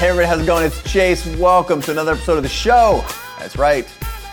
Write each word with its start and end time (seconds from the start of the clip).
Hey 0.00 0.08
everybody, 0.08 0.28
how's 0.28 0.40
it 0.40 0.46
going? 0.46 0.64
It's 0.64 0.82
Chase. 0.90 1.26
Welcome 1.36 1.82
to 1.82 1.90
another 1.90 2.12
episode 2.12 2.38
of 2.38 2.42
the 2.42 2.48
show. 2.48 3.04
That's 3.38 3.58
right. 3.58 3.86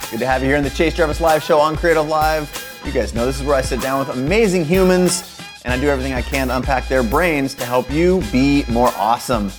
Good 0.10 0.20
to 0.22 0.26
have 0.26 0.42
you 0.42 0.48
here 0.48 0.56
in 0.56 0.64
the 0.64 0.70
Chase 0.70 0.94
Jarvis 0.94 1.20
Live 1.20 1.44
show 1.44 1.60
on 1.60 1.76
Creative 1.76 2.08
Live. 2.08 2.80
You 2.86 2.94
guys 2.94 3.14
know 3.14 3.26
this 3.26 3.38
is 3.38 3.46
where 3.46 3.58
I 3.58 3.62
sit 3.62 3.82
down 3.82 4.00
with 4.00 4.16
amazing 4.16 4.64
humans 4.64 5.42
and 5.66 5.74
I 5.74 5.78
do 5.78 5.90
everything 5.90 6.14
I 6.14 6.22
can 6.22 6.48
to 6.48 6.56
unpack 6.56 6.88
their 6.88 7.04
brains 7.04 7.54
to 7.56 7.66
help 7.66 7.92
you 7.92 8.24
be 8.32 8.64
more 8.70 8.94
awesome. 8.96 9.52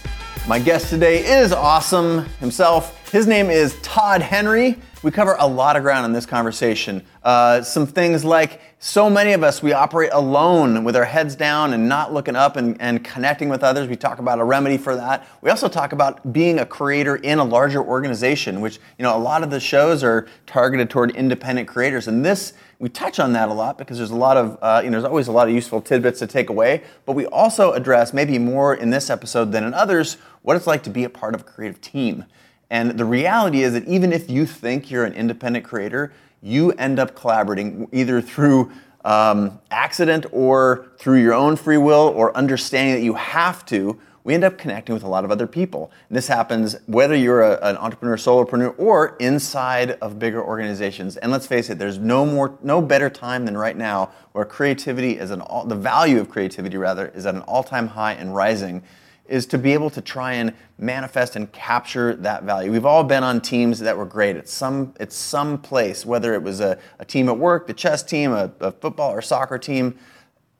My 0.49 0.59
guest 0.59 0.89
today 0.89 1.27
is 1.27 1.53
awesome 1.53 2.25
himself. 2.41 3.13
His 3.13 3.27
name 3.27 3.51
is 3.51 3.79
Todd 3.83 4.23
Henry. 4.23 4.79
We 5.01 5.13
cover 5.13 5.37
a 5.39 5.47
lot 5.47 5.77
of 5.77 5.85
ground 5.85 6.07
in 6.07 6.13
this 6.13 6.27
conversation. 6.27 7.05
Uh, 7.23 7.63
some 7.63 7.87
things 7.87 8.25
like 8.25 8.61
so 8.81 9.09
many 9.09 9.33
of 9.33 9.45
us, 9.45 9.63
we 9.63 9.73
operate 9.73 10.11
alone 10.13 10.83
with 10.83 10.97
our 10.97 11.05
heads 11.05 11.37
down 11.37 11.73
and 11.73 11.89
not 11.89 12.13
looking 12.13 12.35
up 12.35 12.57
and, 12.57 12.77
and 12.81 13.05
connecting 13.05 13.49
with 13.49 13.63
others. 13.63 13.87
We 13.87 13.95
talk 13.95 14.19
about 14.19 14.41
a 14.41 14.45
remedy 14.45 14.77
for 14.77 14.97
that. 14.97 15.25
We 15.41 15.51
also 15.51 15.69
talk 15.69 15.93
about 15.93 16.33
being 16.33 16.59
a 16.59 16.67
creator 16.67 17.15
in 17.15 17.39
a 17.39 17.45
larger 17.45 17.81
organization, 17.81 18.61
which, 18.61 18.81
you 18.99 19.05
know, 19.05 19.17
a 19.17 19.19
lot 19.19 19.45
of 19.45 19.51
the 19.51 19.61
shows 19.61 20.03
are 20.03 20.27
targeted 20.47 20.91
toward 20.91 21.13
independent 21.13 21.69
creators. 21.69 22.09
And 22.09 22.25
this, 22.25 22.55
we 22.81 22.89
touch 22.89 23.21
on 23.21 23.33
that 23.35 23.49
a 23.49 23.55
lot 23.55 23.79
because 23.79 23.99
there's 23.99 24.11
a 24.11 24.17
lot 24.17 24.37
of, 24.37 24.59
uh, 24.61 24.81
you 24.83 24.91
know, 24.91 25.01
there's 25.01 25.09
always 25.09 25.29
a 25.29 25.33
lot 25.33 25.47
of 25.47 25.55
useful 25.55 25.81
tidbits 25.81 26.19
to 26.19 26.27
take 26.27 26.51
away. 26.51 26.83
But 27.07 27.13
we 27.13 27.27
also 27.27 27.71
address, 27.71 28.13
maybe 28.13 28.37
more 28.41 28.75
in 28.75 28.91
this 28.91 29.11
episode 29.11 29.53
than 29.53 29.63
in 29.63 29.75
others, 29.75 30.17
what 30.43 30.57
it's 30.57 30.67
like 30.67 30.83
to 30.83 30.91
be 30.91 31.05
a 31.05 31.11
part 31.11 31.37
of 31.37 31.43
a 31.43 31.45
creative 31.45 31.81
team. 31.81 32.25
And 32.71 32.99
the 32.99 33.05
reality 33.05 33.63
is 33.63 33.73
that 33.73 33.87
even 33.87 34.13
if 34.13 34.29
you 34.29 34.47
think 34.47 34.91
you're 34.91 35.05
an 35.05 35.15
independent 35.15 35.65
creator, 35.65 36.13
you 36.43 36.73
end 36.73 36.99
up 36.99 37.15
collaborating 37.15 37.89
either 37.93 38.21
through 38.21 38.71
um, 39.05 39.59
accident 39.71 40.27
or 40.33 40.89
through 40.99 41.23
your 41.23 41.35
own 41.35 41.57
free 41.57 41.79
will 41.79 42.13
or 42.15 42.37
understanding 42.37 42.95
that 42.95 43.05
you 43.05 43.15
have 43.15 43.65
to. 43.67 43.99
We 44.25 44.35
end 44.35 44.45
up 44.45 44.59
connecting 44.59 44.93
with 44.93 45.05
a 45.05 45.09
lot 45.09 45.25
of 45.25 45.31
other 45.31 45.47
people. 45.47 45.91
And 46.09 46.17
this 46.17 46.29
happens 46.29 46.77
whether 46.85 47.17
you're 47.17 47.43
a, 47.43 47.59
an 47.63 47.79
entrepreneur, 47.79 48.17
solopreneur, 48.17 48.75
or 48.77 49.17
inside 49.19 49.93
of 50.03 50.19
bigger 50.19 50.45
organizations. 50.45 51.17
And 51.17 51.33
let's 51.33 51.47
face 51.47 51.71
it, 51.71 51.79
there's 51.79 51.99
no 51.99 52.27
more, 52.27 52.59
no 52.63 52.83
better 52.83 53.09
time 53.09 53.47
than 53.47 53.57
right 53.57 53.77
now, 53.77 54.11
where 54.33 54.45
creativity 54.45 55.19
is 55.19 55.31
an 55.31 55.41
all, 55.41 55.65
the 55.65 55.75
value 55.75 56.21
of 56.21 56.29
creativity 56.29 56.77
rather 56.77 57.09
is 57.09 57.25
at 57.25 57.35
an 57.35 57.41
all-time 57.43 57.89
high 57.89 58.13
and 58.13 58.35
rising 58.35 58.83
is 59.29 59.47
to 59.47 59.59
be 59.59 59.73
able 59.73 59.91
to 59.91 60.01
try 60.01 60.35
and 60.35 60.55
manifest 60.79 61.37
and 61.37 61.51
capture 61.53 62.15
that 62.17 62.45
value. 62.45 62.73
We've 62.73 62.87
all 62.87 63.05
been 63.05 63.23
on 63.23 63.41
teams 63.41 63.79
that 63.81 63.97
were 63.97 64.07
great 64.07 64.37
at 64.37 64.49
some 64.49 64.95
at 64.99 65.13
some 65.13 65.59
place, 65.59 66.07
whether 66.07 66.35
it 66.35 66.43
was 66.43 66.61
a, 66.61 66.79
a 66.99 67.05
team 67.05 67.29
at 67.29 67.39
work, 67.39 67.67
the 67.67 67.75
chess 67.75 68.03
team, 68.03 68.33
a, 68.33 68.51
a 68.61 68.73
football 68.73 69.13
or 69.13 69.23
soccer 69.23 69.59
team, 69.59 69.99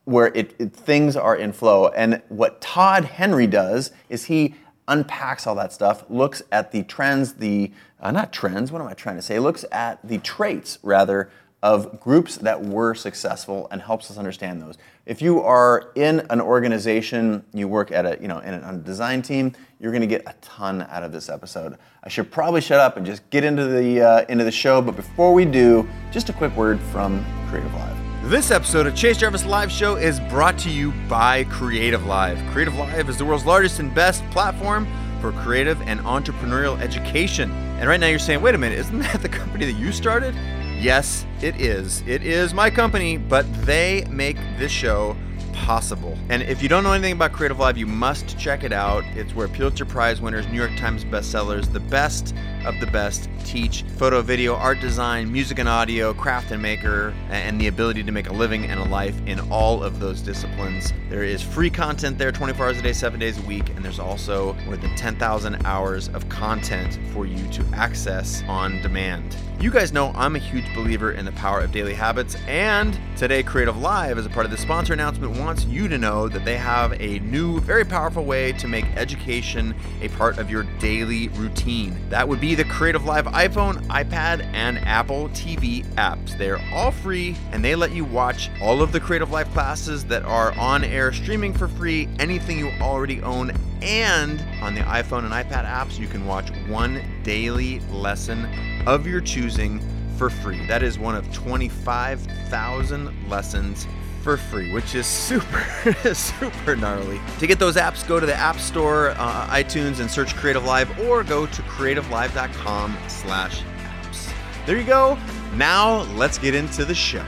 where 0.05 0.27
it, 0.27 0.55
it, 0.59 0.73
things 0.73 1.15
are 1.15 1.35
in 1.35 1.53
flow. 1.53 1.87
And 1.89 2.21
what 2.29 2.61
Todd 2.61 3.05
Henry 3.05 3.47
does 3.47 3.91
is 4.09 4.25
he 4.25 4.55
unpacks 4.87 5.45
all 5.45 5.55
that 5.55 5.71
stuff, 5.71 6.03
looks 6.09 6.41
at 6.51 6.71
the 6.71 6.83
trends, 6.83 7.33
the 7.33 7.71
uh, 7.99 8.11
not 8.11 8.33
trends. 8.33 8.71
What 8.71 8.81
am 8.81 8.87
I 8.87 8.93
trying 8.93 9.17
to 9.17 9.21
say? 9.21 9.39
Looks 9.39 9.65
at 9.71 9.99
the 10.03 10.17
traits 10.17 10.79
rather 10.83 11.29
of 11.61 11.99
groups 11.99 12.37
that 12.37 12.63
were 12.63 12.93
successful 12.93 13.67
and 13.69 13.81
helps 13.81 14.09
us 14.09 14.17
understand 14.17 14.61
those. 14.61 14.77
If 15.09 15.23
you 15.23 15.41
are 15.41 15.91
in 15.95 16.19
an 16.29 16.39
organization, 16.39 17.43
you 17.51 17.67
work 17.67 17.91
at 17.91 18.05
a, 18.05 18.21
you 18.21 18.27
know, 18.27 18.37
in 18.37 18.53
a, 18.53 18.77
design 18.77 19.23
team, 19.23 19.53
you're 19.79 19.91
going 19.91 20.01
to 20.01 20.07
get 20.07 20.21
a 20.27 20.35
ton 20.39 20.83
out 20.83 21.01
of 21.01 21.11
this 21.11 21.29
episode. 21.29 21.79
I 22.03 22.09
should 22.09 22.31
probably 22.31 22.61
shut 22.61 22.79
up 22.79 22.95
and 22.95 23.03
just 23.03 23.27
get 23.31 23.43
into 23.43 23.65
the 23.65 24.01
uh, 24.01 24.25
into 24.29 24.43
the 24.43 24.51
show, 24.51 24.83
but 24.83 24.95
before 24.95 25.33
we 25.33 25.45
do, 25.45 25.89
just 26.11 26.29
a 26.29 26.33
quick 26.33 26.55
word 26.55 26.79
from 26.91 27.25
Creative 27.49 27.73
Live. 27.73 28.29
This 28.29 28.51
episode 28.51 28.85
of 28.85 28.95
Chase 28.95 29.17
Jarvis 29.17 29.45
Live 29.45 29.71
Show 29.71 29.95
is 29.95 30.19
brought 30.29 30.59
to 30.59 30.69
you 30.69 30.91
by 31.09 31.43
Creative 31.45 32.05
Live. 32.05 32.37
Creative 32.51 32.75
Live 32.75 33.09
is 33.09 33.17
the 33.17 33.25
world's 33.25 33.47
largest 33.47 33.79
and 33.79 33.91
best 33.95 34.23
platform 34.29 34.87
for 35.21 35.31
creative 35.31 35.81
and 35.81 35.99
entrepreneurial 36.01 36.79
education. 36.81 37.49
And 37.79 37.89
right 37.89 37.99
now 37.99 38.07
you're 38.09 38.19
saying, 38.19 38.41
wait 38.41 38.53
a 38.53 38.59
minute, 38.59 38.77
isn't 38.77 38.99
that 38.99 39.23
the 39.23 39.29
company 39.29 39.65
that 39.65 39.79
you 39.79 39.91
started? 39.91 40.35
Yes, 40.79 41.25
it 41.41 41.59
is. 41.59 42.03
It 42.07 42.23
is 42.23 42.53
my 42.53 42.69
company, 42.69 43.17
but 43.17 43.45
they 43.65 44.05
make 44.09 44.37
this 44.57 44.71
show 44.71 45.17
possible. 45.51 46.17
And 46.29 46.41
if 46.41 46.63
you 46.63 46.69
don't 46.69 46.83
know 46.83 46.93
anything 46.93 47.11
about 47.11 47.33
Creative 47.33 47.59
Live, 47.59 47.77
you 47.77 47.85
must 47.85 48.39
check 48.39 48.63
it 48.63 48.71
out. 48.71 49.03
It's 49.15 49.35
where 49.35 49.49
Pulitzer 49.49 49.83
Prize 49.83 50.21
winners, 50.21 50.47
New 50.47 50.57
York 50.57 50.75
Times 50.77 51.03
bestsellers, 51.03 51.71
the 51.71 51.81
best 51.81 52.33
of 52.65 52.79
the 52.79 52.87
best 52.87 53.29
teach 53.45 53.83
photo, 53.97 54.21
video, 54.21 54.55
art 54.55 54.79
design, 54.79 55.31
music 55.31 55.59
and 55.59 55.67
audio, 55.67 56.13
craft 56.13 56.51
and 56.51 56.61
maker, 56.61 57.13
and 57.29 57.59
the 57.59 57.67
ability 57.67 58.03
to 58.03 58.11
make 58.11 58.29
a 58.29 58.33
living 58.33 58.65
and 58.65 58.79
a 58.79 58.85
life 58.85 59.19
in 59.25 59.39
all 59.51 59.83
of 59.83 59.99
those 59.99 60.21
disciplines. 60.21 60.93
There 61.09 61.23
is 61.23 61.41
free 61.41 61.69
content 61.69 62.17
there 62.17 62.31
24 62.31 62.65
hours 62.65 62.77
a 62.77 62.81
day, 62.81 62.93
7 62.93 63.19
days 63.19 63.37
a 63.37 63.41
week, 63.43 63.69
and 63.69 63.83
there's 63.83 63.99
also 63.99 64.53
more 64.65 64.77
than 64.77 64.95
10,000 64.95 65.65
hours 65.65 66.09
of 66.09 66.27
content 66.29 66.99
for 67.13 67.25
you 67.25 67.47
to 67.49 67.65
access 67.73 68.43
on 68.47 68.81
demand. 68.81 69.35
You 69.59 69.71
guys 69.71 69.91
know 69.91 70.13
I'm 70.15 70.37
a 70.37 70.39
huge 70.39 70.73
believer 70.73 71.11
in 71.11 71.25
the 71.25 71.33
power 71.33 71.59
of 71.59 71.73
daily 71.73 71.93
habits, 71.93 72.37
and 72.47 72.97
today 73.17 73.43
Creative 73.43 73.77
Live, 73.77 74.17
as 74.17 74.25
a 74.25 74.29
part 74.29 74.45
of 74.45 74.51
the 74.51 74.57
sponsor 74.57 74.93
announcement, 74.93 75.37
wants 75.37 75.65
you 75.65 75.89
to 75.89 75.97
know 75.97 76.29
that 76.29 76.45
they 76.45 76.55
have 76.55 76.93
a 77.01 77.19
new, 77.19 77.59
very 77.59 77.83
powerful 77.83 78.23
way 78.23 78.53
to 78.53 78.69
make 78.69 78.85
education 78.95 79.75
a 80.01 80.07
part 80.09 80.37
of 80.37 80.49
your 80.49 80.63
daily 80.79 81.27
routine. 81.29 81.97
That 82.09 82.25
would 82.25 82.39
be 82.39 82.48
the 82.55 82.63
Creative 82.63 83.05
Live 83.05 83.25
iPhone, 83.25 83.85
iPad, 83.87 84.41
and 84.53 84.79
Apple 84.79 85.29
TV 85.29 85.85
apps. 85.95 86.37
They're 86.37 86.61
all 86.73 86.91
free, 86.91 87.35
and 87.51 87.63
they 87.63 87.75
let 87.75 87.91
you 87.91 88.05
watch 88.05 88.49
all 88.61 88.81
of 88.81 88.91
the 88.91 88.99
Creative 88.99 89.29
Live 89.29 89.51
classes 89.51 90.05
that 90.05 90.23
are 90.23 90.57
on 90.57 90.83
air 90.83 91.11
streaming 91.11 91.53
for 91.53 91.67
free, 91.67 92.07
anything 92.17 92.57
you 92.57 92.71
already 92.81 93.21
own, 93.21 93.51
and 93.81 94.41
on 94.61 94.73
the 94.73 94.81
iPhone 94.81 95.25
and 95.25 95.33
iPad 95.33 95.65
apps, 95.65 95.99
you 95.99 96.07
can 96.07 96.25
watch 96.25 96.49
one 96.67 97.01
daily 97.23 97.79
lesson 97.91 98.47
of 98.87 99.05
your 99.05 99.21
choosing 99.21 99.81
for 100.17 100.29
free. 100.29 100.65
That 100.67 100.81
is 100.81 100.97
one 100.97 101.15
of 101.15 101.31
25,000 101.33 103.29
lessons 103.29 103.85
for 104.29 104.37
free, 104.37 104.71
which 104.71 104.93
is 104.93 105.07
super, 105.07 105.65
super 106.15 106.75
gnarly. 106.75 107.19
To 107.39 107.47
get 107.47 107.57
those 107.57 107.77
apps, 107.77 108.07
go 108.07 108.19
to 108.19 108.27
the 108.27 108.35
App 108.35 108.59
Store, 108.59 109.15
uh, 109.17 109.47
iTunes, 109.47 109.99
and 109.99 110.11
search 110.11 110.35
Creative 110.35 110.63
Live, 110.63 110.99
or 110.99 111.23
go 111.23 111.47
to 111.47 111.61
creativelive.com/apps. 111.63 114.33
There 114.67 114.77
you 114.77 114.83
go. 114.83 115.17
Now 115.55 116.03
let's 116.13 116.37
get 116.37 116.53
into 116.53 116.85
the 116.85 116.93
show. 116.93 117.25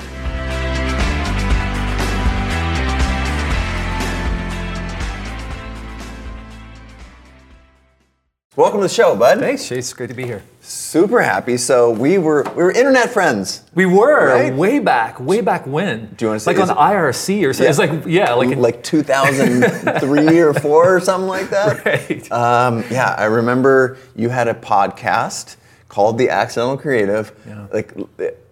Welcome 8.55 8.81
to 8.81 8.83
the 8.83 8.89
show, 8.89 9.15
bud. 9.15 9.39
Thanks, 9.39 9.67
Chase. 9.67 9.85
It's 9.85 9.93
great 9.93 10.09
to 10.09 10.13
be 10.13 10.25
here. 10.25 10.43
Super 10.63 11.21
happy. 11.21 11.57
So 11.57 11.89
we 11.89 12.19
were 12.19 12.43
we 12.55 12.63
were 12.63 12.71
internet 12.71 13.09
friends. 13.09 13.63
We 13.73 13.87
were 13.87 14.27
right? 14.27 14.53
way 14.53 14.77
back, 14.77 15.19
way 15.19 15.41
back 15.41 15.65
when. 15.65 16.13
Do 16.15 16.25
you 16.25 16.29
want 16.29 16.39
to 16.39 16.43
say 16.45 16.55
like 16.55 16.69
on 16.69 16.75
IRC 16.75 17.47
or 17.47 17.53
something? 17.53 17.63
Yeah. 17.63 17.69
It's 17.69 17.79
like 17.79 18.05
yeah, 18.05 18.33
like 18.33 18.55
like 18.57 18.83
2003 18.83 20.39
or 20.39 20.53
four 20.61 20.95
or 20.95 20.99
something 20.99 21.27
like 21.27 21.49
that. 21.49 21.83
Right. 21.83 22.31
Um, 22.31 22.83
yeah, 22.91 23.15
I 23.17 23.25
remember 23.25 23.97
you 24.15 24.29
had 24.29 24.47
a 24.47 24.53
podcast 24.53 25.55
called 25.89 26.19
The 26.19 26.29
Accidental 26.29 26.77
Creative. 26.77 27.31
Yeah. 27.47 27.67
Like 27.73 27.93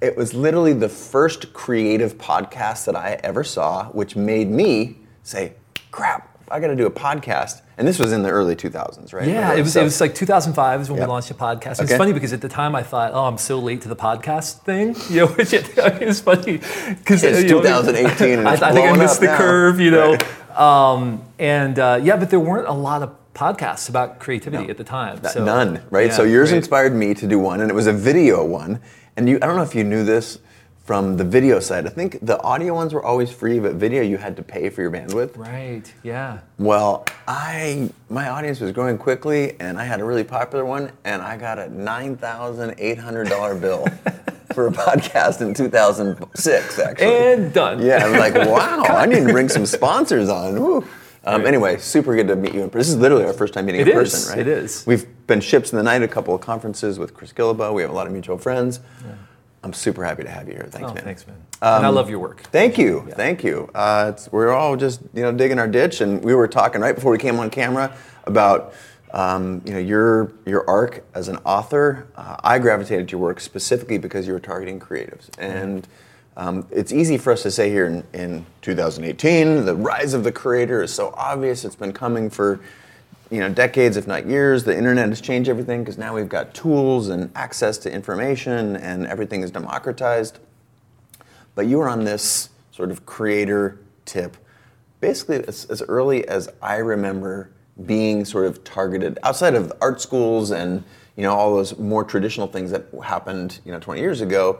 it 0.01 0.17
was 0.17 0.33
literally 0.33 0.73
the 0.73 0.89
first 0.89 1.53
creative 1.53 2.17
podcast 2.17 2.85
that 2.85 2.95
I 2.95 3.19
ever 3.23 3.43
saw, 3.43 3.85
which 3.91 4.15
made 4.15 4.49
me 4.49 4.97
say, 5.21 5.53
"Crap, 5.91 6.38
I 6.51 6.59
got 6.59 6.67
to 6.67 6.75
do 6.75 6.85
a 6.85 6.91
podcast." 6.91 7.61
And 7.77 7.87
this 7.87 7.97
was 7.97 8.11
in 8.11 8.23
the 8.23 8.29
early 8.29 8.57
2000s, 8.57 9.13
right? 9.13 9.27
Yeah, 9.27 9.53
it 9.53 9.61
was, 9.61 9.71
so, 9.71 9.79
it 9.81 9.85
was 9.85 10.01
like 10.01 10.13
2005 10.13 10.81
is 10.81 10.89
when 10.89 10.97
yep. 10.97 11.07
we 11.07 11.09
launched 11.09 11.31
a 11.31 11.33
podcast. 11.33 11.71
It's 11.71 11.81
okay. 11.83 11.97
funny 11.97 12.11
because 12.11 12.33
at 12.33 12.41
the 12.41 12.49
time 12.49 12.75
I 12.75 12.83
thought, 12.83 13.13
oh, 13.13 13.23
I'm 13.23 13.37
so 13.37 13.57
late 13.57 13.81
to 13.83 13.87
the 13.87 13.95
podcast 13.95 14.59
thing. 14.63 14.95
You 15.09 15.21
know, 15.21 15.27
which 15.27 15.53
it, 15.53 15.71
it's 15.77 16.19
funny 16.19 16.57
because 16.57 17.23
it's 17.23 17.43
you 17.43 17.49
know, 17.49 17.61
2018 17.61 18.39
I, 18.45 18.51
I, 18.51 18.71
think 18.73 18.87
I 18.87 18.97
missed 18.97 19.21
the 19.21 19.27
now. 19.27 19.37
curve, 19.37 19.79
you 19.79 19.91
know. 19.91 20.11
Right. 20.11 20.59
Um, 20.59 21.23
and 21.39 21.79
uh, 21.79 21.99
yeah, 22.03 22.17
but 22.17 22.29
there 22.29 22.39
weren't 22.39 22.67
a 22.67 22.73
lot 22.73 23.01
of 23.01 23.15
podcasts 23.33 23.89
about 23.89 24.19
creativity 24.19 24.65
no. 24.65 24.69
at 24.69 24.77
the 24.77 24.83
time. 24.83 25.23
So, 25.23 25.43
None, 25.43 25.81
right? 25.89 26.07
Yeah, 26.07 26.13
so 26.13 26.23
yours 26.23 26.51
right. 26.51 26.57
inspired 26.57 26.93
me 26.93 27.13
to 27.13 27.27
do 27.27 27.39
one, 27.39 27.61
and 27.61 27.71
it 27.71 27.73
was 27.73 27.87
a 27.87 27.93
video 27.93 28.45
one. 28.45 28.81
And 29.15 29.29
you, 29.29 29.37
I 29.37 29.47
don't 29.47 29.55
know 29.55 29.63
if 29.63 29.73
you 29.73 29.83
knew 29.83 30.03
this 30.03 30.39
from 30.89 31.17
the 31.17 31.23
video 31.23 31.59
side. 31.59 31.85
I 31.85 31.91
think 31.91 32.17
the 32.25 32.41
audio 32.41 32.73
ones 32.73 32.95
were 32.95 33.03
always 33.05 33.31
free, 33.31 33.59
but 33.59 33.75
video 33.75 34.01
you 34.01 34.17
had 34.17 34.35
to 34.37 34.41
pay 34.41 34.69
for 34.69 34.81
your 34.81 34.89
bandwidth. 34.89 35.37
Right. 35.37 35.83
Yeah. 36.01 36.39
Well, 36.57 37.05
I 37.27 37.91
my 38.09 38.29
audience 38.29 38.59
was 38.59 38.71
growing 38.71 38.97
quickly, 38.97 39.55
and 39.59 39.77
I 39.77 39.83
had 39.83 39.99
a 39.99 40.03
really 40.03 40.23
popular 40.23 40.65
one, 40.65 40.91
and 41.05 41.21
I 41.21 41.37
got 41.37 41.59
a 41.59 41.69
nine 41.69 42.17
thousand 42.17 42.73
eight 42.79 42.97
hundred 42.97 43.29
dollar 43.29 43.53
bill. 43.53 43.87
for 44.55 44.65
a 44.65 44.71
podcast 44.71 45.41
in 45.41 45.53
2006, 45.53 46.79
actually. 46.79 47.05
And 47.05 47.53
done. 47.53 47.85
Yeah, 47.85 48.03
I'm 48.03 48.13
like, 48.13 48.33
wow, 48.47 48.83
I 48.89 49.05
need 49.05 49.27
to 49.27 49.31
bring 49.31 49.47
some 49.47 49.67
sponsors 49.67 50.27
on. 50.27 50.83
Um. 51.23 51.45
Anyway, 51.45 51.77
super 51.77 52.15
good 52.15 52.27
to 52.29 52.35
meet 52.35 52.55
you. 52.55 52.67
This 52.67 52.89
is 52.89 52.95
literally 52.95 53.25
our 53.25 53.33
first 53.33 53.53
time 53.53 53.67
meeting 53.67 53.81
it 53.81 53.89
in 53.89 53.95
is. 53.95 54.11
person, 54.11 54.31
right? 54.31 54.39
It 54.39 54.47
is. 54.47 54.87
We've 54.87 55.05
been 55.27 55.39
ships 55.39 55.71
in 55.71 55.77
the 55.77 55.83
night 55.83 56.01
at 56.01 56.03
a 56.03 56.07
couple 56.07 56.33
of 56.33 56.41
conferences 56.41 56.97
with 56.97 57.13
Chris 57.13 57.31
Guillebeau. 57.31 57.75
We 57.75 57.83
have 57.83 57.91
a 57.91 57.93
lot 57.93 58.07
of 58.07 58.11
mutual 58.11 58.39
friends. 58.39 58.79
Yeah. 59.05 59.11
I'm 59.63 59.73
super 59.73 60.03
happy 60.05 60.23
to 60.23 60.29
have 60.29 60.47
you 60.47 60.53
here. 60.53 60.67
Thanks, 60.71 60.89
oh, 60.89 60.93
man. 60.93 61.03
Thanks, 61.03 61.27
man. 61.27 61.35
Um, 61.61 61.77
and 61.77 61.85
I 61.85 61.89
love 61.89 62.09
your 62.09 62.19
work. 62.19 62.43
Thank 62.43 62.77
you. 62.77 63.05
Yeah. 63.07 63.15
Thank 63.15 63.43
you. 63.43 63.69
Uh, 63.75 64.13
we're 64.31 64.51
all 64.51 64.77
just 64.77 65.01
you 65.13 65.21
know 65.21 65.31
digging 65.31 65.59
our 65.59 65.67
ditch, 65.67 66.01
and 66.01 66.23
we 66.23 66.33
were 66.33 66.47
talking 66.47 66.79
right 66.81 66.95
before 66.95 67.11
we 67.11 67.17
came 67.17 67.39
on 67.39 67.49
camera 67.49 67.93
about 68.25 68.73
Um, 69.11 69.63
you 69.65 69.73
know, 69.73 69.79
your 69.79 70.31
your 70.45 70.69
arc 70.69 71.03
as 71.15 71.29
an 71.29 71.37
author, 71.37 72.07
uh, 72.15 72.35
I 72.43 72.59
gravitated 72.59 73.07
to 73.07 73.13
your 73.13 73.21
work 73.21 73.39
specifically 73.39 73.97
because 73.97 74.27
you 74.27 74.33
were 74.33 74.39
targeting 74.39 74.79
creatives, 74.79 75.29
and 75.39 75.87
um, 76.37 76.67
it's 76.69 76.93
easy 76.93 77.17
for 77.17 77.33
us 77.33 77.41
to 77.41 77.49
say 77.49 77.71
here 77.71 77.87
in, 77.87 78.03
in 78.13 78.45
2018, 78.61 79.65
the 79.65 79.75
rise 79.75 80.13
of 80.13 80.23
the 80.23 80.31
creator 80.31 80.83
is 80.83 80.93
so 80.93 81.11
obvious. 81.17 81.65
It's 81.65 81.75
been 81.75 81.91
coming 81.91 82.29
for 82.29 82.59
you 83.29 83.39
know 83.39 83.49
decades, 83.49 83.97
if 83.97 84.07
not 84.07 84.25
years. 84.27 84.63
The 84.63 84.75
internet 84.75 85.09
has 85.09 85.21
changed 85.21 85.49
everything 85.49 85.83
because 85.83 85.97
now 85.97 86.15
we've 86.15 86.29
got 86.29 86.53
tools 86.53 87.09
and 87.09 87.31
access 87.35 87.77
to 87.79 87.91
information, 87.91 88.75
and 88.75 89.05
everything 89.07 89.43
is 89.43 89.51
democratized. 89.51 90.39
But 91.55 91.67
you 91.67 91.77
were 91.77 91.89
on 91.89 92.03
this 92.03 92.49
sort 92.71 92.91
of 92.91 93.05
creator 93.05 93.77
tip, 94.05 94.37
basically 95.01 95.43
as, 95.47 95.65
as 95.65 95.81
early 95.83 96.27
as 96.27 96.49
I 96.61 96.77
remember 96.77 97.51
being 97.85 98.25
sort 98.25 98.45
of 98.45 98.63
targeted 98.63 99.19
outside 99.23 99.55
of 99.55 99.71
art 99.81 100.01
schools 100.01 100.51
and 100.51 100.83
you 101.15 101.23
know 101.23 101.33
all 101.33 101.55
those 101.55 101.77
more 101.77 102.03
traditional 102.03 102.47
things 102.47 102.71
that 102.71 102.85
happened 103.03 103.59
you 103.65 103.71
know 103.71 103.79
20 103.79 104.01
years 104.01 104.21
ago 104.21 104.59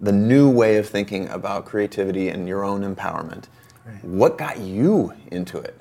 the 0.00 0.12
new 0.12 0.48
way 0.50 0.76
of 0.76 0.88
thinking 0.88 1.28
about 1.28 1.64
creativity 1.64 2.28
and 2.28 2.46
your 2.46 2.64
own 2.64 2.82
empowerment 2.82 3.44
right. 3.84 4.04
what 4.04 4.38
got 4.38 4.58
you 4.58 5.12
into 5.32 5.58
it 5.58 5.80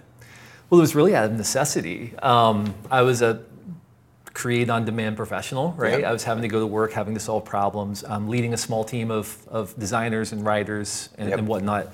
well 0.69 0.79
it 0.79 0.83
was 0.83 0.95
really 0.95 1.15
out 1.15 1.25
of 1.25 1.33
necessity 1.33 2.15
um, 2.19 2.73
i 2.91 3.01
was 3.01 3.21
a 3.21 3.43
create 4.33 4.69
on 4.69 4.83
demand 4.83 5.15
professional 5.15 5.71
right 5.73 5.99
yep. 5.99 6.09
i 6.09 6.11
was 6.11 6.23
having 6.23 6.41
to 6.41 6.47
go 6.47 6.59
to 6.59 6.67
work 6.67 6.91
having 6.91 7.13
to 7.13 7.19
solve 7.19 7.45
problems 7.45 8.03
um, 8.03 8.27
leading 8.27 8.53
a 8.53 8.57
small 8.57 8.83
team 8.83 9.09
of, 9.09 9.47
of 9.47 9.77
designers 9.79 10.31
and 10.31 10.45
writers 10.45 11.09
and, 11.17 11.29
yep. 11.29 11.39
and 11.39 11.47
whatnot 11.47 11.87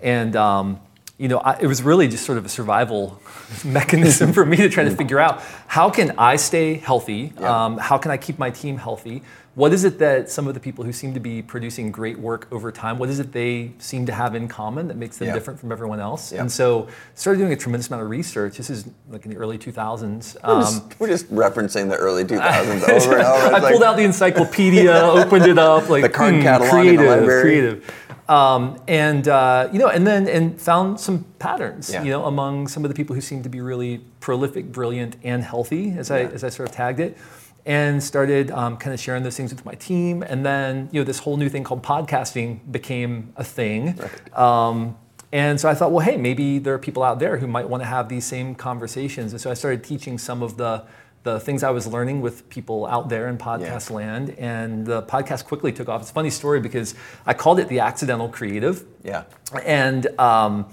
and 0.00 0.34
um, 0.34 0.80
you 1.22 1.28
know, 1.28 1.38
I, 1.38 1.56
it 1.60 1.68
was 1.68 1.84
really 1.84 2.08
just 2.08 2.26
sort 2.26 2.36
of 2.36 2.44
a 2.44 2.48
survival 2.48 3.22
mechanism 3.64 4.32
for 4.32 4.44
me 4.44 4.56
to 4.56 4.68
try 4.68 4.82
to 4.82 4.90
figure 4.90 5.20
out 5.20 5.40
how 5.68 5.88
can 5.88 6.18
I 6.18 6.34
stay 6.34 6.74
healthy? 6.74 7.32
Yeah. 7.38 7.64
Um, 7.64 7.78
how 7.78 7.96
can 7.96 8.10
I 8.10 8.16
keep 8.16 8.40
my 8.40 8.50
team 8.50 8.76
healthy? 8.76 9.22
What 9.54 9.74
is 9.74 9.84
it 9.84 9.98
that 9.98 10.30
some 10.30 10.48
of 10.48 10.54
the 10.54 10.60
people 10.60 10.82
who 10.82 10.92
seem 10.92 11.12
to 11.12 11.20
be 11.20 11.42
producing 11.42 11.92
great 11.92 12.18
work 12.18 12.48
over 12.50 12.72
time, 12.72 12.98
what 12.98 13.10
is 13.10 13.20
it 13.20 13.32
they 13.32 13.72
seem 13.78 14.06
to 14.06 14.12
have 14.12 14.34
in 14.34 14.48
common 14.48 14.88
that 14.88 14.96
makes 14.96 15.18
them 15.18 15.28
yeah. 15.28 15.34
different 15.34 15.60
from 15.60 15.70
everyone 15.70 16.00
else? 16.00 16.32
Yeah. 16.32 16.40
And 16.40 16.50
so 16.50 16.88
started 17.14 17.38
doing 17.38 17.52
a 17.52 17.56
tremendous 17.56 17.88
amount 17.88 18.02
of 18.02 18.08
research. 18.08 18.56
This 18.56 18.70
is 18.70 18.88
like 19.10 19.26
in 19.26 19.30
the 19.30 19.36
early 19.36 19.58
2000s. 19.58 20.42
We're, 20.42 20.50
um, 20.50 20.60
just, 20.62 21.00
we're 21.00 21.06
just, 21.06 21.30
referencing 21.30 21.90
the 21.90 21.96
early 21.96 22.24
2000s 22.24 22.88
over 22.88 23.18
and 23.18 23.26
over. 23.26 23.54
I 23.54 23.58
like, 23.58 23.72
pulled 23.72 23.84
out 23.84 23.96
the 23.96 24.04
encyclopedia, 24.04 24.90
opened 24.90 25.44
it 25.44 25.58
up, 25.58 25.88
like 25.90 26.02
the 26.02 26.08
card 26.08 26.34
hmm, 26.34 26.40
catalog 26.40 26.70
creative, 26.70 27.00
in 27.00 27.06
the 27.06 27.16
library. 27.16 27.42
creative. 27.42 27.94
Um, 28.32 28.80
and 28.88 29.28
uh, 29.28 29.68
you 29.72 29.78
know, 29.78 29.88
and 29.88 30.06
then 30.06 30.26
and 30.26 30.58
found 30.58 30.98
some 30.98 31.24
patterns, 31.38 31.92
yeah. 31.92 32.02
you 32.02 32.10
know, 32.10 32.24
among 32.24 32.66
some 32.66 32.82
of 32.82 32.88
the 32.88 32.94
people 32.94 33.14
who 33.14 33.20
seemed 33.20 33.42
to 33.44 33.50
be 33.50 33.60
really 33.60 33.98
prolific, 34.20 34.72
brilliant, 34.72 35.16
and 35.22 35.44
healthy, 35.44 35.90
as 35.90 36.08
yeah. 36.08 36.16
I 36.16 36.20
as 36.20 36.42
I 36.42 36.48
sort 36.48 36.70
of 36.70 36.74
tagged 36.74 36.98
it, 36.98 37.18
and 37.66 38.02
started 38.02 38.50
um, 38.50 38.78
kind 38.78 38.94
of 38.94 39.00
sharing 39.00 39.22
those 39.22 39.36
things 39.36 39.52
with 39.52 39.66
my 39.66 39.74
team. 39.74 40.22
And 40.22 40.46
then 40.46 40.88
you 40.92 41.00
know, 41.00 41.04
this 41.04 41.18
whole 41.18 41.36
new 41.36 41.50
thing 41.50 41.62
called 41.62 41.82
podcasting 41.82 42.60
became 42.72 43.34
a 43.36 43.44
thing. 43.44 43.96
Right. 43.96 44.38
Um, 44.38 44.96
and 45.30 45.60
so 45.60 45.68
I 45.68 45.74
thought, 45.74 45.92
well, 45.92 46.04
hey, 46.04 46.16
maybe 46.16 46.58
there 46.58 46.72
are 46.72 46.78
people 46.78 47.02
out 47.02 47.18
there 47.18 47.36
who 47.36 47.46
might 47.46 47.68
want 47.68 47.82
to 47.82 47.86
have 47.86 48.08
these 48.08 48.24
same 48.24 48.54
conversations. 48.54 49.32
And 49.32 49.40
so 49.40 49.50
I 49.50 49.54
started 49.54 49.84
teaching 49.84 50.16
some 50.18 50.42
of 50.42 50.56
the 50.56 50.84
the 51.22 51.38
things 51.38 51.62
I 51.62 51.70
was 51.70 51.86
learning 51.86 52.20
with 52.20 52.48
people 52.48 52.86
out 52.86 53.08
there 53.08 53.28
in 53.28 53.38
podcast 53.38 53.90
yeah. 53.90 53.96
land, 53.96 54.30
and 54.38 54.84
the 54.84 55.02
podcast 55.02 55.44
quickly 55.44 55.72
took 55.72 55.88
off. 55.88 56.00
It's 56.00 56.10
a 56.10 56.14
funny 56.14 56.30
story 56.30 56.60
because 56.60 56.94
I 57.26 57.34
called 57.34 57.60
it 57.60 57.68
the 57.68 57.80
accidental 57.80 58.28
creative. 58.28 58.84
Yeah. 59.04 59.24
And 59.64 60.06
um, 60.18 60.66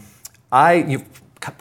I, 0.51 0.74
you, 0.75 1.06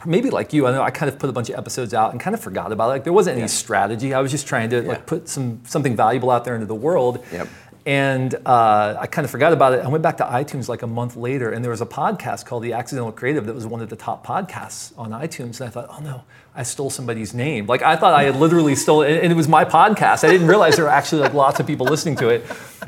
maybe 0.05 0.29
like 0.29 0.53
you, 0.53 0.65
I 0.67 0.71
know 0.71 0.81
I 0.81 0.91
kind 0.91 1.11
of 1.11 1.19
put 1.19 1.29
a 1.29 1.33
bunch 1.33 1.49
of 1.49 1.55
episodes 1.57 1.93
out 1.93 2.11
and 2.11 2.19
kind 2.19 2.33
of 2.33 2.39
forgot 2.39 2.71
about 2.71 2.85
it. 2.85 2.93
Like 2.93 3.03
there 3.03 3.13
wasn't 3.13 3.33
any 3.33 3.41
yeah. 3.41 3.47
strategy. 3.47 4.13
I 4.13 4.21
was 4.21 4.31
just 4.31 4.47
trying 4.47 4.69
to 4.71 4.81
yeah. 4.81 4.89
like 4.89 5.05
put 5.05 5.29
some 5.29 5.61
something 5.65 5.95
valuable 5.95 6.31
out 6.31 6.45
there 6.45 6.55
into 6.55 6.67
the 6.67 6.75
world. 6.75 7.23
Yep. 7.31 7.47
And 7.89 8.35
uh, 8.45 8.97
I 8.99 9.07
kind 9.07 9.25
of 9.25 9.31
forgot 9.31 9.51
about 9.51 9.73
it. 9.73 9.83
I 9.83 9.87
went 9.87 10.03
back 10.03 10.17
to 10.17 10.23
iTunes 10.23 10.69
like 10.69 10.83
a 10.83 10.87
month 10.87 11.15
later, 11.15 11.49
and 11.49 11.63
there 11.63 11.71
was 11.71 11.81
a 11.81 11.87
podcast 11.87 12.45
called 12.45 12.61
The 12.61 12.73
Accidental 12.73 13.11
Creative 13.11 13.43
that 13.47 13.55
was 13.55 13.65
one 13.65 13.81
of 13.81 13.89
the 13.89 13.95
top 13.95 14.23
podcasts 14.23 14.93
on 14.95 15.09
iTunes. 15.09 15.59
And 15.59 15.69
I 15.69 15.71
thought, 15.71 15.87
oh 15.89 15.99
no, 15.99 16.21
I 16.53 16.61
stole 16.61 16.91
somebody's 16.91 17.33
name. 17.33 17.65
Like 17.65 17.81
I 17.81 17.95
thought 17.95 18.13
I 18.13 18.25
had 18.25 18.35
literally 18.35 18.75
stolen, 18.75 19.11
and 19.17 19.31
it 19.31 19.35
was 19.35 19.47
my 19.47 19.65
podcast. 19.65 20.23
I 20.23 20.29
didn't 20.29 20.45
realize 20.45 20.75
there 20.75 20.85
were 20.85 20.91
actually 20.91 21.21
like 21.21 21.33
lots 21.33 21.59
of 21.59 21.65
people 21.65 21.87
listening 21.87 22.15
to 22.17 22.29
it. 22.29 22.45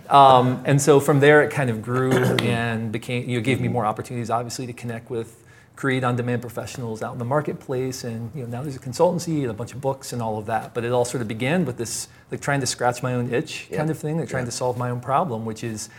Um, 0.07 0.62
and 0.65 0.80
so 0.80 1.00
from 1.00 1.19
there, 1.19 1.42
it 1.42 1.50
kind 1.50 1.71
of 1.71 1.81
grew 1.81 2.12
and 2.13 2.92
became, 2.92 3.27
you 3.27 3.39
know, 3.39 3.44
gave 3.44 3.59
me 3.59 3.69
more 3.69 3.88
opportunities, 3.88 4.30
obviously, 4.30 4.68
to 4.68 4.74
connect 4.74 5.09
with 5.09 5.36
create 5.81 6.04
on-demand 6.04 6.44
professionals 6.44 7.01
out 7.01 7.13
in 7.13 7.18
the 7.18 7.25
marketplace. 7.25 8.04
And 8.04 8.30
you 8.36 8.44
know, 8.44 8.50
now 8.50 8.62
there's 8.62 8.75
a 8.75 8.80
consultancy 8.80 9.42
and 9.42 9.50
a 9.50 9.54
bunch 9.54 9.74
of 9.74 9.81
books 9.81 10.13
and 10.13 10.22
all 10.22 10.38
of 10.38 10.45
that. 10.45 10.75
But 10.75 10.86
it 10.86 10.92
all 10.92 11.06
sort 11.06 11.24
of 11.24 11.28
began 11.28 11.66
with 11.66 11.78
this, 11.78 12.07
like 12.30 12.39
trying 12.39 12.60
to 12.60 12.68
scratch 12.68 13.01
my 13.01 13.16
own 13.16 13.33
itch 13.33 13.68
kind 13.74 13.89
of 13.89 13.98
thing, 13.98 14.19
like 14.19 14.30
trying 14.30 14.45
to 14.45 14.51
solve 14.51 14.78
my 14.78 14.92
own 14.92 15.00
problem, 15.00 15.44
which 15.44 15.63
is 15.63 15.89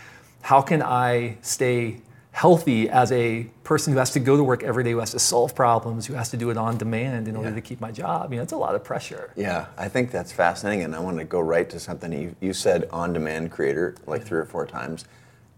how 0.43 0.63
can 0.63 0.83
I 0.85 1.37
stay 1.43 2.01
healthy 2.31 2.89
as 2.89 3.11
a 3.11 3.47
person 3.65 3.93
who 3.93 3.99
has 3.99 4.13
to 4.13 4.21
go 4.21 4.37
to 4.37 4.45
work 4.45 4.63
every 4.63 4.85
day, 4.85 4.93
who 4.93 5.01
has 5.01 5.11
to 5.11 5.19
solve 5.19 5.53
problems, 5.55 6.07
who 6.07 6.15
has 6.15 6.31
to 6.31 6.37
do 6.37 6.49
it 6.51 6.57
on 6.57 6.79
demand 6.79 7.27
in 7.27 7.35
order 7.35 7.49
yeah. 7.49 7.57
to 7.57 7.61
keep 7.61 7.81
my 7.81 7.91
job. 7.91 8.33
You 8.33 8.37
know, 8.37 8.45
it's 8.45 8.53
a 8.53 8.57
lot 8.57 8.77
of 8.77 8.85
pressure. 8.85 9.33
Yeah, 9.37 9.67
I 9.77 9.89
think 9.89 10.13
that's 10.13 10.33
fascinating, 10.33 10.85
and 10.85 10.95
I 10.95 11.01
want 11.01 11.19
to 11.19 11.25
go 11.25 11.41
right 11.41 11.69
to 11.69 11.81
something 11.81 12.13
you, 12.13 12.37
you 12.41 12.53
said 12.53 12.89
on-demand 12.93 13.51
creator 13.51 13.97
like 14.07 14.25
three 14.25 14.39
or 14.39 14.47
four 14.47 14.65
times. 14.65 15.07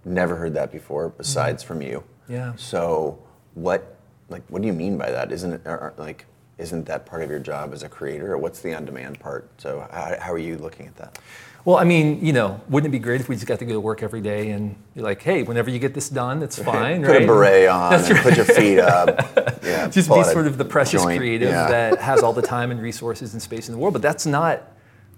Never 0.05 0.35
heard 0.35 0.55
that 0.55 0.73
before, 0.73 1.11
besides 1.11 1.62
mm-hmm. 1.62 1.69
from 1.69 1.82
you. 1.82 2.05
Yeah. 2.26 2.55
So 2.56 3.23
what, 3.53 3.94
like, 4.29 4.43
what 4.49 4.62
do 4.62 4.67
you 4.67 4.75
mean 4.75 4.97
by 4.97 5.11
that? 5.11 5.32
Isn't 5.32 5.53
it 5.53 5.99
like? 5.99 6.26
Isn't 6.56 6.87
that 6.87 7.05
part 7.05 7.23
of 7.23 7.31
your 7.31 7.41
job 7.41 7.73
as 7.73 7.82
a 7.82 7.88
creator, 7.88 8.32
or 8.32 8.38
what's 8.38 8.61
the 8.61 8.73
on-demand 8.75 9.19
part? 9.19 9.50
So, 9.59 9.88
how, 9.91 10.17
how 10.21 10.32
are 10.32 10.38
you 10.38 10.56
looking 10.56 10.87
at 10.87 10.97
that? 10.97 11.19
Well, 11.65 11.79
I 11.79 11.85
mean, 11.85 12.25
you 12.25 12.35
know, 12.35 12.61
wouldn't 12.69 12.93
it 12.93 12.97
be 12.97 13.03
great 13.03 13.23
if 13.23 13.29
we 13.29 13.37
just 13.37 13.47
got 13.47 13.59
to 13.61 13.65
go 13.65 13.73
to 13.73 13.81
work 13.81 14.03
every 14.03 14.21
day 14.21 14.50
and 14.50 14.76
you're 14.94 15.05
like, 15.05 15.23
hey, 15.23 15.43
whenever 15.43 15.71
you 15.71 15.79
get 15.79 15.94
this 15.94 16.11
done, 16.11 16.43
it's 16.43 16.59
fine. 16.62 17.03
put 17.03 17.11
right? 17.11 17.23
a 17.23 17.26
beret 17.26 17.69
on, 17.69 17.91
That's 17.91 18.09
and 18.09 18.19
right. 18.19 18.23
put 18.23 18.37
your 18.37 18.44
feet 18.47 18.79
up. 18.79 19.31
Yeah, 19.65 19.88
just 19.88 20.11
be 20.11 20.23
sort 20.25 20.47
of 20.47 20.59
the 20.59 20.65
precious 20.65 21.03
joint. 21.03 21.19
creative 21.19 21.49
yeah. 21.49 21.67
that 21.69 21.99
has 21.99 22.23
all 22.23 22.35
the 22.35 22.43
time 22.43 22.71
and 22.71 22.82
resources 22.82 23.32
and 23.32 23.41
space 23.41 23.67
in 23.67 23.73
the 23.73 23.79
world. 23.79 23.94
But 23.94 24.03
that's 24.03 24.26
not 24.26 24.62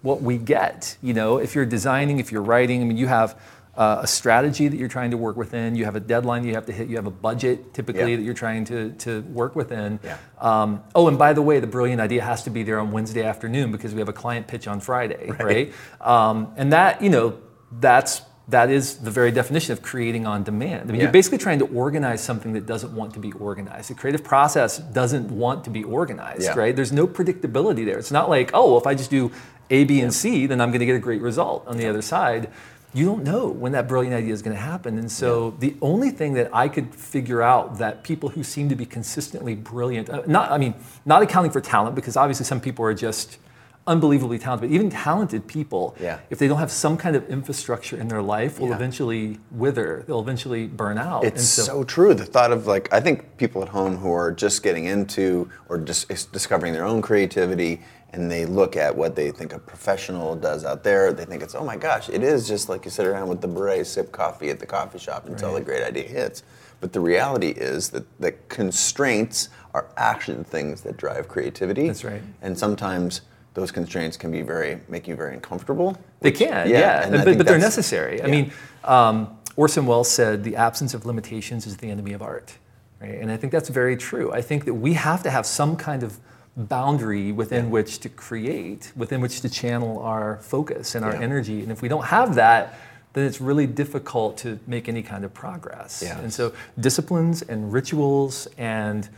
what 0.02 0.22
we 0.22 0.38
get. 0.38 0.96
You 1.02 1.14
know, 1.14 1.38
if 1.38 1.56
you're 1.56 1.66
designing, 1.66 2.20
if 2.20 2.30
you're 2.30 2.42
writing, 2.44 2.80
I 2.80 2.84
mean, 2.84 2.96
you 2.96 3.08
have 3.08 3.40
uh, 3.76 4.00
a 4.02 4.06
strategy 4.06 4.68
that 4.68 4.76
you're 4.76 4.88
trying 4.88 5.10
to 5.10 5.16
work 5.16 5.36
within. 5.36 5.76
You 5.76 5.84
have 5.84 5.96
a 5.96 6.00
deadline 6.00 6.44
you 6.44 6.54
have 6.54 6.66
to 6.66 6.72
hit. 6.72 6.88
You 6.88 6.96
have 6.96 7.06
a 7.06 7.10
budget 7.10 7.74
typically 7.74 8.12
yeah. 8.12 8.16
that 8.16 8.22
you're 8.22 8.34
trying 8.34 8.64
to, 8.66 8.92
to 8.92 9.20
work 9.22 9.54
within. 9.54 10.00
Yeah. 10.02 10.18
Um, 10.40 10.82
oh, 10.94 11.08
and 11.08 11.18
by 11.18 11.32
the 11.32 11.42
way, 11.42 11.60
the 11.60 11.66
brilliant 11.66 12.00
idea 12.00 12.22
has 12.22 12.42
to 12.44 12.50
be 12.50 12.62
there 12.62 12.78
on 12.78 12.90
Wednesday 12.92 13.22
afternoon 13.22 13.72
because 13.72 13.92
we 13.92 14.00
have 14.00 14.08
a 14.08 14.14
client 14.14 14.46
pitch 14.46 14.66
on 14.66 14.80
Friday, 14.80 15.30
right? 15.30 15.40
right? 15.40 15.72
Um, 16.00 16.54
and 16.56 16.72
that, 16.72 17.02
you 17.02 17.10
know, 17.10 17.38
that's 17.70 18.22
that 18.48 18.70
is 18.70 18.98
the 18.98 19.10
very 19.10 19.32
definition 19.32 19.72
of 19.72 19.82
creating 19.82 20.24
on 20.24 20.44
demand. 20.44 20.82
I 20.82 20.84
mean, 20.86 20.96
yeah. 20.96 21.02
you're 21.02 21.12
basically 21.12 21.38
trying 21.38 21.58
to 21.58 21.66
organize 21.66 22.22
something 22.22 22.52
that 22.52 22.64
doesn't 22.64 22.94
want 22.94 23.14
to 23.14 23.18
be 23.18 23.32
organized. 23.32 23.90
The 23.90 23.94
creative 23.94 24.22
process 24.22 24.78
doesn't 24.78 25.30
want 25.30 25.64
to 25.64 25.70
be 25.70 25.82
organized, 25.82 26.44
yeah. 26.44 26.54
right? 26.54 26.74
There's 26.74 26.92
no 26.92 27.08
predictability 27.08 27.84
there. 27.84 27.98
It's 27.98 28.12
not 28.12 28.30
like, 28.30 28.52
oh, 28.54 28.70
well, 28.70 28.78
if 28.78 28.86
I 28.86 28.94
just 28.94 29.10
do 29.10 29.32
A, 29.70 29.82
B, 29.82 30.00
and 30.00 30.14
C, 30.14 30.46
then 30.46 30.60
I'm 30.60 30.70
going 30.70 30.78
to 30.78 30.86
get 30.86 30.94
a 30.94 31.00
great 31.00 31.22
result 31.22 31.66
on 31.66 31.76
the 31.76 31.88
other 31.88 32.02
side 32.02 32.48
you 32.96 33.04
don't 33.04 33.24
know 33.24 33.48
when 33.48 33.72
that 33.72 33.86
brilliant 33.86 34.14
idea 34.14 34.32
is 34.32 34.40
going 34.40 34.56
to 34.56 34.62
happen. 34.62 34.98
And 34.98 35.10
so 35.10 35.48
yeah. 35.48 35.68
the 35.68 35.76
only 35.82 36.10
thing 36.10 36.32
that 36.34 36.48
I 36.54 36.68
could 36.68 36.94
figure 36.94 37.42
out 37.42 37.78
that 37.78 38.02
people 38.02 38.30
who 38.30 38.42
seem 38.42 38.70
to 38.70 38.74
be 38.74 38.86
consistently 38.86 39.54
brilliant, 39.54 40.08
uh, 40.08 40.22
not 40.26 40.50
I 40.50 40.56
mean, 40.56 40.74
not 41.04 41.22
accounting 41.22 41.50
for 41.50 41.60
talent 41.60 41.94
because 41.94 42.16
obviously 42.16 42.46
some 42.46 42.60
people 42.60 42.84
are 42.86 42.94
just 42.94 43.38
unbelievably 43.86 44.38
talented, 44.38 44.68
but 44.68 44.74
even 44.74 44.90
talented 44.90 45.46
people, 45.46 45.94
yeah. 46.00 46.18
if 46.30 46.38
they 46.38 46.48
don't 46.48 46.58
have 46.58 46.72
some 46.72 46.96
kind 46.96 47.14
of 47.14 47.28
infrastructure 47.28 47.96
in 47.96 48.08
their 48.08 48.22
life, 48.22 48.58
will 48.58 48.68
yeah. 48.68 48.74
eventually 48.74 49.38
wither. 49.50 50.02
They'll 50.06 50.20
eventually 50.20 50.66
burn 50.66 50.98
out. 50.98 51.24
It's 51.24 51.44
so, 51.44 51.62
so, 51.62 51.84
true. 51.84 52.14
The 52.14 52.24
thought 52.24 52.50
of 52.50 52.66
like, 52.66 52.92
I 52.92 53.00
think 53.00 53.36
people 53.36 53.62
at 53.62 53.68
home 53.68 53.96
who 53.96 54.10
are 54.12 54.32
just 54.32 54.62
getting 54.62 54.86
into 54.86 55.48
or 55.68 55.78
just 55.78 56.08
discovering 56.32 56.72
their 56.72 56.84
own 56.84 57.00
creativity 57.00 57.82
and 58.10 58.30
they 58.30 58.46
look 58.46 58.76
at 58.76 58.96
what 58.96 59.14
they 59.16 59.30
think 59.30 59.52
a 59.52 59.58
professional 59.58 60.36
does 60.36 60.64
out 60.64 60.82
there, 60.82 61.12
they 61.12 61.24
think 61.24 61.42
it's, 61.42 61.54
oh 61.54 61.64
my 61.64 61.76
gosh, 61.76 62.08
it 62.08 62.22
is 62.22 62.48
just 62.48 62.68
like 62.68 62.84
you 62.84 62.90
sit 62.90 63.06
around 63.06 63.28
with 63.28 63.40
the 63.40 63.48
beret, 63.48 63.86
sip 63.86 64.12
coffee 64.12 64.48
at 64.48 64.58
the 64.58 64.66
coffee 64.66 64.98
shop 64.98 65.26
until 65.26 65.52
right. 65.52 65.62
a 65.62 65.64
great 65.64 65.82
idea 65.82 66.04
hits. 66.04 66.42
But 66.80 66.92
the 66.92 67.00
reality 67.00 67.48
is 67.48 67.90
that 67.90 68.04
the 68.20 68.32
constraints 68.48 69.48
are 69.74 69.86
actually 69.96 70.38
the 70.38 70.44
things 70.44 70.82
that 70.82 70.96
drive 70.96 71.28
creativity. 71.28 71.86
That's 71.88 72.04
right. 72.04 72.22
And 72.42 72.56
sometimes 72.56 73.22
those 73.54 73.70
constraints 73.72 74.16
can 74.16 74.30
be 74.30 74.42
very 74.42 74.80
make 74.88 75.08
you 75.08 75.16
very 75.16 75.34
uncomfortable. 75.34 75.98
They 76.20 76.32
can, 76.32 76.68
yeah, 76.68 77.08
yeah. 77.08 77.24
but, 77.24 77.38
but 77.38 77.46
they're 77.46 77.58
necessary. 77.58 78.18
Yeah. 78.18 78.26
I 78.26 78.30
mean, 78.30 78.52
um, 78.84 79.38
Orson 79.56 79.86
Welles 79.86 80.10
said 80.10 80.44
the 80.44 80.56
absence 80.56 80.92
of 80.92 81.06
limitations 81.06 81.66
is 81.66 81.78
the 81.78 81.90
enemy 81.90 82.12
of 82.12 82.20
art, 82.20 82.58
right? 83.00 83.14
And 83.14 83.30
I 83.30 83.38
think 83.38 83.52
that's 83.52 83.70
very 83.70 83.96
true. 83.96 84.30
I 84.32 84.42
think 84.42 84.66
that 84.66 84.74
we 84.74 84.92
have 84.92 85.22
to 85.22 85.30
have 85.30 85.46
some 85.46 85.76
kind 85.76 86.02
of 86.02 86.18
boundary 86.56 87.32
within 87.32 87.70
which 87.70 87.98
to 88.00 88.08
create, 88.08 88.92
within 88.96 89.20
which 89.20 89.40
to 89.42 89.48
channel 89.48 89.98
our 89.98 90.38
focus 90.38 90.94
and 90.94 91.04
our 91.04 91.14
yeah. 91.14 91.20
energy. 91.20 91.62
And 91.62 91.70
if 91.70 91.82
we 91.82 91.88
don't 91.88 92.06
have 92.06 92.34
that, 92.36 92.78
then 93.12 93.24
it's 93.24 93.40
really 93.40 93.66
difficult 93.66 94.38
to 94.38 94.58
make 94.66 94.88
any 94.88 95.02
kind 95.02 95.24
of 95.24 95.32
progress. 95.34 96.02
Yeah. 96.04 96.18
And 96.18 96.32
so 96.32 96.52
disciplines 96.78 97.42
and 97.42 97.72
rituals 97.72 98.48
and 98.58 99.08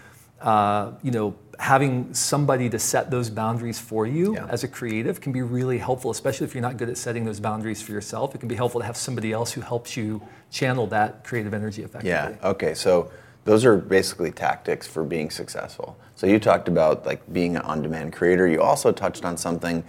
uh, 0.40 0.92
you 1.02 1.10
know, 1.10 1.34
having 1.58 2.14
somebody 2.14 2.70
to 2.70 2.78
set 2.78 3.10
those 3.10 3.28
boundaries 3.28 3.80
for 3.80 4.06
you 4.06 4.34
Yeah. 4.34 4.46
as 4.48 4.62
a 4.62 4.68
creative 4.68 5.20
can 5.20 5.32
be 5.32 5.42
really 5.42 5.78
helpful, 5.78 6.12
especially 6.12 6.46
if 6.46 6.54
you're 6.54 6.62
not 6.62 6.76
good 6.76 6.88
at 6.88 6.96
setting 6.96 7.24
those 7.24 7.40
boundaries 7.40 7.82
for 7.82 7.90
yourself. 7.90 8.34
It 8.36 8.38
can 8.38 8.48
be 8.48 8.54
helpful 8.54 8.80
to 8.80 8.86
have 8.86 8.96
somebody 8.96 9.32
else 9.32 9.52
who 9.52 9.60
helps 9.60 9.96
you 9.96 10.22
channel 10.50 10.86
that 10.88 11.24
creative 11.24 11.52
energy 11.52 11.82
effectively. 11.82 12.10
Yeah. 12.10 12.50
Okay. 12.50 12.74
So 12.74 13.10
those 13.48 13.64
are 13.64 13.78
basically 13.78 14.30
tactics 14.30 14.86
for 14.86 15.02
being 15.02 15.30
successful. 15.30 15.96
So 16.16 16.26
you 16.26 16.38
talked 16.38 16.68
about 16.68 17.06
like 17.06 17.32
being 17.32 17.56
an 17.56 17.62
on-demand 17.62 18.12
creator. 18.12 18.46
You 18.46 18.60
also 18.60 18.92
touched 18.92 19.24
on 19.24 19.38
something 19.38 19.84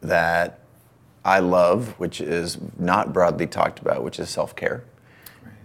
that 0.00 0.60
I 1.24 1.40
love, 1.40 1.88
which 1.98 2.20
is 2.20 2.58
not 2.78 3.12
broadly 3.12 3.48
talked 3.48 3.80
about, 3.80 4.04
which 4.04 4.20
is 4.20 4.30
self-care. 4.30 4.84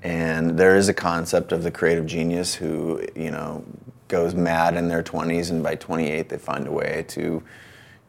And 0.01 0.57
there 0.57 0.75
is 0.75 0.89
a 0.89 0.93
concept 0.93 1.51
of 1.51 1.61
the 1.61 1.69
creative 1.69 2.07
genius 2.07 2.55
who, 2.55 3.05
you 3.15 3.29
know, 3.29 3.63
goes 4.07 4.33
mad 4.33 4.75
in 4.75 4.87
their 4.87 5.03
20s 5.03 5.51
and 5.51 5.61
by 5.61 5.75
28 5.75 6.27
they 6.29 6.37
find 6.39 6.65
a 6.65 6.71
way 6.71 7.05
to 7.09 7.43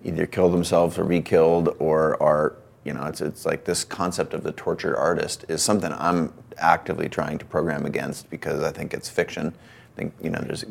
either 0.03 0.25
kill 0.25 0.49
themselves 0.49 0.99
or 0.99 1.05
be 1.05 1.21
killed 1.21 1.77
or 1.79 2.23
are, 2.23 2.57
you 2.87 2.93
know, 2.93 3.05
it's, 3.05 3.21
it's 3.21 3.45
like 3.45 3.65
this 3.65 3.85
concept 3.85 4.33
of 4.33 4.45
the 4.45 4.53
tortured 4.53 4.97
artist 4.97 5.45
is 5.49 5.63
something 5.63 5.93
I'm 5.93 6.33
actively 6.59 7.09
trying 7.09 7.39
to 7.39 7.45
program 7.45 7.85
against 7.85 8.31
because 8.31 8.63
I 8.63 8.71
think 8.71 8.95
it's 8.95 9.09
fiction. 9.09 9.49
I 9.49 9.97
think, 9.97 10.15
you 10.23 10.31
know, 10.31 10.41
there's 10.41 10.65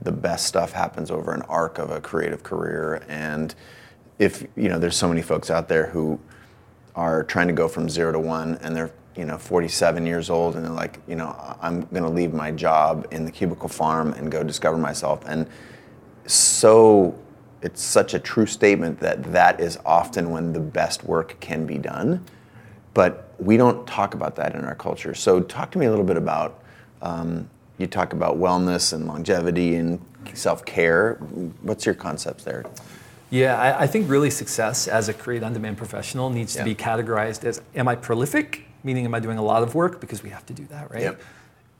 the 0.00 0.12
best 0.12 0.46
stuff 0.46 0.72
happens 0.72 1.10
over 1.10 1.32
an 1.32 1.42
arc 1.42 1.78
of 1.78 1.90
a 1.90 2.00
creative 2.00 2.42
career 2.42 3.04
and 3.08 3.54
if, 4.18 4.46
you 4.56 4.68
know, 4.68 4.78
there's 4.78 4.96
so 4.96 5.08
many 5.08 5.22
folks 5.22 5.50
out 5.50 5.68
there 5.68 5.86
who 5.86 6.18
are 6.94 7.22
trying 7.24 7.48
to 7.48 7.52
go 7.52 7.68
from 7.68 7.88
zero 7.88 8.12
to 8.12 8.18
one 8.18 8.56
and 8.62 8.74
they're 8.74 8.92
you 9.16 9.24
know 9.26 9.36
47 9.36 10.06
years 10.06 10.30
old 10.30 10.56
and 10.56 10.64
they're 10.64 10.72
like 10.72 10.98
you 11.06 11.16
know 11.16 11.56
i'm 11.60 11.82
going 11.86 12.02
to 12.02 12.08
leave 12.08 12.32
my 12.32 12.50
job 12.50 13.06
in 13.10 13.24
the 13.24 13.30
cubicle 13.30 13.68
farm 13.68 14.12
and 14.14 14.30
go 14.30 14.42
discover 14.42 14.78
myself 14.78 15.22
and 15.26 15.46
so 16.26 17.14
it's 17.62 17.82
such 17.82 18.14
a 18.14 18.18
true 18.18 18.46
statement 18.46 19.00
that 19.00 19.22
that 19.32 19.60
is 19.60 19.78
often 19.86 20.30
when 20.30 20.52
the 20.52 20.60
best 20.60 21.04
work 21.04 21.36
can 21.40 21.66
be 21.66 21.78
done 21.78 22.24
but 22.94 23.32
we 23.38 23.56
don't 23.56 23.86
talk 23.86 24.14
about 24.14 24.36
that 24.36 24.54
in 24.54 24.64
our 24.64 24.74
culture 24.74 25.14
so 25.14 25.40
talk 25.40 25.70
to 25.70 25.78
me 25.78 25.86
a 25.86 25.90
little 25.90 26.04
bit 26.04 26.16
about 26.16 26.62
um, 27.02 27.48
you 27.78 27.86
talk 27.86 28.12
about 28.12 28.36
wellness 28.38 28.92
and 28.92 29.06
longevity 29.06 29.76
and 29.76 30.00
self-care 30.34 31.14
what's 31.62 31.84
your 31.86 31.94
concepts 31.94 32.44
there 32.44 32.64
Yeah, 33.30 33.58
I, 33.58 33.84
I 33.84 33.86
think 33.86 34.10
really 34.10 34.28
success 34.30 34.86
as 34.88 35.08
a 35.08 35.14
create 35.14 35.42
on 35.42 35.52
demand 35.54 35.78
professional 35.78 36.28
needs 36.30 36.54
Yeah. 36.54 36.62
to 36.62 36.64
be 36.68 36.74
categorized 36.74 37.44
as 37.44 37.62
am 37.74 37.88
I 37.88 37.94
prolific? 37.96 38.66
Meaning, 38.84 39.06
am 39.06 39.14
I 39.14 39.20
doing 39.20 39.38
a 39.38 39.42
lot 39.42 39.62
of 39.62 39.74
work? 39.74 40.00
Because 40.00 40.22
we 40.22 40.28
have 40.30 40.44
to 40.46 40.52
do 40.52 40.66
that, 40.66 40.90
right? 40.90 41.02
Yep. 41.02 41.20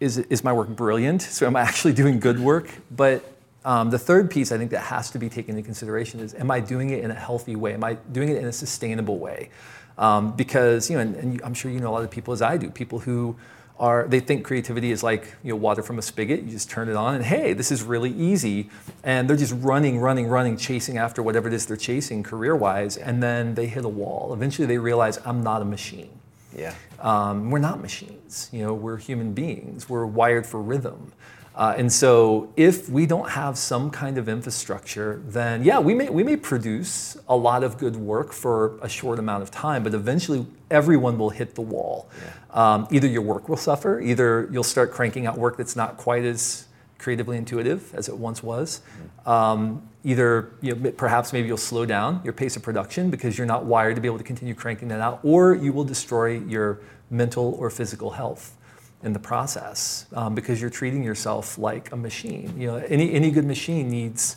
Is, 0.01 0.19
is 0.19 0.43
my 0.43 0.53
work 0.53 0.69
brilliant? 0.69 1.21
So, 1.21 1.47
am 1.47 1.55
I 1.57 1.61
actually 1.61 1.93
doing 1.93 2.21
good 2.21 2.41
work? 2.41 2.71
But 2.91 3.23
um, 3.65 3.91
the 3.91 3.99
third 3.99 4.31
piece 4.31 4.51
I 4.51 4.59
think 4.59 4.71
that 4.73 4.81
has 4.81 5.11
to 5.11 5.19
be 5.19 5.29
taken 5.29 5.57
into 5.57 5.65
consideration 5.65 6.21
is 6.21 6.35
am 6.35 6.51
I 6.51 6.61
doing 6.61 6.91
it 6.91 7.05
in 7.05 7.11
a 7.11 7.15
healthy 7.15 7.57
way? 7.57 7.75
Am 7.75 7.85
I 7.85 7.95
doing 7.95 8.29
it 8.29 8.37
in 8.37 8.47
a 8.47 8.53
sustainable 8.53 9.19
way? 9.19 9.51
Um, 9.99 10.33
because, 10.33 10.91
you 10.91 10.97
know, 10.97 11.03
and, 11.03 11.17
and 11.17 11.43
I'm 11.43 11.55
sure 11.55 11.71
you 11.71 11.81
know 11.81 11.91
a 11.91 11.95
lot 11.95 12.03
of 12.03 12.11
people 12.11 12.33
as 12.33 12.43
I 12.43 12.57
do, 12.57 12.71
people 12.71 12.99
who 13.01 13.37
are 13.79 14.07
they 14.07 14.21
think 14.21 14.45
creativity 14.45 14.93
is 14.93 15.03
like 15.03 15.35
you 15.43 15.51
know 15.51 15.57
water 15.57 15.83
from 15.83 15.99
a 15.99 16.03
spigot. 16.03 16.43
You 16.43 16.51
just 16.51 16.71
turn 16.71 16.89
it 16.89 16.97
on 16.97 17.15
and 17.15 17.25
hey 17.25 17.53
this 17.53 17.71
is 17.73 17.83
really 17.83 18.13
easy. 18.13 18.71
And 19.03 19.29
they're 19.29 19.37
just 19.37 19.55
running 19.59 19.99
running 19.99 20.27
running 20.27 20.57
chasing 20.57 20.99
after 20.99 21.23
whatever 21.23 21.49
it 21.49 21.55
is 21.55 21.67
they're 21.67 21.77
chasing 21.77 22.23
career 22.23 22.55
wise 22.57 22.97
and 22.97 23.23
then 23.23 23.55
they 23.55 23.67
hit 23.67 23.85
a 23.85 23.89
wall. 23.89 24.33
Eventually 24.33 24.67
they 24.67 24.79
realize 24.79 25.19
i'm 25.25 25.43
not 25.43 25.63
a 25.63 25.65
machine. 25.65 26.11
Yeah. 26.57 26.75
Um, 27.01 27.51
we're 27.51 27.59
not 27.59 27.81
machines. 27.81 28.49
You 28.53 28.63
know 28.65 28.75
we're 28.75 28.99
human 28.99 29.33
beings. 29.33 29.89
We're 29.89 30.07
wired 30.07 30.47
for 30.47 30.61
rhythm 30.61 31.13
uh, 31.55 31.75
and 31.77 31.93
so 31.93 32.53
if 32.57 32.89
we 32.89 33.07
don't 33.07 33.31
have 33.31 33.59
some 33.59 33.91
kind 33.91 34.19
of 34.19 34.29
infrastructure 34.29 35.23
then 35.27 35.63
yeah 35.63 35.79
we 35.79 35.95
may 35.95 36.09
we 36.09 36.23
may 36.23 36.37
produce 36.37 37.17
a 37.29 37.37
lot 37.37 37.63
of 37.63 37.79
good 37.79 37.97
work 37.97 38.33
for 38.33 38.79
a 38.83 38.89
short 38.89 39.19
amount 39.19 39.43
of 39.43 39.51
time 39.51 39.83
but 39.83 39.95
eventually 39.95 40.47
everyone 40.71 41.19
will 41.19 41.31
hit 41.31 41.55
the 41.55 41.61
wall. 41.61 42.09
Um, 42.51 42.89
either 42.91 43.07
your 43.07 43.23
work 43.23 43.49
will 43.49 43.57
suffer 43.57 44.01
either 44.01 44.49
you'll 44.51 44.65
start 44.65 44.93
cranking 44.93 45.27
out 45.27 45.39
work 45.39 45.57
that's 45.57 45.77
not 45.77 45.97
quite 45.97 46.25
as 46.25 46.67
creatively 47.03 47.37
intuitive 47.37 47.93
as 47.95 48.09
it 48.09 48.17
once 48.17 48.43
was. 48.43 48.81
Um, 49.27 49.89
either 50.05 50.53
you 50.61 50.75
know, 50.75 50.91
perhaps 50.93 51.33
maybe 51.33 51.49
you'll 51.49 51.57
slow 51.57 51.85
down 51.85 52.21
your 52.25 52.33
pace 52.33 52.57
of 52.57 52.63
production 52.63 53.11
because 53.11 53.37
you're 53.37 53.47
not 53.47 53.65
wired 53.65 53.97
to 53.97 54.01
be 54.01 54.09
able 54.09 54.19
to 54.19 54.25
continue 54.25 54.55
cranking 54.55 54.89
that 54.89 55.01
out, 55.01 55.21
or 55.23 55.55
you 55.55 55.73
will 55.73 55.85
destroy 55.85 56.39
your 56.39 56.81
mental 57.11 57.55
or 57.59 57.69
physical 57.71 58.11
health 58.11 58.57
in 59.03 59.13
the 59.13 59.19
process 59.19 60.07
um, 60.15 60.35
because 60.35 60.61
you're 60.61 60.71
treating 60.71 61.03
yourself 61.03 61.59
like 61.59 61.93
a 61.93 61.97
machine. 61.97 62.55
You 62.59 62.69
know, 62.69 62.77
any 62.77 63.13
any 63.13 63.31
good 63.31 63.45
machine 63.47 63.91
needs 63.91 64.37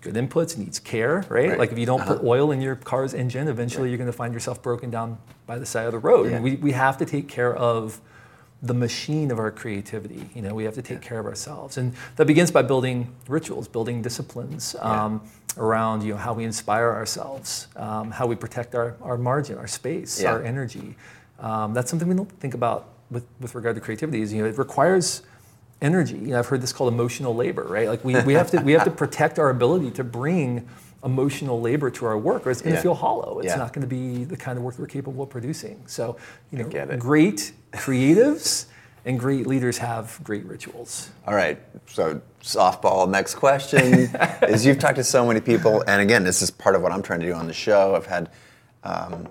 good 0.00 0.14
inputs, 0.14 0.56
needs 0.56 0.78
care, 0.78 1.24
right? 1.28 1.50
Right. 1.50 1.58
Like 1.58 1.72
if 1.72 1.78
you 1.78 1.86
don't 1.86 2.04
put 2.06 2.22
oil 2.22 2.52
in 2.52 2.60
your 2.60 2.76
car's 2.76 3.12
engine, 3.14 3.48
eventually 3.48 3.88
you're 3.88 3.98
going 3.98 4.10
to 4.10 4.16
find 4.16 4.32
yourself 4.32 4.62
broken 4.62 4.90
down 4.90 5.18
by 5.46 5.58
the 5.58 5.66
side 5.66 5.86
of 5.86 5.92
the 5.92 5.98
road. 5.98 6.30
Yeah. 6.30 6.40
We, 6.40 6.56
we 6.56 6.72
have 6.72 6.96
to 6.98 7.04
take 7.04 7.28
care 7.28 7.54
of 7.54 8.00
the 8.62 8.74
machine 8.74 9.30
of 9.30 9.38
our 9.38 9.50
creativity. 9.50 10.30
You 10.34 10.42
know, 10.42 10.54
we 10.54 10.64
have 10.64 10.74
to 10.74 10.82
take 10.82 11.02
care 11.02 11.18
of 11.18 11.26
ourselves, 11.26 11.76
and 11.76 11.92
that 12.16 12.26
begins 12.26 12.50
by 12.50 12.62
building 12.62 13.12
rituals, 13.28 13.68
building 13.68 14.00
disciplines 14.00 14.74
um, 14.80 15.22
around 15.58 16.02
you 16.02 16.12
know 16.12 16.18
how 16.18 16.32
we 16.32 16.44
inspire 16.44 16.90
ourselves, 16.90 17.68
um, 17.76 18.10
how 18.10 18.26
we 18.26 18.34
protect 18.34 18.74
our, 18.74 18.96
our 19.02 19.18
margin, 19.18 19.58
our 19.58 19.66
space, 19.66 20.20
Yeah. 20.22 20.32
our 20.32 20.42
energy. 20.42 20.94
Um, 21.38 21.74
that's 21.74 21.90
something 21.90 22.08
we 22.08 22.14
don't 22.14 22.30
think 22.40 22.54
about 22.54 22.88
with, 23.10 23.24
with 23.40 23.54
regard 23.54 23.74
to 23.76 23.80
creativity. 23.80 24.22
Is 24.22 24.32
you 24.32 24.42
know 24.42 24.48
it 24.48 24.58
requires 24.58 25.22
energy. 25.80 26.14
You 26.16 26.28
know, 26.28 26.38
I've 26.38 26.46
heard 26.46 26.62
this 26.62 26.72
called 26.72 26.92
emotional 26.92 27.34
labor, 27.34 27.64
right? 27.64 27.88
Like 27.88 28.04
we, 28.04 28.18
we 28.22 28.34
have 28.34 28.50
to 28.52 28.60
we 28.60 28.72
have 28.72 28.84
to 28.84 28.90
protect 29.04 29.38
our 29.38 29.50
ability 29.50 29.90
to 29.92 30.04
bring 30.04 30.68
emotional 31.04 31.60
labor 31.60 31.90
to 31.90 32.06
our 32.06 32.18
work, 32.18 32.46
or 32.46 32.50
it's 32.50 32.60
going 32.62 32.72
to 32.72 32.78
Yeah. 32.78 32.82
feel 32.82 32.94
hollow. 32.94 33.38
It's 33.38 33.46
Yeah. 33.48 33.56
not 33.56 33.72
going 33.72 33.82
to 33.82 33.86
be 33.88 34.24
the 34.24 34.36
kind 34.36 34.58
of 34.58 34.64
work 34.64 34.78
we're 34.78 34.86
capable 34.86 35.22
of 35.24 35.30
producing. 35.30 35.82
So, 35.86 36.16
you 36.50 36.58
know, 36.58 36.96
great 36.98 37.52
creatives 37.72 38.66
and 39.04 39.20
great 39.20 39.46
leaders 39.46 39.78
have 39.78 40.18
great 40.24 40.44
rituals. 40.46 41.10
All 41.26 41.34
right. 41.34 41.60
So 41.86 42.20
softball. 42.42 43.08
Next 43.08 43.36
question 43.36 44.10
is 44.48 44.66
you've 44.66 44.80
talked 44.80 44.96
to 44.96 45.04
so 45.04 45.24
many 45.24 45.40
people, 45.40 45.84
and 45.86 46.02
again, 46.02 46.24
this 46.24 46.42
is 46.42 46.50
part 46.50 46.74
of 46.74 46.82
what 46.82 46.90
I'm 46.90 47.02
trying 47.02 47.20
to 47.20 47.26
do 47.26 47.34
on 47.34 47.46
the 47.46 47.52
show. 47.52 47.94
I've 47.94 48.06
had, 48.06 48.30
um, 48.82 49.28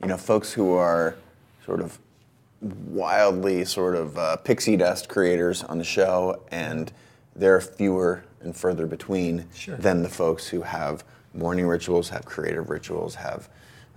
you 0.00 0.08
know, 0.08 0.16
folks 0.16 0.52
who 0.52 0.72
are 0.72 1.14
sort 1.66 1.80
of 1.80 1.98
wildly 2.60 3.64
sort 3.64 3.94
of 3.94 4.18
uh, 4.18 4.36
pixie 4.36 4.76
dust 4.76 5.08
creators 5.08 5.62
on 5.64 5.78
the 5.78 5.84
show, 5.84 6.42
and 6.50 6.92
there 7.36 7.54
are 7.54 7.60
fewer 7.60 8.24
and 8.40 8.56
further 8.56 8.86
between 8.86 9.46
Sure. 9.54 9.76
than 9.76 10.02
the 10.02 10.08
folks 10.08 10.48
who 10.48 10.62
have 10.62 11.04
morning 11.34 11.66
rituals, 11.66 12.08
have 12.08 12.24
creative 12.24 12.70
rituals, 12.70 13.14
have 13.16 13.48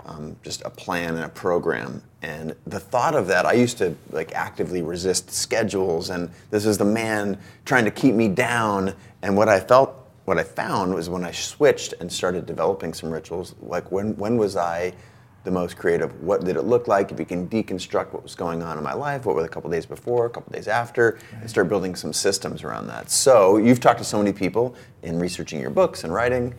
um, 0.05 0.35
just 0.43 0.61
a 0.63 0.69
plan 0.69 1.15
and 1.15 1.23
a 1.25 1.29
program. 1.29 2.01
And 2.21 2.55
the 2.65 2.79
thought 2.79 3.15
of 3.15 3.27
that, 3.27 3.45
I 3.45 3.53
used 3.53 3.77
to 3.79 3.95
like 4.11 4.33
actively 4.33 4.81
resist 4.81 5.31
schedules, 5.31 6.09
and 6.09 6.29
this 6.49 6.65
is 6.65 6.77
the 6.77 6.85
man 6.85 7.37
trying 7.65 7.85
to 7.85 7.91
keep 7.91 8.15
me 8.15 8.27
down. 8.27 8.93
And 9.21 9.37
what 9.37 9.47
I 9.49 9.59
felt, 9.59 9.95
what 10.25 10.37
I 10.37 10.43
found 10.43 10.93
was 10.93 11.09
when 11.09 11.23
I 11.23 11.31
switched 11.31 11.93
and 11.99 12.11
started 12.11 12.45
developing 12.45 12.93
some 12.93 13.11
rituals, 13.11 13.55
like 13.61 13.91
when 13.91 14.15
when 14.17 14.37
was 14.37 14.55
I 14.55 14.93
the 15.43 15.51
most 15.51 15.75
creative? 15.77 16.21
What 16.21 16.43
did 16.43 16.55
it 16.55 16.63
look 16.63 16.87
like? 16.87 17.11
If 17.11 17.19
you 17.19 17.25
can 17.25 17.47
deconstruct 17.47 18.13
what 18.13 18.21
was 18.23 18.35
going 18.35 18.61
on 18.61 18.77
in 18.77 18.83
my 18.83 18.93
life, 18.93 19.25
what 19.25 19.35
were 19.35 19.41
the 19.41 19.49
couple 19.49 19.69
days 19.69 19.85
before, 19.85 20.25
a 20.27 20.29
couple 20.29 20.51
days 20.53 20.67
after, 20.67 21.17
and 21.39 21.49
start 21.49 21.67
building 21.69 21.95
some 21.95 22.13
systems 22.13 22.63
around 22.63 22.87
that. 22.87 23.09
So 23.09 23.57
you've 23.57 23.79
talked 23.79 23.99
to 23.99 24.05
so 24.05 24.17
many 24.17 24.33
people 24.33 24.75
in 25.01 25.17
researching 25.19 25.59
your 25.59 25.71
books 25.71 26.03
and 26.03 26.13
writing 26.13 26.53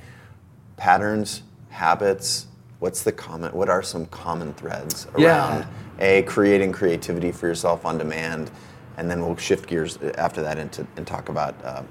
patterns, 0.77 1.43
habits. 1.71 2.47
What's 2.81 3.03
the 3.05 3.13
common? 3.13 3.53
What 3.53 3.69
are 3.69 3.83
some 3.83 4.07
common 4.07 4.53
threads 4.55 5.07
around 5.15 5.21
Yeah. 5.21 5.67
a 6.01 6.23
creating 6.23 6.73
creativity 6.73 7.31
for 7.31 7.47
yourself 7.47 7.87
on 7.87 7.99
demand, 7.99 8.51
and 8.97 9.09
then 9.09 9.25
we'll 9.25 9.37
shift 9.37 9.69
gears 9.69 9.99
after 10.19 10.43
that 10.43 10.59
into 10.59 10.85
and 10.97 11.07
talk 11.07 11.29
about 11.29 11.55
uh, 11.65 11.83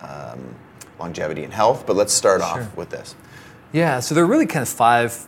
um, 0.00 0.54
longevity 1.00 1.42
and 1.42 1.52
health. 1.52 1.84
But 1.86 1.96
let's 1.96 2.12
start 2.12 2.40
Sure. 2.40 2.48
off 2.62 2.76
with 2.76 2.90
this. 2.90 3.16
Yeah, 3.72 3.98
so 4.00 4.14
there 4.14 4.22
are 4.22 4.26
really 4.28 4.46
kind 4.46 4.62
of 4.62 4.68
five 4.68 5.26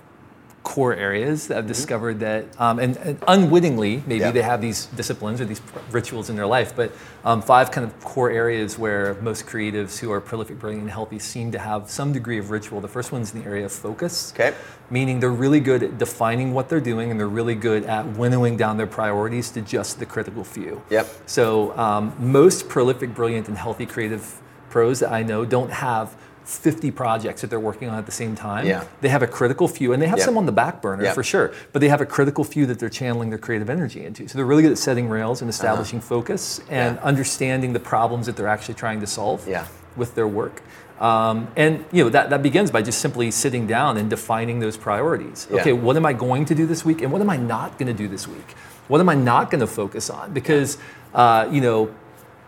core 0.63 0.95
areas 0.95 1.49
that 1.49 1.57
I've 1.59 1.67
discovered 1.67 2.21
that, 2.21 2.45
um, 2.61 2.79
and, 2.79 2.97
and 2.99 3.19
unwittingly, 3.27 4.03
maybe 4.07 4.21
Yeah. 4.21 4.31
they 4.31 4.43
have 4.43 4.61
these 4.61 4.87
disciplines 4.87 5.41
or 5.41 5.47
these 5.47 5.61
rituals 5.91 6.29
in 6.29 6.37
their 6.37 6.47
life, 6.47 6.77
but 6.77 6.93
um, 7.25 7.41
five 7.41 7.71
kind 7.71 7.87
of 7.87 7.99
core 8.05 8.31
areas 8.31 8.79
where 8.79 9.15
most 9.23 9.47
creatives 9.47 9.99
who 9.99 10.13
are 10.13 10.21
prolific, 10.21 10.59
brilliant, 10.59 10.83
and 10.83 10.91
healthy 10.91 11.19
seem 11.19 11.51
to 11.53 11.59
have 11.59 11.91
some 11.91 12.13
degree 12.13 12.39
of 12.39 12.51
ritual. 12.51 12.81
The 12.81 12.89
first 12.89 13.11
one's 13.11 13.33
in 13.35 13.41
the 13.43 13.47
area 13.49 13.65
of 13.65 13.73
focus. 13.73 14.33
Okay. 14.35 14.55
Meaning 14.91 15.21
they're 15.21 15.31
really 15.31 15.61
good 15.61 15.83
at 15.83 15.97
defining 15.99 16.53
what 16.53 16.69
they're 16.69 16.81
doing 16.81 17.11
and 17.11 17.19
they're 17.19 17.27
really 17.29 17.55
good 17.55 17.85
at 17.85 18.05
winnowing 18.07 18.57
down 18.59 18.77
their 18.77 18.87
priorities 18.87 19.51
to 19.53 19.63
just 19.63 19.99
the 19.99 20.07
critical 20.07 20.45
few. 20.45 20.83
Yep. 20.91 21.09
So 21.27 21.77
um, 21.79 22.13
most 22.19 22.69
prolific, 22.69 23.15
brilliant, 23.15 23.49
and 23.49 23.57
healthy 23.57 23.87
creative 23.87 24.41
pros 24.69 25.01
that 25.01 25.11
I 25.13 25.23
know 25.23 25.45
don't 25.45 25.71
have 25.71 26.15
50 26.59 26.91
projects 26.91 27.41
that 27.41 27.49
they're 27.51 27.61
working 27.61 27.89
on 27.89 27.97
at 27.99 28.07
the 28.07 28.13
same 28.13 28.35
time. 28.35 28.67
Yeah. 28.67 28.85
They 29.01 29.09
have 29.09 29.23
a 29.23 29.27
critical 29.27 29.69
few, 29.69 29.93
and 29.93 30.03
they 30.03 30.07
have 30.09 30.19
Yep. 30.19 30.25
some 30.27 30.37
on 30.39 30.47
the 30.47 30.53
back 30.53 30.83
burner 30.83 31.05
Yep. 31.05 31.15
for 31.15 31.23
sure, 31.23 31.53
but 31.73 31.81
they 31.81 31.89
have 31.89 32.01
a 32.01 32.07
critical 32.07 32.45
few 32.45 32.67
that 32.67 32.79
they're 32.79 32.89
channeling 32.89 33.31
their 33.31 33.39
creative 33.39 33.71
energy 33.71 34.05
into. 34.05 34.27
So 34.29 34.37
they're 34.37 34.45
really 34.47 34.63
good 34.63 34.73
at 34.73 34.79
setting 34.79 35.09
rails 35.09 35.41
and 35.41 35.49
establishing 35.49 36.01
focus 36.01 36.61
and 36.69 36.97
Uh-huh. 36.97 37.01
Yeah. 37.03 37.09
understanding 37.09 37.73
the 37.73 37.81
problems 37.81 38.27
that 38.27 38.37
they're 38.37 38.49
actually 38.49 38.75
trying 38.75 39.01
to 39.01 39.07
solve. 39.07 39.47
Yeah. 39.49 39.65
with 39.97 40.15
their 40.15 40.29
work. 40.29 40.63
Um, 41.01 41.49
and 41.57 41.85
you 41.91 42.05
know 42.05 42.11
that, 42.11 42.31
that 42.31 42.43
begins 42.43 42.71
by 42.71 42.81
just 42.83 43.01
simply 43.01 43.31
sitting 43.33 43.67
down 43.67 43.97
and 43.97 44.09
defining 44.09 44.61
those 44.61 44.77
priorities. 44.77 45.49
Yeah. 45.51 45.61
Okay, 45.61 45.73
what 45.73 45.97
am 45.97 46.07
I 46.07 46.13
going 46.13 46.45
to 46.45 46.55
do 46.55 46.65
this 46.65 46.85
week, 46.85 47.03
and 47.03 47.11
what 47.11 47.21
am 47.21 47.29
I 47.31 47.37
not 47.37 47.77
going 47.79 47.89
to 47.89 47.93
do 48.03 48.07
this 48.07 48.29
week? 48.29 48.55
What 48.87 49.01
am 49.01 49.09
I 49.09 49.15
not 49.15 49.51
going 49.51 49.61
to 49.61 49.67
focus 49.67 50.09
on? 50.11 50.33
Because 50.33 50.79
uh, 51.15 51.49
you 51.51 51.61
know, 51.61 51.89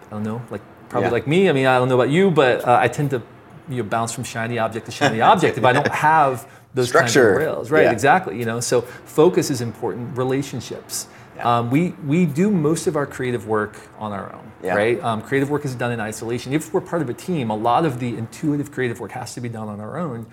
I 0.06 0.10
don't 0.10 0.22
know, 0.22 0.40
like 0.50 0.60
probably 0.88 1.08
Yeah. 1.08 1.12
like 1.12 1.26
me. 1.26 1.48
I 1.48 1.52
mean, 1.52 1.66
I 1.66 1.78
don't 1.78 1.88
know 1.88 1.96
about 1.96 2.10
you, 2.10 2.30
but 2.30 2.66
uh, 2.66 2.78
I 2.80 2.86
tend 2.88 3.10
to 3.10 3.22
you 3.72 3.82
know 3.82 3.88
bounce 3.88 4.12
from 4.12 4.24
shiny 4.24 4.58
object 4.58 4.86
to 4.86 4.92
shiny 4.92 5.20
object 5.20 5.58
if 5.58 5.64
I 5.64 5.72
don't 5.72 5.88
have 5.92 6.48
those 6.74 6.88
Structure. 6.88 7.32
kinds 7.34 7.42
of 7.42 7.48
rails. 7.48 7.70
Right, 7.70 7.84
Yeah. 7.84 7.92
exactly. 7.92 8.38
You 8.38 8.44
know, 8.44 8.60
so 8.60 8.80
focus 8.82 9.50
is 9.50 9.60
important. 9.60 10.16
Relationships. 10.16 11.06
Yeah. 11.36 11.58
Um, 11.58 11.70
we 11.70 11.90
we 12.06 12.26
do 12.26 12.50
most 12.50 12.86
of 12.86 12.94
our 12.96 13.06
creative 13.06 13.46
work 13.46 13.76
on 13.98 14.12
our 14.12 14.32
own. 14.34 14.52
Yeah. 14.62 14.74
Right. 14.74 15.02
Um, 15.02 15.22
creative 15.22 15.50
work 15.50 15.64
is 15.64 15.74
done 15.74 15.92
in 15.92 16.00
isolation. 16.00 16.52
If 16.52 16.72
we're 16.72 16.80
part 16.82 17.02
of 17.02 17.08
a 17.10 17.14
team, 17.14 17.50
a 17.50 17.56
lot 17.56 17.84
of 17.84 17.98
the 17.98 18.16
intuitive 18.16 18.70
creative 18.70 19.00
work 19.00 19.12
has 19.12 19.34
to 19.34 19.40
be 19.40 19.48
done 19.48 19.68
on 19.68 19.80
our 19.80 19.98
own. 19.98 20.26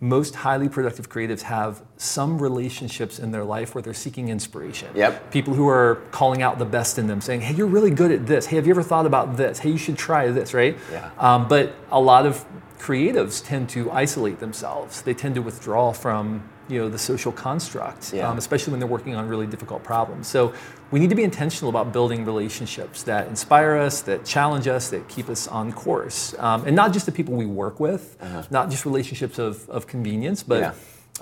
Most 0.00 0.34
highly 0.34 0.68
productive 0.68 1.08
creatives 1.08 1.42
have 1.42 1.82
some 1.96 2.38
relationships 2.38 3.18
in 3.18 3.30
their 3.30 3.44
life 3.44 3.74
where 3.74 3.80
they're 3.80 3.94
seeking 3.94 4.28
inspiration. 4.28 4.88
Yep. 4.94 5.30
People 5.30 5.54
who 5.54 5.66
are 5.68 6.02
calling 6.10 6.42
out 6.42 6.58
the 6.58 6.66
best 6.66 6.98
in 6.98 7.06
them, 7.06 7.22
saying, 7.22 7.40
"Hey, 7.40 7.54
you're 7.54 7.66
really 7.66 7.90
good 7.90 8.12
at 8.12 8.26
this. 8.26 8.46
Hey, 8.46 8.56
have 8.56 8.66
you 8.66 8.72
ever 8.72 8.82
thought 8.82 9.06
about 9.06 9.36
this? 9.36 9.60
Hey, 9.60 9.70
you 9.70 9.78
should 9.78 9.96
try 9.96 10.30
this." 10.30 10.52
Right. 10.52 10.76
Yeah. 10.92 11.10
Um, 11.18 11.48
but 11.48 11.74
a 11.90 12.00
lot 12.00 12.26
of 12.26 12.44
creatives 12.78 13.42
tend 13.42 13.70
to 13.70 13.90
isolate 13.90 14.38
themselves. 14.38 15.00
They 15.00 15.14
tend 15.14 15.34
to 15.36 15.42
withdraw 15.42 15.92
from 15.92 16.42
you 16.68 16.78
know 16.80 16.88
the 16.88 16.98
social 16.98 17.32
construct, 17.32 18.12
Yeah. 18.12 18.28
um, 18.28 18.38
especially 18.38 18.72
when 18.72 18.80
they're 18.80 18.88
working 18.88 19.14
on 19.14 19.28
really 19.28 19.46
difficult 19.46 19.82
problems. 19.84 20.26
So 20.26 20.52
we 20.90 20.98
need 21.00 21.10
to 21.10 21.16
be 21.16 21.24
intentional 21.24 21.68
about 21.70 21.92
building 21.92 22.24
relationships 22.24 23.02
that 23.04 23.28
inspire 23.28 23.76
us, 23.76 24.00
that 24.02 24.24
challenge 24.24 24.66
us, 24.68 24.88
that 24.90 25.08
keep 25.08 25.28
us 25.28 25.48
on 25.48 25.72
course, 25.72 26.34
um, 26.38 26.64
and 26.66 26.74
not 26.76 26.92
just 26.92 27.06
the 27.06 27.12
people 27.12 27.34
we 27.34 27.46
work 27.46 27.78
with, 27.80 28.16
not 28.50 28.70
just 28.70 28.84
relationships 28.84 29.38
of, 29.38 29.68
of 29.68 29.86
convenience, 29.86 30.42
but 30.42 30.62
Uh-huh. 30.62 30.72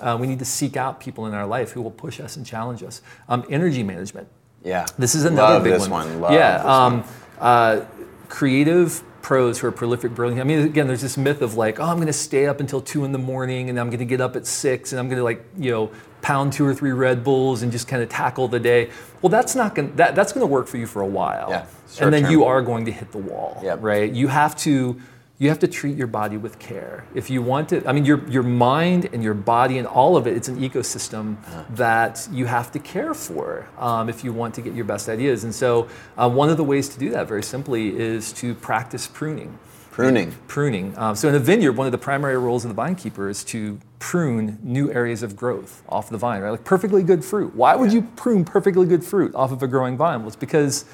Yeah. 0.03 0.13
uh, 0.13 0.17
we 0.17 0.27
need 0.27 0.39
to 0.39 0.45
seek 0.45 0.75
out 0.77 0.99
people 0.99 1.25
in 1.27 1.33
our 1.33 1.47
life 1.47 1.71
who 1.73 1.81
will 1.81 1.91
push 2.05 2.19
us 2.19 2.35
and 2.37 2.45
challenge 2.45 2.83
us. 2.83 3.01
Um, 3.29 3.43
energy 3.49 3.83
management. 3.83 4.27
Yeah. 4.63 4.85
This 4.97 5.13
is 5.15 5.25
another 5.25 5.55
Love 5.55 5.63
big 5.63 5.79
one. 5.79 5.89
one. 5.91 6.21
Love 6.21 6.31
yeah, 6.33 6.57
this 6.57 6.65
um, 6.65 6.93
one. 7.01 7.03
Uh, 7.39 7.85
creative 8.29 9.03
pros 9.25 9.57
who 9.57 9.65
are 9.65 9.71
prolific, 9.71 10.13
brilliant. 10.13 10.39
I 10.39 10.43
mean, 10.43 10.59
again, 10.59 10.85
there's 10.85 11.01
this 11.01 11.17
myth 11.17 11.41
of 11.41 11.55
like, 11.55 11.79
oh, 11.79 11.85
I'm 11.85 11.95
going 11.95 12.05
to 12.05 12.13
stay 12.13 12.45
up 12.45 12.59
until 12.59 12.79
two 12.79 13.05
in 13.05 13.11
the 13.11 13.17
morning, 13.17 13.71
and 13.71 13.79
I'm 13.79 13.87
going 13.89 13.97
to 13.97 14.05
get 14.05 14.21
up 14.21 14.35
at 14.35 14.45
six, 14.45 14.93
and 14.93 14.99
I'm 14.99 15.07
going 15.07 15.17
to 15.17 15.23
like, 15.23 15.43
you 15.57 15.71
know, 15.71 15.89
pound 16.21 16.53
two 16.53 16.63
or 16.63 16.75
three 16.75 16.91
Red 16.91 17.23
Bulls 17.23 17.63
and 17.63 17.71
just 17.71 17.87
kind 17.87 18.03
of 18.03 18.09
tackle 18.09 18.47
the 18.47 18.59
day. 18.59 18.91
Well, 19.23 19.31
that's 19.31 19.55
not 19.55 19.73
going. 19.73 19.95
That, 19.95 20.13
that's 20.13 20.31
going 20.31 20.43
to 20.47 20.51
work 20.51 20.67
for 20.67 20.77
you 20.77 20.85
for 20.85 21.01
a 21.01 21.07
while, 21.07 21.49
Yeah, 21.49 21.65
and 22.01 22.13
then 22.13 22.21
short 22.21 22.31
you 22.33 22.43
are 22.45 22.61
going 22.61 22.85
to 22.85 22.91
hit 22.91 23.11
the 23.11 23.17
wall, 23.17 23.59
Yep. 23.63 23.79
right? 23.81 24.11
You 24.11 24.27
have 24.27 24.55
to. 24.57 25.01
You 25.37 25.49
have 25.49 25.59
to 25.59 25.67
treat 25.67 25.97
your 25.97 26.07
body 26.07 26.37
with 26.37 26.59
care. 26.59 27.03
If 27.13 27.29
you 27.29 27.41
want 27.41 27.67
to, 27.69 27.85
I 27.85 27.91
mean, 27.91 28.05
your, 28.05 28.25
your 28.29 28.43
mind 28.43 29.09
and 29.11 29.21
your 29.21 29.33
body 29.33 29.77
and 29.77 29.85
all 29.85 30.15
of 30.15 30.27
it, 30.27 30.37
it's 30.37 30.47
an 30.47 30.57
ecosystem 30.57 31.35
Uh-huh. 31.45 31.63
that 31.71 32.25
you 32.31 32.45
have 32.45 32.71
to 32.71 32.79
care 32.79 33.13
for 33.13 33.67
um, 33.77 34.07
if 34.07 34.23
you 34.23 34.31
want 34.31 34.53
to 34.55 34.61
get 34.61 34.73
your 34.73 34.85
best 34.85 35.09
ideas. 35.09 35.43
And 35.43 35.53
so, 35.53 35.89
uh, 36.17 36.29
one 36.29 36.49
of 36.49 36.55
the 36.55 36.63
ways 36.63 36.87
to 36.89 36.99
do 36.99 37.09
that, 37.09 37.27
very 37.27 37.43
simply, 37.43 37.97
is 37.97 38.31
to 38.33 38.53
practice 38.55 39.07
pruning. 39.07 39.59
Pruning. 39.91 40.31
Pruning. 40.47 40.93
Um, 40.97 41.15
so, 41.15 41.27
in 41.27 41.35
a 41.35 41.39
vineyard, 41.39 41.73
one 41.73 41.85
of 41.87 41.91
the 41.91 41.97
primary 41.97 42.37
roles 42.37 42.63
of 42.63 42.69
the 42.69 42.75
vine 42.75 42.95
keeper 42.95 43.27
is 43.29 43.43
to 43.45 43.77
prune 43.99 44.57
new 44.63 44.89
areas 44.91 45.21
of 45.23 45.35
growth 45.35 45.83
off 45.89 46.09
the 46.09 46.17
vine, 46.17 46.41
right? 46.41 46.51
Like 46.51 46.63
perfectly 46.63 47.03
good 47.03 47.25
fruit. 47.25 47.53
Why 47.55 47.75
would 47.75 47.91
you 47.91 48.03
prune 48.15 48.45
perfectly 48.45 48.85
good 48.85 49.03
fruit 49.03 49.33
off 49.35 49.51
of 49.51 49.61
a 49.63 49.67
growing 49.67 49.97
vine? 49.97 50.19
Well, 50.19 50.27
it's 50.27 50.35
because 50.37 50.85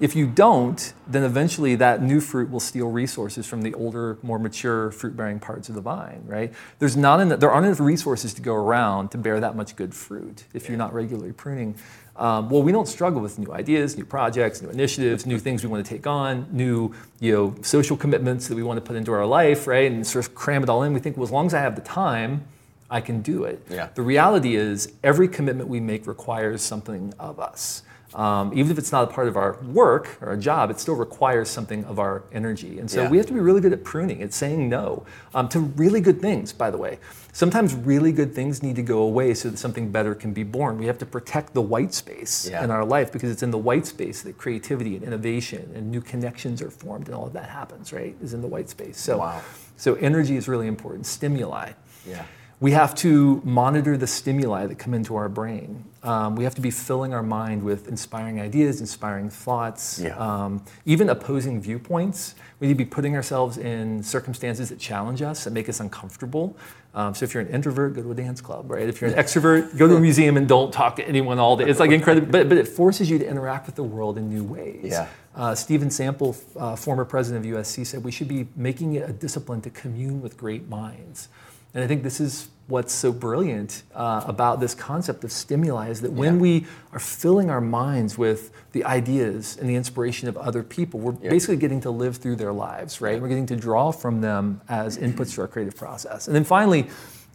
if 0.00 0.16
you 0.16 0.26
don't, 0.26 0.94
then 1.06 1.22
eventually 1.22 1.74
that 1.76 2.02
new 2.02 2.20
fruit 2.20 2.50
will 2.50 2.60
steal 2.60 2.88
resources 2.88 3.46
from 3.46 3.60
the 3.60 3.74
older, 3.74 4.18
more 4.22 4.38
mature 4.38 4.90
fruit-bearing 4.90 5.38
parts 5.38 5.68
of 5.68 5.74
the 5.74 5.80
vine, 5.82 6.22
right? 6.26 6.52
There's 6.78 6.96
not 6.96 7.20
enough, 7.20 7.38
there 7.38 7.50
aren't 7.50 7.66
enough 7.66 7.80
resources 7.80 8.32
to 8.34 8.42
go 8.42 8.54
around 8.54 9.10
to 9.10 9.18
bear 9.18 9.38
that 9.40 9.56
much 9.56 9.76
good 9.76 9.94
fruit 9.94 10.44
if 10.54 10.68
you're 10.68 10.78
not 10.78 10.94
regularly 10.94 11.32
pruning. 11.32 11.74
Um, 12.16 12.50
well, 12.50 12.62
we 12.62 12.72
don't 12.72 12.88
struggle 12.88 13.20
with 13.20 13.38
new 13.38 13.52
ideas, 13.52 13.96
new 13.96 14.04
projects, 14.04 14.60
new 14.62 14.70
initiatives, 14.70 15.26
new 15.26 15.38
things 15.38 15.62
we 15.62 15.68
want 15.68 15.84
to 15.84 15.88
take 15.88 16.06
on, 16.06 16.46
new 16.50 16.94
you 17.20 17.32
know 17.32 17.54
social 17.62 17.96
commitments 17.96 18.48
that 18.48 18.54
we 18.54 18.62
want 18.62 18.78
to 18.78 18.86
put 18.86 18.96
into 18.96 19.12
our 19.12 19.26
life, 19.26 19.66
right? 19.66 19.90
And 19.90 20.06
sort 20.06 20.26
of 20.26 20.34
cram 20.34 20.62
it 20.62 20.68
all 20.68 20.82
in. 20.82 20.92
We 20.92 21.00
think, 21.00 21.16
well, 21.16 21.24
as 21.24 21.30
long 21.30 21.46
as 21.46 21.54
I 21.54 21.60
have 21.60 21.76
the 21.76 21.82
time, 21.82 22.44
I 22.90 23.00
can 23.00 23.22
do 23.22 23.44
it. 23.44 23.64
Yeah. 23.70 23.88
The 23.94 24.02
reality 24.02 24.56
is, 24.56 24.92
every 25.02 25.28
commitment 25.28 25.68
we 25.68 25.80
make 25.80 26.06
requires 26.06 26.62
something 26.62 27.14
of 27.18 27.38
us. 27.38 27.82
Um, 28.14 28.52
even 28.52 28.72
if 28.72 28.78
it's 28.78 28.90
not 28.90 29.04
a 29.04 29.06
part 29.06 29.28
of 29.28 29.36
our 29.36 29.56
work 29.62 30.18
or 30.20 30.32
a 30.32 30.36
job, 30.36 30.70
it 30.70 30.80
still 30.80 30.96
requires 30.96 31.48
something 31.48 31.84
of 31.84 32.00
our 32.00 32.24
energy. 32.32 32.80
And 32.80 32.90
so 32.90 33.02
Yeah. 33.02 33.08
we 33.10 33.16
have 33.18 33.26
to 33.26 33.32
be 33.32 33.38
really 33.40 33.60
good 33.60 33.72
at 33.72 33.84
pruning. 33.84 34.20
It's 34.20 34.36
saying 34.36 34.68
no 34.68 35.04
um, 35.32 35.48
to 35.50 35.60
really 35.60 36.00
good 36.00 36.20
things, 36.20 36.52
by 36.52 36.70
the 36.72 36.78
way. 36.78 36.98
Sometimes 37.32 37.72
really 37.74 38.10
good 38.10 38.34
things 38.34 38.62
need 38.64 38.74
to 38.74 38.82
go 38.82 39.02
away 39.02 39.34
so 39.34 39.48
that 39.48 39.58
something 39.58 39.90
better 39.92 40.16
can 40.16 40.32
be 40.32 40.42
born. 40.42 40.76
We 40.78 40.86
have 40.86 40.98
to 40.98 41.06
protect 41.06 41.54
the 41.54 41.62
white 41.62 41.94
space 41.94 42.48
Yeah. 42.50 42.64
in 42.64 42.72
our 42.72 42.84
life 42.84 43.12
because 43.12 43.30
it's 43.30 43.44
in 43.44 43.52
the 43.52 43.58
white 43.58 43.86
space 43.86 44.22
that 44.22 44.36
creativity 44.36 44.96
and 44.96 45.04
innovation 45.04 45.70
and 45.76 45.88
new 45.92 46.00
connections 46.00 46.60
are 46.60 46.70
formed 46.70 47.06
and 47.06 47.14
all 47.14 47.26
of 47.26 47.32
that 47.34 47.48
happens, 47.48 47.92
right? 47.92 48.16
Is 48.20 48.34
in 48.34 48.40
the 48.40 48.48
white 48.48 48.68
space. 48.68 48.98
So, 48.98 49.18
Wow. 49.18 49.40
so 49.76 49.94
energy 49.94 50.36
is 50.36 50.48
really 50.48 50.66
important. 50.66 51.06
Stimuli. 51.06 51.70
Yeah. 52.08 52.24
We 52.60 52.72
have 52.72 52.94
to 52.96 53.40
monitor 53.42 53.96
the 53.96 54.06
stimuli 54.06 54.66
that 54.66 54.78
come 54.78 54.92
into 54.92 55.16
our 55.16 55.30
brain. 55.30 55.84
Um, 56.02 56.36
we 56.36 56.44
have 56.44 56.54
to 56.56 56.60
be 56.60 56.70
filling 56.70 57.14
our 57.14 57.22
mind 57.22 57.62
with 57.62 57.88
inspiring 57.88 58.38
ideas, 58.38 58.80
inspiring 58.80 59.30
thoughts, 59.30 59.98
Yeah. 59.98 60.14
um, 60.18 60.62
even 60.84 61.08
opposing 61.08 61.60
viewpoints. 61.62 62.34
We 62.58 62.66
need 62.66 62.74
to 62.74 62.78
be 62.78 62.84
putting 62.84 63.16
ourselves 63.16 63.56
in 63.56 64.02
circumstances 64.02 64.68
that 64.68 64.78
challenge 64.78 65.22
us, 65.22 65.44
that 65.44 65.54
make 65.54 65.70
us 65.70 65.80
uncomfortable. 65.80 66.54
Um, 66.94 67.14
so 67.14 67.24
if 67.24 67.32
you're 67.32 67.42
an 67.42 67.48
introvert, 67.48 67.94
go 67.94 68.02
to 68.02 68.10
a 68.10 68.14
dance 68.14 68.42
club, 68.42 68.70
right? 68.70 68.86
If 68.88 69.00
you're 69.00 69.08
an 69.10 69.16
extrovert, 69.16 69.78
go 69.78 69.86
to 69.88 69.96
a 69.96 70.00
museum 70.00 70.36
and 70.36 70.46
don't 70.46 70.70
talk 70.70 70.96
to 70.96 71.08
anyone 71.08 71.38
all 71.38 71.56
day. 71.56 71.64
It's 71.64 71.80
like 71.80 71.92
incredible, 71.92 72.28
but, 72.30 72.48
but 72.50 72.58
it 72.58 72.68
forces 72.68 73.08
you 73.08 73.18
to 73.18 73.26
interact 73.26 73.64
with 73.66 73.76
the 73.76 73.84
world 73.84 74.18
in 74.18 74.28
new 74.28 74.44
ways. 74.44 74.84
Yeah. 74.92 75.06
Uh, 75.34 75.54
Steven 75.54 75.90
Sample, 75.90 76.36
uh, 76.58 76.76
former 76.76 77.06
president 77.06 77.46
of 77.46 77.52
USC, 77.52 77.86
said 77.86 78.04
we 78.04 78.10
should 78.10 78.28
be 78.28 78.48
making 78.54 78.94
it 78.94 79.08
a 79.08 79.12
discipline 79.14 79.62
to 79.62 79.70
commune 79.70 80.20
with 80.20 80.36
great 80.36 80.68
minds. 80.68 81.28
And 81.74 81.84
I 81.84 81.86
think 81.86 82.02
this 82.02 82.20
is 82.20 82.48
what's 82.66 82.92
so 82.92 83.10
brilliant 83.12 83.82
uh, 83.94 84.22
about 84.26 84.60
this 84.60 84.74
concept 84.74 85.24
of 85.24 85.32
stimuli 85.32 85.88
is 85.88 86.00
that 86.02 86.12
when 86.12 86.34
Yeah. 86.36 86.40
we 86.40 86.66
are 86.92 87.00
filling 87.00 87.50
our 87.50 87.60
minds 87.60 88.16
with 88.16 88.52
the 88.72 88.84
ideas 88.84 89.56
and 89.60 89.68
the 89.68 89.74
inspiration 89.74 90.28
of 90.28 90.36
other 90.36 90.62
people, 90.62 91.00
we're 91.00 91.14
Yeah. 91.20 91.30
basically 91.30 91.56
getting 91.56 91.80
to 91.80 91.90
live 91.90 92.16
through 92.18 92.36
their 92.36 92.52
lives, 92.52 93.00
right? 93.00 93.20
We're 93.20 93.28
getting 93.28 93.46
to 93.46 93.56
draw 93.56 93.90
from 93.90 94.20
them 94.20 94.60
as 94.68 94.96
inputs 94.98 95.34
to 95.34 95.40
our 95.42 95.48
creative 95.48 95.74
process. 95.76 96.28
And 96.28 96.34
then 96.36 96.44
finally, 96.44 96.88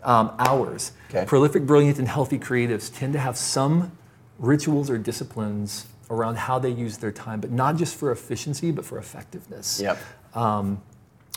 um, 0.04 0.32
hours. 0.39 0.91
Okay. 1.10 1.26
Prolific, 1.26 1.65
brilliant, 1.65 2.00
and 2.00 2.08
healthy 2.08 2.39
creatives 2.39 2.91
tend 2.93 3.12
to 3.13 3.19
have 3.19 3.36
some 3.38 3.91
rituals 4.39 4.89
or 4.89 4.98
disciplines 4.98 5.88
around 6.10 6.38
how 6.38 6.60
they 6.60 6.69
use 6.69 6.98
their 6.98 7.12
time, 7.12 7.41
but 7.41 7.52
not 7.52 7.76
just 7.76 7.95
for 7.95 8.12
efficiency, 8.12 8.71
but 8.71 8.86
for 8.86 8.98
effectiveness. 9.00 9.82
Yep. 9.82 9.98
Um, 10.36 10.82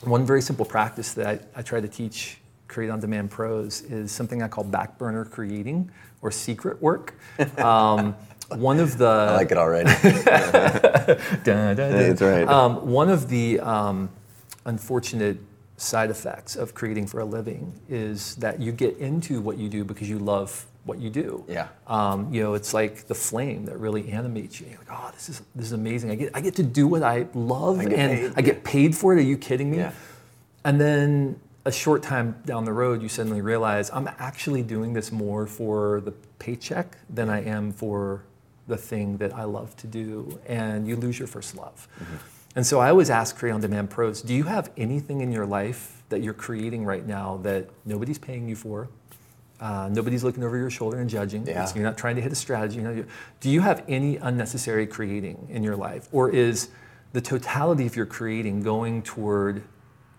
one 0.05 0.25
very 0.27 0.43
simple 0.43 0.65
practice 0.67 1.15
that 1.15 1.27
I, 1.27 1.59
I 1.61 1.63
try 1.63 1.81
to 1.81 1.89
teach 1.89 2.39
Create 2.69 2.91
on 2.91 3.01
Demand 3.01 3.31
pros 3.31 3.83
is 3.83 4.13
something 4.13 4.43
I 4.43 4.49
call 4.49 4.65
back 4.65 4.99
burner 4.99 5.25
creating 5.25 5.91
or 6.23 6.31
secret 6.31 6.81
work. 6.83 7.15
Um, 7.59 8.15
one 8.57 8.81
of 8.81 8.97
the 8.97 9.07
I 9.07 9.35
like 9.37 9.51
it 9.51 9.59
already. 9.59 9.91
Dun, 11.45 11.45
dun, 11.45 11.77
dun. 11.77 11.93
That's 11.93 12.23
right. 12.23 12.49
Um, 12.49 12.91
one 12.91 13.11
of 13.11 13.29
the 13.29 13.61
um, 13.61 14.09
unfortunate 14.65 15.39
side 15.77 16.11
effects 16.11 16.57
of 16.57 16.75
creating 16.75 17.07
for 17.07 17.21
a 17.21 17.25
living 17.25 17.73
is 17.89 18.37
that 18.37 18.61
you 18.61 18.73
get 18.73 18.97
into 18.99 19.41
what 19.41 19.59
you 19.59 19.69
do 19.69 19.85
because 19.85 20.09
you 20.09 20.19
love 20.19 20.67
what 20.85 20.99
you 20.99 21.11
do. 21.11 21.45
Yeah. 21.47 21.69
Um, 21.87 22.33
you 22.33 22.43
know, 22.43 22.55
it's 22.55 22.73
like 22.75 23.07
the 23.07 23.15
flame 23.15 23.67
that 23.67 23.79
really 23.79 24.11
animates 24.11 24.61
you. 24.61 24.67
You're 24.67 24.79
like, 24.79 24.89
oh, 24.91 25.11
this 25.15 25.29
is 25.29 25.43
this 25.55 25.67
is 25.67 25.73
amazing. 25.73 26.11
I 26.11 26.15
get 26.15 26.31
I 26.35 26.41
get 26.41 26.55
to 26.57 26.63
do 26.63 26.87
what 26.89 27.03
I 27.03 27.27
love, 27.35 27.81
I 27.81 27.85
and 27.85 27.93
paid. 27.93 28.33
I 28.37 28.41
get 28.41 28.65
paid 28.65 28.97
for 28.97 29.13
it. 29.13 29.19
Are 29.19 29.23
you 29.23 29.37
kidding 29.37 29.71
me? 29.71 29.79
Yeah. 29.79 29.93
And 30.65 30.81
then 30.81 31.39
a 31.69 31.73
short 31.73 32.03
time 32.03 32.35
down 32.47 32.65
the 32.65 32.73
road, 32.73 33.03
you 33.03 33.09
suddenly 33.09 33.43
realize 33.43 33.91
I'm 33.93 34.09
actually 34.19 34.63
doing 34.63 34.95
this 34.95 35.13
more 35.13 35.47
for 35.47 36.01
the 36.01 36.13
paycheck 36.39 36.97
than 37.11 37.29
I 37.29 37.45
am 37.45 37.73
for 37.73 38.25
the 38.67 38.77
thing 38.77 39.19
that 39.19 39.35
I 39.35 39.45
love 39.45 39.77
to 39.77 39.87
do, 39.87 40.41
and 40.47 40.89
you 40.89 40.97
lose 40.97 41.19
your 41.19 41.29
first 41.29 41.55
love. 41.55 41.87
And 42.57 42.67
so 42.67 42.81
I 42.81 42.89
always 42.89 43.11
ask 43.11 43.37
Create 43.37 43.53
on 43.53 43.61
Demand 43.61 43.91
pros, 43.91 44.23
do 44.23 44.35
you 44.35 44.45
have 44.45 44.71
anything 44.77 45.21
in 45.21 45.31
your 45.31 45.47
life 45.47 46.03
that 46.09 46.23
you're 46.23 46.35
creating 46.35 46.85
right 46.85 47.07
now 47.07 47.39
that 47.43 47.69
nobody's 47.85 48.19
paying 48.19 48.49
you 48.49 48.57
for? 48.57 48.89
Uh, 49.61 49.89
nobody's 49.93 50.25
looking 50.25 50.45
over 50.45 50.57
your 50.57 50.71
shoulder 50.71 50.99
and 50.99 51.11
judging. 51.11 51.47
Yeah. 51.47 51.65
So 51.67 51.77
you're 51.77 51.85
not 51.85 51.99
trying 51.99 52.17
to 52.17 52.23
hit 52.23 52.33
a 52.33 52.37
strategy. 52.37 52.77
You 52.77 52.83
know, 52.83 53.05
do 53.41 53.51
you 53.51 53.61
have 53.61 53.85
any 53.89 54.17
unnecessary 54.17 54.87
creating 54.87 55.49
in 55.51 55.63
your 55.63 55.77
life, 55.77 56.09
or 56.13 56.31
is 56.31 56.69
the 57.13 57.21
totality 57.21 57.87
of 57.87 57.97
your 57.97 58.07
creating 58.07 58.63
going 58.63 59.03
toward 59.03 59.65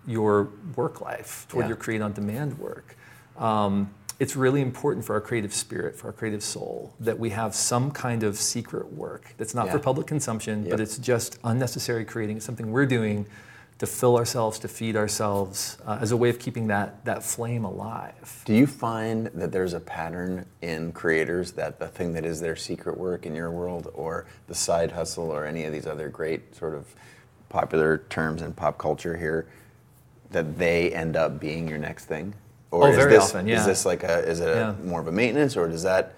your 0.08 0.50
work 0.76 1.02
life, 1.02 1.46
toward 1.50 1.64
Yeah. 1.66 1.70
your 1.70 1.78
create 1.78 2.02
on 2.02 2.14
demand 2.14 2.58
work? 2.60 2.96
Um, 3.38 3.92
it's 4.20 4.36
really 4.36 4.62
important 4.62 5.06
for 5.06 5.14
our 5.14 5.22
creative 5.22 5.54
spirit, 5.54 5.96
for 5.96 6.08
our 6.08 6.14
creative 6.14 6.44
soul, 6.44 6.94
that 7.00 7.18
we 7.20 7.30
have 7.30 7.56
some 7.56 7.90
kind 7.92 8.24
of 8.24 8.38
secret 8.38 8.92
work 8.92 9.34
that's 9.38 9.56
not 9.56 9.70
for 9.70 9.80
public 9.80 10.08
consumption, 10.08 10.64
Yep. 10.64 10.72
but 10.72 10.80
it's 10.82 10.98
just 10.98 11.40
unnecessary 11.44 12.04
creating. 12.04 12.38
It's 12.38 12.46
something 12.46 12.72
we're 12.72 12.86
doing 12.86 13.26
to 13.78 13.88
fill 13.88 14.18
ourselves, 14.18 14.60
to 14.60 14.68
feed 14.68 14.98
ourselves, 14.98 15.78
uh, 15.88 16.00
as 16.02 16.12
a 16.12 16.18
way 16.18 16.30
of 16.30 16.38
keeping 16.38 16.68
that, 16.68 17.06
that 17.06 17.24
flame 17.24 17.64
alive. 17.64 18.42
Do 18.44 18.54
you 18.54 18.68
find 18.68 19.28
that 19.28 19.54
there's 19.54 19.72
a 19.72 19.80
pattern 19.80 20.46
in 20.62 20.92
creators 20.92 21.54
that 21.54 21.80
the 21.80 21.88
thing 21.88 22.12
that 22.12 22.26
is 22.26 22.42
their 22.42 22.58
secret 22.58 22.98
work 22.98 23.26
in 23.26 23.34
your 23.34 23.52
world, 23.52 23.90
or 23.94 24.26
the 24.48 24.56
side 24.56 24.92
hustle, 24.92 25.32
or 25.32 25.46
any 25.46 25.64
of 25.64 25.72
these 25.72 25.88
other 25.88 26.10
great 26.10 26.54
sort 26.58 26.74
of 26.74 26.94
popular 27.48 28.00
terms 28.10 28.42
in 28.42 28.52
pop 28.52 28.78
culture 28.78 29.16
here, 29.16 29.48
that 30.32 30.58
they 30.58 30.92
end 30.94 31.16
up 31.16 31.40
being 31.40 31.68
your 31.68 31.78
next 31.78 32.06
thing? 32.06 32.34
Or 32.72 32.84
Oh, 32.84 32.88
is 32.88 32.96
very 32.96 33.12
this, 33.14 33.24
often, 33.24 33.48
yeah. 33.48 33.60
Is 33.60 33.66
this 33.66 33.86
like 33.86 34.04
a 34.04 34.20
is 34.30 34.40
it 34.42 34.50
a, 34.50 34.56
Yeah. 34.56 34.74
more 34.88 35.00
of 35.02 35.08
a 35.08 35.12
maintenance, 35.12 35.58
or 35.58 35.68
does 35.68 35.84
that 35.84 36.14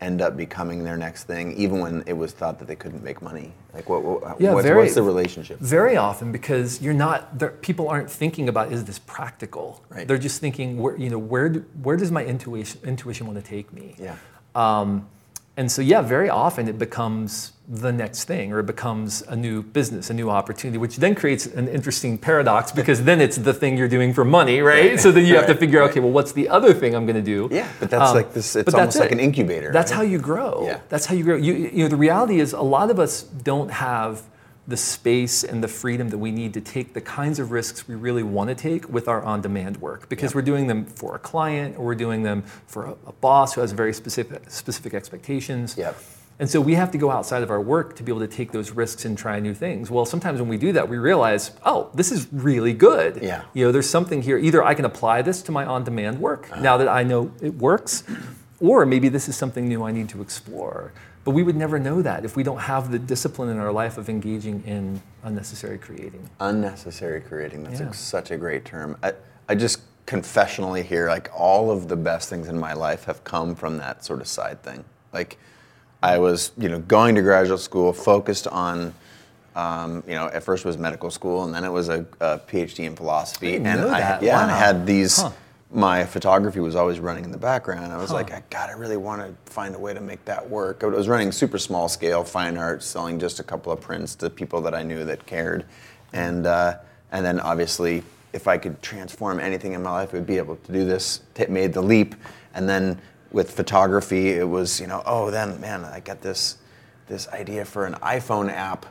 end 0.00 0.20
up 0.20 0.36
becoming 0.36 0.82
their 0.82 0.96
next 0.96 1.24
thing, 1.24 1.52
even 1.56 1.78
when 1.78 2.02
it 2.06 2.12
was 2.14 2.32
thought 2.32 2.58
that 2.58 2.66
they 2.66 2.74
couldn't 2.74 3.04
make 3.04 3.22
money? 3.22 3.52
Like, 3.72 3.88
what, 3.88 4.02
what 4.02 4.40
Yeah, 4.40 4.52
what's, 4.52 4.66
very- 4.66 4.82
what's 4.82 4.96
the 4.96 5.02
relationship? 5.02 5.60
Very 5.60 5.96
often, 5.96 6.32
because 6.32 6.82
you're 6.82 6.92
not, 6.92 7.38
people 7.62 7.88
aren't 7.88 8.10
thinking 8.10 8.48
about 8.48 8.72
is 8.72 8.84
this 8.84 8.98
practical. 8.98 9.80
Right. 9.90 10.08
They're 10.08 10.18
just 10.18 10.40
thinking, 10.40 10.76
where, 10.78 10.96
you 10.96 11.08
know, 11.08 11.18
where, 11.18 11.48
do, 11.48 11.64
where 11.84 11.96
does 11.96 12.10
my 12.10 12.24
intuition, 12.24 12.80
intuition 12.84 13.28
want 13.28 13.38
to 13.38 13.44
take 13.48 13.72
me? 13.72 13.94
Yeah. 13.96 14.16
Um, 14.56 15.06
and 15.56 15.70
so, 15.70 15.82
yeah, 15.82 16.00
very 16.02 16.28
often 16.28 16.66
it 16.66 16.78
becomes 16.80 17.52
the 17.74 17.90
next 17.90 18.24
thing, 18.24 18.52
or 18.52 18.58
it 18.58 18.66
becomes 18.66 19.22
a 19.28 19.34
new 19.34 19.62
business, 19.62 20.10
a 20.10 20.14
new 20.14 20.28
opportunity, 20.28 20.76
which 20.76 20.96
then 20.98 21.14
creates 21.14 21.46
an 21.46 21.68
interesting 21.68 22.18
paradox 22.18 22.70
because 22.70 23.04
then 23.04 23.18
it's 23.18 23.38
the 23.38 23.54
thing 23.54 23.78
you're 23.78 23.88
doing 23.88 24.12
for 24.12 24.26
money, 24.26 24.60
right? 24.60 24.90
Right. 24.90 25.00
So 25.00 25.10
then 25.10 25.24
you 25.24 25.36
have 25.36 25.46
to 25.46 25.54
figure 25.54 25.82
out, 25.82 25.88
okay, 25.90 26.00
well, 26.00 26.10
what's 26.10 26.32
the 26.32 26.50
other 26.50 26.74
thing 26.74 26.94
I'm 26.94 27.06
going 27.06 27.16
to 27.16 27.22
do? 27.22 27.48
Yeah, 27.50 27.66
but 27.80 27.88
that's 27.88 28.10
Um, 28.10 28.16
like 28.16 28.34
this. 28.34 28.54
It's 28.56 28.66
but 28.66 28.74
almost 28.74 28.98
that's 28.98 29.00
like 29.00 29.10
it. 29.12 29.14
an 29.14 29.20
incubator. 29.20 29.72
That's 29.72 29.90
right? 29.90 29.96
how 29.96 30.02
you 30.02 30.18
grow. 30.18 30.66
Yeah. 30.66 30.80
That's 30.90 31.06
how 31.06 31.14
you 31.14 31.24
grow. 31.24 31.36
You, 31.36 31.54
you 31.54 31.82
know, 31.84 31.88
the 31.88 31.96
reality 31.96 32.40
is 32.40 32.52
a 32.52 32.60
lot 32.60 32.90
of 32.90 32.98
us 33.00 33.22
don't 33.22 33.70
have 33.70 34.22
the 34.68 34.76
space 34.76 35.42
and 35.42 35.64
the 35.64 35.68
freedom 35.68 36.10
that 36.10 36.18
we 36.18 36.30
need 36.30 36.52
to 36.54 36.60
take 36.60 36.92
the 36.92 37.00
kinds 37.00 37.38
of 37.38 37.50
risks 37.52 37.88
we 37.88 37.94
really 37.94 38.22
want 38.22 38.48
to 38.50 38.54
take 38.54 38.86
with 38.88 39.08
our 39.08 39.22
on-demand 39.24 39.78
work 39.78 40.08
because 40.10 40.32
Yeah. 40.32 40.36
we're 40.36 40.42
doing 40.42 40.66
them 40.66 40.84
for 40.84 41.14
a 41.16 41.18
client 41.18 41.78
or 41.78 41.86
we're 41.86 41.94
doing 41.96 42.22
them 42.22 42.44
for 42.66 42.84
a, 42.84 42.94
a 43.06 43.12
boss 43.20 43.54
who 43.54 43.60
has 43.62 43.72
very 43.72 43.92
specific 43.94 44.42
specific 44.50 44.92
expectations. 44.94 45.74
Yep. 45.78 45.96
And 46.42 46.50
so 46.50 46.60
we 46.60 46.74
have 46.74 46.90
to 46.90 46.98
go 46.98 47.08
outside 47.08 47.44
of 47.44 47.50
our 47.52 47.60
work 47.60 47.94
to 47.94 48.02
be 48.02 48.10
able 48.10 48.18
to 48.22 48.26
take 48.26 48.50
those 48.50 48.72
risks 48.72 49.04
and 49.04 49.16
try 49.16 49.38
new 49.38 49.54
things. 49.54 49.92
Well, 49.92 50.04
sometimes 50.04 50.40
when 50.40 50.48
we 50.48 50.56
do 50.56 50.72
that, 50.72 50.88
we 50.88 50.98
realize, 50.98 51.52
oh, 51.64 51.88
this 51.94 52.10
is 52.10 52.26
really 52.32 52.72
good. 52.72 53.22
Yeah. 53.22 53.44
You 53.54 53.64
know, 53.66 53.70
there's 53.70 53.88
something 53.88 54.22
here. 54.22 54.38
Either 54.38 54.60
I 54.64 54.74
can 54.74 54.84
apply 54.84 55.22
this 55.22 55.40
to 55.42 55.52
my 55.52 55.64
on-demand 55.64 56.18
work 56.18 56.48
Uh-huh. 56.50 56.60
now 56.60 56.76
that 56.78 56.88
I 56.88 57.04
know 57.04 57.30
it 57.40 57.54
works, 57.54 58.02
or 58.58 58.84
maybe 58.84 59.08
this 59.08 59.28
is 59.28 59.36
something 59.36 59.68
new 59.68 59.84
I 59.84 59.92
need 59.92 60.08
to 60.08 60.20
explore. 60.20 60.90
But 61.22 61.30
we 61.30 61.44
would 61.44 61.54
never 61.54 61.78
know 61.78 62.02
that 62.02 62.24
if 62.24 62.34
we 62.34 62.42
don't 62.42 62.58
have 62.58 62.90
the 62.90 62.98
discipline 62.98 63.48
in 63.48 63.58
our 63.60 63.70
life 63.70 63.96
of 63.96 64.08
engaging 64.08 64.64
in 64.66 65.00
unnecessary 65.22 65.78
creating. 65.78 66.28
unnecessary 66.40 67.20
creating 67.20 67.62
that's 67.62 67.78
Yeah. 67.78 67.90
a, 67.90 67.94
such 67.94 68.32
a 68.32 68.36
great 68.36 68.64
term 68.64 68.96
I, 69.04 69.12
I 69.48 69.54
just 69.54 69.78
confessionally 70.06 70.82
here 70.82 71.06
like 71.06 71.30
all 71.32 71.70
of 71.70 71.86
the 71.86 71.94
best 71.94 72.28
things 72.28 72.48
in 72.48 72.58
my 72.58 72.72
life 72.72 73.04
have 73.04 73.22
come 73.22 73.54
from 73.54 73.78
that 73.78 74.04
sort 74.04 74.20
of 74.20 74.26
side 74.26 74.60
thing 74.64 74.82
like 75.12 75.38
i 76.02 76.18
was 76.18 76.52
you 76.58 76.68
know 76.68 76.78
going 76.80 77.14
to 77.14 77.22
graduate 77.22 77.60
school 77.60 77.92
focused 77.92 78.46
on 78.48 78.92
um, 79.54 80.02
you 80.06 80.14
know 80.14 80.26
at 80.28 80.42
first 80.42 80.64
it 80.64 80.68
was 80.68 80.78
medical 80.78 81.10
school 81.10 81.44
and 81.44 81.54
then 81.54 81.64
it 81.64 81.70
was 81.70 81.88
a, 81.88 82.06
a 82.20 82.38
phd 82.38 82.78
in 82.78 82.96
philosophy 82.96 83.56
and 83.56 83.66
i 83.68 84.00
that. 84.00 84.22
yeah 84.22 84.42
and 84.42 84.50
i 84.50 84.56
had 84.56 84.86
these 84.86 85.20
Huh. 85.20 85.30
my 85.70 86.04
photography 86.04 86.60
was 86.60 86.74
always 86.76 87.00
running 87.00 87.24
in 87.24 87.30
the 87.32 87.38
background. 87.38 87.92
I 87.92 87.96
was 87.96 88.10
like, 88.12 88.30
I 88.30 88.42
God, 88.50 88.68
I 88.68 88.74
really 88.74 88.98
want 88.98 89.22
to 89.22 89.52
find 89.52 89.74
a 89.74 89.78
way 89.78 89.94
to 89.94 90.00
make 90.02 90.22
that 90.26 90.50
work. 90.50 90.84
I 90.84 90.86
was 90.86 91.08
running 91.08 91.32
super 91.32 91.56
small 91.58 91.88
scale 91.88 92.24
fine 92.24 92.58
art, 92.58 92.82
selling 92.82 93.18
just 93.18 93.40
a 93.40 93.42
couple 93.42 93.72
of 93.72 93.80
prints 93.80 94.14
to 94.16 94.28
people 94.28 94.60
that 94.62 94.74
I 94.74 94.82
knew 94.82 95.02
that 95.06 95.24
cared, 95.24 95.64
and 96.12 96.46
uh, 96.46 96.76
and 97.10 97.24
then 97.24 97.40
obviously, 97.40 98.02
if 98.34 98.48
I 98.48 98.58
could 98.58 98.82
transform 98.82 99.40
anything 99.40 99.72
in 99.72 99.82
my 99.82 99.90
life, 99.92 100.10
I 100.12 100.18
would 100.18 100.26
be 100.26 100.36
able 100.36 100.56
to 100.56 100.72
do 100.72 100.84
this. 100.84 101.20
T- 101.34 101.46
made 101.46 101.72
the 101.72 101.82
leap, 101.82 102.16
and 102.54 102.68
then 102.68 103.00
with 103.32 103.50
photography, 103.50 104.30
it 104.30 104.48
was 104.48 104.80
you 104.80 104.86
know, 104.86 105.02
oh, 105.06 105.30
then 105.30 105.60
man, 105.60 105.84
I 105.84 106.00
got 106.00 106.20
this 106.20 106.58
this 107.08 107.28
idea 107.28 107.64
for 107.64 107.84
an 107.86 107.94
iPhone 107.94 108.50
app 108.50 108.86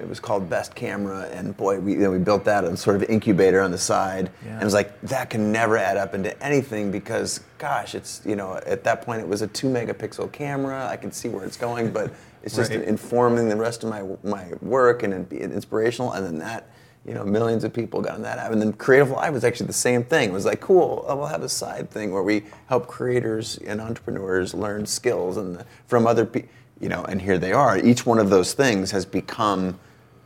it 0.00 0.08
was 0.08 0.18
called 0.18 0.48
Best 0.48 0.74
Camera, 0.74 1.28
and 1.32 1.54
boy, 1.56 1.78
we, 1.78 1.92
you 1.92 1.98
know, 1.98 2.10
we 2.10 2.18
built 2.18 2.44
that 2.46 2.64
as 2.64 2.80
sort 2.80 2.96
of 2.96 3.02
incubator 3.10 3.60
on 3.60 3.70
the 3.70 3.78
side. 3.78 4.30
Yeah. 4.42 4.52
And 4.52 4.62
it 4.62 4.64
was 4.64 4.72
like 4.74 4.98
that 5.02 5.28
can 5.30 5.52
never 5.52 5.76
add 5.76 5.96
up 5.98 6.14
into 6.14 6.40
anything 6.42 6.90
because, 6.90 7.40
gosh, 7.58 7.94
it's 7.94 8.22
you 8.24 8.34
know 8.34 8.58
at 8.66 8.82
that 8.84 9.02
point 9.02 9.20
it 9.20 9.28
was 9.28 9.42
a 9.42 9.46
two 9.46 9.68
megapixel 9.68 10.32
camera. 10.32 10.88
I 10.88 10.96
can 10.96 11.12
see 11.12 11.28
where 11.28 11.44
it's 11.44 11.56
going, 11.56 11.90
but 11.92 12.12
it's 12.42 12.56
just 12.56 12.70
Right. 12.70 12.82
informing 12.82 13.48
the 13.48 13.56
rest 13.56 13.84
of 13.84 13.90
my 13.90 14.02
my 14.22 14.46
work 14.62 15.02
and 15.02 15.12
it'd 15.12 15.28
be 15.28 15.40
inspirational. 15.40 16.12
And 16.12 16.24
then 16.24 16.38
that, 16.38 16.70
you 17.10 17.16
know, 17.16 17.24
millions 17.24 17.64
of 17.64 17.72
people 17.72 18.00
got 18.00 18.14
on 18.14 18.22
that 18.22 18.38
app. 18.38 18.52
And 18.52 18.62
then 18.62 18.72
Creative 18.72 19.10
Live 19.10 19.34
was 19.34 19.42
actually 19.42 19.66
the 19.66 19.72
same 19.72 20.04
thing. 20.04 20.28
It 20.28 20.32
was 20.32 20.44
like, 20.44 20.60
cool, 20.60 21.04
uh, 21.08 21.16
we'll 21.16 21.26
have 21.26 21.42
a 21.42 21.48
side 21.48 21.90
thing 21.90 22.12
where 22.12 22.22
we 22.22 22.44
help 22.68 22.86
creators 22.86 23.58
and 23.66 23.80
entrepreneurs 23.80 24.54
learn 24.54 24.86
skills 24.86 25.36
and 25.36 25.64
from 25.88 26.06
other 26.06 26.24
people. 26.24 26.48
You 26.80 26.88
know, 26.88 27.02
and 27.06 27.20
here 27.20 27.36
they 27.36 27.52
are. 27.52 27.76
Each 27.78 28.06
one 28.06 28.20
of 28.20 28.30
those 28.30 28.54
things 28.54 28.92
has 28.92 29.04
become 29.04 29.76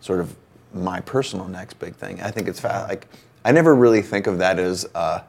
sort 0.01 0.21
of 0.21 0.37
my 0.75 1.01
personal 1.01 1.49
next 1.49 1.79
big 1.79 1.95
thing. 1.95 2.21
I 2.21 2.31
think 2.31 2.49
it's 2.49 2.61
fa- 2.61 2.85
like 2.87 3.09
I 3.47 3.51
never 3.51 3.75
really 3.75 4.03
think 4.03 4.27
of 4.27 4.37
that 4.39 4.59
as 4.59 4.85
a, 4.95 5.25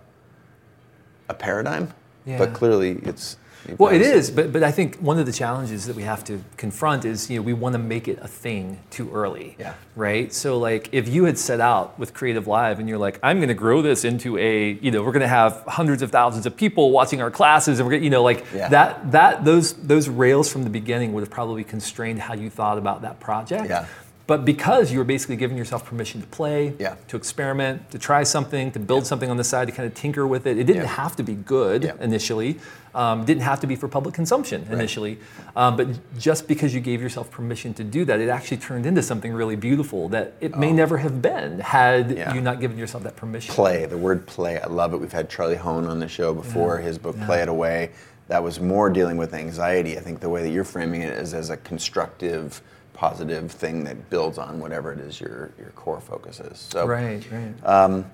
a 1.30 1.34
paradigm, 1.34 1.94
Yeah. 2.26 2.38
but 2.38 2.54
clearly 2.54 3.00
it's. 3.04 3.38
Well, 3.78 3.94
it 3.94 4.02
is, 4.02 4.32
but, 4.32 4.52
but 4.54 4.64
I 4.64 4.72
think 4.72 4.98
one 4.98 5.20
of 5.20 5.26
the 5.26 5.32
challenges 5.32 5.86
that 5.88 5.96
we 5.96 6.04
have 6.04 6.24
to 6.26 6.44
confront 6.58 7.06
is, 7.06 7.30
you 7.30 7.38
know, 7.38 7.42
we 7.42 7.54
want 7.54 7.74
to 7.74 7.80
make 7.80 8.08
it 8.08 8.20
a 8.22 8.28
thing 8.28 8.80
too 8.90 9.12
early. 9.12 9.56
Yeah. 9.60 9.74
Right? 9.96 10.32
So, 10.34 10.58
like, 10.58 10.90
if 10.92 11.08
you 11.08 11.26
had 11.26 11.38
set 11.38 11.60
out 11.60 11.98
with 11.98 12.14
Creative 12.14 12.48
Live 12.48 12.80
and 12.80 12.88
you're 12.90 12.98
like, 12.98 13.20
I'm 13.24 13.38
going 13.38 13.50
to 13.50 13.54
grow 13.56 13.82
this 13.82 14.04
into 14.06 14.38
a, 14.38 14.74
you 14.74 14.92
know, 14.92 15.02
we're 15.04 15.12
going 15.12 15.22
to 15.22 15.28
have 15.28 15.64
hundreds 15.68 16.02
of 16.02 16.12
thousands 16.12 16.46
of 16.46 16.56
people 16.56 16.92
watching 16.92 17.22
our 17.22 17.32
classes 17.32 17.80
and 17.80 17.88
we're 17.88 17.92
going 17.92 18.02
to, 18.02 18.06
you 18.06 18.12
know, 18.12 18.24
like 18.24 18.46
Yeah. 18.54 18.70
that, 18.70 19.12
that, 19.12 19.46
those, 19.46 19.74
those 19.74 20.10
rails 20.10 20.52
from 20.52 20.64
the 20.64 20.70
beginning 20.70 21.14
would 21.14 21.22
have 21.22 21.32
probably 21.32 21.64
constrained 21.64 22.20
how 22.20 22.34
you 22.34 22.50
thought 22.50 22.78
about 22.78 23.02
that 23.04 23.20
project. 23.20 23.70
Yeah. 23.70 23.86
But 24.28 24.44
because 24.44 24.92
you 24.92 24.98
were 24.98 25.04
basically 25.06 25.36
giving 25.36 25.56
yourself 25.56 25.86
permission 25.86 26.20
to 26.20 26.26
play, 26.28 26.74
Yeah. 26.80 26.96
to 27.10 27.16
experiment, 27.18 27.92
to 27.92 28.00
try 28.00 28.24
something, 28.24 28.72
to 28.72 28.80
build 28.80 29.06
something 29.06 29.30
on 29.30 29.38
the 29.38 29.44
side, 29.44 29.68
to 29.68 29.72
kind 29.72 29.86
of 29.88 29.94
tinker 29.94 30.26
with 30.26 30.48
it, 30.48 30.58
it 30.58 30.64
didn't 30.64 30.82
Yeah. 30.84 30.88
have 30.88 31.16
to 31.18 31.24
be 31.24 31.36
good 31.36 31.84
Yeah. 31.84 31.92
initially. 32.02 32.58
Um, 32.96 33.24
didn't 33.26 33.44
have 33.44 33.60
to 33.60 33.68
be 33.68 33.76
for 33.76 33.88
public 33.88 34.16
consumption 34.16 34.66
initially. 34.72 35.20
Um, 35.56 35.76
but 35.76 35.88
just 36.18 36.48
because 36.48 36.74
you 36.74 36.80
gave 36.80 37.02
yourself 37.04 37.30
permission 37.30 37.74
to 37.76 37.84
do 37.84 38.04
that, 38.06 38.20
it 38.20 38.30
actually 38.30 38.58
turned 38.58 38.86
into 38.88 39.04
something 39.04 39.32
really 39.32 39.58
beautiful 39.58 40.10
that 40.10 40.34
it 40.42 40.58
may 40.58 40.72
never 40.72 40.98
have 40.98 41.22
been 41.22 41.60
had 41.60 42.12
Oh. 42.12 42.16
Yeah. 42.16 42.34
you 42.34 42.42
not 42.42 42.60
given 42.60 42.78
yourself 42.80 43.04
that 43.04 43.16
permission. 43.18 43.54
play. 43.54 43.86
The 43.86 43.98
word 43.98 44.26
play, 44.26 44.60
I 44.60 44.68
love 44.68 44.94
it. 44.94 44.98
We've 45.02 45.12
had 45.12 45.30
Charlie 45.30 45.58
Hoehn 45.58 45.88
on 45.88 46.00
the 46.00 46.08
show 46.08 46.34
before. 46.34 46.78
His 46.78 46.98
book 46.98 47.16
"Play 47.26 47.42
It 47.44 47.50
Away," 47.50 47.92
that 48.30 48.42
was 48.42 48.60
more 48.60 48.90
dealing 48.90 49.18
with 49.18 49.34
anxiety. 49.36 49.98
I 49.98 50.02
think 50.02 50.20
the 50.22 50.30
way 50.30 50.42
that 50.42 50.50
you're 50.50 50.64
framing 50.64 51.02
it 51.02 51.14
is 51.14 51.34
as 51.36 51.50
a 51.52 51.58
constructive, 51.58 52.62
positive 52.96 53.52
thing 53.52 53.84
that 53.84 54.10
builds 54.10 54.38
on 54.38 54.60
whatever 54.60 54.92
it 54.94 55.00
is 55.00 55.20
your 55.20 55.52
your 55.60 55.70
core 55.76 56.00
focus 56.02 56.40
is. 56.40 56.58
So 56.58 56.88
Right, 56.88 57.24
right. 57.32 57.54
Um, 57.66 58.06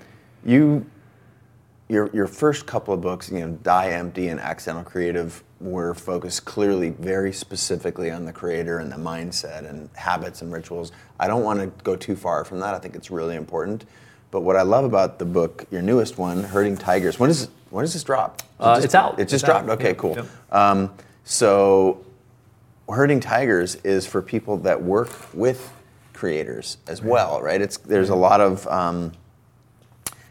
you, 0.44 0.86
your 1.88 2.10
your 2.14 2.28
first 2.28 2.66
couple 2.66 2.94
of 2.94 3.02
books, 3.02 3.32
you 3.32 3.40
know, 3.40 3.52
Die 3.64 3.90
Empty 3.92 4.28
and 4.30 4.40
Accidental 4.40 4.84
Creative, 4.84 5.44
were 5.60 5.94
focused 5.94 6.46
clearly, 6.46 6.90
very 6.90 7.32
specifically 7.32 8.10
on 8.10 8.26
the 8.26 8.34
creator 8.34 8.80
and 8.80 8.92
the 8.92 8.96
mindset 8.98 9.70
and 9.70 9.90
habits 9.94 10.42
and 10.42 10.52
rituals. 10.52 10.92
I 11.20 11.28
don't 11.28 11.44
want 11.44 11.60
to 11.60 11.68
go 11.84 11.96
too 11.96 12.16
far 12.16 12.44
from 12.44 12.60
that. 12.62 12.74
I 12.74 12.80
think 12.80 12.96
it's 12.96 13.12
really 13.12 13.36
important. 13.36 13.86
But 14.32 14.42
what 14.42 14.56
I 14.56 14.62
love 14.64 14.86
about 14.86 15.20
the 15.20 15.26
book, 15.26 15.66
your 15.72 15.82
newest 15.82 16.18
one, 16.18 16.44
Herding 16.44 16.78
Tigers, 16.78 17.20
when 17.20 17.30
does 17.30 17.50
when 17.70 17.84
does 17.84 17.94
this 17.94 18.04
drop? 18.04 18.40
It 18.42 18.46
Uh, 18.60 18.74
just- 18.76 18.86
it's 18.86 18.96
out. 18.96 19.14
It 19.20 19.26
just 19.26 19.44
It's 19.44 19.50
out. 19.50 19.66
dropped. 19.66 19.80
Okay, 19.82 19.90
Yep, 19.90 19.98
cool. 19.98 20.16
yep. 20.16 20.26
Um, 20.52 20.90
so 21.24 22.00
herding 22.92 23.20
tigers 23.20 23.76
is 23.84 24.06
for 24.06 24.22
people 24.22 24.58
that 24.58 24.82
work 24.82 25.10
with 25.34 25.74
creators 26.14 26.78
as 26.88 27.02
well, 27.02 27.42
right? 27.42 27.62
It's 27.62 27.78
there's 27.78 28.10
a 28.10 28.16
lot 28.16 28.42
of 28.42 28.68
um, 28.68 29.12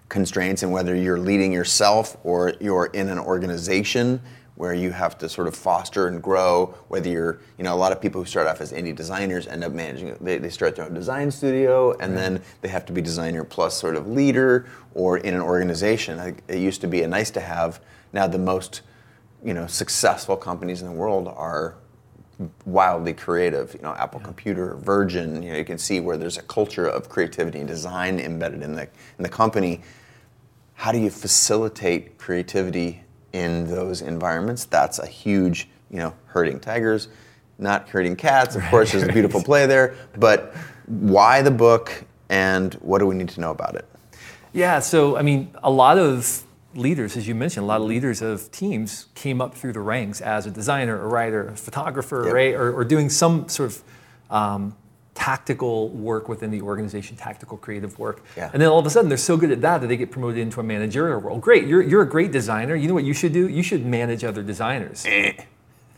constraints 0.08 0.62
in 0.62 0.70
whether 0.70 0.94
you're 0.94 1.18
leading 1.18 1.52
yourself 1.52 2.16
or 2.22 2.54
you're 2.60 2.86
in 2.86 3.08
an 3.08 3.18
organization 3.18 4.20
where 4.56 4.74
you 4.74 4.90
have 4.90 5.16
to 5.16 5.26
sort 5.28 5.48
of 5.48 5.56
foster 5.56 6.06
and 6.06 6.22
grow. 6.22 6.74
Whether 6.88 7.08
you're, 7.08 7.40
you 7.56 7.64
know, 7.64 7.74
a 7.74 7.76
lot 7.76 7.92
of 7.92 8.00
people 8.00 8.20
who 8.20 8.26
start 8.26 8.46
off 8.46 8.60
as 8.60 8.72
indie 8.72 8.94
designers 8.94 9.46
end 9.46 9.64
up 9.64 9.72
managing. 9.72 10.14
They, 10.20 10.36
they 10.36 10.50
start 10.50 10.76
their 10.76 10.84
own 10.84 10.92
design 10.92 11.30
studio, 11.30 11.96
and 11.98 12.14
then 12.16 12.42
they 12.60 12.68
have 12.68 12.84
to 12.86 12.92
be 12.92 13.00
designer 13.00 13.42
plus 13.42 13.74
sort 13.74 13.96
of 13.96 14.06
leader 14.06 14.66
or 14.94 15.16
in 15.18 15.34
an 15.34 15.40
organization. 15.40 16.36
It 16.46 16.58
used 16.58 16.82
to 16.82 16.88
be 16.88 17.02
a 17.02 17.08
nice 17.08 17.30
to 17.30 17.40
have. 17.40 17.80
Now 18.12 18.26
the 18.26 18.38
most 18.38 18.82
you 19.42 19.54
know, 19.54 19.66
successful 19.66 20.36
companies 20.36 20.82
in 20.82 20.88
the 20.88 20.94
world 20.94 21.26
are 21.26 21.76
wildly 22.64 23.12
creative. 23.12 23.74
You 23.74 23.82
know, 23.82 23.94
Apple 23.94 24.20
Computer, 24.20 24.76
Virgin. 24.76 25.42
You 25.42 25.52
know, 25.52 25.58
you 25.58 25.64
can 25.64 25.78
see 25.78 26.00
where 26.00 26.16
there's 26.16 26.38
a 26.38 26.42
culture 26.42 26.86
of 26.86 27.08
creativity 27.08 27.58
and 27.58 27.68
design 27.68 28.18
embedded 28.20 28.62
in 28.62 28.74
the 28.74 28.82
in 28.82 29.22
the 29.22 29.28
company. 29.28 29.82
How 30.74 30.92
do 30.92 30.98
you 30.98 31.10
facilitate 31.10 32.18
creativity 32.18 33.02
in 33.32 33.66
those 33.66 34.00
environments? 34.00 34.64
That's 34.64 34.98
a 34.98 35.06
huge, 35.06 35.68
you 35.90 35.98
know, 35.98 36.14
herding 36.26 36.58
tigers, 36.58 37.08
not 37.58 37.88
herding 37.88 38.16
cats. 38.16 38.56
Of 38.56 38.62
course, 38.64 38.92
there's 38.92 39.04
a 39.04 39.12
beautiful 39.12 39.42
play 39.42 39.66
there. 39.66 39.94
But 40.16 40.54
why 40.86 41.42
the 41.42 41.50
book? 41.50 42.06
and 42.30 42.74
what 42.74 43.00
do 43.00 43.06
we 43.06 43.14
need 43.14 43.28
to 43.28 43.40
know 43.40 43.50
about 43.50 43.74
it? 43.74 43.84
Yeah, 44.52 44.78
so 44.78 45.16
I 45.16 45.22
mean, 45.22 45.50
a 45.62 45.70
lot 45.70 45.98
of 45.98 46.42
leaders, 46.74 47.16
as 47.16 47.26
you 47.26 47.34
mentioned, 47.34 47.64
a 47.64 47.66
lot 47.66 47.80
of 47.80 47.86
leaders 47.86 48.22
of 48.22 48.50
teams 48.52 49.06
came 49.14 49.40
up 49.40 49.54
through 49.54 49.72
the 49.72 49.80
ranks 49.80 50.20
as 50.20 50.46
a 50.46 50.50
designer, 50.50 51.00
a 51.02 51.06
writer, 51.06 51.48
a 51.48 51.56
photographer, 51.56 52.22
Yep. 52.26 52.34
right? 52.34 52.54
Or, 52.54 52.72
or 52.72 52.84
doing 52.84 53.08
some 53.10 53.48
sort 53.48 53.70
of 53.72 53.82
um, 54.30 54.76
tactical 55.14 55.88
work 55.90 56.28
within 56.28 56.50
the 56.50 56.62
organization, 56.62 57.16
tactical 57.16 57.56
creative 57.58 57.98
work. 57.98 58.22
Yeah. 58.36 58.50
And 58.52 58.62
then 58.62 58.68
all 58.68 58.78
of 58.78 58.86
a 58.86 58.90
sudden 58.90 59.08
they're 59.08 59.18
so 59.18 59.36
good 59.36 59.50
at 59.50 59.60
that 59.62 59.80
that 59.80 59.88
they 59.88 59.96
get 59.96 60.10
promoted 60.10 60.38
into 60.38 60.60
a 60.60 60.62
managerial 60.62 61.20
role. 61.20 61.38
Great, 61.38 61.66
you're, 61.66 61.82
you're 61.82 62.02
a 62.02 62.08
great 62.08 62.30
designer. 62.32 62.74
You 62.76 62.88
know 62.88 62.94
what 62.94 63.04
you 63.04 63.14
should 63.14 63.32
do? 63.32 63.48
You 63.48 63.62
should 63.62 63.84
manage 63.84 64.22
other 64.24 64.42
designers. 64.42 65.04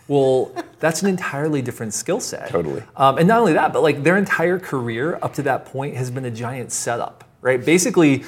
Well, 0.09 0.53
that's 0.81 1.03
an 1.03 1.09
entirely 1.09 1.63
different 1.63 1.95
skill 1.95 2.19
set. 2.21 2.49
Totally. 2.49 2.83
Um, 2.97 3.19
and 3.19 3.29
not 3.29 3.39
only 3.41 3.53
that, 3.53 3.73
but 3.73 3.83
like 3.83 4.03
their 4.03 4.17
entire 4.17 4.59
career 4.59 5.19
up 5.23 5.35
to 5.35 5.43
that 5.43 5.65
point 5.67 5.97
has 5.97 6.11
been 6.11 6.25
a 6.25 6.31
giant 6.31 6.73
setup, 6.73 7.25
right? 7.41 7.65
Basically, 7.65 8.25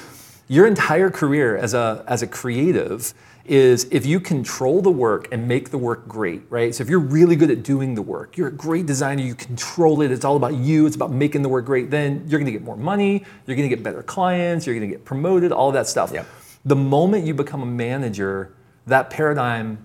your 0.47 0.67
entire 0.67 1.09
career 1.09 1.57
as 1.57 1.73
a 1.73 2.03
as 2.07 2.21
a 2.21 2.27
creative 2.27 3.13
is 3.45 3.87
if 3.91 4.05
you 4.05 4.19
control 4.19 4.81
the 4.81 4.91
work 4.91 5.27
and 5.31 5.47
make 5.47 5.69
the 5.69 5.77
work 5.77 6.07
great, 6.07 6.41
right? 6.49 6.73
So 6.73 6.83
if 6.83 6.89
you're 6.89 6.99
really 6.99 7.35
good 7.35 7.51
at 7.51 7.61
doing 7.61 7.93
the 7.93 8.01
work, 8.01 8.37
you're 8.37 8.47
a 8.47 8.51
great 8.51 8.87
designer, 8.87 9.21
you 9.21 9.35
control 9.35 10.01
it, 10.01 10.11
it's 10.11 10.25
all 10.25 10.35
about 10.35 10.55
you, 10.55 10.87
it's 10.87 10.95
about 10.95 11.11
making 11.11 11.43
the 11.43 11.49
work 11.49 11.65
great, 11.65 11.91
then 11.91 12.23
you're 12.27 12.39
gonna 12.39 12.51
get 12.51 12.63
more 12.63 12.77
money, 12.77 13.23
you're 13.45 13.55
gonna 13.55 13.69
get 13.69 13.83
better 13.83 14.01
clients, 14.01 14.65
you're 14.65 14.75
gonna 14.75 14.87
get 14.87 15.05
promoted, 15.05 15.51
all 15.51 15.71
that 15.71 15.87
stuff. 15.87 16.11
Yep. 16.11 16.25
The 16.65 16.75
moment 16.75 17.25
you 17.27 17.35
become 17.35 17.61
a 17.61 17.67
manager, 17.67 18.53
that 18.87 19.11
paradigm 19.11 19.77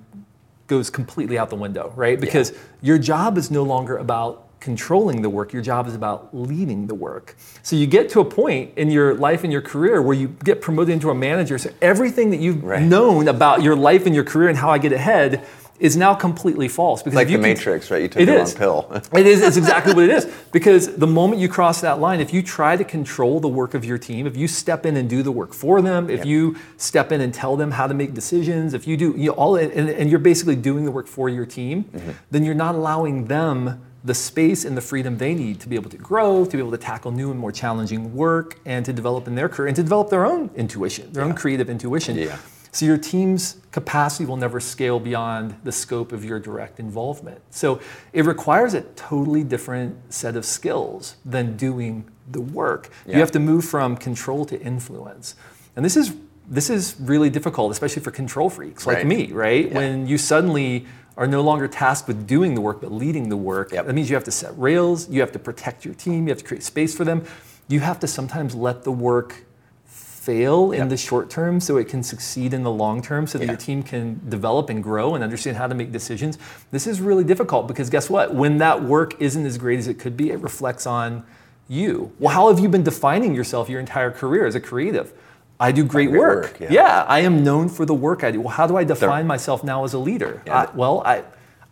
goes 0.66 0.88
completely 0.88 1.36
out 1.36 1.50
the 1.50 1.56
window, 1.56 1.92
right? 1.96 2.18
Because 2.18 2.54
your 2.80 2.96
job 2.96 3.36
is 3.36 3.50
no 3.50 3.62
longer 3.62 3.98
about 3.98 4.48
controlling 4.60 5.22
the 5.22 5.30
work, 5.30 5.52
your 5.52 5.62
job 5.62 5.86
is 5.88 5.94
about 5.94 6.34
leading 6.36 6.86
the 6.86 6.94
work. 6.94 7.34
So 7.62 7.76
you 7.76 7.86
get 7.86 8.08
to 8.10 8.20
a 8.20 8.24
point 8.24 8.72
in 8.76 8.90
your 8.90 9.14
life 9.14 9.42
and 9.42 9.52
your 9.52 9.62
career 9.62 10.02
where 10.02 10.14
you 10.16 10.28
get 10.44 10.60
promoted 10.60 10.92
into 10.92 11.10
a 11.10 11.14
manager. 11.14 11.58
So 11.58 11.70
everything 11.80 12.30
that 12.30 12.40
you've 12.40 12.62
Right. 12.62 12.82
known 12.82 13.26
about 13.28 13.62
your 13.62 13.74
life 13.74 14.04
and 14.06 14.14
your 14.14 14.24
career 14.24 14.48
and 14.48 14.58
how 14.58 14.70
I 14.70 14.78
get 14.78 14.92
ahead 14.92 15.42
is 15.78 15.96
now 15.96 16.12
completely 16.12 16.68
false. 16.68 17.02
Because 17.02 17.16
Like 17.16 17.28
the 17.28 17.38
Matrix, 17.38 17.90
right? 17.90 18.02
You 18.02 18.08
took 18.08 18.20
It 18.20 18.26
the 18.26 18.36
wrong 18.36 18.52
pill. 18.52 19.02
it 19.18 19.26
is. 19.26 19.40
It's 19.40 19.56
exactly 19.56 19.94
what 19.94 20.04
it 20.04 20.10
is. 20.10 20.26
Because 20.52 20.94
the 20.94 21.06
moment 21.06 21.40
you 21.40 21.48
cross 21.48 21.80
that 21.80 21.98
line, 22.00 22.20
if 22.20 22.34
you 22.34 22.42
try 22.42 22.76
to 22.76 22.84
control 22.84 23.40
the 23.40 23.48
work 23.48 23.72
of 23.72 23.82
your 23.82 23.96
team, 23.96 24.26
if 24.26 24.36
you 24.36 24.46
step 24.46 24.84
in 24.84 24.98
and 24.98 25.08
do 25.08 25.22
the 25.22 25.32
work 25.32 25.54
for 25.54 25.80
them, 25.80 26.10
if 26.10 26.18
Yep. 26.18 26.26
you 26.26 26.56
step 26.76 27.12
in 27.12 27.22
and 27.22 27.32
tell 27.32 27.56
them 27.56 27.70
how 27.70 27.86
to 27.86 27.94
make 27.94 28.12
decisions, 28.12 28.74
if 28.74 28.86
you 28.86 28.98
do 28.98 29.14
you 29.16 29.28
know, 29.28 29.32
all, 29.32 29.56
and, 29.56 29.72
and 29.88 30.10
you're 30.10 30.18
basically 30.18 30.54
doing 30.56 30.84
the 30.84 30.90
work 30.90 31.06
for 31.06 31.30
your 31.30 31.46
team, 31.46 31.84
Mm-hmm. 31.96 32.10
then 32.30 32.44
you're 32.44 32.54
not 32.54 32.74
allowing 32.74 33.24
them 33.24 33.80
the 34.04 34.14
space 34.14 34.64
and 34.64 34.76
the 34.76 34.80
freedom 34.80 35.18
they 35.18 35.34
need 35.34 35.60
to 35.60 35.68
be 35.68 35.76
able 35.76 35.90
to 35.90 35.98
grow, 35.98 36.44
to 36.44 36.50
be 36.50 36.58
able 36.58 36.70
to 36.70 36.78
tackle 36.78 37.10
new 37.10 37.30
and 37.30 37.38
more 37.38 37.52
challenging 37.52 38.14
work, 38.14 38.58
and 38.64 38.84
to 38.86 38.92
develop 38.92 39.26
in 39.26 39.34
their 39.34 39.48
career 39.48 39.68
and 39.68 39.76
to 39.76 39.82
develop 39.82 40.08
their 40.10 40.24
own 40.24 40.50
intuition, 40.56 41.12
their 41.12 41.24
own 41.24 41.34
creative 41.34 41.68
intuition. 41.68 42.16
Yeah. 42.16 42.38
So 42.72 42.86
your 42.86 42.98
team's 42.98 43.56
capacity 43.72 44.24
will 44.26 44.36
never 44.36 44.60
scale 44.60 45.00
beyond 45.00 45.56
the 45.64 45.72
scope 45.72 46.12
of 46.12 46.24
your 46.24 46.38
direct 46.38 46.78
involvement. 46.78 47.40
So 47.50 47.80
it 48.12 48.24
requires 48.24 48.74
a 48.74 48.82
totally 48.82 49.42
different 49.42 50.12
set 50.14 50.36
of 50.36 50.44
skills 50.44 51.16
than 51.24 51.56
doing 51.56 52.08
the 52.30 52.40
work. 52.40 52.90
Yeah. 53.06 53.14
You 53.14 53.20
have 53.20 53.32
to 53.32 53.40
move 53.40 53.64
from 53.64 53.96
control 53.96 54.44
to 54.46 54.60
influence. 54.60 55.34
And 55.76 55.84
this 55.84 55.96
is 55.96 56.14
this 56.48 56.68
is 56.68 56.96
really 56.98 57.30
difficult, 57.30 57.70
especially 57.70 58.02
for 58.02 58.10
control 58.10 58.50
freaks 58.50 58.84
like 58.84 58.96
Right. 58.98 59.06
me, 59.06 59.30
right? 59.30 59.68
Yeah. 59.68 59.74
When 59.76 60.08
you 60.08 60.18
suddenly 60.18 60.84
are 61.20 61.26
no 61.26 61.42
longer 61.42 61.68
tasked 61.68 62.08
with 62.08 62.26
doing 62.26 62.54
the 62.54 62.62
work 62.62 62.80
but 62.80 62.90
leading 62.90 63.28
the 63.28 63.36
work. 63.36 63.72
Yep. 63.72 63.86
That 63.86 63.92
means 63.92 64.08
you 64.08 64.16
have 64.16 64.24
to 64.24 64.30
set 64.30 64.58
rails, 64.58 65.08
you 65.10 65.20
have 65.20 65.30
to 65.32 65.38
protect 65.38 65.84
your 65.84 65.92
team, 65.92 66.26
you 66.26 66.30
have 66.30 66.38
to 66.38 66.44
create 66.44 66.62
space 66.62 66.96
for 66.96 67.04
them. 67.04 67.24
You 67.68 67.80
have 67.80 68.00
to 68.00 68.08
sometimes 68.08 68.54
let 68.54 68.84
the 68.84 68.90
work 68.90 69.44
fail 69.84 70.72
in 70.72 70.88
the 70.88 70.96
short 70.96 71.28
term 71.28 71.60
so 71.60 71.76
it 71.76 71.88
can 71.88 72.02
succeed 72.02 72.54
in 72.54 72.62
the 72.62 72.70
long 72.70 73.02
term 73.02 73.26
so 73.26 73.36
that 73.36 73.44
Yeah. 73.44 73.50
your 73.52 73.58
team 73.58 73.82
can 73.82 74.20
develop 74.30 74.70
and 74.70 74.82
grow 74.82 75.14
and 75.14 75.22
understand 75.22 75.58
how 75.58 75.66
to 75.66 75.74
make 75.74 75.92
decisions. 75.92 76.38
This 76.70 76.86
is 76.86 77.02
really 77.02 77.24
difficult 77.24 77.68
because 77.68 77.90
guess 77.90 78.08
what? 78.08 78.34
When 78.34 78.56
that 78.58 78.82
work 78.82 79.20
isn't 79.20 79.44
as 79.44 79.58
great 79.58 79.78
as 79.78 79.88
it 79.88 79.98
could 79.98 80.16
be, 80.16 80.30
it 80.30 80.40
reflects 80.40 80.86
on 80.86 81.22
you. 81.68 82.12
Well, 82.18 82.34
how 82.34 82.48
have 82.48 82.58
you 82.58 82.68
been 82.70 82.82
defining 82.82 83.34
yourself 83.34 83.68
your 83.68 83.78
entire 83.78 84.10
career 84.10 84.46
as 84.46 84.54
a 84.54 84.60
creative? 84.60 85.12
I 85.60 85.72
do 85.72 85.84
great, 85.84 86.08
Great 86.08 86.18
work. 86.18 86.42
work, 86.44 86.60
yeah. 86.60 86.68
yeah. 86.72 87.04
I 87.06 87.20
am 87.20 87.44
known 87.44 87.68
for 87.68 87.84
the 87.84 87.94
work 87.94 88.24
I 88.24 88.30
do. 88.30 88.40
Well, 88.40 88.48
how 88.48 88.66
do 88.66 88.76
I 88.78 88.84
define 88.84 89.24
The- 89.24 89.28
myself 89.28 89.62
now 89.62 89.84
as 89.84 89.92
a 89.92 89.98
leader? 89.98 90.42
Yeah. 90.46 90.56
I- 90.62 90.68
well, 90.74 91.02
I 91.04 91.22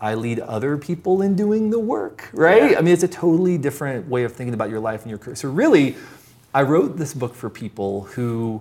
I 0.01 0.15
lead 0.15 0.39
other 0.39 0.77
people 0.77 1.23
in 1.23 1.35
doing 1.35 1.71
the 1.71 1.79
work, 1.81 2.29
right? 2.33 2.71
Yeah. 2.73 2.79
I 2.79 2.83
mean, 2.83 2.95
it's 2.95 3.03
a 3.03 3.09
totally 3.09 3.59
different 3.59 4.09
way 4.09 4.23
of 4.23 4.33
thinking 4.33 4.55
about 4.55 4.71
your 4.71 4.79
life 4.79 5.03
and 5.03 5.11
your 5.11 5.19
career. 5.19 5.35
So 5.35 5.49
really, 5.51 5.97
I 6.55 6.63
wrote 6.63 6.97
this 6.99 7.13
book 7.15 7.35
for 7.35 7.51
people 7.51 8.05
who 8.15 8.61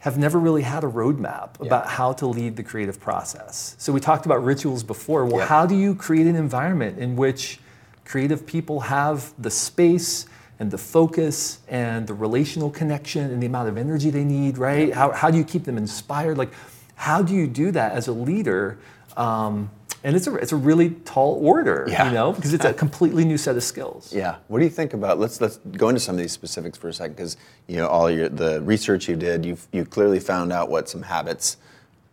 have 0.00 0.16
never 0.18 0.38
really 0.38 0.62
had 0.62 0.84
a 0.84 0.86
roadmap 0.86 1.58
about 1.60 1.88
how 1.88 2.12
to 2.12 2.26
lead 2.28 2.54
the 2.54 2.62
creative 2.62 3.00
process. 3.00 3.74
So 3.78 3.92
we 3.92 3.98
talked 3.98 4.24
about 4.24 4.44
rituals 4.44 4.84
before. 4.84 5.24
Well, 5.26 5.44
how 5.44 5.66
do 5.66 5.74
you 5.74 5.96
create 5.96 6.28
an 6.28 6.36
environment 6.36 6.98
in 7.00 7.16
which 7.16 7.58
creative 8.04 8.46
people 8.46 8.78
have 8.80 9.32
the 9.36 9.50
space 9.50 10.26
and 10.60 10.70
the 10.70 10.78
focus 10.78 11.60
and 11.68 12.06
the 12.06 12.14
relational 12.14 12.70
connection 12.70 13.30
and 13.30 13.42
the 13.42 13.46
amount 13.46 13.68
of 13.68 13.78
energy 13.78 14.10
they 14.10 14.24
need, 14.24 14.58
right? 14.58 14.92
How, 14.92 15.10
how 15.12 15.30
do 15.30 15.38
you 15.38 15.44
keep 15.44 15.64
them 15.64 15.78
inspired? 15.78 16.36
Like, 16.36 16.52
how 16.96 17.22
do 17.22 17.34
you 17.34 17.46
do 17.46 17.70
that 17.72 17.92
as 17.92 18.08
a 18.08 18.12
leader? 18.12 18.78
Um, 19.16 19.70
and 20.04 20.14
it's 20.14 20.26
a, 20.26 20.34
it's 20.36 20.52
a 20.52 20.56
really 20.56 20.90
tall 20.90 21.34
order, 21.44 21.86
Yeah. 21.88 22.06
you 22.08 22.12
know, 22.14 22.32
because 22.32 22.54
it's 22.54 22.64
a 22.64 22.72
completely 22.72 23.24
new 23.24 23.36
set 23.38 23.56
of 23.56 23.62
skills. 23.64 24.12
Yeah. 24.12 24.36
What 24.48 24.58
do 24.58 24.64
you 24.64 24.70
think 24.70 24.94
about? 24.94 25.18
Let's 25.18 25.40
let's 25.40 25.56
go 25.76 25.88
into 25.88 26.00
some 26.00 26.14
of 26.14 26.20
these 26.20 26.30
specifics 26.32 26.78
for 26.78 26.88
a 26.88 26.92
second, 26.92 27.16
because 27.16 27.36
you 27.66 27.76
know 27.76 27.88
all 27.88 28.08
your 28.08 28.28
the 28.28 28.60
research 28.62 29.08
you 29.08 29.16
did, 29.16 29.44
you 29.44 29.56
you 29.72 29.84
clearly 29.84 30.20
found 30.20 30.52
out 30.52 30.70
what 30.70 30.88
some 30.88 31.02
habits 31.02 31.56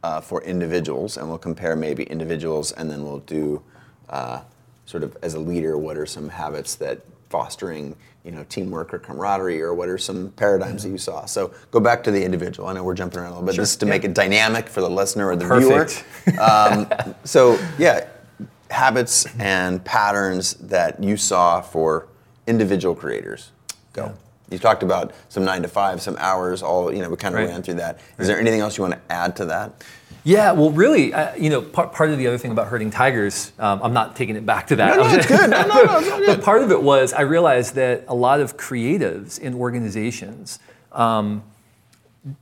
uh, 0.03 0.19
for 0.19 0.41
individuals, 0.43 1.15
and 1.17 1.29
we'll 1.29 1.38
compare 1.38 1.75
maybe 1.75 2.03
individuals, 2.05 2.71
and 2.71 2.89
then 2.89 3.03
we'll 3.03 3.19
do 3.19 3.62
uh, 4.10 4.41
sort 4.88 5.03
of 5.03 5.15
as 5.21 5.36
a 5.36 5.39
leader, 5.39 5.77
what 5.77 5.95
are 5.95 6.08
some 6.08 6.29
habits 6.29 6.73
that 6.75 7.01
fostering 7.29 7.95
you 8.25 8.31
know 8.31 8.43
teamwork 8.49 8.93
or 8.93 8.99
camaraderie, 8.99 9.61
or 9.61 9.73
what 9.73 9.88
are 9.88 9.97
some 9.97 10.31
paradigms 10.31 10.83
that 10.83 10.89
you 10.89 10.97
saw? 10.97 11.25
So 11.25 11.53
go 11.71 11.79
back 11.79 12.03
to 12.05 12.11
the 12.11 12.23
individual. 12.23 12.67
I 12.67 12.73
know 12.73 12.83
we're 12.83 12.95
jumping 12.95 13.19
around 13.19 13.27
a 13.27 13.35
little 13.35 13.45
bit. 13.45 13.55
Sure. 13.55 13.61
This 13.61 13.71
is 13.71 13.77
to 13.77 13.85
Yeah. 13.85 13.89
make 13.91 14.03
it 14.03 14.13
dynamic 14.13 14.67
for 14.67 14.81
the 14.81 14.89
listener 14.89 15.27
or 15.27 15.35
the 15.35 15.45
Perfect. 15.45 16.03
viewer. 16.25 16.39
Um, 16.41 16.88
so 17.23 17.59
yeah, 17.77 18.07
habits 18.71 19.25
and 19.39 19.83
patterns 19.85 20.55
that 20.55 21.01
you 21.03 21.17
saw 21.17 21.61
for 21.61 22.07
individual 22.47 22.95
creators. 22.95 23.51
Go. 23.93 24.05
Yeah. 24.05 24.11
You 24.51 24.59
talked 24.59 24.83
about 24.83 25.11
some 25.29 25.43
nine 25.45 25.61
to 25.63 25.67
five, 25.67 26.01
some 26.01 26.15
hours. 26.19 26.61
All 26.61 26.93
you 26.93 27.01
know, 27.01 27.09
we 27.09 27.15
kind 27.17 27.33
of 27.35 27.41
Right. 27.41 27.49
ran 27.49 27.63
through 27.63 27.75
that. 27.75 27.99
Is 28.19 28.27
there 28.27 28.39
anything 28.39 28.59
else 28.59 28.77
you 28.77 28.83
want 28.83 28.93
to 28.93 28.99
add 29.13 29.35
to 29.38 29.45
that? 29.45 29.83
Yeah, 30.27 30.53
well, 30.53 30.71
really, 30.71 31.13
uh, 31.13 31.35
you 31.35 31.51
know, 31.51 31.61
part, 31.61 31.93
part 31.93 32.09
of 32.09 32.17
the 32.17 32.25
other 32.25 32.39
thing 32.39 32.49
about 32.51 32.67
herding 32.67 32.89
tigers, 32.89 33.51
um, 33.59 33.79
I'm 33.83 33.93
not 33.93 34.15
taking 34.15 34.35
it 34.35 34.43
back 34.43 34.65
to 34.67 34.75
that. 34.77 34.97
No, 34.97 35.03
no, 35.03 35.13
it's 35.15 35.27
good. 35.27 35.51
No, 35.51 35.61
no, 35.67 35.83
no, 35.83 35.99
it's 35.99 36.09
all 36.11 36.25
but 36.25 36.43
part 36.43 36.63
of 36.63 36.71
it 36.71 36.81
was 36.81 37.13
I 37.13 37.21
realized 37.21 37.75
that 37.75 38.05
a 38.07 38.15
lot 38.15 38.39
of 38.39 38.57
creatives 38.57 39.38
in 39.39 39.53
organizations 39.53 40.57
um, 40.91 41.43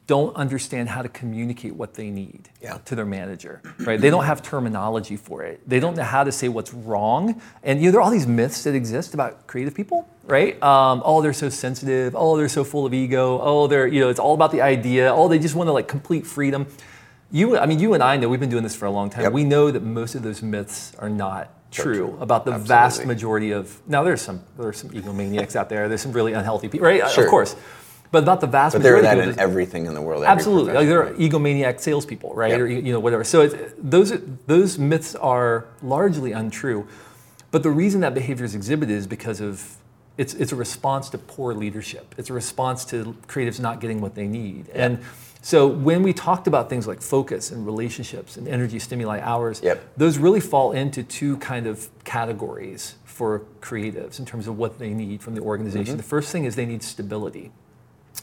don't 0.08 0.34
understand 0.38 0.88
how 0.88 1.02
to 1.02 1.10
communicate 1.10 1.76
what 1.76 1.94
they 1.96 2.10
need 2.10 2.48
Yeah. 2.62 2.78
to 2.86 2.96
their 2.96 3.04
manager, 3.06 3.62
right? 3.80 4.00
They 4.00 4.10
don't 4.10 4.24
have 4.24 4.42
terminology 4.42 5.18
for 5.18 5.44
it. 5.44 5.60
They 5.68 5.82
don't 5.82 5.98
know 5.98 6.04
how 6.04 6.24
to 6.24 6.32
say 6.32 6.48
what's 6.48 6.74
wrong. 6.74 7.42
And 7.64 7.82
you 7.82 7.88
know, 7.88 7.92
there 7.92 8.00
are 8.00 8.04
all 8.04 8.12
these 8.12 8.26
myths 8.28 8.64
that 8.64 8.76
exist 8.76 9.14
about 9.14 9.46
creative 9.46 9.76
people, 9.76 10.08
right? 10.24 10.54
Um, 10.64 11.02
oh, 11.04 11.22
they're 11.22 11.34
so 11.34 11.50
sensitive. 11.50 12.16
Oh, 12.18 12.38
they're 12.38 12.48
so 12.48 12.64
full 12.64 12.86
of 12.86 12.94
ego. 12.94 13.42
Oh, 13.44 13.68
they're, 13.68 13.88
you 13.88 14.00
know, 14.00 14.08
it's 14.08 14.22
all 14.22 14.34
about 14.36 14.54
the 14.54 14.62
idea. 14.62 15.14
Oh, 15.14 15.28
they 15.28 15.38
just 15.38 15.54
want 15.56 15.68
to 15.68 15.74
like 15.74 15.90
complete 15.90 16.26
freedom. 16.26 16.66
You, 17.34 17.58
I 17.58 17.66
mean, 17.66 17.80
you 17.80 17.96
and 17.96 18.04
I 18.04 18.16
know 18.16 18.30
we've 18.30 18.40
been 18.40 18.52
doing 18.52 18.62
this 18.62 18.76
for 18.76 18.86
a 18.86 18.92
long 18.92 19.10
time. 19.10 19.24
Yep. 19.24 19.34
We 19.34 19.44
know 19.44 19.72
that 19.72 19.82
most 19.82 20.14
of 20.14 20.22
those 20.22 20.44
myths 20.44 20.94
are 21.00 21.10
not 21.10 21.50
true, 21.72 21.96
true. 21.96 22.18
about 22.22 22.46
the 22.46 22.56
vast 22.56 23.08
majority 23.08 23.52
of. 23.52 23.82
Now, 23.88 24.04
there's 24.04 24.22
some 24.22 24.44
there's 24.56 24.78
some 24.78 24.92
egomaniacs 24.92 25.56
out 25.56 25.68
there. 25.68 25.90
There's 25.90 26.02
some 26.04 26.12
really 26.12 26.34
unhealthy 26.34 26.70
people, 26.70 26.86
right? 26.86 27.10
Sure. 27.10 27.24
Of 27.24 27.32
course, 27.32 27.56
but 28.12 28.22
about 28.22 28.40
the 28.40 28.46
vast 28.46 28.78
majority 28.78 29.00
of. 29.00 29.04
But 29.04 29.10
there 29.16 29.24
are 29.24 29.26
that 29.26 29.34
in 29.34 29.40
everything 29.40 29.88
in 29.88 29.96
the 29.96 30.02
world. 30.02 30.24
Absolutely, 30.24 30.74
like 30.74 30.88
there 30.88 31.08
are 31.08 31.14
egomaniac 31.16 31.80
salespeople, 31.80 32.36
right? 32.36 32.52
Yep. 32.52 32.60
Or 32.60 32.68
you 32.68 32.94
know 32.94 33.00
whatever. 33.00 33.24
So 33.24 33.42
it's, 33.42 33.74
those 33.80 34.14
those 34.46 34.78
myths 34.78 35.16
are 35.16 35.66
largely 35.82 36.34
untrue, 36.34 36.88
but 37.50 37.64
the 37.64 37.72
reason 37.72 38.02
that 38.02 38.14
behavior 38.14 38.46
is 38.46 38.54
exhibited 38.54 38.96
is 38.96 39.08
because 39.08 39.42
of 39.42 39.78
it's 40.18 40.36
it's 40.36 40.52
a 40.52 40.56
response 40.56 41.10
to 41.10 41.18
poor 41.18 41.56
leadership. 41.56 42.14
It's 42.16 42.30
a 42.30 42.34
response 42.34 42.86
to 42.86 43.18
creatives 43.28 43.60
not 43.60 43.82
getting 43.82 44.02
what 44.02 44.14
they 44.14 44.28
need. 44.28 44.70
And 44.70 45.00
so 45.44 45.68
when 45.68 46.02
we 46.02 46.12
talked 46.14 46.48
about 46.48 46.70
things 46.70 46.88
like 46.88 47.02
focus 47.02 47.52
and 47.52 47.66
relationships 47.66 48.38
and 48.38 48.48
energy 48.48 48.80
stimuli 48.80 49.20
hours, 49.20 49.62
Yep. 49.62 49.84
those 49.98 50.18
really 50.18 50.40
fall 50.40 50.72
into 50.72 51.04
two 51.04 51.38
kind 51.38 51.68
of 51.68 51.90
categories 52.04 52.96
for 53.04 53.44
creatives 53.62 54.18
in 54.18 54.26
terms 54.26 54.48
of 54.48 54.58
what 54.58 54.80
they 54.80 54.92
need 54.92 55.22
from 55.22 55.36
the 55.36 55.42
organization. 55.42 55.94
Mm-hmm. 55.94 55.98
The 55.98 56.04
first 56.04 56.32
thing 56.32 56.46
is 56.46 56.56
they 56.56 56.66
need 56.66 56.82
stability 56.82 57.52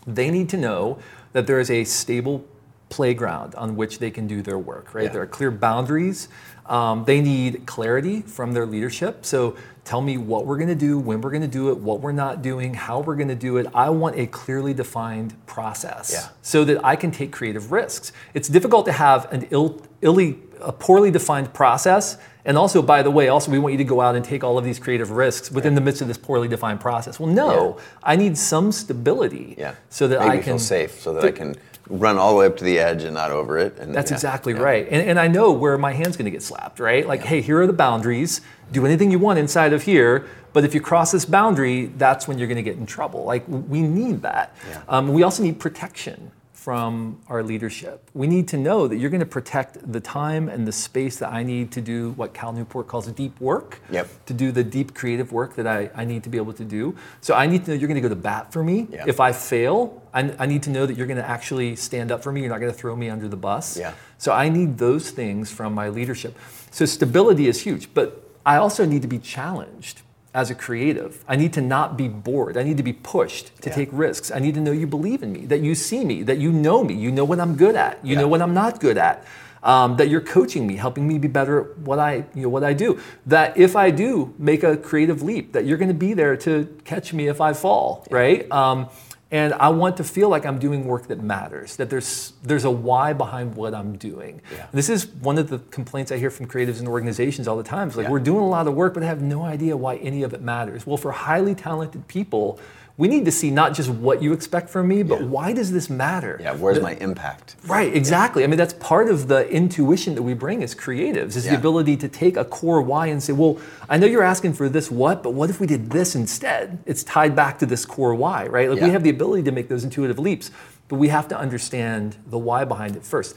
they 0.07 0.31
need 0.31 0.49
to 0.51 0.57
know 0.57 0.99
that 1.33 1.47
there 1.47 1.61
is 1.61 1.71
a 1.71 1.85
stable 1.85 2.45
playground 2.89 3.55
on 3.55 3.77
which 3.77 3.99
they 3.99 4.11
can 4.11 4.27
do 4.27 4.43
their 4.43 4.59
work, 4.59 4.95
right? 4.95 5.05
Yeah. 5.05 5.11
There 5.11 5.23
are 5.23 5.27
clear 5.27 5.51
boundaries. 5.51 6.29
Um, 6.67 7.05
they 7.05 7.21
need 7.21 7.67
clarity 7.67 8.23
from 8.23 8.53
their 8.53 8.67
leadership. 8.67 9.25
So 9.25 9.57
tell 9.91 10.01
me 10.01 10.17
what 10.17 10.47
we're 10.47 10.57
going 10.57 10.69
to 10.69 10.75
do, 10.77 11.01
when 11.01 11.21
we're 11.21 11.33
going 11.33 11.43
to 11.43 11.49
do 11.49 11.69
it, 11.71 11.77
what 11.77 12.01
we're 12.01 12.13
not 12.13 12.43
doing, 12.43 12.73
how 12.73 13.01
we're 13.01 13.17
going 13.17 13.27
to 13.27 13.35
do 13.35 13.57
it. 13.57 13.67
I 13.75 13.91
want 13.91 14.17
a 14.17 14.29
clearly 14.29 14.73
defined 14.73 15.35
process 15.47 16.13
Yeah. 16.13 16.29
so 16.43 16.63
that 16.65 16.85
I 16.85 16.95
can 16.95 17.11
take 17.11 17.33
creative 17.33 17.73
risks. 17.73 18.13
It's 18.33 18.49
difficult 18.49 18.87
to 18.87 18.93
have 18.93 19.27
an 19.33 19.49
ill, 19.51 19.83
illy, 20.01 20.39
a 20.61 20.71
poorly 20.71 21.11
defined 21.11 21.53
process. 21.53 22.19
And 22.45 22.57
also, 22.57 22.83
by 22.83 23.03
the 23.03 23.11
way, 23.11 23.27
also 23.31 23.51
we 23.51 23.59
want 23.59 23.73
you 23.73 23.79
to 23.79 23.85
go 23.85 24.01
out 24.01 24.15
and 24.15 24.25
take 24.25 24.45
all 24.45 24.57
of 24.57 24.65
these 24.65 24.79
creative 24.79 25.11
risks 25.11 25.51
within 25.51 25.75
the 25.75 25.81
midst 25.81 26.01
of 26.03 26.07
this 26.07 26.19
poorly 26.19 26.47
defined 26.47 26.79
process. 26.79 27.19
Well, 27.19 27.29
no, 27.33 27.79
I 28.05 28.15
need 28.15 28.39
some 28.39 28.71
stability 28.71 29.57
Yeah. 29.59 29.75
so 29.89 30.07
that 30.07 30.21
Make 30.21 30.29
I 30.31 30.37
can 30.37 30.45
feel 30.45 30.59
safe, 30.61 31.01
so 31.01 31.15
that 31.15 31.25
I 31.25 31.33
can 31.33 31.57
run 31.89 32.17
all 32.17 32.31
the 32.31 32.37
way 32.39 32.47
up 32.47 32.57
to 32.59 32.63
the 32.65 32.79
edge 32.79 33.03
and 33.03 33.15
not 33.15 33.33
over 33.33 33.59
it. 33.59 33.77
And 33.81 33.93
That's 33.93 34.13
yeah, 34.13 34.17
exactly 34.19 34.53
yeah. 34.53 34.61
right. 34.61 34.87
And, 34.89 35.03
and 35.11 35.19
I 35.19 35.27
know 35.27 35.51
where 35.51 35.77
my 35.77 35.93
hand's 35.93 36.17
going 36.17 36.27
to 36.27 36.31
get 36.31 36.45
slapped, 36.45 36.79
right? 36.79 37.05
Like, 37.05 37.25
hey, 37.25 37.41
here 37.41 37.61
are 37.61 37.67
the 37.67 37.73
boundaries. 37.73 38.41
Do 38.73 38.87
anything 38.87 39.11
you 39.11 39.19
want 39.19 39.39
inside 39.39 39.73
of 39.73 39.83
here. 39.83 40.27
But 40.53 40.65
if 40.65 40.75
you 40.75 40.81
cross 40.81 41.13
this 41.13 41.25
boundary, 41.25 41.87
that's 41.87 42.27
when 42.27 42.39
you're 42.39 42.49
going 42.49 42.57
to 42.57 42.63
get 42.63 42.77
in 42.77 42.87
trouble. 42.87 43.25
Like, 43.25 43.45
we 43.47 43.83
need 43.83 44.23
that. 44.23 44.55
Yeah. 44.69 44.83
Um, 44.89 45.13
we 45.13 45.23
also 45.23 45.43
need 45.43 45.61
protection 45.61 46.33
from 46.53 47.19
our 47.29 47.43
leadership. 47.43 48.11
We 48.13 48.27
need 48.27 48.47
to 48.49 48.59
know 48.59 48.87
that 48.87 48.97
you're 48.97 49.09
going 49.09 49.21
to 49.21 49.27
protect 49.27 49.91
the 49.91 50.01
time 50.01 50.49
and 50.51 50.67
the 50.69 50.73
space 50.73 51.17
that 51.17 51.33
I 51.33 51.43
need 51.43 51.73
to 51.73 51.81
do 51.81 52.11
what 52.13 52.35
Cal 52.35 52.53
Newport 52.53 52.87
calls 52.87 53.07
deep 53.13 53.41
work, 53.41 53.81
Yep. 53.91 54.27
to 54.27 54.35
do 54.35 54.53
the 54.53 54.63
deep 54.63 54.93
creative 54.95 55.33
work 55.33 55.55
that 55.55 55.67
I, 55.67 55.89
I 55.95 56.05
need 56.05 56.23
to 56.25 56.29
be 56.29 56.37
able 56.37 56.53
to 56.53 56.65
do. 56.65 56.95
So 57.23 57.33
I 57.35 57.47
need 57.47 57.65
to 57.65 57.71
know 57.71 57.77
you're 57.79 57.89
going 57.89 57.95
to 58.03 58.07
go 58.07 58.11
to 58.11 58.21
bat 58.21 58.53
for 58.53 58.63
me. 58.63 58.89
Yeah. 58.91 59.05
If 59.07 59.21
I 59.21 59.33
fail, 59.33 60.03
I, 60.13 60.35
I 60.39 60.45
need 60.45 60.63
to 60.65 60.71
know 60.71 60.85
that 60.85 60.99
you're 60.99 61.07
going 61.07 61.17
to 61.17 61.27
actually 61.27 61.77
stand 61.77 62.13
up 62.13 62.23
for 62.23 62.31
me. 62.31 62.41
You're 62.43 62.51
not 62.51 62.61
going 62.61 62.73
to 62.73 62.79
throw 62.79 62.95
me 62.95 63.09
under 63.09 63.27
the 63.27 63.39
bus. 63.39 63.79
Yeah. 63.79 63.95
So 64.19 64.33
I 64.33 64.51
need 64.51 64.77
those 64.77 65.11
things 65.13 65.51
from 65.51 65.73
my 65.75 65.89
leadership. 65.89 66.37
So 66.73 66.85
stability 66.85 67.47
is 67.49 67.63
huge, 67.63 67.95
but 67.95 68.30
I 68.51 68.57
also 68.57 68.85
need 68.85 69.03
to 69.03 69.09
be 69.09 69.21
challenged 69.21 70.03
as 70.35 70.51
a 70.51 70.57
creative. 70.57 71.25
I 71.29 71.37
need 71.37 71.53
to 71.53 71.61
not 71.61 71.97
be 71.97 72.09
bored. 72.09 72.57
I 72.57 72.65
need 72.65 72.79
to 72.79 72.83
be 72.83 72.93
pushed 72.93 73.47
to 73.63 73.69
Yeah. 73.69 73.77
take 73.77 73.89
risks. 73.93 74.33
I 74.33 74.41
need 74.41 74.55
to 74.55 74.61
know 74.61 74.73
you 74.73 74.89
believe 74.89 75.23
in 75.23 75.33
me, 75.33 75.47
that 75.47 75.61
you 75.61 75.77
see 75.77 76.05
me, 76.05 76.25
that 76.25 76.39
you 76.39 76.51
know 76.51 76.83
me, 76.83 76.95
you 76.95 77.13
know 77.13 77.25
what 77.25 77.39
I'm 77.39 77.55
good 77.55 77.77
at, 77.77 77.99
you 78.03 78.15
Yeah. 78.15 78.23
know 78.23 78.29
what 78.29 78.43
I'm 78.43 78.53
not 78.53 78.81
good 78.81 78.99
at. 78.99 79.23
Um, 79.63 79.97
that 79.99 80.09
you're 80.09 80.27
coaching 80.39 80.67
me, 80.67 80.75
helping 80.77 81.07
me 81.07 81.19
be 81.19 81.29
better 81.29 81.61
at 81.61 81.79
what 81.79 81.99
I, 82.01 82.25
you 82.35 82.43
know, 82.45 82.49
what 82.49 82.65
I 82.65 82.73
do. 82.73 82.99
That 83.27 83.57
if 83.57 83.77
I 83.77 83.91
do 83.91 84.33
make 84.39 84.63
a 84.65 84.77
creative 84.77 85.23
leap, 85.23 85.53
that 85.53 85.65
you're 85.67 85.79
going 85.79 85.95
to 85.99 86.03
be 86.09 86.13
there 86.15 86.35
to 86.39 86.53
catch 86.85 87.13
me 87.13 87.29
if 87.29 87.41
I 87.41 87.53
fall, 87.53 88.05
right? 88.11 88.51
Um, 88.51 88.89
and 89.33 89.55
I 89.55 89.69
want 89.69 89.97
to 89.99 90.05
feel 90.05 90.29
like 90.29 90.45
I'm 90.45 90.59
doing 90.59 90.85
work 90.85 91.07
that 91.07 91.23
matters. 91.23 91.77
That 91.77 91.89
there's 91.91 92.33
there's 92.43 92.65
a 92.65 92.71
why 92.71 93.13
behind 93.13 93.55
what 93.55 93.75
I'm 93.75 93.97
doing. 93.97 94.43
Yeah. 94.53 94.67
This 94.73 94.89
is 94.89 95.07
one 95.07 95.39
of 95.39 95.49
the 95.49 95.59
complaints 95.71 96.11
I 96.11 96.17
hear 96.19 96.31
from 96.31 96.47
creatives 96.47 96.81
and 96.81 96.89
organizations 96.89 97.47
all 97.47 97.57
the 97.57 97.63
time. 97.63 97.89
It's 97.89 97.97
like 97.97 98.07
Yeah. 98.07 98.11
we're 98.13 98.19
doing 98.21 98.43
a 98.43 98.49
lot 98.49 98.67
of 98.67 98.75
work, 98.75 98.95
but 98.95 99.03
I 99.03 99.07
have 99.07 99.23
no 99.23 99.43
idea 99.43 99.77
why 99.77 99.97
any 99.97 100.23
of 100.25 100.35
it 100.35 100.43
matters. 100.43 100.87
Well, 100.87 100.97
for 100.97 101.13
highly 101.13 101.55
talented 101.55 102.09
people, 102.09 102.59
we 103.01 103.09
need 103.09 103.25
to 103.25 103.33
see 103.33 103.51
not 103.51 103.73
just 103.73 103.89
what 103.89 104.23
you 104.23 104.35
expect 104.35 104.69
from 104.69 104.87
me, 104.87 105.03
but 105.03 105.21
Yeah. 105.21 105.27
why 105.29 105.55
does 105.55 105.73
this 105.73 105.89
matter? 105.89 106.39
Yeah, 106.39 106.53
where's 106.53 106.77
The- 106.77 106.83
my 106.83 106.97
impact? 106.97 107.57
Right, 107.67 107.97
exactly. 107.97 108.45
I 108.45 108.47
mean, 108.47 108.59
that's 108.59 108.75
part 108.75 109.09
of 109.09 109.27
the 109.27 109.49
intuition 109.51 110.15
that 110.17 110.23
we 110.23 110.35
bring 110.35 110.63
as 110.63 110.75
creatives 110.75 111.35
is 111.35 111.47
Yeah. 111.47 111.53
the 111.53 111.57
ability 111.57 111.97
to 111.97 112.09
take 112.09 112.37
a 112.37 112.45
core 112.45 112.83
why 112.83 113.07
and 113.07 113.23
say, 113.23 113.33
well, 113.33 113.57
I 113.89 113.97
know 113.97 114.07
you're 114.07 114.23
asking 114.23 114.53
for 114.53 114.69
this 114.69 114.91
what, 114.91 115.23
but 115.23 115.33
what 115.33 115.49
if 115.49 115.59
we 115.61 115.67
did 115.67 115.89
this 115.89 116.15
instead? 116.15 116.77
It's 116.85 117.03
tied 117.03 117.35
back 117.35 117.59
to 117.61 117.65
this 117.67 117.87
core 117.87 118.15
why, 118.15 118.47
right? 118.49 118.69
Like 118.71 118.83
we 118.83 118.91
have 118.91 119.03
the 119.03 119.09
ability 119.09 119.45
to 119.45 119.51
make 119.51 119.71
those 119.71 119.83
intuitive 119.83 120.19
leaps, 120.19 120.51
but 120.89 120.97
we 120.97 121.09
have 121.09 121.27
to 121.29 121.39
understand 121.39 122.17
the 122.29 122.37
why 122.39 122.67
behind 122.67 122.97
it 122.97 123.03
first. 123.03 123.35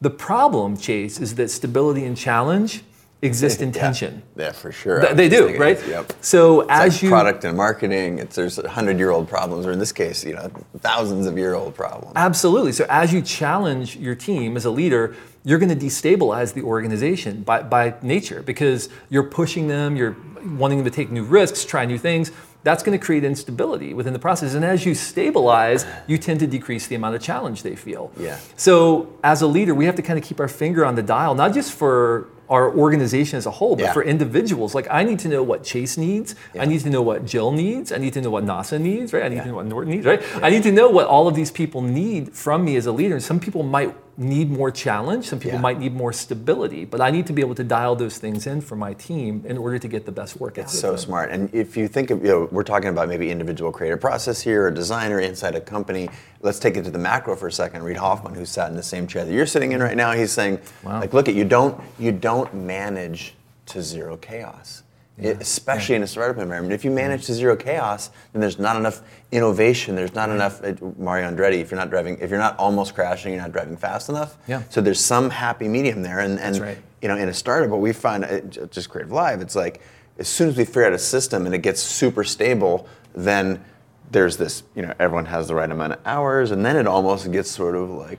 The 0.00 0.08
problem, 0.08 0.78
Chase, 0.78 1.20
is 1.20 1.34
that 1.34 1.50
stability 1.50 2.06
and 2.06 2.16
challenge 2.16 2.82
exist 3.22 3.62
in 3.62 3.68
Yeah. 3.72 3.80
tension. 3.80 4.22
Yeah, 4.36 4.52
for 4.52 4.72
sure. 4.72 5.00
Th- 5.00 5.14
They 5.14 5.28
do, 5.28 5.42
thinking, 5.44 5.60
right? 5.60 5.80
Yep. 5.88 6.12
So 6.20 6.62
It's 6.62 6.70
as 6.72 6.92
like 6.94 7.02
you 7.02 7.08
product 7.08 7.44
and 7.44 7.56
marketing, 7.56 8.18
it's 8.18 8.34
there's 8.36 8.56
hundred 8.66 8.98
year 8.98 9.10
old 9.10 9.28
problems, 9.28 9.64
or 9.64 9.72
in 9.72 9.78
this 9.78 9.92
case, 9.92 10.24
you 10.24 10.34
know, 10.34 10.50
thousands 10.80 11.26
of 11.26 11.38
year 11.38 11.54
old 11.54 11.74
problems. 11.74 12.12
Absolutely. 12.16 12.72
So 12.72 12.84
as 12.88 13.12
you 13.12 13.22
challenge 13.22 13.96
your 13.96 14.16
team 14.16 14.56
as 14.56 14.64
a 14.64 14.70
leader, 14.70 15.14
you're 15.44 15.58
going 15.58 15.76
to 15.76 15.86
destabilize 15.86 16.52
the 16.54 16.62
organization 16.62 17.42
by, 17.42 17.62
by 17.62 17.94
nature 18.02 18.42
because 18.42 18.88
you're 19.08 19.24
pushing 19.24 19.68
them, 19.68 19.96
you're 19.96 20.16
wanting 20.58 20.78
them 20.78 20.84
to 20.84 20.90
take 20.90 21.10
new 21.10 21.24
risks, 21.24 21.64
try 21.64 21.84
new 21.84 21.98
things. 21.98 22.32
That's 22.64 22.84
going 22.84 22.96
to 22.96 23.04
create 23.04 23.24
instability 23.24 23.92
within 23.92 24.12
the 24.12 24.20
process. 24.20 24.54
And 24.54 24.64
as 24.64 24.86
you 24.86 24.94
stabilize, 24.94 25.84
you 26.06 26.16
tend 26.16 26.38
to 26.40 26.46
decrease 26.46 26.86
the 26.86 26.94
amount 26.94 27.16
of 27.16 27.22
challenge 27.22 27.64
they 27.64 27.74
feel. 27.74 28.12
Yeah. 28.16 28.38
So 28.56 29.08
as 29.24 29.42
a 29.42 29.48
leader, 29.48 29.74
we 29.74 29.84
have 29.86 29.96
to 29.96 30.02
kind 30.02 30.16
of 30.16 30.24
keep 30.24 30.38
our 30.38 30.46
finger 30.46 30.84
on 30.86 30.94
the 30.94 31.02
dial, 31.02 31.34
not 31.34 31.54
just 31.54 31.72
for 31.72 32.28
our 32.54 32.66
organization 32.84 33.36
as 33.38 33.46
a 33.46 33.50
whole, 33.58 33.74
but 33.76 33.84
Yeah. 33.84 33.92
for 33.96 34.02
individuals. 34.14 34.70
Like 34.78 34.86
I 34.90 35.02
need 35.08 35.18
to 35.24 35.28
know 35.34 35.42
what 35.50 35.58
Chase 35.70 35.94
needs. 36.06 36.34
Yeah. 36.54 36.62
I 36.62 36.64
need 36.66 36.80
to 36.86 36.90
know 36.94 37.02
what 37.10 37.18
Jill 37.32 37.50
needs. 37.64 37.88
I 37.96 37.98
need 38.04 38.12
to 38.18 38.20
know 38.24 38.30
what 38.36 38.44
NASA 38.44 38.78
needs, 38.78 39.08
right? 39.14 39.24
I 39.24 39.28
need 39.32 39.36
Yeah. 39.36 39.44
to 39.44 39.48
know 39.50 39.58
what 39.60 39.66
Norton 39.66 39.90
needs, 39.94 40.06
right? 40.06 40.20
I 40.42 40.50
need 40.50 40.62
to 40.64 40.72
know 40.78 40.88
what 40.96 41.06
all 41.06 41.26
of 41.30 41.34
these 41.40 41.50
people 41.50 41.80
need 41.80 42.22
from 42.44 42.58
me 42.66 42.76
as 42.76 42.84
a 42.86 42.92
leader. 42.92 43.14
And 43.14 43.24
some 43.30 43.40
people 43.40 43.62
might 43.62 43.92
need 44.18 44.50
more 44.50 44.70
challenge. 44.70 45.26
Some 45.28 45.38
people 45.38 45.56
Yeah. 45.56 45.62
might 45.62 45.78
need 45.78 45.94
more 45.94 46.12
stability. 46.12 46.84
But 46.84 47.00
I 47.00 47.10
need 47.10 47.26
to 47.28 47.32
be 47.32 47.40
able 47.40 47.54
to 47.54 47.64
dial 47.64 47.96
those 47.96 48.18
things 48.18 48.46
in 48.46 48.60
for 48.60 48.76
my 48.76 48.92
team 48.92 49.42
in 49.46 49.56
order 49.56 49.78
to 49.78 49.88
get 49.88 50.04
the 50.04 50.12
best 50.12 50.38
work 50.38 50.58
out 50.58 50.66
of 50.66 50.70
So 50.70 50.96
smart. 50.96 51.30
And 51.30 51.48
if 51.54 51.76
you 51.76 51.88
think 51.88 52.10
of, 52.10 52.22
you 52.22 52.28
know, 52.28 52.48
we're 52.52 52.62
talking 52.62 52.90
about 52.90 53.08
maybe 53.08 53.30
individual 53.30 53.72
creative 53.72 54.00
process 54.00 54.40
here, 54.42 54.68
a 54.68 54.74
designer 54.74 55.18
inside 55.20 55.54
a 55.54 55.60
company. 55.60 56.10
Let's 56.42 56.58
take 56.58 56.76
it 56.76 56.84
to 56.84 56.90
the 56.90 56.98
macro 56.98 57.36
for 57.36 57.46
a 57.46 57.52
second. 57.52 57.82
Reid 57.84 57.96
Hoffman, 57.96 58.34
who 58.34 58.44
sat 58.44 58.68
in 58.70 58.76
the 58.76 58.82
same 58.82 59.06
chair 59.06 59.24
that 59.24 59.32
you're 59.32 59.46
sitting 59.46 59.72
in 59.72 59.82
right 59.82 59.96
now, 59.96 60.12
he's 60.12 60.32
saying, 60.32 60.58
Wow. 60.82 61.00
like, 61.00 61.14
look 61.14 61.28
at 61.28 61.34
you 61.34 61.44
don't 61.44 61.80
you 61.98 62.12
don't 62.12 62.52
manage 62.52 63.34
to 63.66 63.80
zero 63.82 64.16
chaos. 64.18 64.81
It- 65.24 65.40
especially 65.40 65.94
in 65.94 66.02
a 66.02 66.06
startup 66.06 66.38
environment. 66.38 66.72
If 66.74 66.84
you 66.84 66.90
manage 66.90 67.26
to 67.26 67.34
zero 67.34 67.56
chaos, 67.56 68.10
then 68.32 68.40
there's 68.40 68.58
not 68.58 68.76
enough 68.76 69.02
innovation. 69.30 69.94
There's 69.96 70.14
not 70.14 70.30
enough 70.30 70.62
uh, 70.64 70.72
Mario 70.98 71.30
Andretti. 71.30 71.60
If 71.60 71.70
you're 71.70 71.78
not 71.80 71.90
driving, 71.90 72.18
if 72.20 72.30
you're 72.30 72.38
not 72.38 72.56
almost 72.58 72.94
crashing, 72.94 73.32
you're 73.32 73.42
not 73.42 73.52
driving 73.52 73.76
fast 73.76 74.08
enough. 74.08 74.36
Yeah. 74.46 74.62
So 74.70 74.80
there's 74.80 75.00
some 75.00 75.30
happy 75.30 75.68
medium 75.68 76.02
there, 76.02 76.20
and, 76.20 76.38
and 76.38 76.58
right. 76.58 76.78
you 77.00 77.08
know, 77.08 77.16
in 77.16 77.28
a 77.28 77.34
startup, 77.34 77.70
what 77.70 77.80
we 77.80 77.92
find, 77.92 78.24
uh, 78.24 78.40
j- 78.40 78.60
just 78.70 78.88
CreativeLive, 78.90 79.40
it's 79.40 79.56
like 79.56 79.80
as 80.18 80.28
soon 80.28 80.48
as 80.48 80.56
we 80.56 80.64
figure 80.64 80.86
out 80.86 80.92
a 80.92 80.98
system 80.98 81.46
and 81.46 81.54
it 81.54 81.58
gets 81.62 81.80
super 81.80 82.22
stable, 82.24 82.86
then 83.14 83.64
there's 84.10 84.36
this, 84.36 84.62
you 84.74 84.82
know, 84.82 84.92
everyone 85.00 85.24
has 85.24 85.48
the 85.48 85.54
right 85.54 85.70
amount 85.70 85.94
of 85.94 85.98
hours, 86.04 86.50
and 86.50 86.64
then 86.64 86.76
it 86.76 86.86
almost 86.86 87.30
gets 87.32 87.50
sort 87.50 87.74
of 87.74 87.88
like 87.90 88.18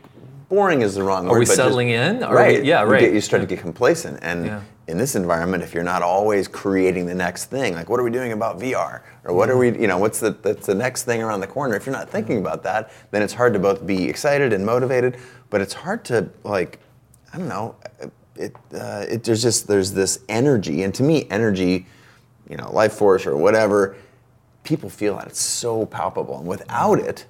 boring 0.50 0.82
is 0.82 0.96
the 0.96 1.04
wrong 1.04 1.26
word. 1.26 1.36
Are 1.36 1.40
we 1.40 1.46
but 1.46 1.50
just- 1.50 1.58
settling 1.58 1.90
in? 1.90 2.24
Are 2.24 2.32
we- 2.32 2.36
right. 2.42 2.64
yeah, 2.66 2.84
You 2.84 2.92
right. 2.92 3.00
get- 3.00 3.14
you 3.14 3.22
start 3.22 3.42
to 3.42 3.48
get 3.48 3.60
complacent, 3.60 4.20
and 4.24 4.46
Yeah. 4.46 4.62
In 4.88 4.98
this 4.98 5.16
environment, 5.16 5.64
if 5.64 5.74
you're 5.74 5.84
not 5.84 6.02
always 6.02 6.48
creating 6.48 7.06
the 7.06 7.16
next 7.16 7.46
thing, 7.46 7.74
like 7.74 7.90
what 7.90 8.00
are 8.00 8.04
we 8.04 8.12
doing 8.12 8.34
about 8.34 8.60
VR, 8.60 9.02
or 9.24 9.34
what 9.34 9.50
are 9.50 9.58
we, 9.58 9.78
you 9.80 9.88
know, 9.88 9.98
what's 9.98 10.20
the 10.20 10.32
that's 10.32 10.68
the 10.68 10.76
next 10.76 11.04
thing 11.04 11.22
around 11.24 11.40
the 11.40 11.48
corner? 11.48 11.76
If 11.76 11.86
you're 11.86 11.96
not 11.96 12.10
thinking 12.10 12.40
about 12.40 12.64
that, 12.64 12.92
then 13.12 13.22
it's 13.22 13.34
hard 13.34 13.54
to 13.54 13.60
both 13.60 13.86
be 13.88 14.10
excited 14.10 14.52
and 14.52 14.66
motivated, 14.66 15.18
but 15.50 15.62
it's 15.62 15.74
hard 15.74 16.04
to 16.06 16.30
like, 16.44 16.80
I 17.34 17.38
don't 17.38 17.48
know, 17.48 17.76
it, 18.36 18.56
uh, 18.74 19.06
it 19.08 19.24
there's 19.24 19.42
just 19.42 19.68
there's 19.68 19.94
this 19.94 20.20
energy, 20.28 20.84
and 20.84 20.94
to 20.96 21.04
me, 21.04 21.28
energy, 21.30 21.86
you 22.50 22.58
know, 22.58 22.72
life 22.74 22.94
force 22.94 23.26
or 23.26 23.38
whatever, 23.38 23.96
people 24.64 24.90
feel 24.90 25.18
that 25.18 25.28
it's 25.28 25.42
so 25.42 25.86
palpable, 25.86 26.40
and 26.40 26.48
without 26.48 27.00
it. 27.00 27.26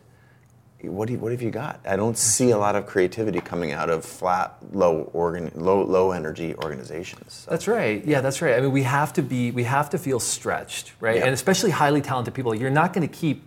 What, 0.83 1.07
do 1.07 1.13
you, 1.13 1.19
what 1.19 1.31
have 1.31 1.41
you 1.41 1.49
got? 1.51 1.79
I 1.85 1.95
don't 1.95 2.17
see 2.17 2.51
a 2.51 2.57
lot 2.57 2.75
of 2.75 2.85
creativity 2.85 3.39
coming 3.39 3.71
out 3.71 3.89
of 3.89 4.03
flat, 4.03 4.55
low, 4.73 5.09
organ, 5.13 5.51
low, 5.55 5.81
low 5.83 6.11
energy 6.11 6.55
organizations. 6.55 7.33
So- 7.45 7.51
That's 7.51 7.67
right. 7.67 8.03
Yeah, 8.05 8.21
that's 8.21 8.41
right. 8.41 8.55
I 8.55 8.61
mean, 8.61 8.71
we 8.71 8.83
have 8.83 9.13
to 9.13 9.21
be, 9.21 9.51
we 9.51 9.63
have 9.63 9.89
to 9.91 9.97
feel 9.97 10.19
stretched, 10.19 10.91
right? 10.99 11.15
Yeah. 11.17 11.25
And 11.25 11.33
especially 11.33 11.71
highly 11.71 12.01
talented 12.01 12.33
people. 12.33 12.53
You're 12.53 12.69
not 12.69 12.91
going 12.93 13.07
to 13.07 13.13
keep 13.13 13.43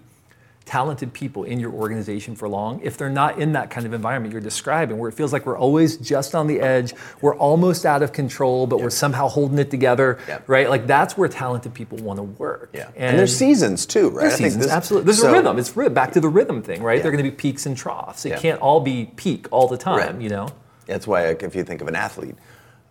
talented 0.67 1.13
people 1.13 1.45
in 1.45 1.61
your 1.61 1.71
organization 1.73 2.35
for 2.35 2.49
long 2.49 2.81
if 2.83 2.99
they're 2.99 3.09
not 3.09 3.39
in 3.39 3.53
that 3.53 3.71
kind 3.71 3.87
of 3.87 3.95
environment 3.95 4.33
you're 4.33 4.41
describing, 4.43 4.99
where 4.99 5.09
it 5.09 5.13
feels 5.15 5.33
like 5.33 5.47
we're 5.47 5.57
always 5.57 5.97
just 5.97 6.35
on 6.35 6.49
the 6.49 6.61
edge, 6.61 6.93
we're 7.21 7.37
almost 7.37 7.87
out 7.87 8.03
of 8.03 8.13
control, 8.13 8.67
but 8.67 8.81
we're 8.81 8.91
somehow 8.91 9.29
holding 9.29 9.59
it 9.61 9.71
together, 9.71 10.19
Yep. 10.27 10.49
right? 10.49 10.69
Like 10.69 10.87
that's 10.89 11.17
where 11.17 11.29
talented 11.29 11.73
people 11.73 11.99
want 11.99 12.19
to 12.19 12.25
work. 12.25 12.71
yeah. 12.75 12.89
And, 12.97 13.17
there's 13.17 13.35
seasons 13.37 13.87
too, 13.87 14.11
right? 14.11 14.23
There's 14.23 14.35
I 14.35 14.37
think 14.39 14.47
seasons, 14.49 14.65
this- 14.65 14.73
absolutely. 14.73 15.05
There's 15.07 15.21
so- 15.21 15.29
a 15.31 15.33
rhythm. 15.33 15.59
It's 15.59 15.71
back 15.71 16.11
to 16.13 16.21
the 16.21 16.29
rhythm 16.29 16.63
thing, 16.63 16.83
right? 16.83 16.97
Yeah. 16.97 17.03
They're 17.03 17.13
going 17.13 17.25
to 17.25 17.31
be 17.31 17.37
peaks 17.37 17.65
and 17.65 17.77
troughs. 17.77 18.27
It 18.27 18.31
Yeah. 18.31 18.39
can't 18.39 18.61
all 18.61 18.81
be 18.81 19.13
peak 19.15 19.47
all 19.53 19.69
the 19.69 19.79
time, 19.79 19.99
Right. 20.17 20.21
you 20.21 20.29
know? 20.29 20.49
That's 20.87 21.07
why, 21.07 21.27
if 21.27 21.55
you 21.55 21.63
think 21.63 21.81
of 21.81 21.87
an 21.87 21.95
athlete, 21.95 22.35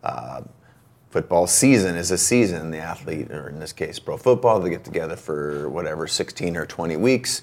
uh, 0.02 0.42
football 1.10 1.48
season 1.48 1.96
is 1.96 2.12
a 2.12 2.18
season. 2.18 2.72
The 2.72 2.78
athlete, 2.80 3.32
or 3.32 3.48
in 3.50 3.60
this 3.60 3.72
case, 3.74 4.00
pro 4.00 4.18
football, 4.18 4.60
they 4.60 4.70
get 4.70 4.84
together 4.84 5.16
for 5.16 5.70
whatever 5.70 6.08
16 6.08 6.58
or 6.58 6.66
20 6.66 6.98
weeks. 6.98 7.42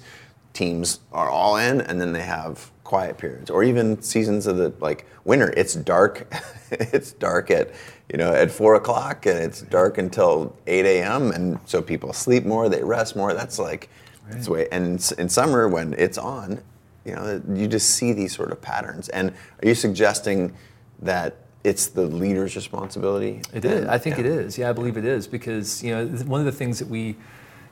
Teams 0.53 0.99
are 1.11 1.29
all 1.29 1.57
in, 1.57 1.81
and 1.81 1.99
then 1.99 2.13
they 2.13 2.21
have 2.21 2.71
quiet 2.83 3.17
periods, 3.17 3.49
or 3.49 3.63
even 3.63 4.01
seasons 4.01 4.45
of 4.45 4.57
the 4.57 4.73
like 4.79 5.07
winter. 5.25 5.53
It's 5.57 5.73
dark. 5.73 6.31
it's 6.71 7.11
dark 7.11 7.49
at 7.49 7.71
you 8.11 8.17
know 8.17 8.33
at 8.33 8.51
four 8.51 8.75
o'clock, 8.75 9.25
and 9.25 9.39
it's 9.39 9.61
dark 9.61 9.97
until 9.97 10.55
8 10.67 10.85
a.m. 10.85 11.31
And 11.31 11.59
so 11.65 11.81
people 11.81 12.13
sleep 12.13 12.45
more, 12.45 12.69
they 12.69 12.83
rest 12.83 13.15
more. 13.15 13.33
That's 13.33 13.57
like 13.57 13.89
that's 14.29 14.45
the 14.45 14.51
way. 14.51 14.67
And 14.71 14.85
in, 14.85 15.19
in 15.19 15.29
summer, 15.29 15.67
when 15.67 15.93
it's 15.93 16.17
on, 16.17 16.61
you 17.05 17.15
know, 17.15 17.41
you 17.53 17.67
just 17.67 17.89
see 17.91 18.13
these 18.13 18.35
sort 18.35 18.51
of 18.51 18.61
patterns. 18.61 19.09
And 19.09 19.31
are 19.31 19.67
you 19.67 19.75
suggesting 19.75 20.53
that 21.01 21.37
it's 21.63 21.87
the 21.87 22.03
leader's 22.03 22.55
responsibility? 22.55 23.41
It 23.53 23.65
is. 23.65 23.87
I 23.87 23.97
think 23.97 24.17
yeah. 24.17 24.21
it 24.21 24.25
is. 24.27 24.57
Yeah, 24.57 24.69
I 24.69 24.73
believe 24.73 24.97
it 24.97 25.05
is 25.05 25.27
because 25.27 25.83
you 25.83 25.91
know 25.91 26.05
one 26.25 26.39
of 26.39 26.45
the 26.45 26.51
things 26.51 26.79
that 26.79 26.87
we 26.87 27.15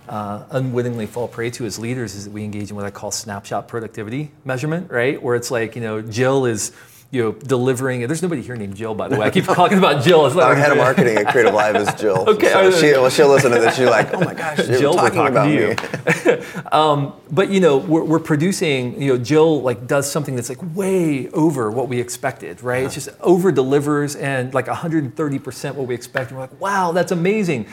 uh, 0.09 0.43
unwittingly 0.51 1.05
fall 1.05 1.27
prey 1.27 1.49
to 1.51 1.65
as 1.65 1.79
leaders 1.79 2.15
is 2.15 2.25
that 2.25 2.31
we 2.31 2.43
engage 2.43 2.69
in 2.69 2.75
what 2.75 2.85
I 2.85 2.91
call 2.91 3.11
snapshot 3.11 3.67
productivity 3.67 4.31
measurement, 4.45 4.91
right? 4.91 5.21
Where 5.21 5.35
it's 5.35 5.51
like 5.51 5.75
you 5.75 5.81
know 5.81 6.01
Jill 6.01 6.45
is 6.45 6.71
you 7.11 7.21
know, 7.21 7.31
delivering. 7.33 7.99
There's 8.07 8.21
nobody 8.21 8.41
here 8.41 8.55
named 8.55 8.75
Jill, 8.75 8.95
by 8.95 9.09
the 9.09 9.17
way. 9.17 9.27
I 9.27 9.29
keep 9.29 9.43
talking 9.45 9.77
about 9.77 10.03
Jill. 10.03 10.25
It's 10.25 10.35
like, 10.35 10.45
Our 10.45 10.55
head 10.55 10.71
of 10.71 10.77
marketing 10.77 11.17
at 11.17 11.27
CreativeLive 11.27 11.87
is 11.87 11.99
Jill. 11.99 12.17
okay, 12.29 12.49
so 12.49 12.71
she, 12.71 12.91
well, 12.93 13.09
she'll 13.09 13.27
listen 13.27 13.51
to 13.51 13.59
this. 13.59 13.75
She's 13.75 13.85
like, 13.85 14.13
oh 14.13 14.21
my 14.21 14.33
gosh, 14.33 14.65
Jill, 14.65 14.93
talking, 14.93 15.15
talking 15.15 15.31
about 15.31 15.49
me. 15.49 16.45
um, 16.71 17.13
but 17.29 17.49
you 17.49 17.59
know, 17.59 17.77
we're, 17.77 18.03
we're, 18.05 18.19
producing. 18.21 19.01
You 19.01 19.17
know, 19.17 19.17
Jill 19.21 19.61
like 19.61 19.87
does 19.87 20.09
something 20.09 20.35
that's 20.35 20.47
like 20.47 20.59
way 20.75 21.27
over 21.31 21.69
what 21.69 21.89
we 21.89 21.99
expected, 21.99 22.63
right? 22.63 22.85
It's 22.85 22.93
just 22.93 23.09
over 23.19 23.51
delivers 23.51 24.15
and 24.15 24.53
like 24.53 24.67
130 24.67 25.39
percent 25.39 25.75
what 25.75 25.87
we 25.87 25.95
expected. 25.95 26.35
We're 26.35 26.41
like, 26.41 26.61
wow, 26.61 26.93
that's 26.93 27.11
amazing. 27.11 27.67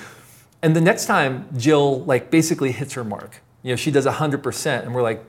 And 0.63 0.75
the 0.75 0.81
next 0.81 1.07
time 1.07 1.49
Jill 1.57 2.05
like 2.05 2.31
basically 2.31 2.73
hits 2.73 2.95
her 2.95 3.05
mark, 3.05 3.43
you 3.63 3.73
know, 3.73 3.77
she 3.77 3.91
does 3.91 4.07
100 4.07 4.43
percent, 4.43 4.85
and 4.85 4.95
we're 4.95 5.03
like 5.03 5.25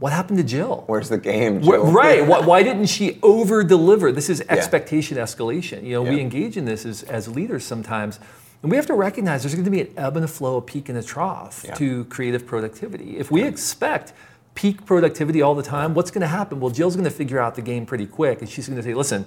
what 0.00 0.14
happened 0.14 0.38
to 0.38 0.44
Jill? 0.44 0.84
Where's 0.86 1.10
the 1.10 1.18
game, 1.18 1.60
Jill? 1.60 1.92
Right. 1.92 2.26
why, 2.26 2.40
why, 2.40 2.62
didn't 2.62 2.86
she 2.86 3.18
over 3.22 3.62
deliver? 3.62 4.10
This 4.10 4.30
is 4.30 4.40
expectation 4.48 5.18
yeah. 5.18 5.24
escalation. 5.24 5.84
You 5.84 5.92
know, 5.92 6.04
yeah. 6.04 6.12
we 6.12 6.20
engage 6.20 6.56
in 6.56 6.64
this 6.64 6.86
as, 6.86 7.02
as 7.02 7.28
leaders 7.28 7.64
sometimes. 7.64 8.18
And 8.62 8.70
we 8.70 8.76
have 8.76 8.86
to 8.86 8.94
recognize 8.94 9.42
there's 9.42 9.54
going 9.54 9.66
to 9.66 9.70
be 9.70 9.82
an 9.82 9.92
ebb 9.98 10.16
and 10.16 10.24
a 10.24 10.28
flow, 10.28 10.56
a 10.56 10.62
peak 10.62 10.88
and 10.88 10.96
a 10.96 11.02
trough 11.02 11.64
yeah. 11.66 11.74
to 11.74 12.06
creative 12.06 12.46
productivity. 12.46 13.18
If 13.18 13.30
we 13.30 13.44
expect 13.44 14.14
peak 14.54 14.86
productivity 14.86 15.42
all 15.42 15.54
the 15.54 15.62
time, 15.62 15.92
what's 15.92 16.10
going 16.10 16.22
to 16.22 16.28
happen? 16.28 16.60
Well, 16.60 16.70
Jill's 16.70 16.96
going 16.96 17.04
to 17.04 17.10
figure 17.10 17.38
out 17.38 17.54
the 17.54 17.62
game 17.62 17.84
pretty 17.84 18.06
quick, 18.06 18.40
and 18.40 18.48
she's 18.48 18.68
going 18.68 18.78
to 18.78 18.82
say, 18.82 18.94
listen, 18.94 19.26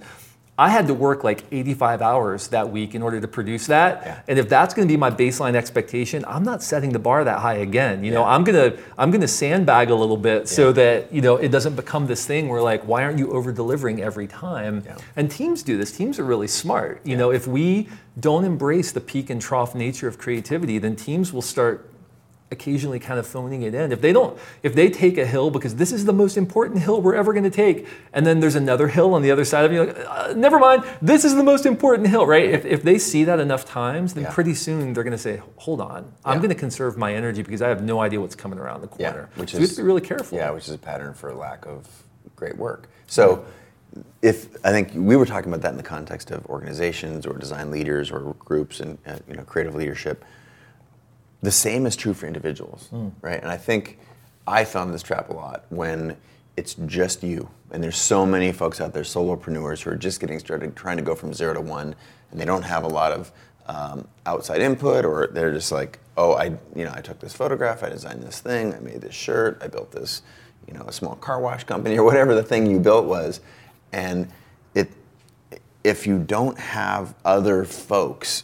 I 0.64 0.70
had 0.70 0.88
to 0.88 0.94
work 0.94 1.26
like 1.26 1.44
85 1.52 2.02
hours 2.02 2.48
that 2.48 2.70
week 2.70 2.96
in 2.96 3.04
order 3.04 3.20
to 3.20 3.28
produce 3.28 3.68
that. 3.68 4.02
Yeah. 4.02 4.22
And 4.30 4.40
if 4.40 4.48
that's 4.48 4.74
going 4.74 4.88
to 4.88 4.92
be 4.92 4.96
my 4.96 5.12
baseline 5.12 5.56
expectation, 5.56 6.24
I'm 6.26 6.44
not 6.44 6.64
setting 6.64 6.94
the 6.94 7.00
bar 7.00 7.26
that 7.26 7.40
high 7.40 7.56
again. 7.56 8.02
You 8.02 8.14
yeah. 8.14 8.20
know, 8.20 8.24
I'm 8.24 8.46
going 8.46 8.72
to 8.72 8.82
I'm 8.98 9.12
going 9.12 9.20
to 9.20 9.28
sandbag 9.28 9.90
a 9.90 9.96
little 9.96 10.16
bit 10.16 10.44
yeah. 10.44 10.46
so 10.46 10.72
that, 10.72 11.12
you 11.12 11.20
know, 11.22 11.36
it 11.36 11.50
doesn't 11.50 11.76
become 11.76 12.08
this 12.08 12.26
thing 12.26 12.48
where 12.48 12.62
like 12.62 12.82
why 12.88 13.04
aren't 13.04 13.20
you 13.20 13.34
over 13.34 13.52
delivering 13.52 14.02
every 14.02 14.26
time? 14.26 14.86
And 15.18 15.30
teams 15.30 15.64
do 15.64 15.78
this. 15.78 15.92
Teams 15.92 16.18
are 16.18 16.24
really 16.24 16.48
smart. 16.48 17.02
You 17.04 17.18
know, 17.18 17.30
if 17.30 17.46
we 17.46 17.90
don't 18.18 18.46
embrace 18.46 18.94
the 18.94 19.02
peak 19.02 19.30
and 19.30 19.42
trough 19.42 19.76
nature 19.76 20.08
of 20.08 20.18
creativity, 20.18 20.78
then 20.78 20.96
teams 20.96 21.34
will 21.34 21.42
start 21.42 21.90
occasionally 22.54 23.00
kind 23.00 23.20
of 23.20 23.28
phoning 23.28 23.64
it 23.64 23.76
in. 23.76 23.92
If 23.92 24.00
they 24.00 24.14
don't, 24.14 24.40
if 24.62 24.74
they 24.74 24.90
take 24.90 25.18
a 25.18 25.26
hill 25.26 25.52
because 25.52 25.76
this 25.76 25.92
is 25.92 26.06
the 26.06 26.14
most 26.14 26.38
important 26.38 26.80
hill 26.80 27.02
we're 27.02 27.16
ever 27.16 27.34
going 27.34 27.44
to 27.44 27.50
take, 27.50 27.88
and 28.14 28.26
then 28.26 28.40
there's 28.40 28.56
another 28.56 28.88
hill 28.88 29.14
on 29.14 29.22
the 29.22 29.32
other 29.32 29.44
side 29.44 29.66
of 29.66 29.74
you, 29.74 29.84
like, 29.84 29.98
uh, 30.08 30.34
never 30.38 30.58
mind, 30.60 30.86
this 31.02 31.26
is 31.26 31.36
the 31.36 31.44
most 31.44 31.66
important 31.66 32.08
hill, 32.08 32.26
right? 32.26 32.50
If, 32.50 32.64
if 32.66 32.84
they 32.84 32.98
see 32.98 33.26
that 33.26 33.40
enough 33.40 33.66
times, 33.66 34.14
then 34.14 34.24
yeah. 34.24 34.32
pretty 34.32 34.54
soon 34.54 34.94
they're 34.94 35.04
going 35.04 35.12
to 35.12 35.18
say, 35.18 35.42
hold 35.58 35.82
on, 35.82 36.10
I'm 36.24 36.38
going 36.38 36.50
to 36.50 36.56
conserve 36.56 36.98
my 36.98 37.14
energy 37.14 37.42
because 37.42 37.62
I 37.62 37.68
have 37.68 37.84
no 37.84 38.00
idea 38.00 38.22
what's 38.22 38.36
coming 38.36 38.60
around 38.60 38.82
the 38.82 38.88
corner. 38.88 39.30
Yeah, 39.34 39.40
which 39.40 39.52
so 39.52 39.58
is, 39.58 39.60
we 39.60 39.68
have 39.68 39.76
to 39.76 39.82
be 39.82 39.86
really 39.86 40.02
careful. 40.02 40.38
Yeah, 40.38 40.52
which 40.52 40.68
is 40.68 40.74
a 40.74 40.78
pattern 40.78 41.14
for 41.14 41.34
lack 41.34 41.66
of 41.66 41.88
great 42.36 42.58
work. 42.58 42.88
So. 43.08 43.46
If 44.24 44.48
I 44.66 44.72
think 44.72 44.90
we 44.96 45.16
were 45.16 45.26
talking 45.26 45.50
about 45.50 45.62
that 45.62 45.70
in 45.70 45.78
the 45.78 45.84
context 45.84 46.32
of 46.32 46.44
organizations 46.48 47.28
or 47.28 47.38
design 47.38 47.70
leaders 47.70 48.10
or 48.10 48.34
groups 48.40 48.80
and 48.80 48.98
uh, 49.06 49.18
you 49.28 49.36
know 49.36 49.44
creative 49.44 49.76
leadership, 49.76 50.26
the 51.44 51.52
same 51.52 51.86
is 51.86 51.96
true 51.96 52.14
for 52.14 52.26
individuals, 52.26 52.90
mm. 52.92 53.12
right? 53.22 53.40
And 53.40 53.52
I 53.52 53.58
think 53.58 54.00
I 54.48 54.64
found 54.64 54.94
this 54.94 55.04
trap 55.04 55.30
a 55.30 55.34
lot 55.34 55.66
when 55.70 56.18
it's 56.56 56.76
just 56.86 57.22
you. 57.22 57.50
And 57.72 57.84
there's 57.84 57.98
so 57.98 58.26
many 58.26 58.52
folks 58.54 58.80
out 58.80 58.94
there, 58.94 59.04
solopreneurs, 59.04 59.82
who 59.82 59.92
are 59.92 59.96
just 59.96 60.20
getting 60.20 60.40
started, 60.40 60.76
trying 60.76 60.98
to 60.98 61.04
go 61.04 61.16
from 61.16 61.34
zero 61.34 61.54
to 61.54 61.62
one, 61.62 61.96
and 62.32 62.40
they 62.40 62.46
don't 62.46 62.64
have 62.64 62.84
a 62.84 62.88
lot 62.88 63.12
of 63.12 63.32
um, 63.68 64.08
outside 64.26 64.62
input, 64.62 65.04
or 65.04 65.28
they're 65.28 65.54
just 65.54 65.72
like, 65.72 66.00
oh, 66.16 66.34
I, 66.34 66.46
you 66.76 66.86
know, 66.86 66.94
I 66.94 67.02
took 67.02 67.20
this 67.20 67.34
photograph, 67.34 67.84
I 67.84 67.90
designed 67.90 68.24
this 68.24 68.40
thing, 68.40 68.74
I 68.74 68.80
made 68.80 69.02
this 69.02 69.16
shirt, 69.16 69.62
I 69.62 69.68
built 69.68 69.92
this, 69.92 70.22
you 70.68 70.74
know, 70.74 70.86
a 70.88 70.94
small 70.94 71.16
car 71.16 71.42
wash 71.42 71.66
company, 71.66 71.98
or 72.00 72.04
whatever 72.06 72.36
the 72.36 72.44
thing 72.44 72.66
you 72.68 72.80
built 72.80 73.06
was, 73.06 73.42
and 73.92 74.30
it, 74.76 74.92
if 75.84 76.08
you 76.08 76.20
don't 76.20 76.58
have 76.58 77.16
other 77.26 77.66
folks, 77.66 78.44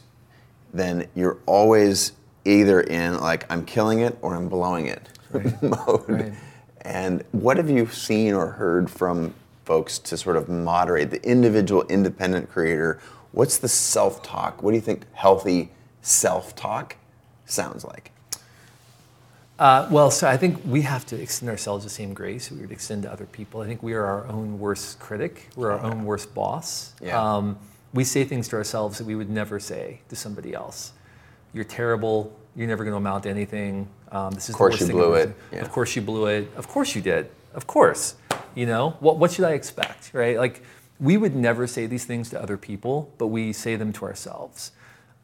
then 0.73 1.07
you're 1.15 1.37
always 1.45 2.13
either 2.45 2.81
in 2.81 3.19
like 3.19 3.49
I'm 3.51 3.65
killing 3.65 3.99
it 3.99 4.17
or 4.21 4.35
I'm 4.35 4.49
blowing 4.49 4.87
it 4.87 5.09
right. 5.31 5.61
mode. 5.61 6.09
Right. 6.09 6.33
And 6.81 7.23
what 7.31 7.57
have 7.57 7.69
you 7.69 7.87
seen 7.87 8.33
or 8.33 8.47
heard 8.47 8.89
from 8.89 9.33
folks 9.65 9.99
to 9.99 10.17
sort 10.17 10.37
of 10.37 10.49
moderate 10.49 11.11
the 11.11 11.23
individual 11.23 11.83
independent 11.83 12.49
creator? 12.49 12.99
What's 13.31 13.57
the 13.57 13.67
self 13.67 14.23
talk? 14.23 14.63
What 14.63 14.71
do 14.71 14.75
you 14.75 14.81
think 14.81 15.03
healthy 15.13 15.71
self 16.01 16.55
talk 16.55 16.95
sounds 17.45 17.83
like? 17.83 18.11
Uh, 19.59 19.87
well, 19.91 20.09
so 20.09 20.25
I 20.25 20.37
think 20.37 20.61
we 20.65 20.83
have 20.83 21.05
to 21.07 21.21
extend 21.21 21.49
ourselves 21.49 21.83
the 21.83 21.89
same 21.89 22.13
grace 22.13 22.49
we 22.49 22.61
would 22.61 22.71
extend 22.71 23.03
to 23.03 23.11
other 23.11 23.25
people. 23.25 23.59
I 23.59 23.67
think 23.67 23.83
we 23.83 23.93
are 23.93 24.05
our 24.05 24.25
own 24.27 24.57
worst 24.57 24.99
critic. 24.99 25.49
We're 25.57 25.71
our 25.71 25.81
own 25.81 26.05
worst 26.05 26.33
boss. 26.33 26.93
Yeah. 27.01 27.21
Um, 27.21 27.59
we 27.93 28.05
say 28.05 28.23
things 28.23 28.47
to 28.49 28.55
ourselves 28.55 28.99
that 28.99 29.05
we 29.05 29.15
would 29.15 29.29
never 29.29 29.59
say 29.59 29.99
to 30.07 30.15
somebody 30.15 30.53
else 30.53 30.93
you're 31.53 31.63
terrible. 31.63 32.35
You're 32.55 32.67
never 32.67 32.83
going 32.83 32.93
to 32.93 32.97
amount 32.97 33.23
to 33.23 33.29
anything. 33.29 33.87
Um, 34.11 34.31
this 34.31 34.45
is 34.45 34.49
of 34.49 34.55
course 34.55 34.79
the 34.79 34.85
worst 34.85 34.93
you 34.93 34.99
blew 34.99 35.13
it. 35.13 35.35
Yeah. 35.51 35.59
Of 35.59 35.71
course 35.71 35.95
you 35.95 36.01
blew 36.01 36.25
it. 36.25 36.51
Of 36.55 36.67
course 36.67 36.95
you 36.95 37.01
did. 37.01 37.29
Of 37.53 37.67
course. 37.67 38.15
You 38.55 38.65
know 38.65 38.91
what? 38.99 39.17
What 39.17 39.31
should 39.31 39.45
I 39.45 39.51
expect? 39.51 40.11
Right? 40.13 40.37
Like 40.37 40.63
we 40.99 41.17
would 41.17 41.35
never 41.35 41.67
say 41.67 41.85
these 41.85 42.05
things 42.05 42.29
to 42.31 42.41
other 42.41 42.57
people, 42.57 43.13
but 43.17 43.27
we 43.27 43.53
say 43.53 43.75
them 43.75 43.93
to 43.93 44.05
ourselves. 44.05 44.71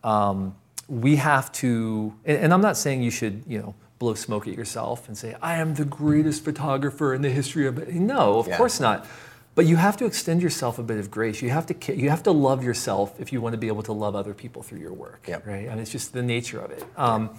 Um, 0.04 0.56
we 0.88 1.16
have 1.16 1.52
to, 1.54 2.14
and, 2.26 2.38
and 2.38 2.54
I'm 2.54 2.62
not 2.62 2.78
saying 2.78 3.02
you 3.02 3.12
should, 3.12 3.44
you 3.48 3.60
know, 3.60 3.76
blow 3.98 4.14
smoke 4.14 4.48
at 4.48 4.54
yourself 4.54 5.08
and 5.08 5.18
say, 5.18 5.36
I 5.42 5.56
am 5.56 5.74
the 5.74 5.86
greatest 5.86 6.44
photographer 6.44 7.14
in 7.14 7.22
the 7.22 7.30
history 7.30 7.66
of 7.66 7.78
it. 7.80 7.94
No, 7.94 8.40
of 8.40 8.48
yeah. 8.48 8.58
course 8.58 8.80
not. 8.80 9.08
But 9.56 9.66
you 9.66 9.78
have 9.78 9.96
to 9.98 10.06
extend 10.06 10.42
yourself 10.42 10.78
a 10.80 10.84
bit 10.84 10.98
of 10.98 11.10
grace. 11.10 11.42
You 11.42 11.50
have 11.50 11.66
to 11.68 11.96
you 11.96 12.10
have 12.10 12.24
to 12.24 12.32
love 12.32 12.64
yourself 12.64 13.20
if 13.20 13.32
you 13.32 13.40
want 13.40 13.54
to 13.54 13.58
be 13.58 13.68
able 13.68 13.84
to 13.84 13.94
love 13.94 14.16
other 14.16 14.34
people 14.34 14.62
through 14.62 14.80
your 14.80 14.94
work, 14.94 15.26
yep. 15.28 15.48
right? 15.48 15.68
And 15.68 15.80
it's 15.80 15.92
just 15.92 16.12
the 16.12 16.22
nature 16.22 16.60
of 16.60 16.72
it. 16.72 16.84
Um, 16.98 17.30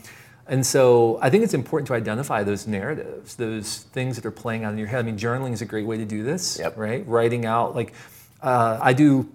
and 0.49 0.65
so 0.65 1.19
I 1.21 1.29
think 1.29 1.45
it's 1.45 1.55
important 1.55 1.89
to 1.89 1.95
identify 1.95 2.43
those 2.43 2.67
narratives, 2.67 3.35
those 3.35 3.79
things 3.93 4.17
that 4.17 4.25
are 4.25 4.31
playing 4.31 4.65
out 4.65 4.73
in 4.73 4.79
your 4.79 4.87
head. 4.87 5.01
I 5.01 5.03
mean, 5.03 5.19
journaling 5.19 5.53
is 5.53 5.61
a 5.61 5.67
great 5.67 5.87
way 5.87 5.99
to 5.99 6.05
do 6.05 6.23
this, 6.23 6.59
yep. 6.59 6.77
right? 6.77 7.07
Writing 7.07 7.45
out, 7.45 7.75
like 7.75 7.93
uh, 8.43 8.79
I 8.81 8.93
do 8.93 9.29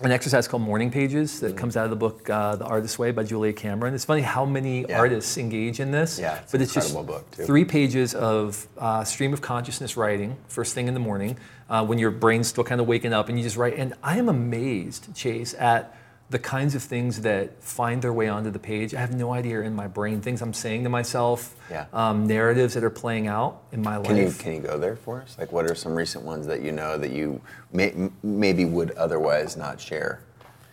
an 0.00 0.12
exercise 0.12 0.46
called 0.46 0.62
Morning 0.62 0.90
Pages 0.90 1.40
that 1.40 1.54
mm 1.54 1.58
comes 1.58 1.76
out 1.76 1.84
of 1.84 1.90
the 1.90 1.96
book 1.96 2.30
uh, 2.30 2.54
The 2.54 2.64
Artist's 2.64 3.00
Way 3.00 3.10
by 3.10 3.24
Julia 3.24 3.52
Cameron. 3.52 3.92
It's 3.92 4.04
funny 4.04 4.20
how 4.22 4.44
many 4.44 4.82
yeah. 4.82 4.96
artists 4.96 5.36
engage 5.36 5.80
in 5.80 5.90
this, 5.90 6.20
yeah, 6.20 6.38
it's 6.38 6.52
but 6.52 6.60
it's 6.60 6.72
just 6.72 6.96
three 7.32 7.64
pages 7.64 8.14
of 8.14 8.68
uh, 8.78 9.02
stream 9.02 9.32
of 9.32 9.40
consciousness 9.40 9.96
writing 9.96 10.36
first 10.46 10.72
thing 10.72 10.86
in 10.86 10.94
the 10.94 11.00
morning 11.00 11.36
uh, 11.68 11.84
when 11.84 11.98
your 11.98 12.12
brain's 12.12 12.46
still 12.46 12.62
kind 12.62 12.80
of 12.80 12.86
waking 12.86 13.12
up 13.12 13.28
and 13.28 13.38
you 13.38 13.42
just 13.42 13.56
write. 13.56 13.74
And 13.74 13.94
I 14.00 14.18
am 14.18 14.28
amazed, 14.28 15.12
Chase, 15.16 15.54
at 15.58 15.97
the 16.30 16.38
kinds 16.38 16.74
of 16.74 16.82
things 16.82 17.22
that 17.22 17.62
find 17.62 18.02
their 18.02 18.12
way 18.12 18.28
onto 18.28 18.50
the 18.50 18.58
page. 18.58 18.94
I 18.94 19.00
have 19.00 19.14
no 19.14 19.32
idea 19.32 19.62
in 19.62 19.74
my 19.74 19.86
brain, 19.86 20.20
things 20.20 20.42
I'm 20.42 20.52
saying 20.52 20.84
to 20.84 20.90
myself, 20.90 21.56
yeah. 21.70 21.86
um, 21.92 22.26
narratives 22.26 22.74
that 22.74 22.84
are 22.84 22.90
playing 22.90 23.28
out 23.28 23.62
in 23.72 23.82
my 23.82 24.00
can 24.02 24.16
life. 24.16 24.36
You, 24.36 24.42
can 24.42 24.54
you 24.54 24.60
go 24.60 24.78
there 24.78 24.96
for 24.96 25.22
us? 25.22 25.36
Like, 25.38 25.52
what 25.52 25.70
are 25.70 25.74
some 25.74 25.94
recent 25.94 26.24
ones 26.24 26.46
that 26.46 26.60
you 26.60 26.72
know 26.72 26.98
that 26.98 27.12
you 27.12 27.40
may, 27.72 28.10
maybe 28.22 28.66
would 28.66 28.90
otherwise 28.92 29.56
not 29.56 29.80
share? 29.80 30.20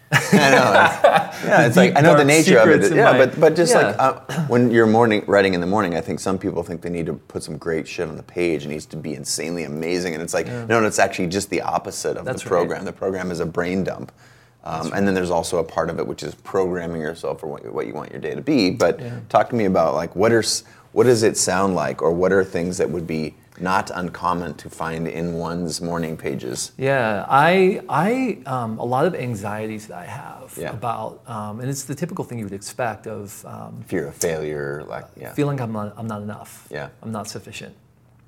I 0.12 0.52
know. 0.52 1.32
It's, 1.34 1.44
yeah, 1.44 1.66
it's 1.66 1.78
like 1.78 1.98
I 1.98 2.02
know 2.02 2.16
the 2.16 2.24
nature 2.24 2.60
of 2.60 2.70
it. 2.70 2.96
Yeah, 2.96 3.12
my, 3.12 3.26
but 3.26 3.40
but 3.40 3.56
just 3.56 3.74
yeah. 3.74 3.88
like 3.88 3.96
uh, 4.00 4.46
when 4.48 4.70
you're 4.70 4.86
morning 4.86 5.24
writing 5.26 5.56
in 5.56 5.62
the 5.62 5.68
morning, 5.68 5.96
I 5.96 6.02
think 6.02 6.20
some 6.20 6.38
people 6.38 6.62
think 6.62 6.82
they 6.82 6.92
need 6.92 7.08
to 7.08 7.14
put 7.14 7.42
some 7.42 7.58
great 7.58 7.88
shit 7.88 8.08
on 8.08 8.16
the 8.16 8.24
page. 8.24 8.66
It 8.66 8.70
needs 8.70 8.86
to 8.88 8.98
be 8.98 9.16
insanely 9.16 9.64
amazing, 9.64 10.14
and 10.14 10.22
it's 10.22 10.34
like 10.34 10.46
yeah. 10.46 10.66
no, 10.66 10.80
no, 10.80 10.86
it's 10.86 11.00
actually 11.00 11.28
just 11.28 11.50
the 11.50 11.62
opposite 11.62 12.18
of 12.18 12.26
That's 12.26 12.44
the 12.44 12.50
program. 12.50 12.80
Right. 12.80 12.86
The 12.86 12.94
program 12.94 13.32
is 13.32 13.40
a 13.40 13.48
brain 13.48 13.84
dump. 13.84 14.12
Um, 14.66 14.92
and 14.94 15.08
then 15.08 15.14
there's 15.14 15.30
also 15.30 15.60
a 15.60 15.64
part 15.64 15.92
of 15.92 16.00
it 16.00 16.08
which 16.08 16.24
is 16.24 16.34
programming 16.36 17.00
yourself 17.00 17.40
for 17.40 17.48
what, 17.48 17.64
what 17.72 17.86
you 17.86 17.94
want 17.94 18.12
your 18.12 18.20
day 18.20 18.34
to 18.34 18.42
be. 18.42 18.72
But 18.72 19.00
yeah. 19.00 19.20
talk 19.30 19.50
to 19.50 19.56
me 19.56 19.66
about 19.66 19.94
like 19.94 20.16
what 20.16 20.32
are 20.32 20.44
what 20.96 21.04
does 21.04 21.24
it 21.24 21.36
sound 21.36 21.76
like, 21.76 22.02
or 22.02 22.12
what 22.12 22.32
are 22.32 22.42
things 22.42 22.78
that 22.78 22.90
would 22.90 23.06
be 23.06 23.36
not 23.60 23.92
uncommon 23.94 24.54
to 24.54 24.70
find 24.70 25.10
in 25.10 25.34
one's 25.34 25.82
morning 25.82 26.16
pages? 26.16 26.72
Yeah, 26.78 27.26
I, 27.28 27.82
I, 27.90 28.38
um, 28.46 28.80
a 28.80 28.86
lot 28.86 29.06
of 29.06 29.14
anxieties 29.14 29.88
that 29.88 29.98
I 29.98 30.06
have 30.06 30.56
yeah. 30.58 30.70
about, 30.70 31.22
um, 31.28 31.60
and 31.60 31.70
it's 31.70 31.84
the 31.84 31.96
typical 31.96 32.24
thing 32.24 32.40
you 32.40 32.46
would 32.46 32.54
expect 32.54 33.08
of 33.08 33.46
um, 33.46 33.84
fear 33.88 34.08
of 34.08 34.16
failure, 34.16 34.86
like 34.88 35.06
yeah. 35.20 35.34
feeling 35.34 35.60
I'm 35.60 35.74
not, 35.74 35.94
I'm 35.98 36.08
not 36.08 36.22
enough. 36.22 36.66
Yeah, 36.72 36.88
I'm 37.02 37.12
not 37.12 37.28
sufficient. 37.28 37.76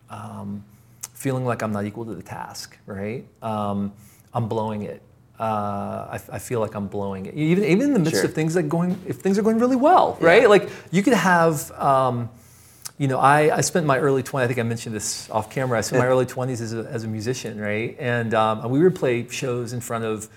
Um, 0.10 0.66
feeling 1.14 1.46
like 1.46 1.62
I'm 1.62 1.72
not 1.72 1.86
equal 1.86 2.04
to 2.04 2.16
the 2.16 2.22
task. 2.22 2.78
Right. 2.86 3.26
Um, 3.42 3.94
I'm 4.34 4.50
blowing 4.50 4.82
it 4.82 5.02
uh, 5.40 6.08
I, 6.12 6.20
I, 6.32 6.40
feel 6.40 6.60
like 6.60 6.74
I'm 6.74 6.88
blowing 6.88 7.28
it. 7.28 7.36
Even 7.36 7.64
even 7.64 7.82
in 7.88 7.94
the 7.94 8.00
midst 8.00 8.16
sure. 8.16 8.26
of 8.26 8.34
things 8.34 8.56
like 8.56 8.68
going, 8.68 9.00
if 9.06 9.18
things 9.18 9.38
are 9.38 9.44
going 9.44 9.60
really 9.60 9.76
well, 9.76 10.18
right? 10.20 10.50
Like 10.50 10.70
you 10.90 11.04
could 11.04 11.14
have, 11.14 11.70
um, 11.74 12.30
you 12.98 13.08
know, 13.08 13.20
I, 13.20 13.58
I 13.58 13.62
spent 13.62 13.86
my 13.86 14.00
early 14.00 14.24
20s, 14.24 14.42
I 14.42 14.48
think 14.48 14.58
I 14.58 14.64
mentioned 14.64 14.96
this 14.96 15.30
off 15.30 15.52
camera, 15.52 15.78
I 15.78 15.82
spent 15.82 16.02
my 16.02 16.08
early 16.08 16.26
20s 16.26 16.62
as 16.62 16.74
a, 16.74 16.80
as 16.90 17.04
a 17.04 17.08
musician, 17.08 17.60
right? 17.60 17.96
And 18.00 18.34
um, 18.34 18.68
we 18.72 18.82
would 18.82 18.96
play 18.96 19.28
shows 19.30 19.74
in 19.74 19.82
front 19.82 20.06
of 20.06 20.28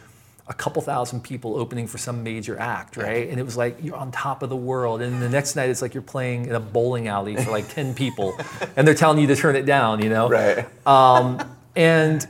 a 0.51 0.53
couple 0.53 0.82
thousand 0.82 1.22
people 1.22 1.57
opening 1.57 1.86
for 1.86 1.96
some 1.96 2.22
major 2.22 2.59
act, 2.59 2.98
right? 2.98 3.28
And 3.30 3.40
it 3.40 3.44
was 3.44 3.57
like 3.57 3.78
you're 3.80 3.96
on 3.96 4.11
top 4.11 4.42
of 4.42 4.51
the 4.51 4.57
world. 4.57 5.01
And 5.01 5.22
the 5.22 5.28
next 5.28 5.57
night 5.57 5.70
it's 5.70 5.80
like 5.80 5.94
you're 5.94 6.03
playing 6.03 6.46
in 6.46 6.55
a 6.55 6.61
bowling 6.61 7.09
alley 7.09 7.36
for 7.36 7.51
like 7.53 7.68
10 7.72 7.94
people 7.94 8.36
and 8.76 8.86
they're 8.86 8.94
telling 8.94 9.18
you 9.18 9.28
to 9.28 9.36
turn 9.36 9.57
it 9.57 9.64
down, 9.64 10.03
you 10.03 10.11
know? 10.11 10.28
Right. 10.28 10.66
Um, 10.86 11.57
and 11.76 12.26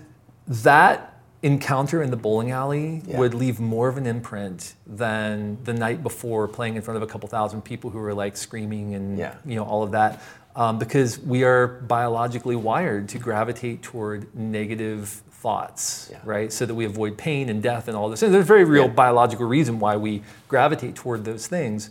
that 0.47 1.10
encounter 1.43 2.03
in 2.03 2.11
the 2.11 2.17
bowling 2.17 2.51
alley 2.51 3.03
Yeah. 3.07 3.19
would 3.19 3.33
leave 3.35 3.61
more 3.61 3.89
of 3.89 3.97
an 3.97 4.07
imprint 4.07 4.75
than 4.87 5.57
the 5.65 5.73
night 5.73 6.03
before 6.03 6.47
playing 6.49 6.77
in 6.77 6.83
front 6.83 6.97
of 6.97 7.03
a 7.03 7.07
couple 7.07 7.29
thousand 7.29 7.63
people 7.63 7.91
who 7.91 7.99
were 7.99 8.13
like 8.15 8.37
screaming 8.37 8.95
and 8.95 9.19
Yeah. 9.19 9.35
you 9.47 9.57
know 9.57 9.65
all 9.65 9.83
of 9.83 9.93
that 9.93 10.21
um, 10.57 10.79
because 10.79 11.19
we 11.19 11.45
are 11.45 11.67
biologically 11.67 12.57
wired 12.57 13.09
to 13.11 13.19
gravitate 13.19 13.83
toward 13.83 14.35
negative 14.37 15.09
thoughts 15.31 16.09
Yeah. 16.11 16.19
right 16.25 16.53
so 16.53 16.67
that 16.67 16.75
we 16.75 16.85
avoid 16.85 17.17
pain 17.17 17.49
and 17.49 17.63
death 17.63 17.89
and 17.89 17.97
all 17.97 18.11
this 18.11 18.23
and 18.23 18.35
there's 18.35 18.45
a 18.45 18.47
very 18.47 18.65
real 18.65 18.89
biological 18.89 19.47
reason 19.47 19.79
why 19.81 19.97
we 19.97 20.23
gravitate 20.49 20.95
toward 20.95 21.25
those 21.25 21.47
things 21.47 21.89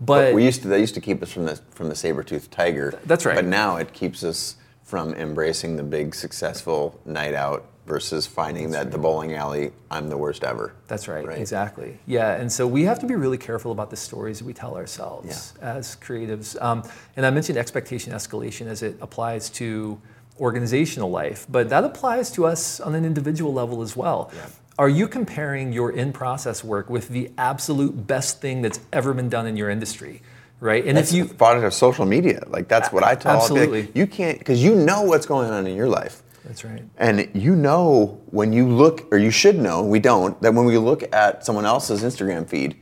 but 0.00 0.34
we 0.34 0.44
used 0.44 0.60
to. 0.62 0.68
They 0.68 0.80
used 0.80 0.94
to 0.94 1.00
keep 1.00 1.22
us 1.22 1.30
from 1.32 1.46
the 1.46 1.56
from 1.70 1.88
the 1.88 1.94
saber 1.94 2.24
toothed 2.24 2.50
tiger. 2.50 2.98
That's 3.06 3.24
right. 3.24 3.36
But 3.36 3.44
now 3.44 3.76
it 3.76 3.92
keeps 3.92 4.24
us 4.24 4.56
from 4.82 5.14
embracing 5.14 5.76
the 5.76 5.84
big 5.84 6.16
successful 6.16 6.98
night 7.06 7.32
out 7.32 7.64
versus 7.86 8.26
finding 8.26 8.70
that 8.70 8.90
the 8.90 8.98
bowling 8.98 9.34
alley, 9.34 9.70
I'm 9.90 10.08
the 10.08 10.16
worst 10.16 10.42
ever. 10.42 10.72
That's 10.88 11.06
right, 11.06 11.26
Right. 11.26 11.38
exactly. 11.38 11.98
Yeah, 12.06 12.32
and 12.34 12.50
so 12.50 12.66
we 12.66 12.84
have 12.84 12.98
to 13.00 13.06
be 13.06 13.14
really 13.14 13.38
careful 13.38 13.72
about 13.72 13.90
the 13.90 13.96
stories 13.96 14.42
we 14.42 14.52
tell 14.54 14.74
ourselves 14.76 15.52
as 15.60 15.96
creatives. 15.96 16.60
Um, 16.62 16.82
and 17.16 17.26
I 17.26 17.30
mentioned 17.30 17.58
expectation 17.58 18.12
escalation 18.12 18.66
as 18.66 18.82
it 18.82 18.96
applies 19.00 19.50
to 19.50 20.00
organizational 20.40 21.10
life, 21.10 21.46
but 21.48 21.68
that 21.68 21.84
applies 21.84 22.30
to 22.32 22.46
us 22.46 22.80
on 22.80 22.94
an 22.94 23.04
individual 23.04 23.52
level 23.52 23.82
as 23.82 23.96
well. 23.96 24.30
Yeah. 24.34 24.46
Are 24.78 24.88
you 24.88 25.06
comparing 25.06 25.72
your 25.72 25.92
in 25.92 26.12
process 26.12 26.64
work 26.64 26.90
with 26.90 27.08
the 27.08 27.30
absolute 27.38 28.06
best 28.08 28.40
thing 28.40 28.60
that's 28.60 28.80
ever 28.92 29.14
been 29.14 29.28
done 29.28 29.46
in 29.46 29.56
your 29.56 29.70
industry? 29.70 30.22
Right? 30.58 30.84
And 30.84 30.96
That's 30.96 31.12
if 31.12 31.16
you 31.16 31.26
product 31.26 31.64
of 31.64 31.74
social 31.74 32.06
media. 32.06 32.42
Like 32.48 32.66
that's 32.66 32.90
what 32.90 33.04
I 33.04 33.14
tell. 33.14 33.36
Absolutely. 33.36 33.90
You 33.94 34.06
can't 34.06 34.38
because 34.38 34.64
you 34.64 34.74
know 34.74 35.02
what's 35.02 35.26
going 35.26 35.50
on 35.50 35.66
in 35.66 35.76
your 35.76 35.88
life. 35.88 36.22
That's 36.44 36.64
right. 36.64 36.82
And 36.98 37.28
you 37.34 37.56
know 37.56 38.20
when 38.26 38.52
you 38.52 38.68
look, 38.68 39.08
or 39.10 39.18
you 39.18 39.30
should 39.30 39.58
know, 39.58 39.82
we 39.82 39.98
don't, 39.98 40.40
that 40.42 40.52
when 40.54 40.66
we 40.66 40.76
look 40.78 41.02
at 41.14 41.44
someone 41.44 41.64
else's 41.64 42.02
Instagram 42.02 42.48
feed, 42.48 42.76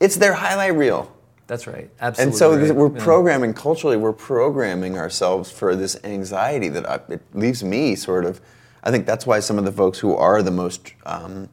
it's 0.00 0.16
their 0.16 0.34
highlight 0.34 0.74
reel. 0.74 1.10
That's 1.46 1.66
right. 1.66 1.90
Absolutely. 2.00 2.30
And 2.30 2.38
so 2.38 2.56
right. 2.56 2.74
we're 2.74 2.96
Yeah. 2.96 3.04
programming 3.04 3.52
culturally, 3.52 3.98
we're 3.98 4.14
programming 4.14 4.96
ourselves 4.98 5.50
for 5.50 5.76
this 5.76 5.96
anxiety 6.02 6.68
that 6.70 6.88
I, 6.88 7.00
it 7.12 7.22
leaves 7.34 7.62
me 7.62 7.94
sort 7.94 8.24
of. 8.24 8.40
I 8.82 8.90
think 8.90 9.06
that's 9.06 9.26
why 9.26 9.40
some 9.40 9.58
of 9.58 9.64
the 9.64 9.72
folks 9.72 9.98
who 9.98 10.16
are 10.16 10.42
the 10.42 10.50
most 10.50 10.94
um, 11.04 11.48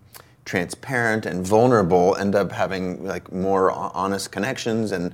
transparent 0.45 1.25
and 1.25 1.45
vulnerable 1.45 2.15
end 2.15 2.35
up 2.35 2.51
having 2.51 3.05
like 3.05 3.31
more 3.31 3.71
honest 3.71 4.31
connections 4.31 4.91
and 4.91 5.13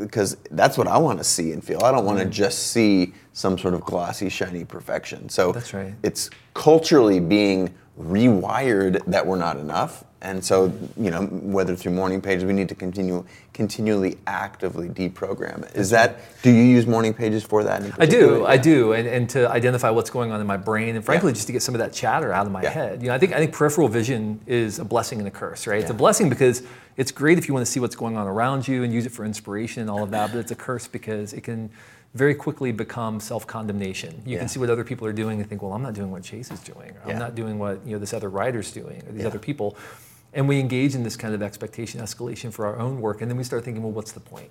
because 0.00 0.36
that's 0.50 0.78
what 0.78 0.86
I 0.86 0.98
want 0.98 1.18
to 1.18 1.24
see 1.24 1.52
and 1.52 1.62
feel. 1.62 1.82
I 1.84 1.92
don't 1.92 2.04
want 2.04 2.18
to 2.18 2.24
mm-hmm. 2.24 2.32
just 2.32 2.68
see 2.68 3.12
some 3.32 3.58
sort 3.58 3.74
of 3.74 3.82
glossy, 3.82 4.28
shiny 4.28 4.64
perfection. 4.64 5.28
So 5.28 5.52
That's 5.52 5.74
right. 5.74 5.94
it's 6.02 6.30
culturally 6.54 7.20
being 7.20 7.74
rewired 8.00 9.04
that 9.06 9.26
we're 9.26 9.38
not 9.38 9.56
enough. 9.58 10.04
And 10.20 10.44
so, 10.44 10.72
you 10.96 11.10
know, 11.12 11.22
whether 11.26 11.76
through 11.76 11.92
morning 11.92 12.20
pages, 12.20 12.44
we 12.44 12.52
need 12.52 12.68
to 12.70 12.74
continue 12.74 13.24
continually 13.52 14.18
actively 14.26 14.88
deprogram 14.88 15.64
it. 15.64 15.74
Is 15.76 15.90
that 15.90 16.18
do 16.42 16.50
you 16.50 16.62
use 16.62 16.86
morning 16.86 17.12
pages 17.14 17.44
for 17.44 17.62
that? 17.64 17.82
I 17.82 17.84
do, 17.84 17.92
particular? 17.96 18.48
I 18.48 18.56
do, 18.56 18.92
and, 18.94 19.06
and 19.08 19.30
to 19.30 19.48
identify 19.50 19.90
what's 19.90 20.10
going 20.10 20.30
on 20.32 20.40
in 20.40 20.46
my 20.46 20.56
brain, 20.56 20.96
and 20.96 21.04
frankly, 21.04 21.30
Yeah. 21.30 21.34
just 21.34 21.46
to 21.48 21.52
get 21.52 21.62
some 21.62 21.74
of 21.74 21.78
that 21.80 21.92
chatter 21.92 22.32
out 22.32 22.46
of 22.46 22.52
my 22.52 22.62
Yeah. 22.62 22.70
head. 22.70 23.02
You 23.02 23.08
know, 23.08 23.14
I 23.14 23.18
think 23.18 23.32
I 23.32 23.38
think 23.38 23.52
peripheral 23.52 23.88
vision 23.88 24.40
is 24.46 24.78
a 24.80 24.84
blessing 24.84 25.18
and 25.20 25.28
a 25.28 25.30
curse, 25.30 25.66
right? 25.68 25.80
It's 25.80 25.90
a 25.90 25.94
blessing 25.94 26.28
because 26.28 26.62
it's 26.96 27.12
great 27.12 27.38
if 27.38 27.46
you 27.46 27.54
want 27.54 27.64
to 27.64 27.70
see 27.70 27.78
what's 27.78 27.96
going 27.96 28.16
on 28.16 28.26
around 28.26 28.66
you 28.66 28.82
and 28.82 28.92
use 28.92 29.06
it 29.06 29.12
for 29.12 29.24
inspiration 29.24 29.80
and 29.82 29.90
all 29.90 30.02
of 30.02 30.10
that, 30.10 30.32
but 30.32 30.38
it's 30.38 30.50
a 30.50 30.56
curse 30.56 30.88
because 30.88 31.32
it 31.32 31.42
can 31.42 31.70
very 32.14 32.34
quickly 32.34 32.72
become 32.72 33.20
self-condemnation. 33.20 34.22
You 34.24 34.32
Yeah. 34.34 34.38
can 34.40 34.48
see 34.48 34.58
what 34.58 34.70
other 34.70 34.82
people 34.82 35.06
are 35.06 35.12
doing 35.12 35.40
and 35.40 35.48
think, 35.48 35.62
well, 35.62 35.72
I'm 35.74 35.82
not 35.82 35.92
doing 35.94 36.10
what 36.10 36.22
Chase 36.22 36.50
is 36.50 36.60
doing, 36.60 36.90
or 36.90 37.00
Yeah. 37.06 37.12
I'm 37.12 37.18
not 37.18 37.34
doing 37.34 37.58
what 37.58 37.86
you 37.86 37.92
know 37.92 37.98
this 37.98 38.14
other 38.14 38.28
writer's 38.30 38.72
doing, 38.72 39.02
or 39.06 39.12
these 39.12 39.22
Yeah. 39.22 39.28
other 39.28 39.38
people. 39.38 39.76
And 40.32 40.46
we 40.46 40.60
engage 40.60 40.94
in 40.94 41.02
this 41.02 41.16
kind 41.16 41.34
of 41.34 41.42
expectation 41.42 42.00
escalation 42.00 42.52
for 42.52 42.66
our 42.66 42.78
own 42.78 43.00
work, 43.00 43.22
and 43.22 43.30
then 43.30 43.38
we 43.38 43.44
start 43.44 43.64
thinking, 43.64 43.82
well, 43.82 43.92
what's 43.92 44.12
the 44.12 44.20
point? 44.20 44.50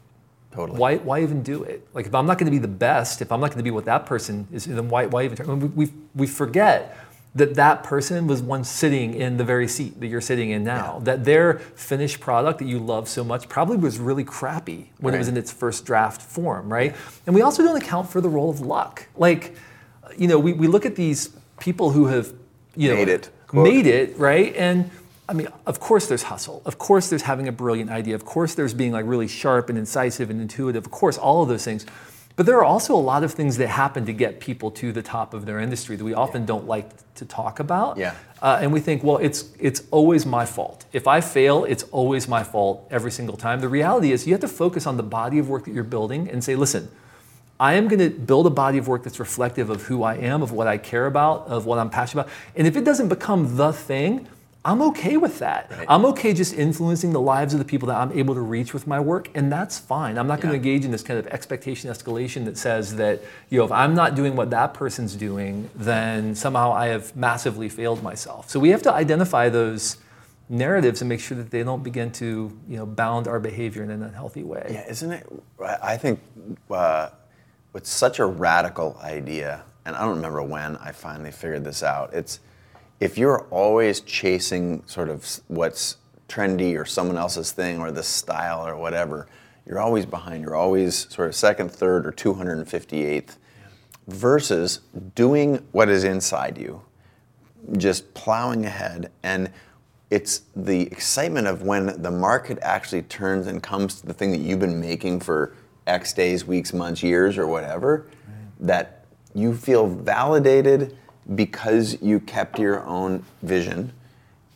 Totally. 0.52 0.80
Why, 0.80 0.98
why 0.98 1.22
even 1.22 1.44
do 1.44 1.64
it? 1.64 1.88
Like, 1.94 2.08
if 2.08 2.16
I'm 2.16 2.26
not 2.26 2.38
going 2.40 2.46
to 2.46 2.52
be 2.52 2.58
the 2.58 2.68
best, 2.68 3.22
if 3.22 3.32
I'm 3.32 3.40
not 3.40 3.48
going 3.48 3.60
to 3.60 3.64
be 3.64 3.72
what 3.72 3.86
that 3.86 4.06
person 4.06 4.48
is, 4.52 4.66
then 4.66 4.90
why, 4.90 5.06
why 5.06 5.26
even? 5.26 5.40
I 5.42 5.54
mean, 5.54 5.76
we, 5.76 5.86
we, 5.86 5.94
we 6.16 6.28
forget 6.28 6.98
that 7.36 7.54
that 7.56 7.84
person 7.84 8.26
was 8.26 8.42
once 8.42 8.68
sitting 8.68 9.14
in 9.14 9.38
the 9.38 9.44
very 9.44 9.68
seat 9.68 10.00
that 10.00 10.08
you're 10.08 10.22
sitting 10.22 10.50
in 10.50 10.64
now. 10.64 10.96
Yeah. 10.98 11.04
That 11.04 11.26
their 11.26 11.60
finished 11.60 12.20
product 12.20 12.58
that 12.60 12.66
you 12.66 12.80
love 12.80 13.08
so 13.08 13.24
much 13.24 13.48
probably 13.48 13.78
was 13.78 14.00
really 14.00 14.24
crappy 14.24 14.92
when 15.00 15.14
it 15.14 15.20
was 15.20 15.28
in 15.28 15.38
its 15.38 15.52
first 15.52 15.86
draft 15.86 16.22
form, 16.22 16.72
right? 16.74 16.96
And 17.28 17.36
we 17.36 17.42
also 17.42 17.62
don't 17.62 17.78
account 17.78 18.10
for 18.10 18.22
the 18.22 18.30
role 18.30 18.50
of 18.50 18.62
luck. 18.62 19.08
Like, 19.16 19.56
you 20.18 20.28
know, 20.28 20.40
we, 20.40 20.54
we 20.54 20.66
look 20.68 20.86
at 20.88 20.96
these 20.96 21.30
people 21.60 21.92
who 21.92 22.08
have, 22.08 22.34
you 22.76 22.90
know, 22.90 22.96
Made 22.96 23.10
it, 23.10 23.30
quote. 23.46 23.68
made 23.68 23.86
it, 23.86 24.18
right? 24.18 24.56
And 24.56 24.90
I 25.30 25.34
mean, 25.34 25.48
of 25.66 25.80
course 25.80 26.08
there's 26.08 26.24
hustle. 26.24 26.62
Of 26.66 26.78
course 26.78 27.10
there's 27.10 27.24
having 27.24 27.48
a 27.48 27.52
brilliant 27.52 27.90
idea. 27.90 28.16
Of 28.16 28.26
course 28.26 28.56
there's 28.56 28.74
being 28.74 28.94
like 28.94 29.06
really 29.06 29.28
sharp 29.28 29.70
and 29.70 29.78
incisive 29.78 30.30
and 30.30 30.40
intuitive. 30.40 30.86
Of 30.86 30.92
course, 30.92 31.18
all 31.18 31.44
of 31.44 31.50
those 31.50 31.66
things. 31.66 31.86
But 32.38 32.46
there 32.46 32.58
are 32.58 32.64
also 32.64 32.96
a 32.96 33.02
lot 33.02 33.24
of 33.24 33.34
things 33.34 33.58
that 33.58 33.68
happen 33.68 34.06
to 34.06 34.14
get 34.14 34.40
people 34.40 34.70
to 34.72 34.92
the 34.92 35.02
top 35.02 35.34
of 35.34 35.46
their 35.48 35.60
industry 35.60 35.96
that 35.96 36.04
we 36.04 36.14
often 36.14 36.46
don't 36.46 36.68
like 36.68 36.88
to 37.16 37.26
talk 37.26 37.60
about. 37.60 37.98
Yeah. 37.98 38.14
Uh, 38.42 38.60
and 38.62 38.72
we 38.72 38.80
think, 38.80 39.04
well, 39.04 39.18
it's 39.18 39.50
it's 39.60 39.82
always 39.90 40.26
my 40.26 40.46
fault. 40.46 40.86
If 40.94 41.08
I 41.08 41.20
fail, 41.20 41.66
it's 41.66 41.84
always 41.92 42.28
my 42.28 42.44
fault 42.44 42.88
every 42.92 43.12
single 43.12 43.36
time. 43.36 43.60
The 43.60 43.68
reality 43.68 44.12
is, 44.12 44.28
you 44.28 44.34
have 44.34 44.42
to 44.42 44.48
focus 44.48 44.86
on 44.86 44.98
the 44.98 45.04
body 45.04 45.40
of 45.40 45.50
work 45.50 45.66
that 45.66 45.74
you're 45.74 45.84
building 45.84 46.30
and 46.30 46.44
say, 46.44 46.56
listen, 46.56 46.90
I 47.60 47.74
am 47.74 47.88
going 47.88 48.00
to 48.00 48.12
build 48.12 48.46
a 48.46 48.52
body 48.52 48.78
of 48.78 48.88
work 48.88 49.04
that's 49.04 49.20
reflective 49.20 49.72
of 49.72 49.82
who 49.82 50.04
I 50.04 50.18
am, 50.18 50.44
of 50.44 50.52
what 50.52 50.68
I 50.68 50.78
care 50.78 51.08
about, 51.08 51.48
of 51.48 51.66
what 51.66 51.80
I'm 51.80 51.90
passionate 51.90 52.22
about. 52.22 52.34
And 52.56 52.68
if 52.68 52.78
it 52.78 52.86
doesn't 52.86 53.08
become 53.10 53.58
the 53.58 53.74
thing, 53.74 54.28
I'm 54.68 54.82
okay 54.82 55.16
with 55.16 55.40
that. 55.40 55.72
Right. 55.72 55.86
I'm 55.88 56.04
okay 56.08 56.34
just 56.34 56.54
influencing 56.54 57.14
the 57.14 57.22
lives 57.22 57.54
of 57.54 57.60
the 57.60 57.66
people 57.66 57.88
that 57.88 57.96
I'm 57.96 58.12
able 58.12 58.34
to 58.36 58.42
reach 58.42 58.74
with 58.74 58.86
my 58.86 59.00
work, 59.00 59.30
and 59.34 59.50
that's 59.50 59.80
fine. 59.80 60.18
I'm 60.18 60.28
not 60.28 60.42
going 60.42 60.52
to 60.52 60.58
engage 60.58 60.84
in 60.84 60.92
this 60.92 61.04
kind 61.04 61.18
of 61.18 61.26
expectation 61.28 61.90
escalation 61.90 62.44
that 62.46 62.58
says 62.58 62.98
that, 62.98 63.22
you 63.50 63.60
know, 63.60 63.64
if 63.64 63.72
I'm 63.72 63.96
not 63.96 64.16
doing 64.16 64.36
what 64.36 64.50
that 64.50 64.74
person's 64.74 65.16
doing, 65.16 65.70
then 65.74 66.36
somehow 66.36 66.74
I 66.74 66.88
have 66.88 67.16
massively 67.16 67.70
failed 67.70 68.04
myself. 68.04 68.50
So 68.50 68.60
we 68.60 68.68
have 68.72 68.82
to 68.82 68.94
identify 68.94 69.48
those 69.48 69.98
narratives 70.50 71.02
and 71.02 71.08
make 71.08 71.22
sure 71.22 71.38
that 71.38 71.50
they 71.50 71.64
don't 71.64 71.82
begin 71.82 72.12
to, 72.12 72.52
you 72.68 72.78
know, 72.78 72.86
bound 72.86 73.30
our 73.30 73.40
behavior 73.40 73.84
in 73.84 73.90
an 73.90 74.04
unhealthy 74.04 74.44
way. 74.44 74.68
Yeah, 74.70 74.90
isn't 74.90 75.12
it? 75.14 75.26
I 75.64 75.94
I 75.94 75.98
think 75.98 76.20
uh, 76.70 77.10
it's 77.74 77.90
such 77.90 78.20
a 78.20 78.26
radical 78.26 78.98
idea, 79.02 79.64
and 79.86 79.96
I 79.96 80.02
don't 80.02 80.18
remember 80.18 80.44
when 80.44 80.76
I 80.76 80.92
finally 80.92 81.32
figured 81.32 81.64
this 81.64 81.84
out. 81.84 82.14
It's 82.14 82.42
if 83.00 83.18
you're 83.18 83.42
always 83.50 84.02
chasing 84.02 84.84
sort 84.86 85.10
of 85.10 85.40
what's 85.48 85.98
trendy 86.28 86.78
or 86.78 86.86
someone 86.86 87.18
else's 87.18 87.52
thing 87.52 87.80
or 87.80 87.92
the 87.92 88.04
style 88.04 88.66
or 88.66 88.76
whatever, 88.76 89.28
you're 89.66 89.80
always 89.80 90.06
behind. 90.06 90.44
You're 90.44 90.56
always 90.56 91.14
sort 91.14 91.28
of 91.28 91.36
second, 91.36 91.72
third, 91.72 92.06
or 92.06 92.12
258th, 92.12 93.38
versus 94.08 94.80
doing 95.16 95.66
what 95.72 95.90
is 95.90 96.04
inside 96.04 96.58
you 96.58 96.82
just 97.78 98.14
plowing 98.14 98.66
ahead 98.66 99.12
and 99.24 99.52
it's 100.10 100.44
the 100.56 100.84
excitement 100.84 101.48
of 101.48 101.64
when 101.64 102.02
the 102.02 102.12
market 102.12 102.58
actually 102.62 103.02
turns 103.04 103.48
and 103.48 103.62
comes 103.62 104.00
to 104.00 104.08
the 104.08 104.14
thing 104.14 104.32
that 104.32 104.40
you've 104.40 104.60
been 104.60 104.80
making 104.80 105.20
for 105.20 105.54
x 105.86 106.14
days 106.14 106.46
weeks 106.46 106.72
months 106.74 107.04
years 107.04 107.38
or 107.38 107.46
whatever 107.46 108.08
that 108.60 109.06
you 109.34 109.54
feel 109.54 109.86
validated 109.88 110.98
because 111.36 112.02
you 112.02 112.20
kept 112.20 112.60
your 112.60 112.86
own 112.86 113.24
vision. 113.42 113.92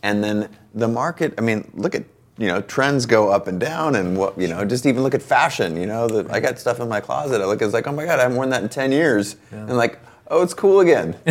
And 0.03 0.23
then 0.23 0.49
the 0.73 0.87
market 0.87 1.33
i 1.37 1.41
mean 1.41 1.69
look 1.73 1.95
at 1.95 2.03
you 2.37 2.47
know 2.47 2.61
trends 2.61 3.05
go 3.05 3.29
up 3.29 3.47
and 3.47 3.59
down 3.59 3.95
and 3.95 4.17
what 4.17 4.39
you 4.39 4.47
know 4.47 4.63
just 4.63 4.85
even 4.85 5.03
look 5.03 5.13
at 5.13 5.21
fashion 5.21 5.75
you 5.75 5.85
know 5.85 6.25
i 6.29 6.39
got 6.39 6.57
stuff 6.57 6.79
in 6.79 6.87
my 6.87 6.99
closet. 7.01 7.41
I 7.41 7.45
look 7.45 7.61
it's 7.61 7.73
like 7.73 7.87
oh 7.87 7.91
my 7.91 8.05
god 8.05 8.19
i 8.19 8.23
haven't 8.23 8.37
worn 8.37 8.49
that 8.49 8.63
in 8.63 8.69
10 8.69 8.91
years. 8.91 9.35
And 9.51 9.77
like 9.77 9.99
oh 10.31 10.41
it's 10.41 10.53
cool 10.53 10.79
again 10.79 11.15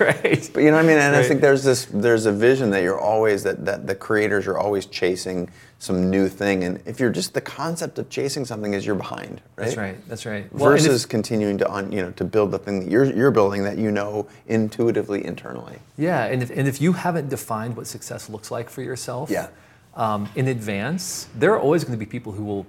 right. 0.00 0.50
but 0.54 0.60
you 0.62 0.70
know 0.70 0.76
what 0.76 0.84
I 0.84 0.88
mean? 0.88 0.98
And 0.98 1.14
I 1.16 1.22
think 1.22 1.40
there's 1.40 1.64
this 1.64 1.86
there's 1.86 2.26
a 2.26 2.32
vision 2.32 2.70
that 2.70 2.82
you're 2.82 2.98
always 2.98 3.42
that, 3.42 3.64
that 3.66 3.86
the 3.86 3.94
creators 3.94 4.46
are 4.46 4.56
always 4.56 4.86
chasing 4.86 5.50
some 5.78 6.08
new 6.08 6.26
thing. 6.28 6.64
And 6.64 6.80
if 6.86 6.98
you're 7.00 7.10
just 7.10 7.34
the 7.34 7.40
concept 7.40 7.98
of 7.98 8.08
chasing 8.08 8.44
something 8.46 8.72
is 8.72 8.86
you're 8.86 8.94
behind, 8.94 9.42
right? 9.56 9.64
That's 9.66 9.76
right. 9.76 10.08
That's 10.08 10.24
right. 10.24 10.50
Well, 10.52 10.70
and 10.70 10.78
if- 10.78 10.86
Versus 10.86 11.04
continuing 11.06 11.58
to 11.58 11.68
on 11.68 11.92
you 11.92 12.00
know 12.02 12.12
to 12.12 12.24
build 12.24 12.50
the 12.50 12.58
thing 12.58 12.80
that 12.80 12.90
you're 12.90 13.04
you're 13.04 13.30
building 13.30 13.62
that 13.64 13.76
you 13.78 13.90
know 13.90 14.26
intuitively 14.46 15.24
internally. 15.24 15.78
Yeah, 15.98 16.24
and 16.24 16.42
if, 16.42 16.50
and 16.50 16.66
if 16.68 16.80
you 16.80 16.92
haven't 16.92 17.28
defined 17.28 17.76
what 17.76 17.86
success 17.86 18.28
looks 18.30 18.50
like 18.50 18.70
for 18.70 18.80
yourself 18.82 19.28
Yeah. 19.30 19.48
um, 19.96 20.28
in 20.34 20.48
advance, 20.48 21.28
there 21.34 21.52
are 21.52 21.60
always 21.60 21.84
going 21.84 21.98
to 21.98 22.04
be 22.04 22.10
people 22.10 22.32
who 22.32 22.44
will 22.44 22.64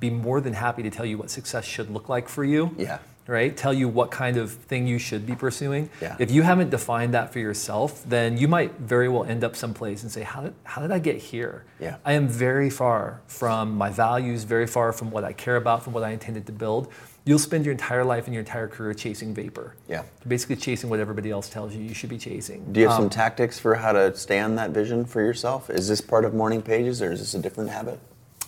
be 0.00 0.10
more 0.10 0.40
than 0.40 0.52
happy 0.52 0.82
to 0.82 0.90
tell 0.90 1.06
you 1.06 1.16
what 1.16 1.30
success 1.30 1.64
should 1.64 1.88
look 1.90 2.08
like 2.08 2.28
for 2.28 2.44
you. 2.44 2.74
Yeah. 2.76 2.98
Right? 3.26 3.56
Tell 3.56 3.72
you 3.72 3.88
what 3.88 4.10
kind 4.10 4.36
of 4.36 4.50
thing 4.50 4.86
you 4.86 4.98
should 4.98 5.26
be 5.26 5.34
pursuing. 5.36 5.90
Yeah. 6.00 6.16
If 6.18 6.30
you 6.32 6.42
haven't 6.42 6.70
defined 6.70 7.14
that 7.14 7.32
for 7.32 7.38
yourself, 7.38 8.02
then 8.08 8.36
you 8.36 8.48
might 8.48 8.72
very 8.80 9.08
well 9.08 9.24
end 9.24 9.44
up 9.44 9.54
someplace 9.54 10.02
and 10.02 10.10
say, 10.10 10.22
How 10.22 10.42
did, 10.42 10.54
how 10.64 10.82
did 10.82 10.90
I 10.90 10.98
get 10.98 11.18
here? 11.18 11.64
Yeah. 11.78 11.96
I 12.04 12.14
am 12.14 12.26
very 12.28 12.68
far 12.68 13.20
from 13.28 13.76
my 13.76 13.90
values, 13.90 14.42
very 14.44 14.66
far 14.66 14.92
from 14.92 15.10
what 15.10 15.22
I 15.22 15.32
care 15.32 15.56
about, 15.56 15.84
from 15.84 15.92
what 15.92 16.02
I 16.02 16.10
intended 16.10 16.46
to 16.46 16.52
build. 16.52 16.88
You'll 17.24 17.38
spend 17.38 17.64
your 17.64 17.70
entire 17.72 18.04
life 18.04 18.24
and 18.26 18.34
your 18.34 18.40
entire 18.40 18.66
career 18.66 18.92
chasing 18.94 19.32
vapor. 19.32 19.76
Yeah. 19.88 20.02
Basically 20.26 20.56
chasing 20.56 20.90
what 20.90 20.98
everybody 20.98 21.30
else 21.30 21.48
tells 21.48 21.72
you 21.72 21.80
you 21.80 21.94
should 21.94 22.10
be 22.10 22.18
chasing. 22.18 22.72
Do 22.72 22.80
you 22.80 22.88
have 22.88 22.96
Um, 22.98 23.02
some 23.04 23.10
tactics 23.10 23.60
for 23.60 23.76
how 23.76 23.92
to 23.92 24.14
stay 24.16 24.40
on 24.40 24.56
that 24.56 24.70
vision 24.70 25.04
for 25.04 25.20
yourself? 25.20 25.70
Is 25.70 25.86
this 25.86 26.00
part 26.00 26.24
of 26.24 26.34
morning 26.34 26.60
pages 26.62 27.00
or 27.00 27.12
is 27.12 27.20
this 27.20 27.34
a 27.34 27.38
different 27.38 27.70
habit? 27.70 28.00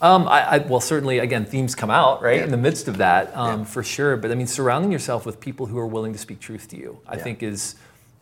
Um, 0.02 0.26
I, 0.28 0.54
I, 0.54 0.58
well, 0.58 0.80
certainly, 0.80 1.18
again, 1.20 1.44
themes 1.46 1.74
come 1.74 1.90
out 1.90 2.20
right 2.20 2.38
Yeah. 2.38 2.44
in 2.44 2.50
the 2.50 2.56
midst 2.56 2.88
of 2.88 2.98
that, 2.98 3.34
um, 3.36 3.60
Yeah. 3.60 3.64
for 3.64 3.82
sure. 3.82 4.16
But 4.16 4.30
I 4.30 4.34
mean, 4.34 4.46
surrounding 4.46 4.92
yourself 4.92 5.24
with 5.24 5.40
people 5.40 5.66
who 5.66 5.78
are 5.78 5.86
willing 5.86 6.12
to 6.12 6.18
speak 6.18 6.40
truth 6.40 6.68
to 6.68 6.76
you, 6.76 6.98
I 7.06 7.16
Yeah. 7.16 7.22
think, 7.22 7.42
is 7.42 7.76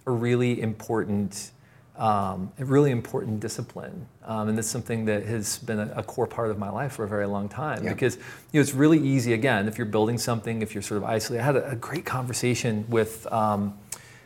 a 0.06 0.10
really 0.10 0.60
important, 0.60 1.50
um, 1.96 2.52
a 2.58 2.64
really 2.64 2.90
important 2.90 3.40
discipline, 3.40 4.06
um, 4.26 4.48
and 4.48 4.58
that's 4.58 4.68
something 4.68 5.06
that 5.06 5.24
has 5.24 5.58
been 5.58 5.78
a, 5.80 5.90
a 5.96 6.02
core 6.02 6.26
part 6.26 6.50
of 6.50 6.58
my 6.58 6.70
life 6.70 6.92
for 6.92 7.04
a 7.04 7.08
very 7.08 7.26
long 7.26 7.48
time. 7.48 7.82
Because 7.84 8.16
you 8.16 8.22
know, 8.54 8.60
it's 8.60 8.74
really 8.74 8.98
easy. 8.98 9.32
Again, 9.32 9.66
if 9.66 9.78
you're 9.78 9.86
building 9.86 10.18
something, 10.18 10.60
if 10.62 10.74
you're 10.74 10.82
sort 10.82 10.98
of 10.98 11.04
isolated. 11.04 11.42
I 11.42 11.46
had 11.46 11.56
a, 11.56 11.70
a 11.70 11.76
great 11.76 12.04
conversation 12.04 12.84
with 12.88 13.26
um, 13.32 13.74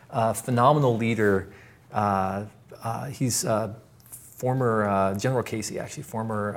a 0.09 0.33
phenomenal 0.33 0.97
leader. 0.97 1.47
Uh, 1.93 2.43
uh, 2.83 3.05
he's 3.05 3.45
uh, 3.45 3.73
former 4.11 4.87
uh, 4.87 5.13
General 5.15 5.43
Casey, 5.43 5.79
actually, 5.79 6.03
former 6.03 6.55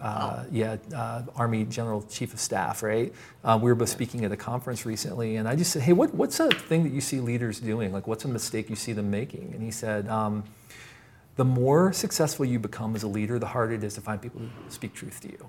um, 0.00 0.16
uh, 0.16 0.44
yeah 0.50 0.76
uh, 0.94 1.22
Army 1.36 1.64
General 1.64 2.02
Chief 2.02 2.32
of 2.32 2.40
Staff. 2.40 2.82
Right? 2.82 3.12
Uh, 3.44 3.58
we 3.60 3.70
were 3.70 3.74
both 3.74 3.88
speaking 3.88 4.24
at 4.24 4.32
a 4.32 4.36
conference 4.36 4.84
recently, 4.86 5.36
and 5.36 5.46
I 5.46 5.56
just 5.56 5.72
said, 5.72 5.82
"Hey, 5.82 5.92
what, 5.92 6.14
what's 6.14 6.40
a 6.40 6.48
thing 6.48 6.82
that 6.84 6.92
you 6.92 7.00
see 7.00 7.20
leaders 7.20 7.60
doing? 7.60 7.92
Like, 7.92 8.06
what's 8.06 8.24
a 8.24 8.28
mistake 8.28 8.70
you 8.70 8.76
see 8.76 8.92
them 8.92 9.10
making?" 9.10 9.52
And 9.54 9.62
he 9.62 9.70
said. 9.70 10.08
Um, 10.08 10.44
the 11.36 11.44
more 11.44 11.90
successful 11.90 12.44
you 12.44 12.58
become 12.58 12.94
as 12.94 13.02
a 13.02 13.08
leader, 13.08 13.38
the 13.38 13.46
harder 13.46 13.72
it 13.72 13.82
is 13.82 13.94
to 13.94 14.02
find 14.02 14.20
people 14.20 14.40
who 14.40 14.48
speak 14.68 14.92
truth 14.92 15.20
to 15.22 15.28
you. 15.28 15.46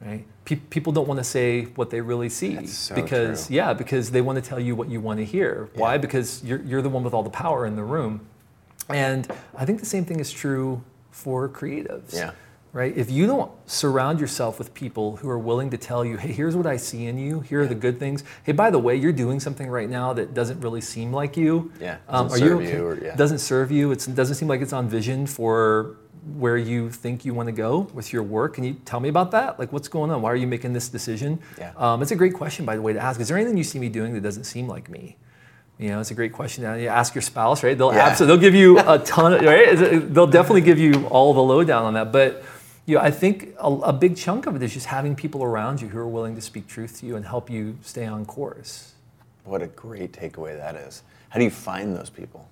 Right? 0.00 0.24
Pe- 0.44 0.54
people 0.56 0.92
don't 0.92 1.08
want 1.08 1.18
to 1.18 1.24
say 1.24 1.64
what 1.64 1.90
they 1.90 2.00
really 2.00 2.28
see 2.28 2.64
so 2.66 2.94
because 2.94 3.48
true. 3.48 3.56
yeah, 3.56 3.72
because 3.74 4.12
they 4.12 4.20
want 4.20 4.42
to 4.42 4.48
tell 4.48 4.60
you 4.60 4.76
what 4.76 4.88
you 4.88 5.00
want 5.00 5.18
to 5.18 5.24
hear. 5.24 5.68
Why? 5.74 5.98
Because 5.98 6.44
you're 6.44 6.62
you're 6.62 6.80
the 6.80 6.88
one 6.88 7.02
with 7.02 7.12
all 7.12 7.24
the 7.24 7.28
power 7.28 7.66
in 7.66 7.74
the 7.74 7.82
room. 7.82 8.26
And 8.88 9.30
I 9.54 9.64
think 9.64 9.80
the 9.80 9.86
same 9.86 10.04
thing 10.04 10.20
is 10.20 10.32
true 10.32 10.82
for 11.10 11.48
creatives. 11.48 12.14
Yeah. 12.14 12.30
Right? 12.72 12.96
If 12.96 13.10
you 13.10 13.26
don't 13.26 13.50
surround 13.66 14.20
yourself 14.20 14.58
with 14.60 14.72
people 14.74 15.16
who 15.16 15.28
are 15.28 15.38
willing 15.40 15.70
to 15.70 15.76
tell 15.76 16.04
you, 16.04 16.16
hey, 16.16 16.30
here's 16.30 16.54
what 16.54 16.66
I 16.66 16.76
see 16.76 17.06
in 17.06 17.18
you, 17.18 17.40
here 17.40 17.62
are 17.62 17.66
the 17.66 17.74
good 17.74 17.98
things. 17.98 18.22
Hey, 18.44 18.52
by 18.52 18.70
the 18.70 18.78
way, 18.78 18.94
you're 18.94 19.10
doing 19.12 19.40
something 19.40 19.68
right 19.68 19.90
now 19.90 20.12
that 20.12 20.34
doesn't 20.34 20.60
really 20.60 20.80
seem 20.80 21.12
like 21.12 21.36
you. 21.36 21.72
Yeah, 21.80 21.96
Um, 22.08 22.28
doesn't 22.28 22.42
you 22.44 22.48
serve 22.50 22.60
okay? 22.60 22.72
you 22.76 22.86
or- 22.86 23.04
yeah. 23.04 23.16
Doesn't 23.16 23.38
serve 23.38 23.72
you. 23.72 23.90
It 23.90 24.06
doesn't 24.14 24.36
seem 24.36 24.46
like 24.46 24.60
it's 24.60 24.72
on 24.72 24.88
vision 24.88 25.26
for 25.26 25.96
where 26.36 26.56
you 26.56 26.90
think 26.90 27.24
you 27.24 27.34
want 27.34 27.48
to 27.48 27.52
go 27.52 27.88
with 27.92 28.12
your 28.12 28.22
work. 28.22 28.54
Can 28.54 28.62
you 28.62 28.74
tell 28.84 29.00
me 29.00 29.08
about 29.08 29.32
that? 29.32 29.58
Like, 29.58 29.72
what's 29.72 29.88
going 29.88 30.12
on? 30.12 30.22
Why 30.22 30.30
are 30.30 30.36
you 30.36 30.46
making 30.46 30.72
this 30.72 30.88
decision? 30.88 31.40
Yeah. 31.58 31.72
Um, 31.76 32.02
it's 32.02 32.12
a 32.12 32.16
great 32.16 32.34
question, 32.34 32.64
by 32.64 32.76
the 32.76 32.82
way, 32.82 32.92
to 32.92 33.00
ask. 33.00 33.18
Is 33.20 33.26
there 33.26 33.36
anything 33.36 33.56
you 33.56 33.64
see 33.64 33.80
me 33.80 33.88
doing 33.88 34.12
that 34.14 34.20
doesn't 34.22 34.44
seem 34.44 34.68
like 34.68 34.88
me? 34.88 35.16
You 35.78 35.88
know, 35.88 35.98
it's 36.00 36.12
a 36.12 36.14
great 36.14 36.34
question. 36.34 36.62
You 36.78 36.86
ask 36.88 37.16
your 37.16 37.22
spouse, 37.22 37.64
right? 37.64 37.76
They'll 37.76 37.92
Yeah. 37.92 38.06
absolutely, 38.06 38.36
they'll 38.36 38.42
give 38.52 38.54
you 38.54 38.78
a 38.78 38.98
ton 39.00 39.32
of, 39.32 39.40
right? 39.42 39.74
They'll 40.14 40.26
definitely 40.28 40.60
give 40.60 40.78
you 40.78 41.06
all 41.08 41.34
the 41.34 41.42
lowdown 41.42 41.84
on 41.84 41.94
that. 41.94 42.12
But, 42.12 42.44
you 42.90 42.96
know, 42.96 43.02
I 43.02 43.12
think 43.12 43.54
a, 43.60 43.68
a 43.68 43.92
big 43.92 44.16
chunk 44.16 44.46
of 44.46 44.56
it 44.56 44.62
is 44.64 44.74
just 44.74 44.86
having 44.86 45.14
people 45.14 45.44
around 45.44 45.80
you 45.80 45.86
who 45.86 45.98
are 45.98 46.08
willing 46.08 46.34
to 46.34 46.40
speak 46.40 46.66
truth 46.66 46.98
to 46.98 47.06
you 47.06 47.14
and 47.14 47.24
help 47.24 47.48
you 47.48 47.78
stay 47.82 48.04
on 48.04 48.26
course. 48.26 48.94
What 49.44 49.62
a 49.62 49.68
great 49.68 50.12
takeaway 50.12 50.56
that 50.56 50.74
is. 50.74 51.04
How 51.28 51.38
do 51.38 51.44
you 51.44 51.52
find 51.52 51.94
those 51.94 52.10
people? 52.10 52.48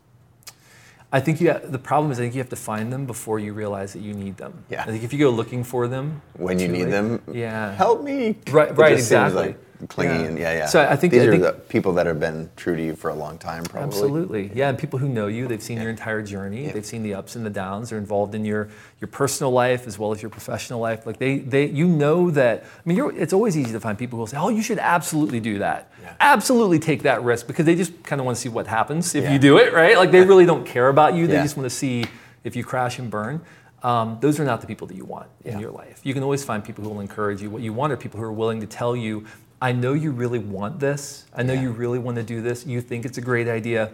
I 1.11 1.21
think 1.21 1.41
you 1.41 1.49
have, 1.49 1.73
the 1.73 1.79
problem 1.79 2.13
is 2.13 2.19
I 2.21 2.25
think 2.25 2.35
you 2.35 2.41
have 2.41 2.51
to 2.51 2.57
find 2.57 2.93
them 2.93 3.07
before 3.07 3.39
you 3.39 3.55
realize 3.55 3.95
that 3.95 4.01
you 4.01 4.13
need 4.13 4.37
them. 4.37 4.65
Yeah. 4.69 4.83
I 4.83 4.87
think 4.87 5.05
if 5.05 5.13
you 5.13 5.19
go 5.19 5.31
looking 5.31 5.65
for 5.65 5.89
them 5.89 6.21
When 6.37 6.59
you 6.59 6.69
need 6.69 6.85
late- 6.85 6.91
them, 6.91 7.23
yeah, 7.33 7.75
help 7.75 8.03
me. 8.03 8.37
Right- 8.51 8.77
right, 8.77 8.93
exactly. 8.93 9.43
like 9.81 9.89
clingy 9.89 10.13
Yeah. 10.17 10.21
and 10.29 10.39
yeah, 10.39 10.53
yeah. 10.53 10.67
So 10.67 10.83
I 10.83 10.97
think- 10.97 11.13
these 11.15 11.23
I 11.23 11.27
are 11.27 11.31
think- 11.31 11.43
the 11.45 11.53
people 11.53 11.93
that 11.95 12.05
have 12.05 12.21
been 12.21 12.51
true 12.57 12.77
to 12.77 12.83
you 12.85 12.95
for 12.95 13.09
a 13.11 13.15
long 13.15 13.39
time, 13.39 13.63
probably. 13.65 13.87
Absolutely, 13.87 14.51
yeah. 14.55 14.69
And 14.69 14.77
people 14.77 14.99
who 14.99 15.09
know 15.09 15.29
you, 15.29 15.47
they've 15.49 15.63
seen 15.63 15.81
your 15.81 15.89
entire 15.89 16.21
journey. 16.21 16.67
Yeah. 16.67 16.73
They've 16.73 16.85
seen 16.85 17.03
the 17.05 17.15
ups 17.15 17.37
and 17.37 17.47
the 17.47 17.51
downs. 17.51 17.89
They're 17.89 17.99
involved 17.99 18.35
in 18.35 18.45
your 18.45 18.69
your 19.01 19.09
personal 19.09 19.53
life 19.53 19.87
as 19.87 19.97
well 19.99 20.11
as 20.13 20.21
your 20.21 20.31
professional 20.31 20.81
life. 20.81 21.07
Like 21.07 21.19
they, 21.19 21.39
they, 21.39 21.67
you 21.67 21.87
know 21.87 22.31
that. 22.33 22.65
I 22.65 22.81
mean, 22.85 22.97
you're, 22.99 23.17
it's 23.17 23.33
always 23.33 23.57
easy 23.57 23.73
to 23.73 23.81
find 23.81 23.97
people 23.97 24.17
who 24.17 24.21
will 24.23 24.27
say, 24.27 24.37
"Oh, 24.37 24.49
you 24.51 24.61
should 24.63 24.81
absolutely 24.81 25.39
do 25.41 25.61
that. 25.61 25.91
Yeah. 26.09 26.17
Absolutely 26.35 26.79
take 26.79 27.03
that 27.03 27.23
risk," 27.23 27.47
because 27.47 27.67
they 27.67 27.75
just 27.75 27.93
kind 28.05 28.21
of 28.21 28.25
want 28.27 28.37
to 28.37 28.41
see 28.41 28.49
what 28.49 28.67
happens 28.67 29.15
if 29.15 29.25
Yeah. 29.25 29.33
you 29.33 29.39
do 29.39 29.59
it, 29.59 29.73
right? 29.73 29.97
Like 29.97 30.11
they 30.11 30.25
really 30.25 30.47
don't 30.47 30.65
care 30.67 30.89
about 30.89 31.15
you. 31.15 31.27
They 31.27 31.37
just 31.43 31.57
want 31.57 31.69
to 31.69 31.75
see 31.75 32.05
if 32.45 32.57
you 32.57 32.65
crash 32.65 32.99
and 32.99 33.11
burn. 33.11 33.41
Um, 33.83 34.19
those 34.21 34.41
are 34.41 34.45
not 34.45 34.61
the 34.61 34.67
people 34.67 34.87
that 34.89 34.97
you 34.97 35.05
want 35.05 35.29
in 35.45 35.61
your 35.61 35.71
life. 35.71 36.01
You 36.03 36.13
can 36.15 36.23
always 36.23 36.43
find 36.45 36.65
people 36.65 36.83
who 36.85 36.91
will 36.91 37.01
encourage 37.01 37.41
you. 37.43 37.49
What 37.51 37.63
you 37.63 37.73
want 37.73 37.93
are 37.93 37.97
people 37.97 38.19
who 38.19 38.27
are 38.27 38.33
willing 38.33 38.61
to 38.61 38.67
tell 38.67 38.97
you, 38.97 39.25
I 39.63 39.73
know 39.73 39.93
you 39.93 40.11
really 40.11 40.39
want 40.39 40.81
this. 40.81 41.25
I 41.35 41.43
know 41.43 41.53
you 41.53 41.71
really 41.71 41.99
want 41.99 42.17
to 42.17 42.23
do 42.25 42.41
this. 42.43 42.67
You 42.67 42.81
think 42.81 43.05
it's 43.05 43.19
a 43.19 43.21
great 43.21 43.47
idea. 43.49 43.91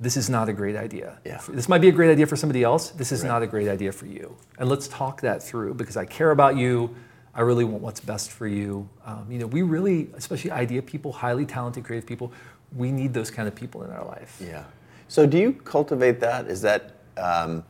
This 0.00 0.16
is 0.16 0.28
not 0.28 0.48
a 0.48 0.52
great 0.52 0.76
idea. 0.76 1.18
Yeah. 1.24 1.40
This 1.48 1.68
might 1.68 1.80
be 1.80 1.88
a 1.88 1.92
great 1.92 2.10
idea 2.10 2.26
for 2.26 2.36
somebody 2.36 2.62
else. 2.62 2.90
This 2.90 3.12
is 3.12 3.22
Right. 3.22 3.28
not 3.28 3.42
a 3.42 3.46
great 3.46 3.68
idea 3.68 3.92
for 3.92 4.06
you. 4.06 4.36
And 4.58 4.68
let's 4.68 4.88
talk 4.88 5.20
that 5.22 5.42
through 5.42 5.74
because 5.74 5.96
I 5.96 6.04
care 6.04 6.30
about 6.32 6.56
you. 6.56 6.90
I 7.36 7.42
really 7.42 7.64
want 7.64 7.82
what's 7.82 8.00
best 8.00 8.30
for 8.30 8.46
you. 8.46 8.88
Um, 9.04 9.26
you 9.30 9.38
know, 9.38 9.46
we 9.46 9.60
really, 9.60 10.08
especially 10.14 10.50
idea 10.50 10.80
people, 10.80 11.12
highly 11.12 11.44
talented, 11.44 11.84
creative 11.84 12.08
people, 12.08 12.32
we 12.74 12.90
need 12.90 13.12
those 13.12 13.30
kind 13.30 13.46
of 13.46 13.54
people 13.54 13.84
in 13.84 13.90
our 13.90 14.04
life. 14.04 14.40
Yeah. 14.42 14.64
So 15.08 15.26
do 15.26 15.38
you 15.38 15.52
cultivate 15.52 16.18
that? 16.20 16.46
Is 16.46 16.62
that 16.62 16.96
um, 17.18 17.62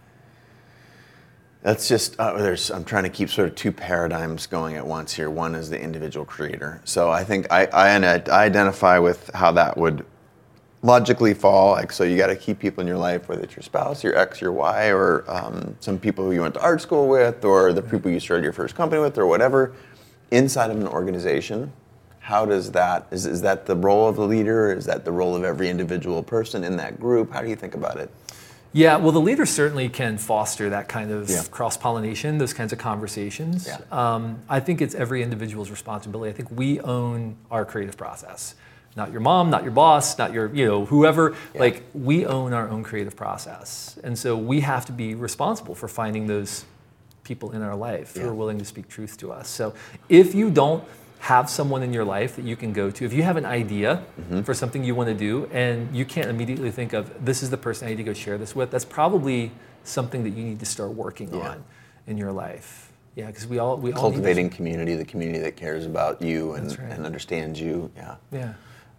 that's 1.62 1.88
just 1.88 2.18
uh, 2.20 2.34
there's 2.34 2.70
I'm 2.70 2.84
trying 2.84 3.02
to 3.02 3.10
keep 3.10 3.28
sort 3.28 3.48
of 3.48 3.56
two 3.56 3.72
paradigms 3.72 4.46
going 4.46 4.76
at 4.76 4.86
once 4.86 5.12
here. 5.12 5.30
One 5.30 5.56
is 5.56 5.68
the 5.68 5.80
individual 5.80 6.24
creator. 6.24 6.80
So 6.84 7.10
I 7.10 7.24
think 7.24 7.50
I 7.50 7.66
I, 7.66 7.88
I 7.96 8.44
identify 8.44 8.98
with 9.00 9.30
how 9.34 9.50
that 9.52 9.76
would 9.76 10.06
logically 10.82 11.34
fall. 11.34 11.72
Like 11.72 11.92
so, 11.92 12.04
you 12.04 12.16
got 12.16 12.28
to 12.28 12.36
keep 12.36 12.58
people 12.58 12.80
in 12.80 12.86
your 12.86 12.98
life, 12.98 13.28
whether 13.28 13.42
it's 13.42 13.56
your 13.56 13.62
spouse, 13.62 14.04
your 14.04 14.16
ex, 14.16 14.40
your 14.40 14.52
Y, 14.52 14.92
or 14.92 15.24
um, 15.28 15.76
some 15.80 15.98
people 15.98 16.24
who 16.24 16.32
you 16.32 16.42
went 16.42 16.54
to 16.54 16.60
art 16.60 16.80
school 16.80 17.08
with, 17.08 17.44
or 17.44 17.72
the 17.72 17.82
people 17.82 18.10
you 18.10 18.20
started 18.20 18.44
your 18.44 18.52
first 18.52 18.74
company 18.74 19.00
with, 19.00 19.18
or 19.18 19.26
whatever. 19.26 19.74
Inside 20.30 20.70
of 20.70 20.76
an 20.76 20.88
organization, 20.88 21.72
how 22.18 22.44
does 22.44 22.72
that 22.72 23.06
is, 23.12 23.26
is 23.26 23.42
that 23.42 23.66
the 23.66 23.76
role 23.76 24.08
of 24.08 24.16
the 24.16 24.26
leader? 24.26 24.72
Is 24.72 24.84
that 24.86 25.04
the 25.04 25.12
role 25.12 25.36
of 25.36 25.44
every 25.44 25.70
individual 25.70 26.22
person 26.22 26.64
in 26.64 26.76
that 26.78 26.98
group? 26.98 27.32
How 27.32 27.42
do 27.42 27.48
you 27.48 27.56
think 27.56 27.74
about 27.74 27.98
it? 27.98 28.10
Yeah, 28.72 28.96
well, 28.96 29.12
the 29.12 29.20
leader 29.20 29.46
certainly 29.46 29.88
can 29.88 30.18
foster 30.18 30.68
that 30.68 30.88
kind 30.88 31.10
of 31.10 31.30
Yeah. 31.30 31.44
cross 31.50 31.76
pollination, 31.78 32.36
those 32.36 32.52
kinds 32.52 32.72
of 32.74 32.78
conversations. 32.78 33.66
Yeah. 33.66 33.78
Um, 33.90 34.40
I 34.50 34.60
think 34.60 34.82
it's 34.82 34.94
every 34.94 35.22
individual's 35.22 35.70
responsibility. 35.70 36.30
I 36.30 36.34
think 36.34 36.50
we 36.50 36.80
own 36.80 37.36
our 37.50 37.64
creative 37.64 37.96
process. 37.96 38.54
Not 38.96 39.12
your 39.12 39.20
mom, 39.20 39.50
not 39.50 39.62
your 39.62 39.72
boss, 39.72 40.16
not 40.16 40.32
your, 40.32 40.52
you 40.54 40.64
know, 40.66 40.86
whoever. 40.86 41.34
Yeah. 41.54 41.60
Like, 41.60 41.82
we 41.94 42.24
own 42.24 42.52
our 42.54 42.68
own 42.68 42.82
creative 42.82 43.14
process. 43.14 43.98
And 44.02 44.18
so 44.18 44.36
we 44.36 44.60
have 44.60 44.86
to 44.86 44.92
be 44.92 45.14
responsible 45.14 45.74
for 45.74 45.86
finding 45.86 46.26
those 46.26 46.64
people 47.22 47.52
in 47.52 47.60
our 47.62 47.76
life 47.76 48.16
who 48.16 48.26
are 48.26 48.34
willing 48.34 48.58
to 48.58 48.64
speak 48.64 48.88
truth 48.88 49.18
to 49.18 49.32
us. 49.32 49.48
So 49.48 49.74
if 50.08 50.34
you 50.34 50.50
don't 50.50 50.82
have 51.18 51.50
someone 51.50 51.82
in 51.82 51.92
your 51.92 52.04
life 52.04 52.36
that 52.36 52.44
you 52.44 52.56
can 52.56 52.72
go 52.72 52.90
to, 52.90 53.04
if 53.04 53.12
you 53.12 53.22
have 53.22 53.36
an 53.36 53.44
idea 53.44 54.02
Mm-hmm. 54.20 54.42
for 54.42 54.54
something 54.54 54.82
you 54.82 54.94
want 54.94 55.08
to 55.08 55.14
do 55.14 55.46
and 55.52 55.94
you 55.94 56.04
can't 56.04 56.28
immediately 56.30 56.70
think 56.70 56.92
of 56.94 57.24
this 57.24 57.42
is 57.42 57.50
the 57.50 57.56
person 57.56 57.86
I 57.86 57.90
need 57.90 57.96
to 57.98 58.02
go 58.02 58.12
share 58.14 58.38
this 58.38 58.56
with, 58.56 58.70
that's 58.70 58.84
probably 58.84 59.52
something 59.84 60.24
that 60.24 60.30
you 60.30 60.42
need 60.44 60.58
to 60.60 60.66
start 60.66 60.90
working 60.92 61.32
Yeah. 61.34 61.50
on 61.50 61.64
in 62.06 62.16
your 62.16 62.32
life. 62.32 62.90
Yeah, 63.14 63.26
because 63.26 63.46
we 63.46 63.58
all 63.58 63.76
we 63.76 63.92
all 63.92 64.10
need 64.10 64.14
Cultivating 64.16 64.50
community, 64.50 64.94
the 64.96 65.04
community 65.04 65.38
that 65.40 65.56
cares 65.56 65.84
about 65.86 66.22
you 66.22 66.52
and, 66.54 66.66
right. 66.78 66.92
and 66.92 67.04
understands 67.06 67.60
you. 67.60 67.90
Yeah. 67.96 68.16
Yeah. 68.32 68.52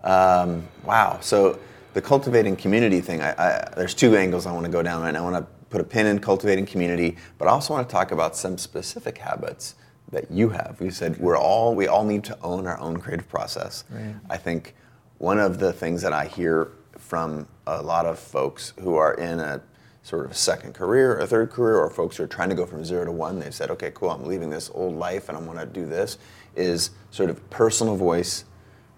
Um, 0.08 0.68
wow. 0.84 1.20
So 1.22 1.60
the 1.93 2.01
cultivating 2.01 2.55
community 2.55 3.01
thing, 3.01 3.22
I, 3.22 3.32
I, 3.32 3.74
there's 3.76 3.93
two 3.93 4.16
angles 4.16 4.45
I 4.45 4.53
want 4.53 4.66
to 4.66 4.72
go 4.72 4.82
down 4.82 5.01
right 5.01 5.12
now. 5.12 5.28
I 5.28 5.30
want 5.32 5.45
to 5.45 5.53
put 5.70 5.82
a 5.82 5.84
pin 5.84 6.08
in 6.08 6.20
cultivating 6.20 6.66
community, 6.66 7.18
but 7.38 7.47
I 7.47 7.51
also 7.51 7.74
want 7.74 7.88
to 7.88 7.91
talk 7.91 8.12
about 8.12 8.36
some 8.36 8.58
specific 8.58 9.18
habits 9.18 9.76
that 10.12 10.32
you 10.32 10.49
have. 10.49 10.78
You 10.80 10.91
said 10.91 11.18
we're 11.18 11.38
all 11.38 11.76
we 11.76 11.88
all 11.88 12.05
need 12.05 12.24
to 12.26 12.38
own 12.41 12.66
our 12.66 12.80
own 12.80 12.97
creative 12.97 13.28
process. 13.28 13.84
Right. 13.89 14.16
I 14.30 14.38
think 14.38 14.76
one 15.18 15.39
of 15.39 15.60
the 15.60 15.74
things 15.74 16.01
that 16.03 16.14
I 16.14 16.26
hear 16.26 16.70
from 16.97 17.47
a 17.66 17.82
lot 17.82 18.05
of 18.05 18.18
folks 18.18 18.74
who 18.80 18.95
are 18.95 19.14
in 19.16 19.39
a 19.39 19.62
sort 20.03 20.26
of 20.26 20.38
second 20.38 20.74
career, 20.74 21.20
a 21.20 21.28
third 21.28 21.49
career, 21.49 21.78
or 21.78 21.89
folks 21.89 22.16
who 22.16 22.24
are 22.24 22.28
trying 22.28 22.47
to 22.47 22.55
go 22.55 22.66
from 22.66 22.86
zero 22.86 23.03
to 23.03 23.12
one, 23.12 23.39
they've 23.39 23.53
said, 23.53 23.70
okay, 23.72 23.91
cool, 23.93 24.10
I'm 24.10 24.26
leaving 24.26 24.49
this 24.49 24.72
old 24.74 24.95
life 24.95 25.28
and 25.28 25.38
I'm 25.38 25.45
going 25.45 25.58
to 25.58 25.66
do 25.66 25.86
this, 25.86 26.18
is 26.55 26.91
sort 27.12 27.30
of 27.30 27.49
personal 27.49 27.97
voice, 27.97 28.45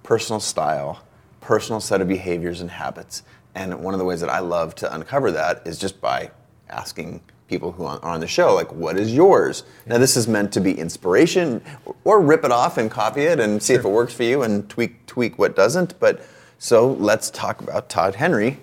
personal 0.04 0.40
style, 0.40 1.04
personal 1.42 1.80
set 1.80 2.02
of 2.02 2.08
behaviors 2.08 2.62
and 2.62 2.72
habits. 2.72 3.24
And 3.56 3.82
one 3.84 3.94
of 3.94 4.00
the 4.00 4.06
ways 4.06 4.22
that 4.22 4.30
I 4.30 4.40
love 4.40 4.76
to 4.76 4.94
uncover 4.94 5.32
that 5.32 5.64
is 5.66 5.78
just 5.80 6.00
by 6.00 6.32
asking 6.70 7.22
people 7.48 7.72
who 7.72 7.84
are 7.84 8.00
on 8.06 8.20
the 8.20 8.28
show, 8.28 8.54
like, 8.54 8.72
what 8.72 8.96
is 8.98 9.14
yours? 9.14 9.64
Now, 9.88 9.98
this 9.98 10.16
is 10.16 10.28
meant 10.28 10.54
to 10.54 10.62
be 10.62 10.78
inspiration, 10.80 11.64
or 12.04 12.22
rip 12.22 12.44
it 12.46 12.52
off 12.52 12.78
and 12.78 12.92
copy 12.92 13.22
it 13.24 13.40
and 13.40 13.62
see 13.62 13.74
if 13.74 13.84
it 13.84 13.90
works 13.90 14.14
for 14.14 14.24
you 14.24 14.44
and 14.44 14.70
tweak 14.70 15.06
tweak 15.08 15.40
what 15.40 15.56
doesn't. 15.56 16.00
But 16.00 16.22
so 16.60 16.92
let's 16.94 17.32
talk 17.32 17.62
about 17.62 17.90
Todd 17.90 18.16
Henry. 18.16 18.60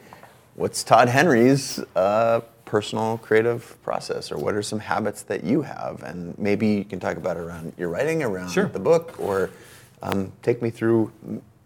What's 0.55 0.84
Todd 0.84 1.09
Henry's 1.09 1.80
uh, 1.97 2.41
personal 2.64 3.18
creative 3.18 3.76
process, 3.82 4.30
or 4.30 4.39
what 4.39 4.55
are 4.55 4.62
some 4.62 4.78
habits 4.78 5.22
that 5.22 5.43
you 5.43 5.62
have? 5.62 6.03
And 6.05 6.39
maybe 6.39 6.68
you 6.68 6.84
can 6.84 7.01
talk 7.01 7.16
about 7.16 7.37
it 7.37 7.41
around 7.41 7.72
your 7.76 7.89
writing, 7.89 8.22
around 8.22 8.51
Sure. 8.51 8.66
the 8.66 8.78
book, 8.78 9.16
or 9.18 9.51
um, 10.07 10.32
take 10.42 10.62
me 10.62 10.70
through 10.70 11.11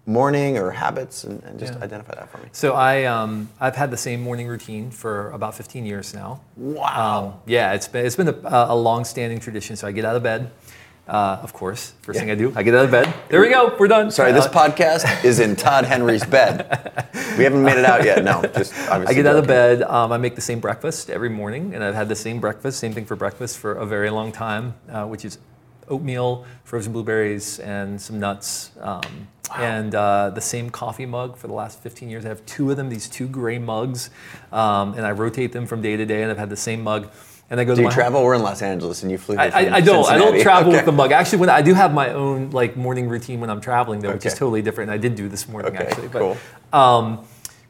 morning 0.06 0.58
or 0.58 0.70
habits 0.70 1.24
and, 1.24 1.42
and 1.44 1.58
just 1.58 1.74
Yeah. 1.74 1.84
identify 1.84 2.14
that 2.16 2.30
for 2.30 2.38
me. 2.38 2.48
So 2.52 2.74
I, 2.74 3.04
um, 3.04 3.48
I've 3.60 3.76
had 3.76 3.90
the 3.90 3.96
same 3.96 4.20
morning 4.22 4.48
routine 4.48 4.90
for 4.90 5.30
about 5.30 5.54
15 5.54 5.86
years 5.86 6.14
now. 6.14 6.40
Wow. 6.56 7.34
Um, 7.34 7.40
yeah, 7.46 7.72
it's 7.74 7.86
been, 7.86 8.04
it's 8.06 8.16
been 8.16 8.28
a, 8.28 8.34
a 8.70 8.74
long-standing 8.74 9.38
tradition. 9.40 9.76
So 9.76 9.86
I 9.86 9.92
get 9.92 10.04
out 10.04 10.16
of 10.16 10.22
bed, 10.22 10.50
uh, 11.06 11.38
of 11.42 11.52
course. 11.52 11.92
First 12.02 12.18
thing 12.18 12.30
I 12.30 12.34
do, 12.34 12.52
I 12.56 12.62
get 12.64 12.74
out 12.74 12.86
of 12.86 12.90
bed. 12.90 13.12
There 13.28 13.40
we 13.40 13.50
go, 13.50 13.76
we're 13.78 13.86
done. 13.88 14.10
Sorry, 14.10 14.32
this 14.32 14.46
Uh, 14.46 14.52
podcast 14.52 15.24
is 15.24 15.38
in 15.38 15.54
Todd 15.54 15.84
Henry's 15.84 16.24
bed. 16.24 16.66
We 17.38 17.44
haven't 17.44 17.62
made 17.62 17.78
it 17.78 17.84
out 17.84 18.04
yet. 18.04 18.24
No, 18.24 18.42
just 18.42 18.72
obviously. 18.90 19.06
I 19.06 19.12
get 19.14 19.26
out 19.26 19.36
of 19.36 19.46
bed. 19.46 19.82
Um, 19.82 20.10
I 20.12 20.18
make 20.18 20.34
the 20.34 20.40
same 20.40 20.58
breakfast 20.60 21.08
every 21.10 21.28
morning, 21.30 21.74
and 21.74 21.84
I've 21.84 21.94
had 21.94 22.08
the 22.08 22.16
same 22.16 22.40
breakfast, 22.40 22.80
same 22.80 22.92
thing 22.92 23.04
for 23.04 23.16
breakfast 23.16 23.58
for 23.58 23.72
a 23.74 23.86
very 23.86 24.10
long 24.10 24.32
time, 24.32 24.74
uh, 24.90 25.04
which 25.06 25.24
is 25.24 25.38
oatmeal, 25.90 26.44
frozen 26.64 26.92
blueberries, 26.92 27.58
and 27.60 28.00
some 28.00 28.18
nuts. 28.20 28.70
Um, 28.80 29.28
And 29.58 29.96
uh, 29.96 30.30
the 30.32 30.40
same 30.40 30.70
coffee 30.70 31.06
mug 31.06 31.36
for 31.36 31.48
the 31.48 31.52
last 31.54 31.82
15 31.82 32.08
years. 32.08 32.24
I 32.24 32.28
have 32.28 32.46
two 32.46 32.70
of 32.70 32.76
them, 32.76 32.88
these 32.88 33.08
two 33.08 33.26
gray 33.26 33.58
mugs, 33.58 34.10
um, 34.52 34.94
and 34.94 35.04
I 35.04 35.10
rotate 35.10 35.50
them 35.52 35.66
from 35.66 35.82
day 35.82 35.96
to 35.96 36.06
day. 36.06 36.22
And 36.22 36.30
I've 36.30 36.38
had 36.38 36.50
the 36.50 36.56
same 36.56 36.84
mug. 36.84 37.08
And 37.50 37.58
I 37.58 37.64
go 37.64 37.74
Do 37.74 37.82
to 37.82 37.88
you 37.88 37.90
travel? 37.90 38.22
We're 38.22 38.36
in 38.36 38.42
Los 38.44 38.62
Angeles, 38.62 39.02
and 39.02 39.10
you 39.10 39.18
flew. 39.18 39.36
I, 39.36 39.46
I, 39.48 39.74
I 39.78 39.80
don't. 39.80 40.06
I 40.08 40.16
don't 40.18 40.40
travel 40.40 40.68
Okay. 40.70 40.78
with 40.78 40.86
the 40.86 40.92
mug. 40.92 41.10
Actually, 41.10 41.40
when 41.40 41.50
I 41.50 41.62
do 41.62 41.74
have 41.74 41.92
my 41.92 42.10
own 42.10 42.50
like 42.50 42.76
morning 42.76 43.08
routine 43.08 43.40
when 43.40 43.50
I'm 43.50 43.60
traveling, 43.60 43.98
though, 44.02 44.12
which 44.12 44.24
is 44.24 44.34
totally 44.34 44.62
different. 44.62 44.88
And 44.88 44.94
I 44.94 45.02
did 45.02 45.16
do 45.16 45.28
this 45.28 45.48
morning 45.48 45.74
Okay, 45.74 45.84
actually. 45.84 46.06
But, 46.14 46.20
cool. 46.20 46.36
Um, 46.72 47.24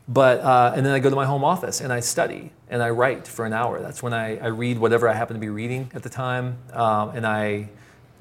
but 0.07 0.41
uh, 0.41 0.75
and 0.77 0.85
then 0.85 0.93
I 0.93 0.99
go 0.99 1.09
to 1.09 1.17
my 1.17 1.25
home 1.25 1.45
office 1.45 1.81
and 1.81 1.91
I 1.95 2.01
study 2.01 2.51
and 2.69 2.83
I 2.83 2.91
write 2.91 3.27
for 3.27 3.47
an 3.47 3.55
hour. 3.55 3.81
That's 3.81 4.03
when 4.03 4.13
I, 4.13 4.37
I 4.37 4.49
read 4.49 4.79
whatever 4.79 5.09
I 5.09 5.15
happen 5.15 5.33
to 5.35 5.41
be 5.41 5.49
reading 5.49 5.91
at 5.95 6.03
the 6.03 6.11
time, 6.11 6.59
um, 6.75 7.11
and 7.17 7.25
I 7.27 7.71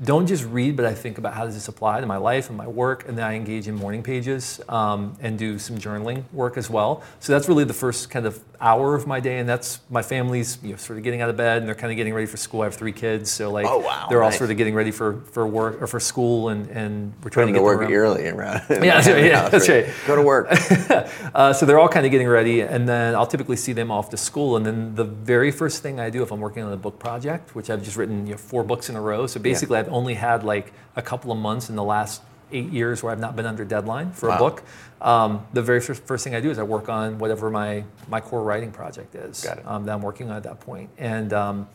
don't 0.03 0.27
just 0.27 0.45
read, 0.45 0.75
but 0.75 0.85
I 0.85 0.93
think 0.93 1.17
about 1.17 1.33
how 1.33 1.45
does 1.45 1.55
this 1.55 1.67
apply 1.67 1.99
to 1.99 2.07
my 2.07 2.17
life 2.17 2.49
and 2.49 2.57
my 2.57 2.67
work, 2.67 3.07
and 3.07 3.17
then 3.17 3.25
I 3.25 3.33
engage 3.35 3.67
in 3.67 3.75
morning 3.75 4.01
pages 4.01 4.61
um, 4.69 5.17
and 5.21 5.37
do 5.37 5.59
some 5.59 5.77
journaling 5.77 6.23
work 6.31 6.57
as 6.57 6.69
well. 6.69 7.03
So 7.19 7.33
that's 7.33 7.49
really 7.49 7.65
the 7.65 7.73
first 7.73 8.09
kind 8.09 8.25
of 8.25 8.41
hour 8.61 8.95
of 8.95 9.07
my 9.07 9.19
day, 9.19 9.39
and 9.39 9.47
that's 9.47 9.79
my 9.89 10.01
family's 10.01 10.57
you 10.63 10.71
know, 10.71 10.77
sort 10.77 10.97
of 10.97 11.03
getting 11.03 11.21
out 11.21 11.29
of 11.29 11.37
bed 11.37 11.59
and 11.59 11.67
they're 11.67 11.75
kind 11.75 11.91
of 11.91 11.97
getting 11.97 12.13
ready 12.13 12.27
for 12.27 12.37
school. 12.37 12.61
I 12.61 12.65
have 12.65 12.75
three 12.75 12.91
kids, 12.91 13.31
so 13.31 13.51
like 13.51 13.65
Oh, 13.67 13.79
wow, 13.79 14.07
they're 14.09 14.23
all 14.23 14.31
sort 14.31 14.51
of 14.51 14.57
getting 14.57 14.75
ready 14.75 14.91
for, 14.91 15.21
for 15.31 15.45
work 15.47 15.81
or 15.81 15.87
for 15.87 15.99
school, 15.99 16.49
and, 16.49 16.69
and 16.69 17.13
we're 17.23 17.29
trying 17.29 17.47
to 17.47 17.53
to 17.53 17.59
get 17.59 17.63
work 17.63 17.89
early 17.89 18.27
around. 18.27 18.61
Yeah, 18.69 18.95
that's 18.95 19.07
right, 19.07 19.25
yeah, 19.25 19.49
that's 19.53 19.69
right. 19.69 19.87
Go 20.07 20.15
to 20.15 20.21
work. 20.21 20.49
Uh, 21.35 21.53
so 21.53 21.65
they're 21.65 21.79
all 21.79 21.87
kind 21.87 22.05
of 22.05 22.11
getting 22.11 22.27
ready, 22.27 22.61
and 22.61 22.89
then 22.89 23.13
I'll 23.13 23.27
typically 23.27 23.55
see 23.55 23.71
them 23.71 23.91
off 23.91 24.09
to 24.09 24.17
school. 24.17 24.57
And 24.57 24.65
then 24.65 24.95
the 24.95 25.03
very 25.03 25.51
first 25.51 25.83
thing 25.83 25.99
I 25.99 26.09
do 26.09 26.23
if 26.23 26.31
I'm 26.31 26.39
working 26.39 26.63
on 26.63 26.73
a 26.73 26.77
book 26.77 26.97
project, 26.97 27.55
which 27.55 27.69
I've 27.69 27.83
just 27.83 27.97
written 27.97 28.25
you 28.25 28.33
know, 28.33 28.37
four 28.37 28.63
books 28.63 28.89
in 28.89 28.95
a 28.95 29.01
row. 29.01 29.27
So 29.27 29.39
basically, 29.39 29.77
I've 29.77 29.88
only 29.89 30.13
had 30.15 30.43
like 30.43 30.73
a 30.95 31.01
couple 31.01 31.31
of 31.31 31.37
months 31.37 31.69
in 31.69 31.75
the 31.75 31.83
last 31.83 32.21
eight 32.51 32.69
years 32.71 33.03
where 33.03 33.11
I've 33.11 33.19
not 33.19 33.35
been 33.35 33.45
under 33.45 33.63
deadline 33.63 34.11
for 34.11 34.29
Wow. 34.29 34.35
a 34.35 34.39
book. 34.39 34.63
Um, 35.01 35.45
the 35.53 35.61
very 35.61 35.79
first, 35.79 36.03
first 36.03 36.23
thing 36.23 36.33
I 36.35 36.41
do 36.41 36.49
is 36.49 36.57
I 36.57 36.63
work 36.63 36.89
on 36.89 37.19
whatever 37.19 37.49
my, 37.49 37.83
my 38.07 38.19
core 38.21 38.43
writing 38.43 38.71
project 38.71 39.15
is 39.15 39.45
um, 39.65 39.85
that 39.85 39.93
I'm 39.93 40.01
working 40.01 40.29
on 40.29 40.37
at 40.37 40.43
that 40.43 40.59
point. 40.59 40.89
And 40.97 41.31
um, 41.31 41.67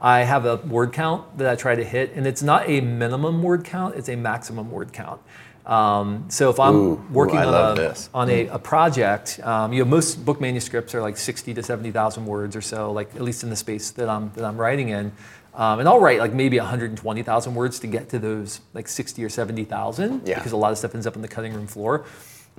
I 0.00 0.20
have 0.20 0.46
a 0.46 0.56
word 0.56 0.92
count 0.92 1.38
that 1.38 1.50
I 1.50 1.56
try 1.56 1.74
to 1.74 1.84
hit, 1.84 2.12
and 2.14 2.26
it's 2.26 2.42
not 2.42 2.68
a 2.68 2.80
minimum 2.80 3.42
word 3.42 3.64
count; 3.64 3.96
it's 3.96 4.08
a 4.08 4.16
maximum 4.16 4.70
word 4.70 4.92
count. 4.92 5.20
Um, 5.66 6.24
so 6.28 6.48
if 6.48 6.58
I'm 6.58 6.74
Ooh, 6.74 6.92
ooh, 6.92 7.04
working 7.12 7.38
I 7.38 7.44
on 7.44 7.78
a 7.78 7.94
on 8.14 8.30
a, 8.30 8.46
a 8.46 8.58
project, 8.58 9.40
um, 9.44 9.72
you 9.74 9.84
know, 9.84 9.90
most 9.90 10.24
book 10.24 10.40
manuscripts 10.40 10.94
are 10.94 11.02
like 11.02 11.16
60 11.18 11.52
to 11.54 11.62
70,000 11.62 12.24
words 12.24 12.56
or 12.56 12.62
so, 12.62 12.92
like 12.92 13.14
at 13.14 13.20
least 13.20 13.42
in 13.42 13.50
the 13.50 13.56
space 13.56 13.90
that 13.92 14.08
I'm 14.08 14.32
that 14.36 14.44
I'm 14.44 14.56
writing 14.56 14.88
in. 14.88 15.12
Um, 15.54 15.80
and 15.80 15.88
I'll 15.88 16.00
write 16.00 16.18
like 16.20 16.32
maybe 16.32 16.58
120,000 16.58 17.54
words 17.54 17.80
to 17.80 17.86
get 17.86 18.08
to 18.10 18.18
those 18.18 18.60
like 18.72 18.86
60 18.88 19.24
or 19.24 19.28
70,000 19.28 20.26
Yeah. 20.26 20.36
because 20.36 20.52
a 20.52 20.56
lot 20.56 20.72
of 20.72 20.78
stuff 20.78 20.94
ends 20.94 21.06
up 21.06 21.16
on 21.16 21.22
the 21.22 21.28
cutting 21.28 21.52
room 21.52 21.66
floor. 21.66 22.04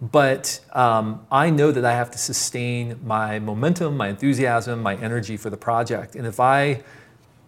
But 0.01 0.59
um, 0.73 1.25
I 1.31 1.49
know 1.51 1.71
that 1.71 1.85
I 1.85 1.93
have 1.93 2.11
to 2.11 2.17
sustain 2.17 2.99
my 3.05 3.39
momentum, 3.39 3.95
my 3.97 4.07
enthusiasm, 4.07 4.81
my 4.81 4.95
energy 4.95 5.37
for 5.37 5.49
the 5.49 5.57
project. 5.57 6.15
And 6.15 6.25
if 6.25 6.39
I 6.39 6.81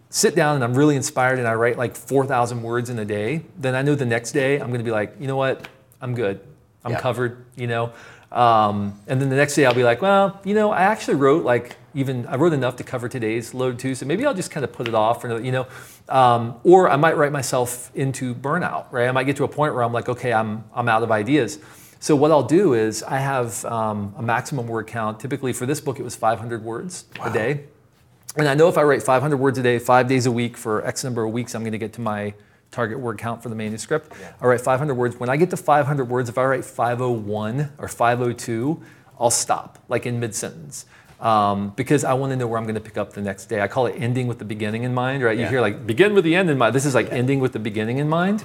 sit 0.10 0.36
down 0.36 0.56
and 0.56 0.64
I'm 0.64 0.76
really 0.76 0.96
inspired 0.96 1.40
and 1.40 1.48
I 1.48 1.56
write 1.56 1.78
like 1.78 1.96
4,000 1.96 2.62
words 2.62 2.90
in 2.90 3.00
a 3.00 3.06
day, 3.06 3.44
then 3.58 3.74
I 3.76 3.82
know 3.82 3.96
the 3.96 4.06
next 4.06 4.32
day 4.34 4.60
I'm 4.60 4.68
going 4.68 4.80
to 4.80 4.84
be 4.86 4.92
like, 4.92 5.16
you 5.20 5.28
know 5.28 5.38
what, 5.38 5.68
I'm 6.02 6.14
good. 6.14 6.40
I'm 6.86 6.92
Yeah. 6.92 7.00
covered, 7.00 7.46
you 7.56 7.66
know. 7.68 7.92
Um, 8.34 9.00
and 9.08 9.22
then 9.22 9.30
the 9.30 9.36
next 9.36 9.56
day 9.56 9.66
I'll 9.66 9.76
be 9.76 9.84
like, 9.84 10.02
well, 10.02 10.42
you 10.44 10.56
know, 10.56 10.72
I 10.72 10.82
actually 10.82 11.16
wrote 11.16 11.46
like 11.46 11.78
even 11.94 12.26
I 12.26 12.36
wrote 12.36 12.54
enough 12.54 12.76
to 12.78 12.84
cover 12.84 13.08
today's 13.08 13.54
load 13.54 13.78
too, 13.78 13.94
so 13.94 14.06
maybe 14.06 14.26
I'll 14.26 14.34
just 14.34 14.50
kind 14.50 14.64
of 14.64 14.74
put 14.74 14.88
it 14.88 14.96
off 14.96 15.22
for 15.22 15.28
another, 15.28 15.44
you 15.44 15.52
know. 15.52 15.68
Um, 16.10 16.60
or 16.64 16.90
I 16.90 16.96
might 16.96 17.16
write 17.16 17.32
myself 17.32 17.92
into 17.96 18.34
burnout, 18.34 18.92
right? 18.92 19.08
I 19.08 19.12
might 19.12 19.26
get 19.26 19.38
to 19.38 19.44
a 19.44 19.48
point 19.48 19.76
where 19.76 19.84
I'm 19.84 19.94
like, 19.94 20.10
okay, 20.10 20.34
I'm 20.34 20.64
I'm 20.74 20.90
out 20.90 21.04
of 21.04 21.12
ideas. 21.12 21.60
So 22.00 22.16
what 22.16 22.32
I'll 22.32 22.44
do 22.44 22.74
is 22.74 23.02
I 23.04 23.18
have 23.20 23.64
um, 23.64 24.14
a 24.18 24.22
maximum 24.22 24.68
word 24.68 24.88
count. 24.88 25.20
Typically 25.20 25.54
for 25.54 25.66
this 25.66 25.80
book, 25.80 26.00
it 26.00 26.04
was 26.04 26.16
500 26.18 26.62
words 26.64 27.06
a 27.24 27.32
day. 27.32 27.64
And 28.36 28.48
I 28.48 28.56
know 28.56 28.68
if 28.68 28.78
I 28.78 28.84
write 28.84 29.04
500 29.04 29.38
words 29.38 29.58
a 29.58 29.64
day, 29.64 29.80
five 29.80 30.08
days 30.08 30.26
a 30.26 30.32
week 30.32 30.58
for 30.58 30.86
X 30.86 31.04
number 31.04 31.24
of 31.24 31.32
weeks, 31.32 31.56
I'm 31.56 31.62
going 31.62 31.72
to 31.72 31.78
get 31.78 31.94
to 31.94 32.02
my 32.02 32.34
target 32.74 33.00
word 33.00 33.18
count 33.18 33.42
for 33.42 33.50
the 33.50 33.56
manuscript. 33.56 34.12
I 34.42 34.46
write 34.48 34.62
500 34.62 34.94
words. 34.96 35.18
When 35.18 35.30
I 35.30 35.38
get 35.38 35.50
to 35.52 35.58
500 35.58 36.06
words, 36.06 36.28
if 36.30 36.38
I 36.38 36.44
write 36.44 36.66
501 36.66 37.74
or 37.78 37.88
502, 37.88 38.82
I'll 39.20 39.30
stop, 39.30 39.80
like 39.88 40.06
in 40.06 40.20
mid 40.20 40.36
sentence. 40.36 40.86
Um, 41.20 41.70
because 41.78 42.04
I 42.04 42.14
want 42.14 42.32
to 42.32 42.36
know 42.36 42.48
where 42.48 42.58
I'm 42.58 42.66
going 42.66 42.76
to 42.76 42.82
pick 42.82 42.98
up 42.98 43.14
the 43.14 43.22
next 43.22 43.46
day. 43.46 43.62
I 43.62 43.70
call 43.70 43.86
it 43.86 43.96
ending 43.98 44.28
with 44.28 44.40
the 44.40 44.46
beginning 44.46 44.84
in 44.84 44.94
mind, 44.94 45.24
right? 45.24 45.38
You 45.38 45.46
hear 45.46 45.62
like 45.62 45.88
begin 45.88 46.14
with 46.14 46.26
the 46.26 46.36
end 46.36 46.50
in 46.50 46.58
mind. 46.58 46.76
This 46.76 46.86
is 46.86 46.94
like 46.94 47.14
ending 47.14 47.40
with 47.40 47.54
the 47.54 47.60
beginning 47.60 48.00
in 48.00 48.10
mind. 48.10 48.44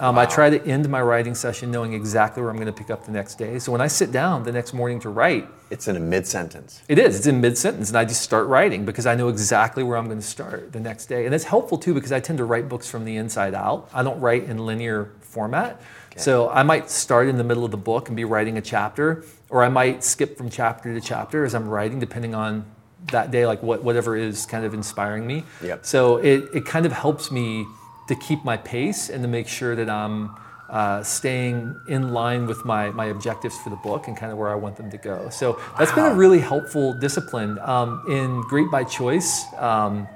Um, 0.00 0.18
I 0.18 0.24
try 0.24 0.48
to 0.48 0.60
end 0.66 0.88
my 0.88 1.02
writing 1.02 1.34
session 1.34 1.70
knowing 1.70 1.92
exactly 1.92 2.42
where 2.42 2.50
I'm 2.50 2.56
going 2.56 2.66
to 2.66 2.72
pick 2.72 2.88
up 2.88 3.04
the 3.04 3.12
next 3.12 3.34
day. 3.34 3.58
So 3.58 3.70
when 3.70 3.82
I 3.82 3.86
sit 3.86 4.10
down 4.10 4.44
the 4.44 4.50
next 4.50 4.72
morning 4.72 4.98
to 5.00 5.10
write, 5.10 5.46
It's 5.68 5.88
in 5.88 5.96
a 5.96 6.00
mid 6.00 6.26
sentence. 6.26 6.80
it 6.88 6.98
is. 6.98 7.18
It's 7.18 7.26
in 7.26 7.40
mid 7.42 7.58
sentence, 7.58 7.90
and 7.90 7.98
I 7.98 8.06
just 8.06 8.22
start 8.22 8.46
writing 8.48 8.86
because 8.86 9.04
I 9.04 9.14
know 9.14 9.28
exactly 9.28 9.82
where 9.82 9.98
I'm 9.98 10.06
going 10.06 10.18
to 10.18 10.26
start 10.26 10.72
the 10.72 10.80
next 10.80 11.06
day. 11.06 11.26
And 11.26 11.34
it's 11.34 11.44
helpful 11.44 11.76
too 11.76 11.92
because 11.92 12.12
I 12.12 12.20
tend 12.20 12.38
to 12.38 12.44
write 12.44 12.66
books 12.68 12.88
from 12.88 13.04
the 13.04 13.16
inside 13.16 13.52
out. 13.54 13.90
I 13.92 14.02
don't 14.02 14.18
write 14.20 14.44
in 14.44 14.64
linear 14.64 15.12
format. 15.20 15.80
Okay. 16.12 16.20
So 16.20 16.48
I 16.48 16.62
might 16.62 16.90
start 16.90 17.28
in 17.28 17.36
the 17.36 17.44
middle 17.44 17.64
of 17.64 17.70
the 17.70 17.76
book 17.76 18.08
and 18.08 18.16
be 18.16 18.24
writing 18.24 18.56
a 18.56 18.62
chapter, 18.62 19.24
or 19.50 19.62
I 19.62 19.68
might 19.68 20.02
skip 20.02 20.38
from 20.38 20.48
chapter 20.48 20.94
to 20.94 21.00
chapter 21.00 21.44
as 21.44 21.54
I'm 21.54 21.68
writing, 21.68 22.00
depending 22.00 22.34
on 22.34 22.64
that 23.12 23.30
day, 23.30 23.46
like 23.46 23.62
what, 23.62 23.84
whatever 23.84 24.16
is 24.16 24.46
kind 24.46 24.64
of 24.64 24.72
inspiring 24.72 25.26
me. 25.26 25.44
Yep. 25.62 25.84
So 25.84 26.16
it, 26.16 26.48
it 26.54 26.64
kind 26.66 26.86
of 26.86 26.92
helps 26.92 27.30
me 27.30 27.66
to 28.10 28.16
keep 28.16 28.44
my 28.44 28.56
pace 28.56 29.08
and 29.08 29.22
to 29.22 29.28
make 29.28 29.46
sure 29.46 29.76
that 29.76 29.88
I'm 29.88 30.34
uh, 30.68 31.00
staying 31.04 31.80
in 31.86 32.12
line 32.12 32.46
with 32.46 32.64
my, 32.64 32.90
my 32.90 33.06
objectives 33.06 33.56
for 33.58 33.70
the 33.70 33.76
book 33.76 34.08
and 34.08 34.16
kind 34.16 34.32
of 34.32 34.38
where 34.38 34.48
I 34.48 34.56
want 34.56 34.76
them 34.76 34.90
to 34.90 34.98
go. 34.98 35.30
So 35.30 35.60
that's 35.78 35.92
been 35.92 36.06
a 36.06 36.14
really 36.14 36.40
helpful 36.40 36.92
discipline. 36.92 37.58
Um, 37.60 38.04
in 38.08 38.40
Great 38.42 38.68
by 38.68 38.82
Choice, 38.82 39.46
um, 39.54 40.08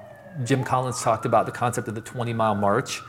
Jim 0.42 0.64
Collins 0.64 1.00
talked 1.02 1.24
about 1.24 1.46
the 1.46 1.52
concept 1.52 1.86
of 1.86 1.94
the 1.94 2.00
20 2.00 2.32
mile 2.32 2.56
march, 2.56 3.00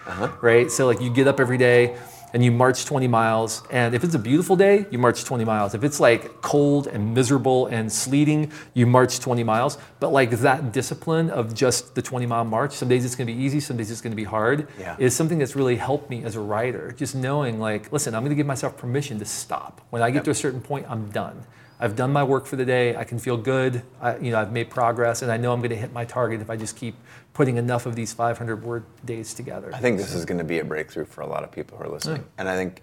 right? 0.41 0.69
So, 0.69 0.85
like, 0.85 1.01
you 1.01 1.09
get 1.11 1.27
up 1.27 1.39
every 1.39 1.57
day 1.57 1.97
and 2.35 2.43
you 2.43 2.51
march 2.51 2.83
20 2.83 3.07
miles. 3.07 3.63
And 3.71 3.95
if 3.95 4.03
it's 4.03 4.13
a 4.13 4.19
beautiful 4.19 4.57
day, 4.57 4.85
you 4.91 4.97
march 4.97 5.23
20 5.23 5.45
miles. 5.45 5.73
If 5.73 5.85
it's 5.85 6.01
like 6.01 6.41
cold 6.41 6.85
and 6.87 7.13
miserable 7.13 7.67
and 7.67 7.89
sleeting, 7.89 8.51
you 8.73 8.85
march 8.85 9.21
20 9.21 9.41
miles. 9.45 9.77
But 10.01 10.11
like 10.11 10.31
that 10.31 10.73
discipline 10.73 11.29
of 11.29 11.53
just 11.55 11.95
the 11.95 12.01
20 12.01 12.25
mile 12.25 12.43
march, 12.43 12.73
some 12.73 12.89
days 12.89 13.05
it's 13.05 13.15
gonna 13.15 13.27
be 13.27 13.41
easy, 13.41 13.61
some 13.61 13.77
days 13.77 13.89
it's 13.89 14.01
gonna 14.01 14.15
be 14.15 14.25
hard, 14.25 14.67
Yeah. 14.77 14.97
is 14.99 15.15
something 15.15 15.39
that's 15.39 15.55
really 15.55 15.77
helped 15.77 16.09
me 16.09 16.25
as 16.25 16.35
a 16.35 16.41
writer. 16.41 16.93
Just 16.97 17.15
knowing, 17.15 17.57
like, 17.61 17.89
listen, 17.93 18.13
I'm 18.13 18.23
gonna 18.23 18.35
give 18.35 18.45
myself 18.45 18.75
permission 18.75 19.17
to 19.19 19.25
stop. 19.25 19.79
When 19.91 20.01
I 20.01 20.11
get 20.11 20.25
to 20.25 20.31
a 20.31 20.35
certain 20.35 20.59
point, 20.59 20.87
I'm 20.89 21.05
done. 21.11 21.45
I've 21.79 21.95
done 21.95 22.13
my 22.13 22.23
work 22.23 22.45
for 22.45 22.55
the 22.55 22.65
day. 22.65 22.95
I 22.95 23.03
can 23.03 23.19
feel 23.19 23.37
good. 23.37 23.81
I, 24.01 24.17
you 24.17 24.31
know, 24.31 24.39
I've 24.39 24.51
made 24.51 24.69
progress, 24.69 25.21
and 25.21 25.31
I 25.31 25.37
know 25.37 25.51
I'm 25.51 25.59
going 25.59 25.71
to 25.71 25.75
hit 25.75 25.91
my 25.91 26.05
target 26.05 26.41
if 26.41 26.49
I 26.49 26.55
just 26.55 26.75
keep 26.77 26.95
putting 27.33 27.57
enough 27.57 27.85
of 27.85 27.95
these 27.95 28.13
500 28.13 28.63
word 28.63 28.83
days 29.03 29.33
together. 29.33 29.71
I 29.73 29.79
think 29.79 29.97
this 29.97 30.13
is 30.13 30.23
going 30.23 30.37
to 30.37 30.45
be 30.45 30.59
a 30.59 30.63
breakthrough 30.65 31.05
for 31.05 31.21
a 31.21 31.27
lot 31.27 31.43
of 31.43 31.51
people 31.51 31.77
who 31.77 31.83
are 31.83 31.89
listening. 31.89 32.23
And 32.37 32.47
I 32.47 32.55
think, 32.55 32.81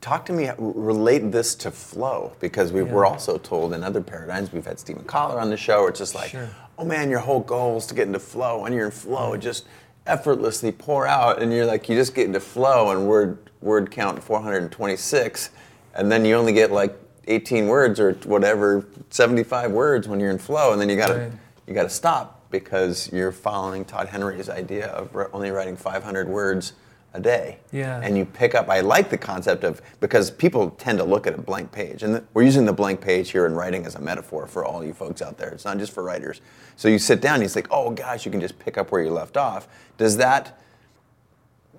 talk 0.00 0.24
to 0.26 0.32
me, 0.32 0.48
uh, 0.48 0.54
relate 0.58 1.30
this 1.32 1.54
to 1.56 1.70
flow, 1.70 2.32
because 2.40 2.72
we 2.72 2.82
we're 2.82 3.04
also 3.04 3.36
told 3.36 3.74
in 3.74 3.84
other 3.84 4.00
paradigms, 4.00 4.52
we've 4.52 4.64
had 4.64 4.78
Steven 4.78 5.04
Kotler 5.04 5.40
on 5.40 5.50
the 5.50 5.56
show, 5.58 5.86
it's 5.86 5.98
just 5.98 6.14
like, 6.14 6.30
Sure. 6.30 6.48
oh 6.78 6.84
man, 6.86 7.10
your 7.10 7.18
whole 7.20 7.40
goal 7.40 7.76
is 7.76 7.86
to 7.86 7.94
get 7.94 8.06
into 8.06 8.20
flow. 8.20 8.64
and 8.64 8.74
you're 8.74 8.86
in 8.86 8.90
flow, 8.90 9.34
it 9.34 9.38
just 9.38 9.66
effortlessly 10.06 10.72
pour 10.72 11.06
out. 11.06 11.42
And 11.42 11.52
you're 11.52 11.66
like, 11.66 11.90
you 11.90 11.94
just 11.94 12.14
get 12.14 12.24
into 12.26 12.40
flow 12.40 12.90
and 12.90 13.06
word, 13.06 13.50
word 13.60 13.90
count 13.90 14.22
426, 14.22 15.50
and 15.94 16.10
then 16.10 16.24
you 16.24 16.34
only 16.36 16.54
get 16.54 16.72
like 16.72 16.96
18 17.30 17.68
words 17.68 18.00
or 18.00 18.12
whatever, 18.24 18.84
75 19.10 19.70
words 19.70 20.08
when 20.08 20.20
you're 20.20 20.30
in 20.30 20.38
flow, 20.38 20.72
and 20.72 20.80
then 20.80 20.88
you 20.88 20.96
gotta, 20.96 21.14
Right. 21.14 21.32
you 21.66 21.74
gotta 21.74 21.88
stop. 21.88 22.36
because 22.50 23.08
you're 23.12 23.30
following 23.30 23.84
Todd 23.84 24.08
Henry's 24.08 24.48
idea 24.48 24.88
of 24.88 25.16
only 25.32 25.52
writing 25.52 25.76
500 25.76 26.28
words 26.28 26.72
a 27.14 27.20
day. 27.20 27.58
Yeah. 27.70 28.00
And 28.02 28.18
you 28.18 28.24
pick 28.24 28.56
up, 28.56 28.68
I 28.68 28.80
like 28.80 29.08
the 29.08 29.16
concept 29.16 29.62
of, 29.62 29.80
because 30.00 30.32
people 30.32 30.70
tend 30.70 30.98
to 30.98 31.04
look 31.04 31.28
at 31.28 31.34
a 31.34 31.40
blank 31.40 31.70
page. 31.70 32.02
And 32.02 32.26
we're 32.34 32.42
using 32.42 32.64
the 32.64 32.72
blank 32.72 33.00
page 33.00 33.30
here 33.30 33.46
in 33.46 33.54
writing 33.54 33.86
as 33.86 33.94
a 33.94 34.00
metaphor 34.00 34.48
for 34.48 34.64
all 34.64 34.84
you 34.84 34.92
folks 34.92 35.22
out 35.22 35.38
there. 35.38 35.50
It's 35.50 35.64
not 35.64 35.78
just 35.78 35.92
for 35.92 36.02
writers. 36.02 36.40
So 36.74 36.88
you 36.88 36.98
sit 36.98 37.20
down 37.20 37.34
and 37.34 37.44
you 37.44 37.48
think, 37.48 37.68
oh 37.70 37.90
gosh, 37.92 38.24
you 38.26 38.32
can 38.32 38.40
just 38.40 38.58
pick 38.58 38.76
up 38.76 38.90
where 38.90 39.00
you 39.04 39.10
left 39.10 39.36
off. 39.36 39.68
Does 39.96 40.16
that, 40.16 40.60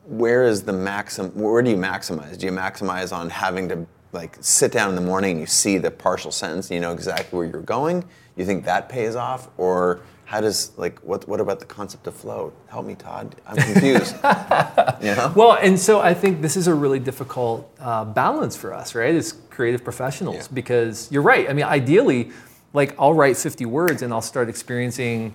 where 0.06 0.46
is 0.46 0.64
the 0.64 0.72
maxim, 0.74 1.32
where 1.32 1.62
do 1.62 1.70
you 1.70 1.76
maximize? 1.76 2.38
Do 2.38 2.46
you 2.46 2.54
maximize 2.54 3.12
on 3.14 3.30
having 3.30 3.68
to 3.68 3.86
like 4.14 4.38
sit 4.42 4.72
down 4.72 4.90
in 4.90 4.96
the 4.96 5.02
morning 5.02 5.32
and 5.32 5.40
you 5.40 5.46
see 5.46 5.78
the 5.78 5.92
partial 5.92 6.32
sentence 6.32 6.70
and 6.70 6.76
you 6.76 6.82
know 6.82 6.94
exactly 6.94 7.38
where 7.38 7.48
you're 7.48 7.62
going? 7.62 8.04
You 8.36 8.46
think 8.46 8.66
that 8.66 8.90
pays 8.90 9.16
off? 9.16 9.50
Or 9.58 10.02
how 10.26 10.40
does 10.42 10.72
like 10.78 11.00
what 11.00 11.28
what 11.28 11.42
about 11.42 11.60
the 11.60 11.66
concept 11.66 12.08
of 12.08 12.16
flow? 12.16 12.54
Help 12.68 12.86
me, 12.86 12.96
Todd. 12.96 13.36
I'm 13.46 13.58
confused. 13.58 14.16
you 15.02 15.16
know? 15.16 15.34
Well, 15.36 15.54
and 15.62 15.78
so 15.80 16.00
I 16.00 16.14
think 16.14 16.42
this 16.42 16.56
is 16.56 16.68
a 16.68 16.74
really 16.74 17.00
difficult 17.00 17.70
uh, 17.80 18.06
balance 18.06 18.56
for 18.56 18.74
us, 18.74 18.96
right? 18.96 19.14
As 19.14 19.34
creative 19.50 19.84
professionals, 19.84 20.36
Yeah. 20.38 20.48
because 20.54 21.12
you're 21.12 21.22
right. 21.22 21.50
I 21.50 21.54
mean, 21.54 21.66
ideally, 21.66 22.32
like 22.74 22.96
I'll 22.98 23.14
write 23.14 23.36
50 23.38 23.66
words 23.66 24.02
and 24.02 24.14
I'll 24.14 24.22
start 24.22 24.48
experiencing 24.48 25.34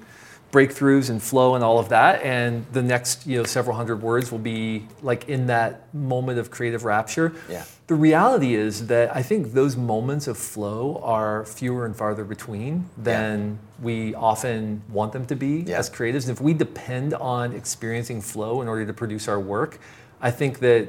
breakthroughs 0.53 1.11
and 1.11 1.23
flow 1.23 1.55
and 1.57 1.63
all 1.65 1.79
of 1.79 1.89
that, 1.91 2.23
and 2.23 2.65
the 2.73 2.83
next 2.83 3.27
you 3.27 3.37
know 3.37 3.45
several 3.45 3.77
hundred 3.77 4.01
words 4.01 4.31
will 4.33 4.39
be 4.39 4.87
like 5.03 5.29
in 5.29 5.47
that 5.49 5.93
moment 5.95 6.39
of 6.39 6.51
creative 6.51 6.85
rapture. 6.85 7.35
Yeah. 7.51 7.65
The 7.87 7.95
reality 7.95 8.55
is 8.57 8.89
that 8.89 9.15
I 9.15 9.23
think 9.23 9.53
those 9.53 9.77
moments 9.77 10.27
of 10.27 10.37
flow 10.37 11.01
are 11.05 11.45
fewer 11.45 11.87
and 11.87 11.95
farther 11.95 12.25
between 12.25 12.87
than 12.99 13.61
we 13.81 14.13
often 14.17 14.83
want 14.89 15.13
them 15.13 15.25
to 15.27 15.37
be 15.37 15.59
Yeah. 15.67 15.79
as 15.79 15.89
creatives. 15.89 16.23
And 16.29 16.31
if 16.31 16.41
we 16.41 16.53
depend 16.53 17.15
on 17.15 17.53
experiencing 17.53 18.21
flow 18.23 18.61
in 18.61 18.67
order 18.67 18.85
to 18.87 18.93
produce 18.93 19.29
our 19.29 19.39
work, 19.39 19.79
I 20.21 20.33
think 20.33 20.59
that 20.61 20.89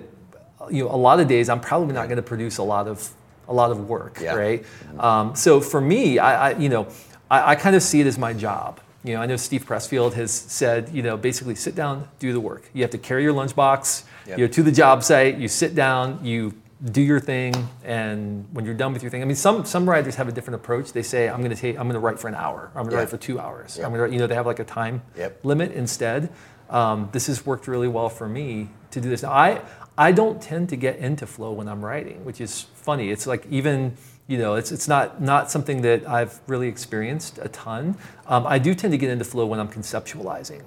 you 0.72 0.84
know 0.86 0.92
a 0.92 0.98
lot 0.98 1.20
of 1.20 1.28
days 1.28 1.50
I'm 1.50 1.60
probably 1.60 1.94
not 1.94 2.06
going 2.08 2.16
to 2.18 2.24
produce 2.24 2.58
a 2.58 2.64
lot 2.64 2.88
of 2.88 3.08
a 3.48 3.54
lot 3.54 3.70
of 3.70 3.88
work, 3.88 4.20
Yeah. 4.20 4.34
right? 4.36 4.66
Um, 5.00 5.36
so 5.36 5.62
for 5.62 5.80
me, 5.80 6.18
I, 6.18 6.50
I 6.50 6.58
you 6.58 6.68
know 6.70 6.88
I, 7.30 7.52
I 7.52 7.56
kind 7.56 7.76
of 7.76 7.84
see 7.84 8.02
it 8.02 8.08
as 8.08 8.18
my 8.18 8.34
job. 8.34 8.80
You 9.04 9.14
know, 9.14 9.22
I 9.22 9.28
know 9.28 9.38
Steve 9.38 9.66
Pressfield 9.68 10.14
has 10.14 10.32
said, 10.32 10.90
you 10.90 11.04
know, 11.04 11.16
basically 11.16 11.54
sit 11.56 11.76
down, 11.76 12.08
do 12.18 12.34
the 12.34 12.40
work. 12.40 12.64
You 12.74 12.82
have 12.82 12.92
to 12.92 12.98
carry 12.98 13.22
your 13.22 13.34
lunchbox, 13.36 14.04
Yep. 14.26 14.38
you 14.40 14.46
know, 14.48 14.52
to 14.52 14.64
the 14.64 14.72
job 14.72 15.04
site. 15.04 15.38
You 15.38 15.48
sit 15.48 15.76
down, 15.76 16.20
you 16.26 16.54
do 16.84 17.02
your 17.02 17.20
thing, 17.20 17.54
and 17.84 18.46
when 18.54 18.64
you're 18.66 18.76
done 18.76 18.94
with 18.94 19.02
your 19.02 19.10
thing, 19.10 19.22
I 19.22 19.26
mean, 19.26 19.36
some 19.36 19.66
some 19.66 19.90
writers 19.90 20.16
have 20.16 20.28
a 20.28 20.32
different 20.32 20.56
approach. 20.62 20.92
They 20.94 21.02
say, 21.04 21.28
I'm 21.28 21.40
going 21.40 21.50
to 21.50 21.56
take, 21.56 21.76
I'm 21.78 21.84
going 21.88 21.94
to 21.94 22.00
write 22.00 22.20
for 22.20 22.28
an 22.28 22.36
hour. 22.36 22.70
I'm 22.76 22.84
going 22.84 22.90
to 22.90 22.96
Yeah. 22.96 23.00
write 23.00 23.10
for 23.10 23.18
two 23.18 23.40
hours. 23.40 23.78
Yep. 23.78 23.86
I'm 23.88 23.94
going 23.96 24.10
to, 24.10 24.14
you 24.14 24.20
know, 24.20 24.28
they 24.28 24.36
have 24.36 24.46
like 24.46 24.60
a 24.60 24.64
time 24.64 25.02
Yep. 25.18 25.40
limit 25.44 25.72
instead. 25.72 26.30
Um, 26.70 27.10
this 27.14 27.28
has 27.28 27.46
worked 27.46 27.68
really 27.68 27.88
well 27.88 28.10
for 28.10 28.28
me 28.30 28.70
to 28.92 29.02
do 29.02 29.10
this. 29.10 29.24
Now, 29.24 29.32
I 29.32 29.62
I 29.98 30.12
don't 30.12 30.40
tend 30.40 30.70
to 30.70 30.76
get 30.76 30.98
into 30.98 31.26
flow 31.26 31.52
when 31.52 31.68
I'm 31.68 31.84
writing, 31.84 32.24
which 32.26 32.40
is 32.40 32.68
funny. 32.76 33.10
It's 33.10 33.26
like 33.26 33.48
even 33.50 33.98
you 34.28 34.38
know, 34.38 34.56
it's 34.56 34.72
it's 34.74 34.88
not 34.88 35.20
not 35.22 35.50
something 35.50 35.82
that 35.82 36.08
I've 36.08 36.40
really 36.48 36.68
experienced 36.68 37.40
a 37.42 37.48
ton. 37.48 37.96
Um, 38.28 38.46
I 38.46 38.60
do 38.60 38.76
tend 38.76 38.92
to 38.92 38.98
get 38.98 39.10
into 39.10 39.24
flow 39.26 39.46
when 39.48 39.60
I'm 39.60 39.70
conceptualizing, 39.70 40.62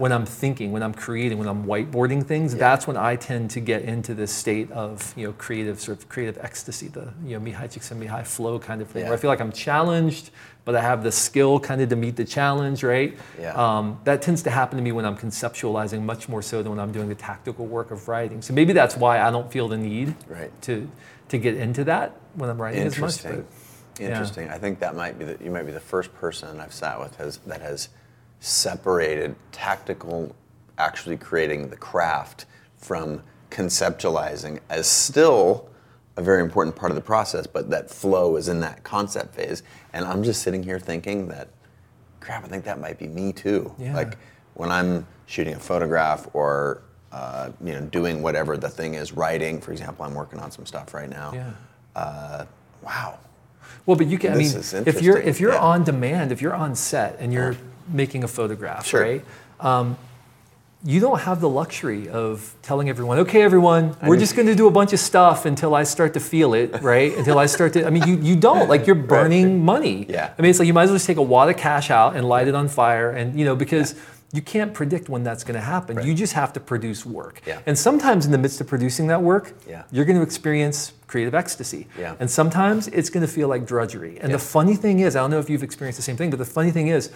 when 0.00 0.12
I'm 0.12 0.24
thinking, 0.24 0.72
when 0.72 0.82
I'm 0.82 0.94
creating, 0.94 1.36
when 1.36 1.46
I'm 1.46 1.66
whiteboarding 1.66 2.26
things. 2.26 2.54
That's 2.56 2.86
when 2.86 2.96
I 2.96 3.16
tend 3.16 3.50
to 3.50 3.60
get 3.60 3.82
into 3.82 4.14
this 4.14 4.32
state 4.32 4.70
of 4.72 5.12
you 5.14 5.26
know 5.26 5.34
creative 5.34 5.78
sort 5.78 5.98
of 5.98 6.08
creative 6.08 6.38
ecstasy, 6.42 6.88
the 6.88 7.12
you 7.22 7.38
know 7.38 7.44
Mihaly 7.44 7.68
Csikszentmihalyi 7.68 8.26
flow 8.26 8.58
kind 8.58 8.80
of 8.80 8.88
thing, 8.88 9.04
where 9.04 9.12
I 9.12 9.18
feel 9.18 9.28
like 9.28 9.42
I'm 9.42 9.52
challenged, 9.52 10.30
but 10.64 10.74
I 10.74 10.80
have 10.80 11.02
the 11.02 11.12
skill 11.12 11.60
kind 11.60 11.82
of 11.82 11.90
to 11.90 11.96
meet 11.96 12.16
the 12.16 12.24
challenge, 12.24 12.82
right? 12.82 13.14
Yeah. 13.38 13.52
Um, 13.52 14.00
that 14.04 14.22
tends 14.22 14.42
to 14.44 14.50
happen 14.50 14.78
to 14.78 14.82
me 14.82 14.90
when 14.90 15.04
I'm 15.04 15.18
conceptualizing 15.18 16.00
much 16.00 16.30
more 16.30 16.40
so 16.40 16.62
than 16.62 16.70
when 16.70 16.80
I'm 16.80 16.92
doing 16.92 17.10
the 17.10 17.14
tactical 17.14 17.66
work 17.66 17.90
of 17.90 18.08
writing. 18.08 18.40
So 18.40 18.54
maybe 18.54 18.72
that's 18.72 18.96
why 18.96 19.20
I 19.20 19.30
don't 19.30 19.52
feel 19.52 19.68
the 19.68 19.76
need 19.76 20.14
Right. 20.28 20.50
to 20.62 20.90
to 21.28 21.36
get 21.36 21.56
into 21.56 21.84
that 21.84 22.16
when 22.34 22.48
I'm 22.48 22.60
writing 22.60 22.82
as 22.84 22.98
much. 22.98 23.22
Interesting. 23.24 23.46
yeah. 24.00 24.08
Interesting. 24.08 24.48
I 24.48 24.56
think 24.56 24.78
that 24.80 24.96
might 24.96 25.18
be 25.18 25.26
the, 25.26 25.44
you 25.44 25.50
might 25.50 25.66
be 25.66 25.72
the 25.72 25.78
first 25.94 26.12
person 26.14 26.58
I've 26.58 26.72
sat 26.72 26.98
with 26.98 27.16
has 27.16 27.36
that 27.46 27.60
has 27.60 27.90
separated 28.40 29.36
tactical, 29.52 30.34
actually 30.78 31.16
creating 31.16 31.68
the 31.68 31.76
craft 31.76 32.46
from 32.76 33.22
conceptualizing 33.50 34.58
as 34.70 34.86
still 34.86 35.68
a 36.16 36.22
very 36.22 36.42
important 36.42 36.74
part 36.74 36.90
of 36.90 36.96
the 36.96 37.02
process, 37.02 37.46
but 37.46 37.70
that 37.70 37.90
flow 37.90 38.36
is 38.36 38.48
in 38.48 38.60
that 38.60 38.82
concept 38.82 39.34
phase. 39.34 39.62
And 39.92 40.04
I'm 40.04 40.22
just 40.22 40.42
sitting 40.42 40.62
here 40.62 40.78
thinking 40.78 41.28
that, 41.28 41.48
crap, 42.20 42.44
I 42.44 42.48
think 42.48 42.64
that 42.64 42.80
might 42.80 42.98
be 42.98 43.08
me 43.08 43.32
too. 43.32 43.74
Yeah. 43.78 43.94
Like 43.94 44.18
when 44.54 44.70
I'm 44.70 45.06
shooting 45.26 45.54
a 45.54 45.58
photograph 45.58 46.28
or 46.32 46.82
uh, 47.12 47.50
you 47.64 47.72
know 47.72 47.80
doing 47.80 48.22
whatever 48.22 48.56
the 48.56 48.68
thing 48.68 48.94
is, 48.94 49.12
writing, 49.12 49.60
for 49.60 49.72
example, 49.72 50.04
I'm 50.04 50.14
working 50.14 50.38
on 50.38 50.50
some 50.50 50.66
stuff 50.66 50.94
right 50.94 51.08
now. 51.08 51.32
Yeah. 51.32 51.50
Uh, 51.96 52.44
wow. 52.82 53.18
Well, 53.86 53.96
but 53.96 54.06
you 54.06 54.18
can. 54.18 54.32
I 54.32 54.36
This 54.36 54.54
mean, 54.72 54.82
is 54.82 54.86
if 54.86 55.02
you're 55.02 55.18
if 55.18 55.40
you're 55.40 55.52
yeah. 55.52 55.60
on 55.60 55.84
demand, 55.84 56.32
if 56.32 56.40
you're 56.40 56.54
on 56.54 56.74
set 56.74 57.16
and 57.18 57.32
you're 57.32 57.56
making 57.92 58.24
a 58.24 58.28
photograph, 58.28 58.86
Sure. 58.86 59.02
right? 59.02 59.24
Um, 59.60 59.96
you 60.82 60.98
don't 60.98 61.20
have 61.20 61.42
the 61.42 61.48
luxury 61.48 62.08
of 62.08 62.54
telling 62.62 62.88
everyone, 62.88 63.18
okay, 63.18 63.42
everyone, 63.42 63.94
we're 64.02 64.16
just 64.16 64.34
going 64.34 64.46
to 64.46 64.54
do 64.54 64.66
a 64.66 64.70
bunch 64.70 64.94
of 64.94 64.98
stuff 65.00 65.44
until 65.44 65.74
I 65.74 65.82
start 65.82 66.14
to 66.14 66.20
feel 66.20 66.54
it, 66.54 66.80
right? 66.82 67.14
until 67.14 67.38
I 67.38 67.44
start 67.46 67.74
to. 67.74 67.86
I 67.86 67.90
mean, 67.90 68.04
you, 68.08 68.16
you 68.16 68.34
don't 68.34 68.66
like 68.66 68.86
you're 68.86 68.94
burning 68.96 69.62
money. 69.62 70.06
Yeah. 70.08 70.32
I 70.38 70.40
mean, 70.40 70.48
it's 70.48 70.58
like 70.58 70.66
you 70.66 70.72
might 70.72 70.84
as 70.84 70.90
well 70.90 70.96
just 70.96 71.06
take 71.06 71.18
a 71.18 71.22
wad 71.22 71.50
of 71.50 71.58
cash 71.58 71.90
out 71.90 72.16
and 72.16 72.26
light 72.26 72.48
it 72.48 72.54
on 72.54 72.68
fire, 72.68 73.10
and 73.10 73.38
you 73.38 73.44
know 73.44 73.54
because. 73.56 73.94
You 74.32 74.40
can't 74.42 74.72
predict 74.72 75.08
when 75.08 75.24
that's 75.24 75.42
going 75.42 75.56
to 75.56 75.60
happen. 75.60 75.96
Right. 75.96 76.06
You 76.06 76.14
just 76.14 76.34
have 76.34 76.52
to 76.52 76.60
produce 76.60 77.04
work. 77.04 77.42
Yeah. 77.44 77.58
And 77.66 77.76
sometimes 77.76 78.26
in 78.26 78.30
the 78.30 78.38
midst 78.38 78.60
of 78.60 78.68
producing 78.68 79.08
that 79.08 79.20
work, 79.20 79.54
Yeah. 79.68 79.82
you're 79.90 80.04
going 80.04 80.14
to 80.18 80.22
experience 80.22 80.92
creative 81.08 81.34
ecstasy. 81.34 81.88
Yeah. 81.98 82.14
And 82.20 82.30
sometimes 82.30 82.86
it's 82.86 83.10
going 83.10 83.26
to 83.26 83.32
feel 83.32 83.48
like 83.48 83.66
drudgery. 83.66 84.20
And 84.20 84.30
Yeah. 84.30 84.36
the 84.36 84.38
funny 84.38 84.76
thing 84.76 85.00
is, 85.00 85.16
I 85.16 85.18
don't 85.18 85.32
know 85.32 85.40
if 85.40 85.50
you've 85.50 85.64
experienced 85.64 85.96
the 85.98 86.04
same 86.04 86.16
thing, 86.16 86.30
but 86.30 86.38
the 86.38 86.44
funny 86.44 86.70
thing 86.70 86.86
is, 86.86 87.10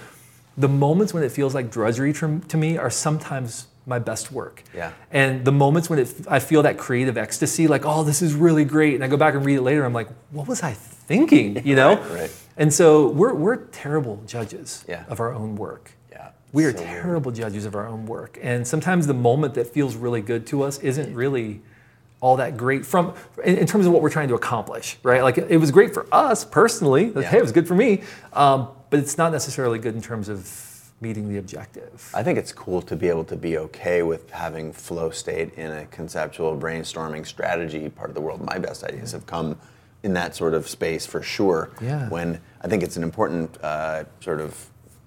the 0.57 0.69
moments 0.69 1.13
when 1.15 1.23
it 1.23 1.33
feels 1.33 1.55
like 1.55 1.71
drudgery 1.71 2.13
to, 2.15 2.57
me 2.57 2.79
are 2.79 2.91
sometimes 2.91 3.67
my 3.87 3.99
best 3.99 4.33
work. 4.33 4.63
Yeah. 4.75 4.93
And 5.11 5.45
the 5.45 5.53
moments 5.53 5.91
when 5.91 5.99
it, 5.99 6.15
I 6.29 6.39
feel 6.39 6.63
that 6.63 6.79
creative 6.79 7.19
ecstasy, 7.19 7.67
like, 7.67 7.85
oh, 7.85 8.03
this 8.05 8.23
is 8.23 8.35
really 8.35 8.65
great, 8.65 8.95
and 8.95 9.05
I 9.05 9.09
go 9.09 9.17
back 9.17 9.35
and 9.35 9.45
read 9.45 9.57
it 9.57 9.63
later, 9.63 9.85
I'm 9.85 9.93
like, 9.93 10.09
what 10.31 10.47
was 10.49 10.63
I 10.63 10.73
thinking? 10.73 11.61
You 11.67 11.77
know? 11.77 11.97
Right, 11.97 12.11
right. 12.11 12.31
And 12.57 12.73
so 12.73 13.09
we're, 13.09 13.35
we're 13.35 13.57
terrible 13.57 14.23
judges 14.27 14.85
Yeah. 14.89 15.05
of 15.09 15.21
our 15.21 15.35
own 15.35 15.57
work. 15.57 15.91
Yeah. 16.11 16.31
We 16.53 16.65
are 16.65 16.71
So 16.73 16.79
weird. 16.79 16.89
terrible 16.89 17.33
judges 17.33 17.67
of 17.67 17.75
our 17.75 17.87
own 17.87 18.07
work. 18.07 18.39
And 18.41 18.67
sometimes 18.67 19.07
the 19.07 19.13
moment 19.15 19.55
that 19.55 19.67
feels 19.67 19.97
really 19.97 20.21
good 20.23 20.47
to 20.47 20.63
us 20.63 20.79
isn't 20.79 21.13
really 21.15 21.61
all 22.21 22.37
that 22.37 22.57
great 22.57 22.87
from 22.87 23.13
in, 23.45 23.59
in 23.59 23.67
terms 23.67 23.85
of 23.85 23.93
what 23.93 24.01
we're 24.01 24.09
trying 24.09 24.29
to 24.29 24.35
accomplish, 24.35 24.97
right? 25.03 25.23
Like 25.23 25.37
it 25.37 25.59
was 25.59 25.71
great 25.71 25.93
for 25.93 26.07
us 26.11 26.43
personally. 26.45 27.11
Like, 27.11 27.25
Yeah. 27.25 27.31
Hey, 27.33 27.39
it 27.39 27.43
was 27.43 27.53
good 27.53 27.69
for 27.69 27.75
me. 27.75 28.03
Um, 28.33 28.69
but 28.95 29.01
it's 29.01 29.19
not 29.19 29.33
necessarily 29.33 29.81
good 29.81 29.97
in 29.97 30.01
terms 30.01 30.29
of 30.29 30.93
meeting 31.01 31.29
the 31.29 31.37
objective. 31.37 32.13
I 32.15 32.23
think 32.23 32.39
it's 32.39 32.53
cool 32.53 32.81
to 32.83 32.95
be 32.95 33.09
able 33.09 33.25
to 33.25 33.35
be 33.35 33.59
okay 33.59 34.05
with 34.05 34.31
having 34.31 34.73
flow 34.73 35.11
state 35.11 35.53
in 35.55 35.73
a 35.73 35.87
conceptual 35.87 36.57
brainstorming 36.57 37.27
strategy 37.27 37.89
part 37.89 38.09
of 38.09 38.15
the 38.15 38.21
world. 38.21 38.41
My 38.43 38.57
best 38.57 38.85
ideas 38.85 39.11
have 39.11 39.27
come 39.27 39.59
in 40.05 40.15
that 40.15 40.37
sort 40.37 40.55
of 40.55 40.69
space 40.69 41.07
for 41.07 41.23
sure. 41.23 41.73
Yeah. 41.83 42.09
When 42.09 42.41
I 42.61 42.69
think 42.69 42.85
it's 42.85 42.97
an 42.97 43.03
important 43.03 43.59
uh, 43.65 44.05
sort 44.21 44.41
of 44.41 44.55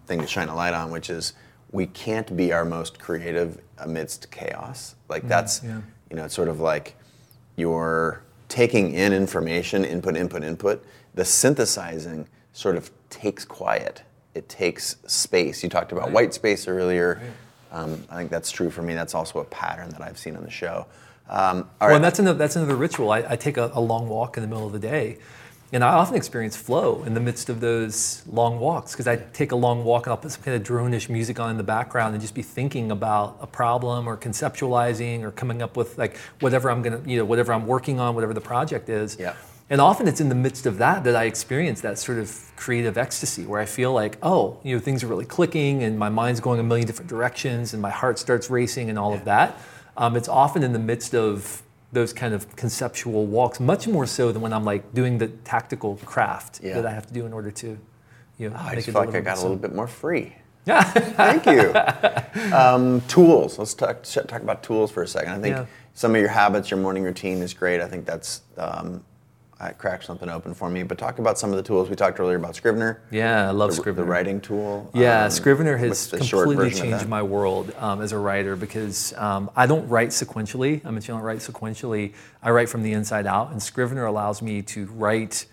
thing 0.05 0.19
to 0.19 0.27
shine 0.27 0.49
a 0.49 0.55
light 0.55 0.73
on, 0.73 0.91
which 0.91 1.09
is 1.09 1.31
we 1.71 1.85
can't 1.85 2.35
be 2.35 2.51
our 2.51 2.65
most 2.65 2.99
creative 2.99 3.57
amidst 3.77 4.29
chaos. 4.31 4.95
Like 5.07 5.29
that's, 5.29 5.63
yeah. 5.63 5.79
you 6.09 6.17
know, 6.17 6.25
it's 6.25 6.35
sort 6.35 6.49
of 6.49 6.59
like 6.59 6.97
you're 7.55 8.21
taking 8.49 8.91
in 8.91 9.13
information, 9.13 9.85
input, 9.85 10.17
input, 10.17 10.43
input. 10.43 10.83
The 11.15 11.23
synthesizing 11.23 12.27
sort 12.51 12.75
of 12.75 12.91
takes 13.09 13.45
quiet. 13.45 14.03
It 14.33 14.49
takes 14.49 14.97
space. 15.07 15.63
You 15.63 15.69
talked 15.69 15.91
about 15.91 16.11
white 16.11 16.33
space 16.33 16.67
earlier. 16.67 17.21
Um, 17.71 18.03
I 18.09 18.15
think 18.15 18.29
that's 18.29 18.51
true 18.51 18.69
for 18.69 18.81
me. 18.81 18.93
That's 18.93 19.15
also 19.15 19.39
a 19.39 19.45
pattern 19.45 19.89
that 19.89 20.01
I've 20.01 20.17
seen 20.17 20.35
on 20.35 20.43
the 20.43 20.49
show. 20.49 20.85
Um, 21.29 21.67
all 21.81 21.87
Well, 21.87 21.89
right. 21.89 21.95
and 21.95 22.03
that's 22.03 22.19
another, 22.19 22.37
that's 22.37 22.55
another 22.55 22.75
ritual. 22.75 23.11
I, 23.11 23.25
I 23.29 23.35
take 23.35 23.57
a, 23.57 23.71
a 23.73 23.81
long 23.81 24.07
walk 24.07 24.37
in 24.37 24.41
the 24.43 24.47
middle 24.47 24.65
of 24.65 24.71
the 24.71 24.79
day, 24.79 25.17
and 25.73 25.83
I 25.83 25.89
often 25.95 26.15
experience 26.15 26.55
flow 26.55 27.03
in 27.03 27.13
the 27.13 27.19
midst 27.19 27.49
of 27.49 27.59
those 27.59 28.23
long 28.31 28.59
walks 28.59 28.93
because 28.93 29.07
I 29.07 29.17
take 29.17 29.51
a 29.51 29.55
long 29.57 29.83
walk 29.83 30.05
and 30.05 30.11
I'll 30.11 30.17
put 30.17 30.31
some 30.31 30.41
kind 30.43 30.55
of 30.55 30.63
drone-ish 30.63 31.09
music 31.09 31.41
on 31.41 31.49
in 31.51 31.57
the 31.57 31.63
background 31.63 32.13
and 32.13 32.21
just 32.21 32.33
be 32.33 32.41
thinking 32.41 32.89
about 32.91 33.37
a 33.41 33.47
problem 33.47 34.07
or 34.07 34.15
conceptualizing 34.15 35.23
or 35.23 35.31
coming 35.31 35.61
up 35.61 35.75
with 35.75 35.97
like 35.97 36.15
whatever 36.39 36.71
I'm 36.71 36.81
gonna, 36.81 37.01
you 37.05 37.17
know, 37.17 37.25
whatever 37.25 37.51
I'm 37.51 37.67
working 37.67 37.99
on, 37.99 38.15
whatever 38.15 38.33
the 38.33 38.39
project 38.39 38.87
is. 38.87 39.17
Yeah. 39.19 39.35
And 39.69 39.81
often 39.81 40.07
it's 40.07 40.21
in 40.21 40.29
the 40.29 40.35
midst 40.35 40.65
of 40.65 40.77
that 40.77 41.03
that 41.03 41.15
I 41.15 41.25
experience 41.25 41.81
that 41.81 41.99
sort 41.99 42.19
of 42.19 42.51
creative 42.55 42.97
ecstasy 42.97 43.45
where 43.45 43.59
I 43.59 43.65
feel 43.65 43.91
like, 43.91 44.17
oh, 44.23 44.59
you 44.63 44.75
know, 44.75 44.79
things 44.81 45.03
are 45.03 45.07
really 45.07 45.25
clicking 45.25 45.83
and 45.83 45.99
my 45.99 46.07
mind's 46.09 46.39
going 46.39 46.59
a 46.59 46.63
million 46.63 46.87
different 46.87 47.09
directions 47.09 47.73
and 47.73 47.81
my 47.81 47.89
heart 47.89 48.17
starts 48.17 48.49
racing 48.49 48.89
and 48.89 48.97
all 48.97 49.13
of 49.13 49.25
that. 49.25 49.57
Um, 49.97 50.15
it's 50.15 50.29
often 50.29 50.63
in 50.63 50.71
the 50.71 50.79
midst 50.79 51.13
of 51.13 51.63
those 51.91 52.13
kind 52.13 52.33
of 52.33 52.55
conceptual 52.55 53.25
walks, 53.25 53.59
much 53.59 53.87
more 53.87 54.05
so 54.05 54.31
than 54.31 54.41
when 54.41 54.53
I'm 54.53 54.63
like 54.63 54.93
doing 54.93 55.17
the 55.17 55.27
tactical 55.27 55.97
craft 56.05 56.61
Yeah. 56.63 56.75
that 56.75 56.85
I 56.85 56.91
have 56.91 57.07
to 57.07 57.13
do 57.13 57.25
in 57.25 57.33
order 57.33 57.51
to, 57.51 57.77
you 58.37 58.49
know, 58.49 58.55
I 58.55 58.75
make 58.75 58.85
just 58.85 58.89
felt 58.91 59.07
like 59.07 59.15
I 59.15 59.21
got 59.21 59.37
a 59.37 59.41
little 59.41 59.57
bit 59.57 59.73
more 59.75 59.87
free. 59.87 60.33
Yeah. 60.67 60.83
Thank 60.83 61.45
you. 61.45 61.73
Um, 62.53 62.99
tools. 63.07 63.57
Let's 63.57 63.73
talk 63.73 64.03
talk 64.03 64.41
about 64.41 64.63
tools 64.63 64.91
for 64.91 65.01
a 65.01 65.07
second. 65.07 65.31
I 65.31 65.39
think 65.39 65.55
Yeah. 65.55 65.65
some 65.93 66.13
of 66.13 66.19
your 66.19 66.29
habits, 66.29 66.69
your 66.69 66.77
morning 66.81 67.03
routine 67.03 67.37
is 67.41 67.53
great. 67.53 67.79
I 67.79 67.87
think 67.87 68.05
that's 68.05 68.41
um, 68.57 69.01
I 69.59 69.71
cracked 69.71 70.05
something 70.05 70.29
open 70.29 70.53
for 70.53 70.69
me. 70.69 70.83
But 70.83 70.97
talk 70.97 71.19
about 71.19 71.39
some 71.39 71.49
of 71.49 71.57
the 71.57 71.63
tools 71.63 71.89
we 71.89 71.95
talked 71.95 72.19
earlier 72.19 72.37
about 72.37 72.55
Scrivener. 72.55 73.01
Yeah, 73.09 73.47
I 73.47 73.51
love 73.51 73.71
the, 73.71 73.77
Scrivener. 73.77 74.05
the 74.05 74.09
writing 74.09 74.39
tool. 74.39 74.89
Yeah, 74.93 75.25
um, 75.25 75.31
Scrivener 75.31 75.77
has 75.77 76.07
completely 76.07 76.71
changed 76.71 77.07
my 77.07 77.23
world 77.23 77.73
um, 77.79 78.01
as 78.01 78.11
a 78.11 78.17
writer 78.17 78.55
because 78.55 79.13
um, 79.13 79.49
I 79.55 79.65
don't 79.65 79.87
write 79.87 80.09
sequentially. 80.09 80.85
I 80.85 80.91
mentioned 80.91 81.15
I 81.15 81.19
don't 81.19 81.25
write 81.25 81.39
sequentially. 81.39 82.13
I 82.43 82.51
write 82.51 82.69
from 82.69 82.83
the 82.83 82.93
inside 82.93 83.25
out, 83.25 83.51
and 83.51 83.61
Scrivener 83.61 84.05
allows 84.05 84.41
me 84.41 84.61
to 84.63 84.85
write 84.87 85.45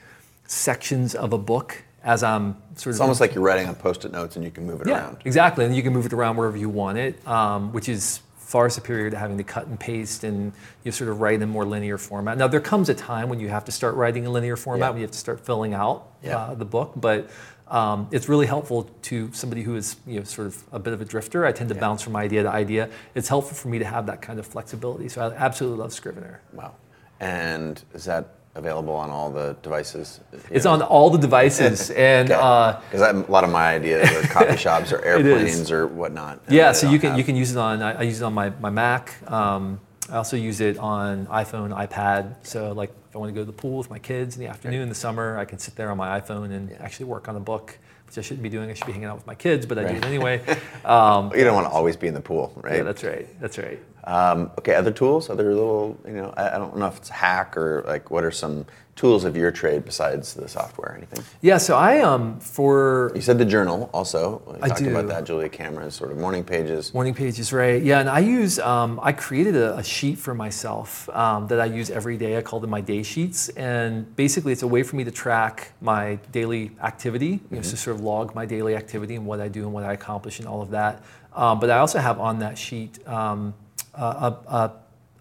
sections 0.46 1.14
of 1.14 1.32
a 1.32 1.38
book 1.38 1.82
as 2.02 2.22
I'm 2.22 2.56
sort 2.74 2.86
of. 2.86 2.90
It's 2.90 3.00
almost 3.00 3.20
like 3.20 3.34
you're 3.34 3.44
writing 3.44 3.66
on 3.66 3.74
post-it 3.74 4.12
notes 4.12 4.36
and 4.36 4.44
you 4.44 4.50
can 4.50 4.66
move 4.66 4.82
it 4.82 4.88
yeah, 4.88 5.06
around. 5.06 5.22
exactly. 5.24 5.64
And 5.64 5.74
you 5.74 5.82
can 5.82 5.94
move 5.94 6.04
it 6.04 6.12
around 6.12 6.36
wherever 6.36 6.56
you 6.56 6.68
want 6.68 6.98
it, 6.98 7.26
um, 7.26 7.72
which 7.72 7.88
is 7.88 8.20
far 8.44 8.68
superior 8.70 9.10
to 9.10 9.16
having 9.16 9.38
to 9.38 9.44
cut 9.44 9.66
and 9.66 9.78
paste 9.80 10.22
and 10.24 10.52
you 10.84 10.92
sort 10.92 11.10
of 11.10 11.20
write 11.20 11.34
in 11.36 11.42
a 11.42 11.46
more 11.46 11.64
linear 11.64 11.98
format. 11.98 12.36
Now, 12.38 12.46
there 12.46 12.60
comes 12.60 12.88
a 12.88 12.94
time 12.94 13.28
when 13.28 13.40
you 13.40 13.48
have 13.48 13.64
to 13.64 13.72
start 13.72 13.94
writing 13.96 14.24
in 14.24 14.32
linear 14.32 14.56
format, 14.56 14.86
Yeah. 14.86 14.90
when 14.90 14.98
you 15.00 15.04
have 15.04 15.10
to 15.12 15.18
start 15.18 15.40
filling 15.40 15.74
out 15.74 16.06
Yeah. 16.22 16.36
uh, 16.38 16.54
the 16.54 16.64
book, 16.64 16.92
but 16.96 17.28
um, 17.68 18.06
it's 18.10 18.28
really 18.28 18.46
helpful 18.46 18.90
to 19.02 19.32
somebody 19.32 19.62
who 19.62 19.74
is 19.74 19.96
you 20.06 20.18
know, 20.18 20.24
sort 20.24 20.46
of 20.46 20.62
a 20.72 20.78
bit 20.78 20.92
of 20.92 21.00
a 21.00 21.04
drifter. 21.04 21.46
I 21.46 21.52
tend 21.52 21.70
to 21.70 21.74
Yeah. 21.74 21.80
bounce 21.80 22.02
from 22.02 22.14
idea 22.14 22.42
to 22.42 22.50
idea. 22.50 22.90
It's 23.14 23.28
helpful 23.28 23.56
for 23.56 23.68
me 23.68 23.78
to 23.78 23.86
have 23.86 24.04
that 24.06 24.20
kind 24.20 24.38
of 24.38 24.46
flexibility. 24.46 25.08
So 25.08 25.22
I 25.26 25.32
absolutely 25.34 25.78
love 25.78 25.92
Scrivener. 25.94 26.40
Wow. 26.52 26.72
And 27.20 27.82
is 27.94 28.04
that 28.04 28.26
available 28.54 28.94
on 28.94 29.10
all 29.10 29.30
the 29.30 29.56
devices? 29.62 30.20
It's 30.50 30.66
on 30.66 30.82
all 30.82 31.10
the 31.10 31.18
devices, 31.18 31.90
and 32.12 32.30
uh, 32.30 32.80
because 32.90 33.00
a 33.02 33.30
lot 33.30 33.44
of 33.44 33.50
my 33.50 33.74
ideas 33.74 34.10
are 34.12 34.22
coffee 34.32 34.56
shops 34.56 34.92
or 34.92 35.04
airplanes 35.04 35.70
or 35.70 35.86
whatnot. 35.86 36.40
Yeah, 36.48 36.72
so 36.72 36.90
you 36.90 36.98
can 36.98 37.10
have- 37.10 37.18
you 37.18 37.24
can 37.24 37.36
use 37.36 37.50
it 37.52 37.58
on 37.58 37.82
I, 37.82 37.92
I 38.00 38.02
use 38.02 38.20
it 38.20 38.24
on 38.24 38.34
my 38.34 38.50
my 38.60 38.70
Mac. 38.70 39.14
Um, 39.30 39.80
I 40.10 40.16
also 40.16 40.36
use 40.36 40.60
it 40.60 40.76
on 40.78 41.26
iPhone, 41.26 41.70
iPad. 41.74 42.34
So 42.42 42.72
like 42.72 42.90
if 43.08 43.16
I 43.16 43.18
want 43.18 43.30
to 43.30 43.34
go 43.34 43.40
to 43.40 43.46
the 43.46 43.52
pool 43.56 43.78
with 43.78 43.88
my 43.90 43.98
kids 43.98 44.36
in 44.36 44.42
the 44.42 44.48
afternoon 44.48 44.82
in 44.82 44.88
the 44.88 44.94
summer, 44.94 45.38
I 45.38 45.44
can 45.46 45.58
sit 45.58 45.76
there 45.76 45.90
on 45.90 45.96
my 45.96 46.20
iPhone 46.20 46.52
and 46.52 46.72
actually 46.80 47.06
work 47.06 47.26
on 47.26 47.36
a 47.36 47.40
book, 47.40 47.78
which 48.06 48.18
I 48.18 48.20
shouldn't 48.20 48.42
be 48.42 48.50
doing. 48.50 48.70
I 48.70 48.74
should 48.74 48.86
be 48.86 48.92
hanging 48.92 49.08
out 49.08 49.16
with 49.16 49.26
my 49.26 49.34
kids, 49.34 49.64
but 49.64 49.78
I 49.78 49.84
do 49.84 49.94
it 49.96 50.04
anyway. 50.04 50.42
Um, 50.84 51.32
You 51.34 51.44
don't 51.44 51.54
want 51.54 51.66
to 51.68 51.72
always 51.72 51.96
be 51.96 52.06
in 52.06 52.12
the 52.14 52.20
pool, 52.20 52.52
right? 52.62 52.76
yeah, 52.76 52.82
that's 52.82 53.02
right. 53.02 53.26
That's 53.40 53.56
right. 53.56 53.80
Um, 54.06 54.50
okay, 54.58 54.74
other 54.74 54.90
tools, 54.90 55.30
other 55.30 55.54
little, 55.54 55.98
you 56.06 56.12
know, 56.12 56.32
I, 56.36 56.56
I 56.56 56.58
don't 56.58 56.76
know 56.76 56.86
if 56.86 56.98
it's 56.98 57.08
hack 57.08 57.56
or 57.56 57.82
like 57.86 58.10
what 58.10 58.22
are 58.22 58.30
some 58.30 58.66
tools 58.96 59.24
of 59.24 59.36
your 59.36 59.50
trade 59.50 59.84
besides 59.84 60.34
the 60.34 60.46
software? 60.46 60.92
or 60.92 60.96
Anything? 60.96 61.24
Yeah. 61.40 61.56
So 61.58 61.76
I 61.76 62.00
um 62.00 62.38
for 62.38 63.12
You 63.14 63.22
said 63.22 63.38
the 63.38 63.44
journal 63.44 63.90
also. 63.92 64.42
We 64.46 64.62
I 64.62 64.68
talked 64.68 64.84
do. 64.84 64.90
about 64.90 65.08
that. 65.08 65.24
Julia 65.24 65.48
Cameron's 65.48 65.94
sort 65.94 66.12
of 66.12 66.18
morning 66.18 66.44
pages. 66.44 66.92
Morning 66.94 67.14
pages, 67.14 67.52
right? 67.52 67.82
Yeah, 67.82 68.00
and 68.00 68.08
I 68.08 68.18
use 68.20 68.58
um, 68.58 69.00
I 69.02 69.12
created 69.12 69.56
a, 69.56 69.78
a 69.78 69.82
sheet 69.82 70.18
for 70.18 70.34
myself 70.34 71.08
um, 71.08 71.46
that 71.48 71.60
I 71.60 71.64
use 71.64 71.90
every 71.90 72.16
day. 72.16 72.36
I 72.36 72.42
call 72.42 72.60
them 72.60 72.70
my 72.70 72.80
day 72.82 73.02
sheets, 73.02 73.48
and 73.50 74.14
basically 74.16 74.52
it's 74.52 74.62
a 74.62 74.68
way 74.68 74.82
for 74.82 74.96
me 74.96 75.04
to 75.04 75.10
track 75.10 75.72
my 75.80 76.16
daily 76.30 76.70
activity, 76.82 77.40
you 77.50 77.56
know, 77.56 77.62
so 77.62 77.74
sort 77.76 77.96
of 77.96 78.02
log 78.02 78.34
my 78.34 78.46
daily 78.46 78.76
activity 78.76 79.14
and 79.16 79.26
what 79.26 79.40
I 79.40 79.48
do 79.48 79.62
and 79.64 79.72
what 79.72 79.82
I 79.84 79.92
accomplish 79.94 80.38
and 80.38 80.46
all 80.46 80.62
of 80.62 80.70
that. 80.70 81.02
Um, 81.34 81.58
but 81.58 81.68
I 81.70 81.78
also 81.78 81.98
have 81.98 82.20
on 82.20 82.38
that 82.40 82.56
sheet 82.58 83.04
um, 83.08 83.54
a, 83.96 84.36
a, 84.46 84.72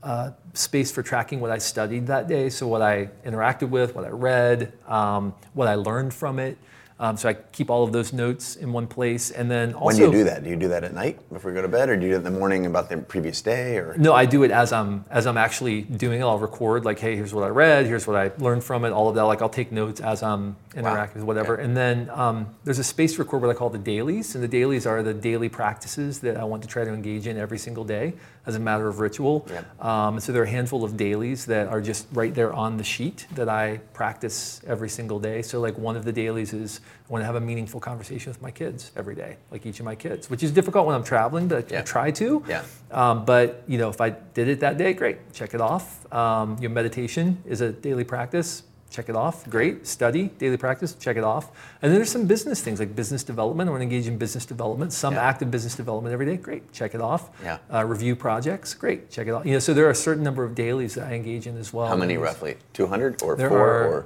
a, 0.04 0.34
space 0.54 0.92
for 0.92 1.02
tracking 1.02 1.40
what 1.40 1.50
I 1.50 1.58
studied 1.58 2.08
that 2.08 2.28
day, 2.28 2.50
so 2.50 2.68
what 2.68 2.82
I 2.82 3.10
interacted 3.26 3.70
with, 3.70 3.96
what 3.96 4.06
I 4.06 4.10
read, 4.10 4.74
um, 4.88 5.34
what 5.54 5.68
I 5.68 5.76
learned 5.76 6.14
from 6.14 6.40
it. 6.40 6.58
Um, 7.00 7.18
so 7.18 7.28
I 7.28 7.34
keep 7.34 7.70
all 7.70 7.84
of 7.84 7.92
those 7.92 8.14
notes 8.14 8.56
in 8.56 8.72
one 8.72 8.88
place, 8.88 9.32
and 9.32 9.50
then 9.50 9.74
also 9.74 9.86
When 9.88 9.96
do 9.96 10.04
you 10.04 10.24
do 10.24 10.30
that? 10.30 10.44
Do 10.44 10.50
you 10.50 10.56
do 10.56 10.68
that 10.70 10.84
at 10.84 10.94
night 10.94 11.18
before 11.34 11.52
you 11.52 11.56
go 11.56 11.62
to 11.62 11.68
bed, 11.68 11.90
or 11.90 11.98
do 11.98 12.04
you 12.04 12.12
do 12.12 12.16
it 12.16 12.18
in 12.20 12.24
the 12.24 12.32
morning 12.32 12.66
about 12.66 12.88
the 12.88 12.98
previous 12.98 13.42
day, 13.42 13.78
or? 13.78 13.96
No, 13.98 14.14
I 14.14 14.26
do 14.26 14.44
it 14.44 14.52
as 14.52 14.72
I'm 14.72 15.04
as 15.10 15.26
I'm 15.26 15.38
actually 15.38 15.82
doing 15.82 16.22
it. 16.22 16.24
I'll 16.24 16.38
record 16.38 16.86
like, 16.86 17.00
hey, 17.00 17.16
here's 17.16 17.34
what 17.34 17.44
I 17.44 17.50
read, 17.50 17.88
here's 17.88 18.06
what 18.06 18.16
I 18.16 18.32
learned 18.38 18.64
from 18.64 18.86
it, 18.86 18.92
all 18.92 19.10
of 19.10 19.16
that. 19.16 19.24
Like 19.24 19.42
I'll 19.42 19.50
take 19.50 19.72
notes 19.72 20.02
as 20.02 20.22
I'm 20.22 20.56
interacting 20.76 21.22
with 21.22 21.28
whatever. 21.28 21.56
Okay. 21.56 21.64
And 21.64 21.76
then 21.76 22.10
um, 22.12 22.48
there's 22.64 22.80
a 22.80 22.84
space 22.84 23.16
to 23.16 23.20
record 23.24 23.42
what 23.42 23.50
I 23.50 23.54
call 23.54 23.70
the 23.70 23.80
dailies, 23.80 24.36
and 24.36 24.44
the 24.44 24.48
dailies 24.48 24.86
are 24.86 25.02
the 25.02 25.14
daily 25.14 25.50
practices 25.50 26.20
that 26.20 26.38
I 26.38 26.44
want 26.44 26.62
to 26.62 26.70
try 26.70 26.84
to 26.84 26.94
engage 26.94 27.26
in 27.26 27.38
every 27.38 27.58
single 27.58 27.84
day 27.84 28.14
as 28.46 28.56
a 28.56 28.60
matter 28.60 28.88
of 28.88 29.00
ritual. 29.00 29.48
Yep. 29.50 29.84
Um, 29.84 30.20
so 30.20 30.32
there 30.32 30.42
are 30.42 30.46
a 30.46 30.50
handful 30.50 30.84
of 30.84 30.98
dailies 30.98 31.46
that 31.46 31.68
are 31.68 31.82
just 31.82 32.08
right 32.12 32.34
there 32.34 32.52
on 32.54 32.78
the 32.78 32.84
sheet 32.84 33.26
that 33.36 33.48
I 33.48 33.78
practice 33.94 34.62
every 34.68 34.90
single 34.90 35.20
day. 35.20 35.42
So 35.42 35.60
like 35.60 35.78
one 35.78 35.96
of 35.96 36.04
the 36.04 36.12
dailies 36.12 36.54
is 36.54 36.82
I 37.08 37.12
want 37.12 37.22
to 37.22 37.26
have 37.26 37.36
a 37.36 37.42
meaningful 37.42 37.80
conversation 37.80 38.30
with 38.30 38.42
my 38.42 38.52
kids 38.52 38.92
every 38.96 39.16
day, 39.16 39.38
like 39.52 39.66
each 39.66 39.80
of 39.80 39.86
my 39.86 39.96
kids, 39.96 40.30
which 40.30 40.44
is 40.44 40.52
difficult 40.52 40.86
when 40.86 40.96
I'm 40.96 41.04
traveling, 41.04 41.48
but 41.48 41.72
I 41.74 41.82
try 41.82 42.12
to. 42.12 42.44
Yeah. 42.48 42.64
Um, 42.92 43.26
but 43.26 43.64
you 43.68 43.78
know, 43.78 43.90
if 43.90 44.02
I 44.02 44.10
did 44.10 44.48
it 44.48 44.60
that 44.60 44.78
day, 44.78 44.94
great, 44.94 45.34
check 45.34 45.54
it 45.54 45.62
off. 45.62 46.12
Um, 46.14 46.58
your 46.60 46.72
meditation 46.72 47.42
is 47.46 47.62
a 47.62 47.72
daily 47.72 48.04
practice, 48.04 48.64
check 48.94 49.10
it 49.10 49.16
off. 49.16 49.50
Great, 49.50 49.88
study, 49.88 50.28
daily 50.38 50.56
practice, 50.56 50.94
check 50.94 51.18
it 51.18 51.24
off. 51.24 51.50
And 51.82 51.92
then 51.92 51.98
there's 51.98 52.12
some 52.12 52.28
business 52.28 52.62
things 52.62 52.80
like 52.80 52.96
business 52.96 53.24
development. 53.24 53.68
I 53.68 53.72
want 53.72 53.82
to 53.82 53.84
engage 53.84 54.08
in 54.08 54.18
business 54.18 54.46
development, 54.46 54.94
some 54.94 55.16
Yeah. 55.16 55.24
active 55.24 55.50
business 55.50 55.76
development 55.76 56.14
every 56.14 56.28
day. 56.28 56.38
Great, 56.38 56.72
check 56.72 56.94
it 56.94 57.02
off. 57.02 57.32
Yeah. 57.44 57.58
Uh, 57.74 57.84
review 57.86 58.16
projects, 58.16 58.74
great, 58.76 59.10
check 59.10 59.28
it 59.28 59.32
off. 59.32 59.46
You 59.46 59.54
know, 59.54 59.60
so 59.60 59.74
there 59.74 59.88
are 59.88 59.90
a 59.90 59.96
certain 59.96 60.24
number 60.24 60.44
of 60.44 60.54
dailies 60.54 60.94
that 60.94 61.08
I 61.08 61.14
engage 61.16 61.48
in 61.48 61.58
as 61.58 61.74
well. 61.74 61.88
How 61.88 61.96
many 61.96 62.18
roughly? 62.18 62.56
200 62.74 63.22
or 63.24 63.36
There 63.36 63.50
four? 63.50 63.60
are- 63.60 63.88
or 63.88 64.06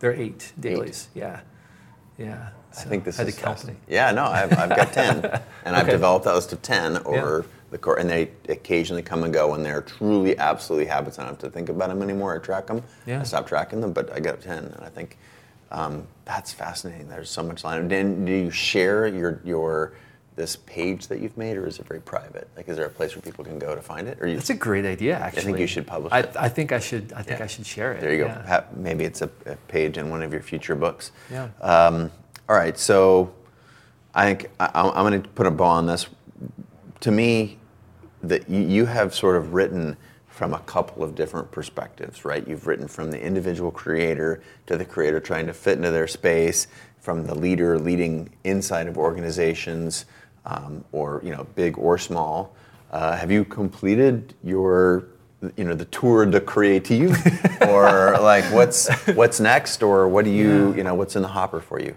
There 0.00 0.10
are 0.10 0.14
eight 0.14 0.52
dailies. 0.60 1.08
Yeah, 1.14 1.40
yeah. 2.18 2.48
I 2.78 2.80
think 2.82 3.04
this 3.04 3.16
had 3.16 3.28
is 3.28 3.36
to 3.36 3.40
count. 3.42 3.64
Yeah, 3.88 4.10
no, 4.10 4.24
I've, 4.24 4.52
I've 4.52 4.68
got 4.76 4.92
10, 4.92 5.24
and 5.64 5.74
I've 5.76 5.86
developed 5.88 6.26
those 6.26 6.44
to 6.46 6.56
of 6.56 6.62
10 6.62 6.98
over 7.06 7.46
the 7.76 7.82
course, 7.82 8.00
and 8.00 8.08
they 8.08 8.30
occasionally 8.48 9.02
come 9.02 9.22
and 9.24 9.32
go 9.32 9.54
and 9.54 9.64
they're 9.64 9.82
truly, 9.82 10.36
absolutely 10.38 10.86
habits. 10.86 11.18
I 11.18 11.22
don't 11.22 11.32
have 11.32 11.38
to 11.40 11.50
think 11.50 11.68
about 11.68 11.88
them 11.88 12.02
anymore 12.02 12.34
I 12.34 12.38
track 12.38 12.66
them. 12.66 12.82
Yeah. 13.06 13.20
I 13.20 13.24
stop 13.24 13.46
tracking 13.46 13.80
them, 13.80 13.92
but 13.92 14.12
I 14.12 14.20
got 14.20 14.40
10, 14.40 14.58
and 14.58 14.84
I 14.84 14.88
think 14.88 15.18
um, 15.70 16.06
that's 16.24 16.52
fascinating. 16.52 17.08
There's 17.08 17.30
so 17.30 17.42
much 17.42 17.64
line. 17.64 17.86
Dan, 17.88 18.24
do 18.24 18.32
you 18.32 18.50
share 18.50 19.06
your 19.06 19.40
your 19.44 19.92
this 20.36 20.56
page 20.56 21.06
that 21.08 21.20
you've 21.20 21.36
made, 21.36 21.56
or 21.56 21.66
is 21.66 21.78
it 21.78 21.86
very 21.86 22.00
private? 22.00 22.48
Like, 22.56 22.68
is 22.68 22.76
there 22.76 22.86
a 22.86 22.90
place 22.90 23.14
where 23.14 23.22
people 23.22 23.42
can 23.44 23.58
go 23.58 23.74
to 23.74 23.82
find 23.82 24.06
it, 24.06 24.18
or 24.20 24.26
you? 24.26 24.36
That's 24.36 24.50
a 24.50 24.54
great 24.54 24.84
idea, 24.84 25.18
actually. 25.18 25.40
I 25.40 25.44
think 25.44 25.58
you 25.58 25.66
should 25.66 25.86
publish 25.86 26.12
I, 26.12 26.20
it. 26.20 26.32
I 26.38 26.48
think 26.48 26.72
I 26.72 26.78
should. 26.78 27.12
I 27.12 27.22
think 27.22 27.38
Yeah. 27.38 27.44
I 27.44 27.48
should 27.48 27.66
share 27.66 27.92
it. 27.92 28.00
There 28.00 28.12
you 28.12 28.24
go. 28.24 28.26
yeah. 28.26 28.64
Maybe 28.74 29.04
it's 29.04 29.22
a, 29.22 29.30
a 29.46 29.56
page 29.68 29.98
in 29.98 30.08
one 30.10 30.22
of 30.22 30.32
your 30.32 30.42
future 30.42 30.74
books. 30.74 31.12
Yeah. 31.30 31.48
Um, 31.60 32.10
all 32.48 32.56
right. 32.56 32.78
So 32.78 33.34
I 34.14 34.24
think 34.26 34.50
I, 34.60 34.70
I'm 34.74 35.04
going 35.06 35.22
to 35.22 35.28
put 35.30 35.46
a 35.46 35.50
bow 35.50 35.64
on 35.64 35.86
this. 35.86 36.06
To 37.00 37.10
me, 37.10 37.58
that 38.28 38.48
you, 38.48 38.86
have 38.86 39.14
sort 39.14 39.36
of 39.36 39.54
written 39.54 39.96
from 40.28 40.52
a 40.52 40.58
couple 40.60 41.02
of 41.02 41.14
different 41.14 41.50
perspectives, 41.50 42.24
right? 42.24 42.46
You've 42.46 42.66
written 42.66 42.88
from 42.88 43.10
the 43.10 43.20
individual 43.20 43.70
creator 43.70 44.42
to 44.66 44.76
the 44.76 44.84
creator 44.84 45.20
trying 45.20 45.46
to 45.46 45.54
fit 45.54 45.78
into 45.78 45.90
their 45.90 46.06
space, 46.06 46.66
from 47.00 47.24
the 47.24 47.34
leader 47.34 47.78
leading 47.78 48.30
inside 48.44 48.86
of 48.88 48.98
organizations, 48.98 50.06
um, 50.44 50.84
or 50.92 51.20
you 51.24 51.30
know, 51.30 51.46
big 51.54 51.78
or 51.78 51.98
small. 51.98 52.54
Uh, 52.90 53.16
have 53.16 53.30
you 53.30 53.44
completed 53.44 54.34
your 54.42 55.06
you 55.56 55.64
know 55.64 55.74
the 55.74 55.84
tour 55.86 56.24
de 56.26 56.40
creative 56.40 57.14
or 57.68 58.18
like 58.20 58.44
what's 58.52 58.88
what's 59.08 59.38
next 59.38 59.82
or 59.82 60.08
what 60.08 60.24
do 60.24 60.30
you 60.30 60.74
you 60.74 60.82
know 60.82 60.94
what's 60.94 61.14
in 61.14 61.22
the 61.22 61.28
hopper 61.28 61.60
for 61.60 61.80
you 61.80 61.94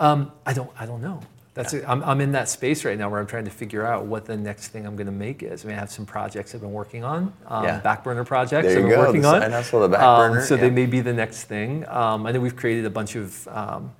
Um, 0.00 0.32
I 0.46 0.54
don't. 0.54 0.70
I 0.78 0.86
don't 0.86 1.02
know. 1.02 1.20
That's. 1.54 1.72
it. 1.74 1.84
I'm, 1.86 2.02
I'm 2.04 2.20
in 2.20 2.32
that 2.32 2.48
space 2.48 2.84
right 2.84 2.96
now 2.96 3.10
where 3.10 3.18
I'm 3.20 3.26
trying 3.26 3.44
to 3.44 3.50
figure 3.50 3.84
out 3.84 4.06
what 4.06 4.24
the 4.24 4.36
next 4.36 4.68
thing 4.68 4.86
I'm 4.86 4.94
going 4.96 5.06
to 5.06 5.12
make 5.12 5.42
is. 5.42 5.64
I 5.64 5.68
mean, 5.68 5.76
I 5.76 5.80
have 5.80 5.90
some 5.90 6.06
projects 6.06 6.54
I've 6.54 6.60
been 6.60 6.72
working 6.72 7.02
on, 7.04 7.32
um, 7.46 7.64
Yeah. 7.64 7.78
back 7.80 8.04
burner 8.04 8.24
projects 8.24 8.68
There 8.68 8.76
I've 8.78 8.82
been 8.84 8.90
go, 8.92 8.98
working 9.00 9.22
the 9.22 9.28
on. 9.28 9.40
side 9.42 9.50
hustle, 9.52 9.80
the 9.80 9.88
back 9.88 10.00
Um, 10.02 10.30
burner, 10.32 10.44
so 10.44 10.54
yeah. 10.54 10.60
they 10.62 10.70
may 10.70 10.86
be 10.86 11.00
the 11.00 11.12
next 11.12 11.44
thing. 11.44 11.86
Um, 11.88 12.26
I 12.26 12.32
know 12.32 12.40
we've 12.40 12.54
created 12.56 12.84
a 12.84 12.90
bunch 12.90 13.16
of 13.16 13.48
um, 13.48 13.90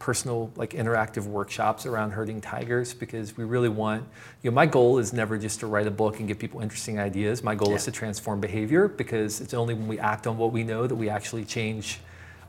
personal, 0.00 0.50
like 0.56 0.70
interactive 0.70 1.24
workshops 1.26 1.86
around 1.86 2.10
herding 2.10 2.40
tigers 2.40 2.92
because 2.92 3.36
we 3.36 3.44
really 3.44 3.68
want. 3.68 4.04
You 4.42 4.50
know, 4.50 4.54
my 4.56 4.66
goal 4.66 4.98
is 4.98 5.12
never 5.12 5.38
just 5.38 5.60
to 5.60 5.68
write 5.68 5.86
a 5.86 5.90
book 5.92 6.18
and 6.18 6.26
give 6.26 6.40
people 6.40 6.60
interesting 6.60 6.98
ideas. 6.98 7.44
My 7.44 7.54
goal 7.54 7.74
is 7.76 7.84
to 7.84 7.92
transform 7.92 8.40
behavior 8.40 8.88
because 8.88 9.40
it's 9.40 9.54
only 9.54 9.74
when 9.74 9.86
we 9.86 10.00
act 10.00 10.26
on 10.26 10.36
what 10.36 10.50
we 10.52 10.64
know 10.64 10.88
that 10.88 10.96
we 10.96 11.08
actually 11.08 11.44
change 11.44 12.00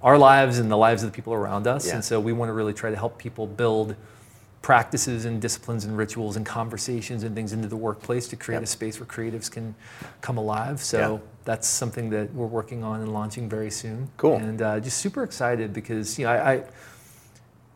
our 0.02 0.18
lives 0.18 0.58
and 0.58 0.72
the 0.72 0.76
lives 0.76 1.04
of 1.04 1.12
the 1.12 1.16
people 1.16 1.34
around 1.34 1.68
us. 1.68 1.86
Yeah. 1.88 1.94
And 1.96 2.04
so 2.04 2.20
we 2.20 2.34
want 2.34 2.50
to 2.50 2.54
really 2.54 2.74
try 2.74 2.90
to 2.90 2.98
help 2.98 3.20
people 3.20 3.46
build 3.46 3.96
practices 4.64 5.26
and 5.26 5.42
disciplines 5.42 5.84
and 5.86 5.96
rituals 5.96 6.38
and 6.38 6.46
conversations 6.46 7.24
and 7.24 7.36
things 7.36 7.52
into 7.54 7.68
the 7.68 7.76
workplace 7.76 8.28
to 8.30 8.36
create 8.38 8.56
Yep. 8.58 8.64
a 8.64 8.68
space 8.68 9.00
where 9.00 9.06
creatives 9.06 9.52
can 9.52 9.76
come 10.22 10.38
alive. 10.38 10.82
So 10.82 10.98
Yeah. 10.98 11.20
that's 11.44 11.68
something 11.68 12.10
that 12.12 12.34
we're 12.34 12.48
working 12.48 12.82
on 12.84 13.02
and 13.02 13.12
launching 13.14 13.50
very 13.50 13.70
soon. 13.70 14.08
Cool. 14.18 14.38
And 14.38 14.62
uh, 14.62 14.80
just 14.80 14.98
super 15.00 15.22
excited 15.24 15.74
because 15.74 16.18
you 16.18 16.26
know 16.26 16.32
I, 16.32 16.54
I 16.54 16.64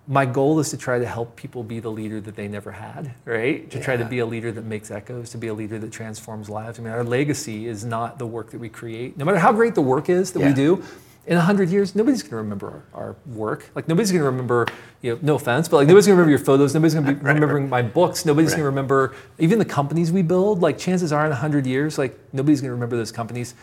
my 0.09 0.25
goal 0.25 0.57
is 0.59 0.69
to 0.69 0.77
try 0.77 0.97
to 0.99 1.05
help 1.05 1.35
people 1.35 1.61
be 1.63 1.81
the 1.81 1.91
leader 1.91 2.21
that 2.21 2.37
they 2.37 2.47
never 2.47 2.71
had, 2.71 3.13
right? 3.25 3.69
To 3.71 3.81
try 3.81 3.97
to 3.97 4.05
be 4.05 4.19
a 4.19 4.25
leader 4.25 4.53
that 4.53 4.63
makes 4.63 4.89
echoes, 4.89 5.29
to 5.31 5.37
be 5.37 5.47
a 5.47 5.53
leader 5.53 5.77
that 5.79 5.91
transforms 5.91 6.49
lives. 6.49 6.79
I 6.79 6.81
mean, 6.83 6.93
our 6.93 7.03
legacy 7.03 7.67
is 7.67 7.83
not 7.83 8.17
the 8.17 8.25
work 8.25 8.51
that 8.51 8.59
we 8.59 8.69
create. 8.69 9.17
No 9.17 9.25
matter 9.25 9.39
how 9.39 9.51
great 9.51 9.75
the 9.75 9.81
work 9.81 10.07
is 10.07 10.31
that 10.31 10.39
Yeah. 10.39 10.47
we 10.47 10.53
do, 10.53 10.81
in 11.27 11.35
100 11.35 11.69
years, 11.69 11.93
nobody's 11.93 12.23
going 12.23 12.31
to 12.31 12.37
remember 12.37 12.83
our, 12.93 13.03
our, 13.03 13.15
work. 13.25 13.69
Like 13.75 13.89
nobody's 13.89 14.11
going 14.11 14.21
to 14.21 14.29
remember, 14.29 14.65
you 15.01 15.13
know, 15.13 15.19
no 15.21 15.35
offense, 15.35 15.67
but 15.67 15.75
like 15.75 15.87
nobody's 15.87 16.07
going 16.07 16.15
to 16.15 16.21
remember 16.21 16.37
your 16.37 16.45
photos. 16.45 16.73
Nobody's 16.73 16.93
going 16.93 17.05
to 17.05 17.13
be 17.13 17.19
right, 17.21 17.33
remembering 17.33 17.63
right. 17.63 17.83
my 17.83 17.89
books. 17.89 18.25
Nobody's 18.25 18.51
right. 18.51 18.59
going 18.59 18.63
to 18.63 18.69
remember 18.69 19.13
even 19.37 19.59
the 19.59 19.65
companies 19.65 20.09
we 20.09 20.21
build. 20.21 20.61
Like 20.61 20.77
chances 20.77 21.11
are 21.11 21.25
in 21.25 21.31
100 21.31 21.65
years, 21.65 21.97
like 21.97 22.17
nobody's 22.31 22.61
going 22.61 22.69
to 22.69 22.73
remember 22.73 22.95
those 22.95 23.11
companies. 23.11 23.55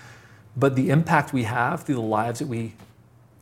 But 0.57 0.77
the 0.77 0.91
impact 0.91 1.33
we 1.33 1.45
have 1.45 1.85
through 1.85 1.95
the 1.95 2.03
lives 2.03 2.39
that 2.41 2.49
we 2.49 2.75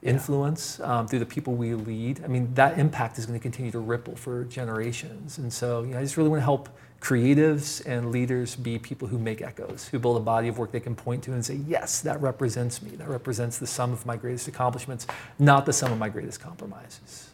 influence, 0.02 0.78
yeah. 0.78 1.00
um, 1.00 1.08
through 1.08 1.18
the 1.18 1.26
people 1.26 1.54
we 1.54 1.74
lead, 1.74 2.22
I 2.24 2.28
mean, 2.28 2.54
that 2.54 2.78
impact 2.78 3.18
is 3.18 3.26
going 3.26 3.38
to 3.38 3.42
continue 3.42 3.72
to 3.72 3.80
ripple 3.80 4.14
for 4.14 4.44
generations. 4.44 5.38
And 5.38 5.52
so, 5.52 5.82
you 5.82 5.94
know, 5.94 5.98
I 5.98 6.02
just 6.02 6.16
really 6.16 6.30
want 6.30 6.40
to 6.40 6.44
help 6.44 6.68
creatives 7.02 7.84
and 7.84 8.12
leaders 8.12 8.54
be 8.54 8.78
people 8.78 9.08
who 9.08 9.18
make 9.18 9.42
echoes, 9.42 9.88
who 9.88 9.98
build 9.98 10.16
a 10.16 10.20
body 10.20 10.46
of 10.46 10.56
work 10.56 10.70
they 10.70 10.80
can 10.80 10.94
point 10.94 11.24
to 11.24 11.32
and 11.32 11.44
say, 11.44 11.54
yes, 11.66 12.00
that 12.00 12.22
represents 12.22 12.80
me. 12.80 12.90
That 12.92 13.08
represents 13.08 13.58
the 13.58 13.66
sum 13.66 13.92
of 13.92 14.06
my 14.06 14.16
greatest 14.16 14.46
accomplishments, 14.46 15.08
not 15.38 15.66
the 15.66 15.72
sum 15.72 15.90
of 15.90 15.98
my 15.98 16.08
greatest 16.08 16.40
compromises. 16.40 17.28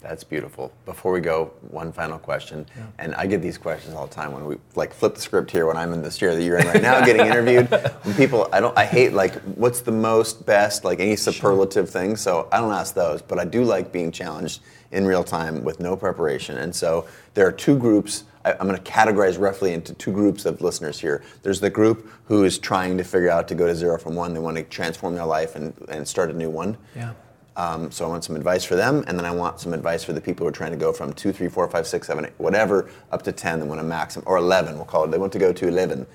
That's 0.00 0.24
beautiful. 0.24 0.72
Before 0.86 1.12
we 1.12 1.20
go, 1.20 1.52
one 1.60 1.92
final 1.92 2.18
question, 2.18 2.64
yeah. 2.74 2.86
and 2.98 3.14
I 3.16 3.26
get 3.26 3.42
these 3.42 3.58
questions 3.58 3.94
all 3.94 4.06
the 4.06 4.14
time 4.14 4.32
when 4.32 4.46
we 4.46 4.56
like 4.74 4.94
flip 4.94 5.14
the 5.14 5.20
script 5.20 5.50
here 5.50 5.66
when 5.66 5.76
I'm 5.76 5.92
in 5.92 6.00
this 6.00 6.16
chair 6.16 6.34
that 6.34 6.42
you're 6.42 6.56
in 6.56 6.66
right 6.66 6.80
now, 6.80 7.04
getting 7.04 7.26
interviewed. 7.26 7.68
When 8.02 8.14
people, 8.14 8.48
I 8.50 8.60
don't, 8.60 8.76
I 8.78 8.86
hate 8.86 9.12
like 9.12 9.34
what's 9.56 9.82
the 9.82 9.92
most 9.92 10.46
best, 10.46 10.84
like 10.84 11.00
any 11.00 11.16
superlative 11.16 11.84
sure. 11.84 12.00
thing. 12.00 12.16
So 12.16 12.48
I 12.50 12.60
don't 12.60 12.72
ask 12.72 12.94
those, 12.94 13.20
but 13.20 13.38
I 13.38 13.44
do 13.44 13.62
like 13.62 13.92
being 13.92 14.10
challenged 14.10 14.62
in 14.90 15.04
real 15.04 15.22
time 15.22 15.64
with 15.64 15.80
no 15.80 15.96
preparation. 15.96 16.56
And 16.56 16.74
so 16.74 17.06
there 17.34 17.46
are 17.46 17.52
two 17.52 17.78
groups 17.78 18.24
I, 18.44 18.52
am 18.52 18.66
going 18.66 18.76
to 18.76 18.90
categorize 18.90 19.38
roughly 19.38 19.72
into 19.72 19.94
two 19.94 20.12
groups 20.12 20.46
of 20.46 20.62
listeners 20.62 20.98
here. 20.98 21.22
There's 21.42 21.60
the 21.60 21.70
group 21.70 22.10
who 22.24 22.44
is 22.44 22.58
trying 22.58 22.96
to 22.98 23.04
figure 23.04 23.30
out 23.30 23.48
to 23.48 23.54
go 23.54 23.66
to 23.66 23.74
zero 23.74 23.98
from 23.98 24.14
one. 24.14 24.32
They 24.34 24.40
want 24.40 24.56
to 24.56 24.62
transform 24.64 25.14
their 25.14 25.26
life 25.26 25.56
and, 25.56 25.74
and 25.88 26.06
start 26.06 26.30
a 26.30 26.32
new 26.32 26.50
one. 26.50 26.76
Yeah. 26.96 27.12
Um, 27.56 27.90
so 27.90 28.06
I 28.06 28.08
want 28.08 28.24
some 28.24 28.36
advice 28.36 28.64
for 28.64 28.76
them, 28.76 29.04
and 29.06 29.18
then 29.18 29.26
I 29.26 29.32
want 29.32 29.60
some 29.60 29.74
advice 29.74 30.02
for 30.02 30.12
the 30.12 30.20
people 30.20 30.44
who 30.44 30.48
are 30.48 30.52
trying 30.52 30.70
to 30.70 30.78
go 30.78 30.92
from 30.92 31.12
two, 31.12 31.32
three, 31.32 31.48
four, 31.48 31.68
five, 31.68 31.86
six, 31.86 32.06
seven, 32.06 32.24
eight, 32.24 32.32
whatever, 32.38 32.88
up 33.12 33.22
to 33.22 33.32
ten. 33.32 33.60
They 33.60 33.66
want 33.66 33.80
to 33.80 33.84
maximum 33.84 34.24
or 34.26 34.38
eleven. 34.38 34.76
We'll 34.76 34.86
call 34.86 35.04
it. 35.04 35.10
They 35.10 35.18
want 35.18 35.32
to 35.32 35.38
go 35.38 35.52
to 35.52 35.68
eleven. 35.68 36.06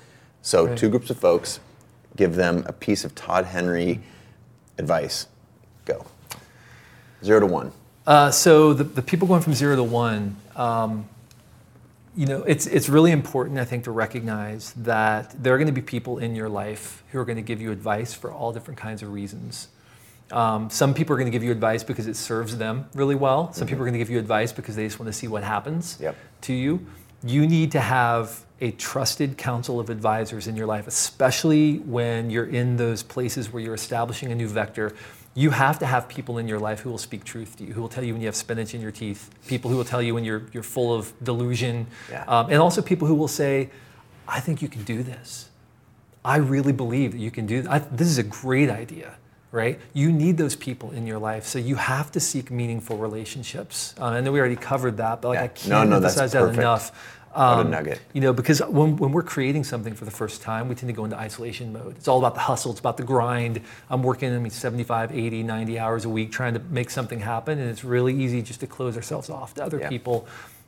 So 0.42 0.66
right. 0.66 0.76
two 0.76 0.88
groups 0.88 1.10
of 1.10 1.18
folks. 1.18 1.60
Give 2.16 2.34
them 2.34 2.64
a 2.66 2.72
piece 2.72 3.04
of 3.04 3.14
Todd 3.14 3.44
Henry 3.44 4.00
advice. 4.78 5.26
Go. 5.84 6.06
Zero 7.22 7.40
to 7.40 7.46
one. 7.46 7.72
Uh, 8.06 8.30
so 8.30 8.72
the, 8.72 8.84
the 8.84 9.02
people 9.02 9.28
going 9.28 9.42
from 9.42 9.52
zero 9.52 9.76
to 9.76 9.84
one. 9.84 10.36
Um, 10.56 11.08
you 12.16 12.24
know, 12.24 12.42
it's, 12.44 12.66
it's 12.66 12.88
really 12.88 13.12
important, 13.12 13.58
I 13.58 13.64
think, 13.64 13.84
to 13.84 13.90
recognize 13.90 14.72
that 14.72 15.34
there 15.42 15.54
are 15.54 15.58
going 15.58 15.66
to 15.66 15.72
be 15.72 15.82
people 15.82 16.18
in 16.18 16.34
your 16.34 16.48
life 16.48 17.04
who 17.12 17.20
are 17.20 17.26
going 17.26 17.36
to 17.36 17.42
give 17.42 17.60
you 17.60 17.70
advice 17.70 18.14
for 18.14 18.32
all 18.32 18.52
different 18.52 18.80
kinds 18.80 19.02
of 19.02 19.12
reasons. 19.12 19.68
Um, 20.32 20.70
some 20.70 20.94
people 20.94 21.14
are 21.14 21.18
going 21.18 21.30
to 21.30 21.32
give 21.32 21.44
you 21.44 21.52
advice 21.52 21.84
because 21.84 22.06
it 22.06 22.16
serves 22.16 22.56
them 22.56 22.88
really 22.94 23.14
well. 23.14 23.52
Some 23.52 23.60
mm-hmm. 23.60 23.68
people 23.68 23.82
are 23.82 23.86
going 23.86 23.92
to 23.92 23.98
give 23.98 24.10
you 24.10 24.18
advice 24.18 24.50
because 24.50 24.74
they 24.74 24.86
just 24.86 24.98
want 24.98 25.12
to 25.12 25.12
see 25.12 25.28
what 25.28 25.44
happens 25.44 25.98
yep. 26.00 26.16
to 26.42 26.54
you. 26.54 26.84
You 27.22 27.46
need 27.46 27.70
to 27.72 27.80
have 27.80 28.44
a 28.60 28.70
trusted 28.72 29.36
council 29.36 29.78
of 29.78 29.90
advisors 29.90 30.48
in 30.48 30.56
your 30.56 30.66
life, 30.66 30.86
especially 30.86 31.78
when 31.80 32.30
you're 32.30 32.46
in 32.46 32.76
those 32.76 33.02
places 33.02 33.52
where 33.52 33.62
you're 33.62 33.74
establishing 33.74 34.32
a 34.32 34.34
new 34.34 34.48
vector 34.48 34.94
you 35.36 35.50
have 35.50 35.78
to 35.78 35.86
have 35.86 36.08
people 36.08 36.38
in 36.38 36.48
your 36.48 36.58
life 36.58 36.80
who 36.80 36.90
will 36.90 36.98
speak 36.98 37.22
truth 37.22 37.56
to 37.58 37.64
you, 37.64 37.74
who 37.74 37.82
will 37.82 37.90
tell 37.90 38.02
you 38.02 38.14
when 38.14 38.22
you 38.22 38.26
have 38.26 38.34
spinach 38.34 38.74
in 38.74 38.80
your 38.80 38.90
teeth, 38.90 39.30
people 39.46 39.70
who 39.70 39.76
will 39.76 39.84
tell 39.84 40.00
you 40.00 40.14
when 40.14 40.24
you're, 40.24 40.42
you're 40.52 40.62
full 40.62 40.94
of 40.94 41.12
delusion, 41.22 41.86
yeah. 42.10 42.24
um, 42.26 42.46
and 42.46 42.56
also 42.56 42.80
people 42.80 43.06
who 43.06 43.14
will 43.14 43.28
say, 43.28 43.68
I 44.26 44.40
think 44.40 44.62
you 44.62 44.68
can 44.68 44.82
do 44.82 45.02
this. 45.02 45.50
I 46.24 46.38
really 46.38 46.72
believe 46.72 47.12
that 47.12 47.18
you 47.18 47.30
can 47.30 47.46
do 47.46 47.62
this. 47.62 47.82
this 47.92 48.08
is 48.08 48.16
a 48.16 48.22
great 48.22 48.70
idea, 48.70 49.14
right? 49.52 49.78
You 49.92 50.10
need 50.10 50.38
those 50.38 50.56
people 50.56 50.90
in 50.92 51.06
your 51.06 51.18
life. 51.18 51.44
So 51.44 51.58
you 51.58 51.76
have 51.76 52.10
to 52.12 52.20
seek 52.20 52.50
meaningful 52.50 52.96
relationships. 52.96 53.94
Uh, 54.00 54.06
I 54.06 54.20
know 54.22 54.32
we 54.32 54.40
already 54.40 54.56
covered 54.56 54.96
that, 54.96 55.20
but 55.20 55.28
like 55.28 55.36
yeah. 55.36 55.44
I 55.44 55.48
can't 55.48 55.68
no, 55.68 55.84
no, 55.84 55.96
emphasize 55.96 56.32
that 56.32 56.48
enough 56.48 57.14
um, 57.36 57.58
what 57.58 57.66
a 57.66 57.68
nugget. 57.68 58.00
You 58.12 58.20
know, 58.20 58.32
because 58.32 58.60
when, 58.60 58.96
when 58.96 59.12
we're 59.12 59.22
creating 59.22 59.64
something 59.64 59.94
for 59.94 60.04
the 60.04 60.10
first 60.10 60.42
time, 60.42 60.68
we 60.68 60.74
tend 60.74 60.88
to 60.88 60.94
go 60.94 61.04
into 61.04 61.16
isolation 61.16 61.72
mode. 61.72 61.96
It's 61.96 62.08
all 62.08 62.18
about 62.18 62.34
the 62.34 62.40
hustle, 62.40 62.70
it's 62.70 62.80
about 62.80 62.96
the 62.96 63.04
grind. 63.04 63.60
I'm 63.90 64.02
working, 64.02 64.34
I 64.34 64.38
mean, 64.38 64.50
75, 64.50 65.12
80, 65.12 65.42
90 65.42 65.78
hours 65.78 66.04
a 66.04 66.08
week 66.08 66.32
trying 66.32 66.54
to 66.54 66.60
make 66.60 66.90
something 66.90 67.20
happen, 67.20 67.58
and 67.58 67.68
it's 67.68 67.84
really 67.84 68.14
easy 68.14 68.42
just 68.42 68.60
to 68.60 68.66
close 68.66 68.96
ourselves 68.96 69.30
off 69.30 69.54
to 69.54 69.64
other 69.64 69.78
yeah. 69.78 69.88
people 69.88 70.26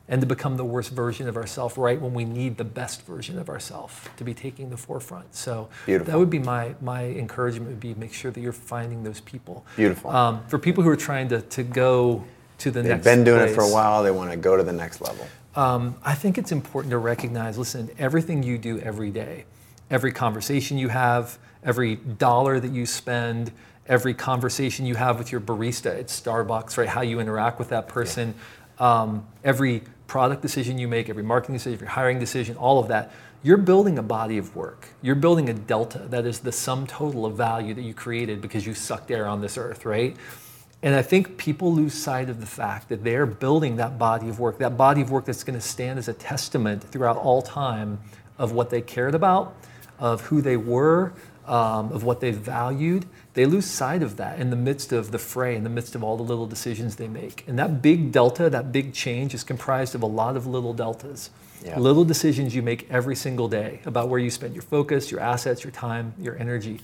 and 0.09 0.21
to 0.21 0.27
become 0.27 0.57
the 0.57 0.65
worst 0.65 0.89
version 0.89 1.29
of 1.29 1.37
ourselves 1.37 1.77
right 1.77 2.01
when 2.01 2.13
we 2.13 2.25
need 2.25 2.57
the 2.57 2.63
best 2.63 3.05
version 3.05 3.37
of 3.37 3.47
ourselves 3.47 3.95
to 4.17 4.23
be 4.23 4.33
taking 4.33 4.69
the 4.71 4.77
forefront. 4.77 5.35
So 5.35 5.69
Beautiful. 5.85 6.11
that 6.11 6.17
would 6.17 6.31
be 6.31 6.39
my, 6.39 6.73
my 6.81 7.05
encouragement 7.05 7.69
would 7.69 7.79
be 7.79 7.93
make 7.93 8.13
sure 8.13 8.31
that 8.31 8.41
you're 8.41 8.51
finding 8.51 9.03
those 9.03 9.21
people. 9.21 9.65
Beautiful. 9.75 10.09
Um, 10.09 10.43
for 10.47 10.57
people 10.57 10.83
who 10.83 10.89
are 10.89 10.97
trying 10.97 11.29
to, 11.29 11.41
to 11.41 11.63
go 11.63 12.25
to 12.57 12.71
the 12.71 12.81
They've 12.81 12.89
next 12.89 13.05
They've 13.05 13.15
been 13.15 13.23
doing 13.23 13.39
place, 13.39 13.51
it 13.51 13.55
for 13.55 13.61
a 13.61 13.69
while, 13.69 14.03
they 14.03 14.11
want 14.11 14.31
to 14.31 14.37
go 14.37 14.57
to 14.57 14.63
the 14.63 14.73
next 14.73 14.99
level. 14.99 15.27
Um, 15.59 15.97
I 16.05 16.15
think 16.15 16.37
it's 16.37 16.53
important 16.53 16.91
to 16.91 16.97
recognize 16.97 17.57
listen, 17.57 17.89
everything 17.99 18.43
you 18.43 18.57
do 18.57 18.79
every 18.79 19.11
day, 19.11 19.43
every 19.91 20.13
conversation 20.13 20.77
you 20.77 20.87
have, 20.87 21.37
every 21.65 21.97
dollar 21.97 22.61
that 22.61 22.71
you 22.71 22.85
spend, 22.85 23.51
every 23.85 24.13
conversation 24.13 24.85
you 24.85 24.95
have 24.95 25.17
with 25.17 25.33
your 25.33 25.41
barista 25.41 25.99
at 25.99 26.07
Starbucks, 26.07 26.77
right? 26.77 26.87
How 26.87 27.01
you 27.01 27.19
interact 27.19 27.59
with 27.59 27.67
that 27.71 27.89
person, 27.89 28.35
yeah. 28.79 29.01
um, 29.01 29.27
every 29.43 29.83
product 30.07 30.41
decision 30.41 30.77
you 30.77 30.87
make, 30.87 31.09
every 31.09 31.23
marketing 31.23 31.55
decision, 31.55 31.73
every 31.73 31.87
hiring 31.87 32.19
decision, 32.19 32.55
all 32.55 32.79
of 32.79 32.87
that. 32.87 33.11
You're 33.43 33.57
building 33.57 33.97
a 33.97 34.03
body 34.03 34.37
of 34.37 34.55
work. 34.55 34.87
You're 35.01 35.15
building 35.15 35.49
a 35.49 35.53
delta 35.53 36.05
that 36.09 36.25
is 36.25 36.39
the 36.39 36.53
sum 36.53 36.87
total 36.87 37.25
of 37.25 37.35
value 37.35 37.73
that 37.73 37.81
you 37.81 37.93
created 37.93 38.39
because 38.39 38.65
you 38.65 38.73
sucked 38.73 39.11
air 39.11 39.27
on 39.27 39.41
this 39.41 39.57
earth, 39.57 39.83
right? 39.83 40.15
And 40.81 40.95
I 40.95 41.01
think 41.01 41.37
people 41.37 41.73
lose 41.73 41.93
sight 41.93 42.29
of 42.29 42.39
the 42.39 42.45
fact 42.45 42.87
that 42.89 43.03
they're 43.03 43.25
building 43.25 43.75
that 43.77 43.97
body 43.97 44.29
of 44.29 44.39
work, 44.39 44.59
that 44.59 44.77
body 44.77 45.01
of 45.01 45.11
work 45.11 45.25
that's 45.25 45.43
going 45.43 45.59
to 45.59 45.65
stand 45.65 45.99
as 45.99 46.07
a 46.07 46.13
testament 46.13 46.83
throughout 46.83 47.17
all 47.17 47.41
time 47.41 47.99
of 48.37 48.53
what 48.53 48.69
they 48.69 48.81
cared 48.81 49.13
about, 49.13 49.55
of 49.99 50.21
who 50.21 50.41
they 50.41 50.55
were, 50.55 51.11
um, 51.45 51.91
of 51.91 52.03
what 52.03 52.21
they 52.21 52.31
valued. 52.31 53.05
They 53.33 53.45
lose 53.45 53.65
sight 53.65 54.01
of 54.01 54.15
that 54.17 54.39
in 54.39 54.51
the 54.51 54.55
midst 54.55 54.93
of 54.93 55.11
the 55.11 55.19
fray, 55.19 55.55
in 55.55 55.63
the 55.63 55.69
midst 55.69 55.95
of 55.95 56.03
all 56.03 56.15
the 56.15 56.23
little 56.23 56.47
decisions 56.47 56.95
they 56.95 57.09
make. 57.09 57.43
And 57.47 57.59
that 57.59 57.81
big 57.81 58.13
delta, 58.13 58.49
that 58.49 58.71
big 58.71 58.93
change, 58.93 59.33
is 59.33 59.43
comprised 59.43 59.95
of 59.95 60.01
a 60.01 60.05
lot 60.05 60.37
of 60.37 60.47
little 60.47 60.73
deltas. 60.73 61.29
Yeah. 61.65 61.77
Little 61.77 62.05
decisions 62.05 62.55
you 62.55 62.61
make 62.61 62.89
every 62.89 63.17
single 63.17 63.49
day 63.49 63.81
about 63.85 64.07
where 64.07 64.19
you 64.19 64.29
spend 64.29 64.53
your 64.53 64.61
focus, 64.61 65.11
your 65.11 65.19
assets, 65.19 65.65
your 65.65 65.71
time, 65.71 66.13
your 66.17 66.37
energy. 66.37 66.79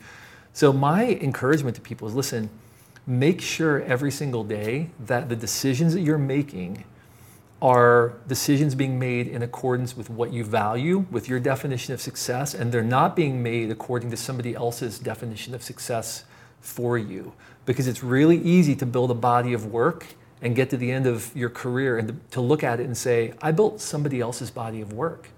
So, 0.51 0.73
my 0.73 1.05
encouragement 1.05 1.75
to 1.77 1.81
people 1.81 2.09
is 2.09 2.13
listen, 2.13 2.49
make 3.07 3.41
sure 3.41 3.81
every 3.83 4.11
single 4.11 4.43
day 4.43 4.89
that 4.99 5.29
the 5.29 5.35
decisions 5.35 5.93
that 5.93 6.01
you're 6.01 6.17
making 6.17 6.83
are 7.61 8.13
decisions 8.27 8.75
being 8.75 8.99
made 8.99 9.27
in 9.27 9.41
accordance 9.41 9.95
with 9.95 10.09
what 10.09 10.31
you 10.31 10.43
value, 10.43 11.05
with 11.09 11.29
your 11.29 11.39
definition 11.39 11.93
of 11.93 12.01
success, 12.01 12.53
and 12.53 12.71
they're 12.71 12.83
not 12.83 13.15
being 13.15 13.41
made 13.41 13.71
according 13.71 14.09
to 14.11 14.17
somebody 14.17 14.53
else's 14.53 14.99
definition 14.99 15.55
of 15.55 15.63
success 15.63 16.25
for 16.59 16.97
you. 16.97 17.33
Because 17.65 17.87
it's 17.87 18.03
really 18.03 18.37
easy 18.37 18.75
to 18.75 18.85
build 18.85 19.09
a 19.09 19.15
body 19.15 19.53
of 19.53 19.65
work 19.67 20.07
and 20.41 20.55
get 20.55 20.69
to 20.69 20.77
the 20.77 20.91
end 20.91 21.07
of 21.07 21.35
your 21.35 21.49
career 21.49 21.97
and 21.97 22.19
to 22.31 22.41
look 22.41 22.63
at 22.63 22.79
it 22.79 22.85
and 22.85 22.97
say, 22.97 23.33
I 23.41 23.51
built 23.51 23.81
somebody 23.81 24.19
else's 24.19 24.51
body 24.51 24.81
of 24.81 24.93
work. 24.93 25.29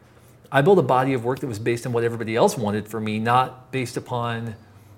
I 0.51 0.61
built 0.61 0.79
a 0.79 0.83
body 0.83 1.13
of 1.13 1.23
work 1.23 1.39
that 1.39 1.47
was 1.47 1.59
based 1.59 1.85
on 1.85 1.93
what 1.93 2.03
everybody 2.03 2.35
else 2.35 2.57
wanted 2.57 2.87
for 2.87 2.99
me, 2.99 3.19
not 3.19 3.71
based 3.71 3.95
upon 3.95 4.55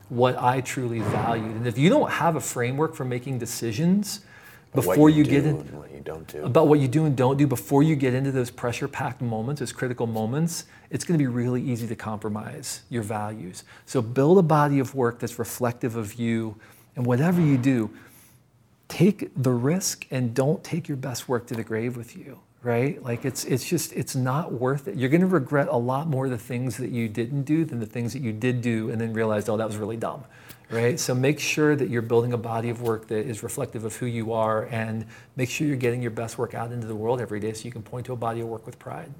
what 0.09 0.37
I 0.37 0.61
truly 0.61 0.99
valued. 0.99 1.55
And 1.55 1.67
if 1.67 1.77
you 1.77 1.89
don't 1.89 2.09
have 2.09 2.35
a 2.35 2.41
framework 2.41 2.95
for 2.95 3.05
making 3.05 3.39
decisions 3.39 4.21
before 4.73 5.09
you, 5.09 5.23
you 5.23 5.23
get 5.23 5.45
in 5.45 5.55
what 5.75 5.91
you 5.91 6.01
don't 6.01 6.27
do. 6.27 6.43
about 6.43 6.67
what 6.67 6.79
you 6.79 6.87
do 6.87 7.05
and 7.05 7.15
don't 7.15 7.37
do 7.37 7.47
before 7.47 7.81
you 7.81 7.95
get 7.95 8.13
into 8.13 8.31
those 8.31 8.51
pressure 8.51 8.87
packed 8.87 9.21
moments, 9.21 9.59
those 9.59 9.71
critical 9.71 10.05
moments, 10.05 10.65
it's 10.91 11.03
going 11.03 11.17
to 11.17 11.23
be 11.23 11.27
really 11.27 11.61
easy 11.61 11.87
to 11.87 11.95
compromise 11.95 12.81
your 12.89 13.03
values. 13.03 13.63
So 13.85 14.01
build 14.01 14.37
a 14.37 14.43
body 14.43 14.79
of 14.79 14.93
work 14.93 15.19
that's 15.19 15.39
reflective 15.39 15.95
of 15.95 16.15
you 16.15 16.55
and 16.95 17.05
whatever 17.05 17.41
you 17.41 17.57
do, 17.57 17.89
take 18.87 19.31
the 19.35 19.51
risk 19.51 20.05
and 20.11 20.33
don't 20.33 20.63
take 20.63 20.87
your 20.87 20.97
best 20.97 21.27
work 21.27 21.47
to 21.47 21.55
the 21.55 21.63
grave 21.63 21.95
with 21.97 22.15
you 22.15 22.39
right? 22.61 23.01
Like 23.03 23.25
it's 23.25 23.45
it's 23.45 23.65
just 23.65 23.93
it's 23.93 24.15
not 24.15 24.51
worth 24.51 24.87
it. 24.87 24.95
You're 24.95 25.09
going 25.09 25.21
to 25.21 25.27
regret 25.27 25.67
a 25.69 25.77
lot 25.77 26.07
more 26.07 26.29
the 26.29 26.37
things 26.37 26.77
that 26.77 26.89
you 26.89 27.07
didn't 27.07 27.43
do 27.43 27.65
than 27.65 27.79
the 27.79 27.85
things 27.85 28.13
that 28.13 28.21
you 28.21 28.33
did 28.33 28.61
do 28.61 28.89
and 28.89 28.99
then 28.99 29.13
realized, 29.13 29.49
oh, 29.49 29.57
that 29.57 29.67
was 29.67 29.77
really 29.77 29.97
dumb, 29.97 30.23
right? 30.69 30.99
So 30.99 31.15
make 31.15 31.39
sure 31.39 31.75
that 31.75 31.89
you're 31.89 32.01
building 32.01 32.33
a 32.33 32.37
body 32.37 32.69
of 32.69 32.81
work 32.81 33.07
that 33.07 33.25
is 33.25 33.43
reflective 33.43 33.85
of 33.85 33.95
who 33.95 34.05
you 34.05 34.33
are, 34.33 34.65
and 34.65 35.05
make 35.35 35.49
sure 35.49 35.67
you're 35.67 35.77
getting 35.77 36.01
your 36.01 36.11
best 36.11 36.37
work 36.37 36.53
out 36.53 36.71
into 36.71 36.87
the 36.87 36.95
world 36.95 37.21
every 37.21 37.39
day, 37.39 37.53
so 37.53 37.65
you 37.65 37.71
can 37.71 37.83
point 37.83 38.05
to 38.07 38.13
a 38.13 38.17
body 38.17 38.41
of 38.41 38.47
work 38.47 38.65
with 38.65 38.77
pride. 38.77 39.11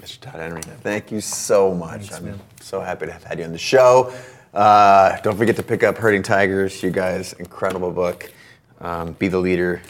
Mr. 0.00 0.20
Todd 0.20 0.36
Henry, 0.36 0.62
thank 0.62 1.10
you 1.10 1.20
so 1.20 1.74
much. 1.74 2.02
Thanks, 2.02 2.16
I'm 2.16 2.24
man. 2.24 2.40
so 2.60 2.80
happy 2.80 3.06
to 3.06 3.12
have 3.12 3.24
had 3.24 3.38
you 3.38 3.44
on 3.44 3.52
the 3.52 3.58
show. 3.58 4.14
Uh, 4.54 5.20
don't 5.20 5.36
forget 5.36 5.56
to 5.56 5.62
pick 5.62 5.82
up 5.82 5.98
Herding 5.98 6.22
Tigers, 6.22 6.82
you 6.82 6.90
guys. 6.90 7.32
Incredible 7.34 7.90
book. 7.90 8.32
Um, 8.80 9.12
be 9.14 9.26
the 9.26 9.38
leader 9.38 9.82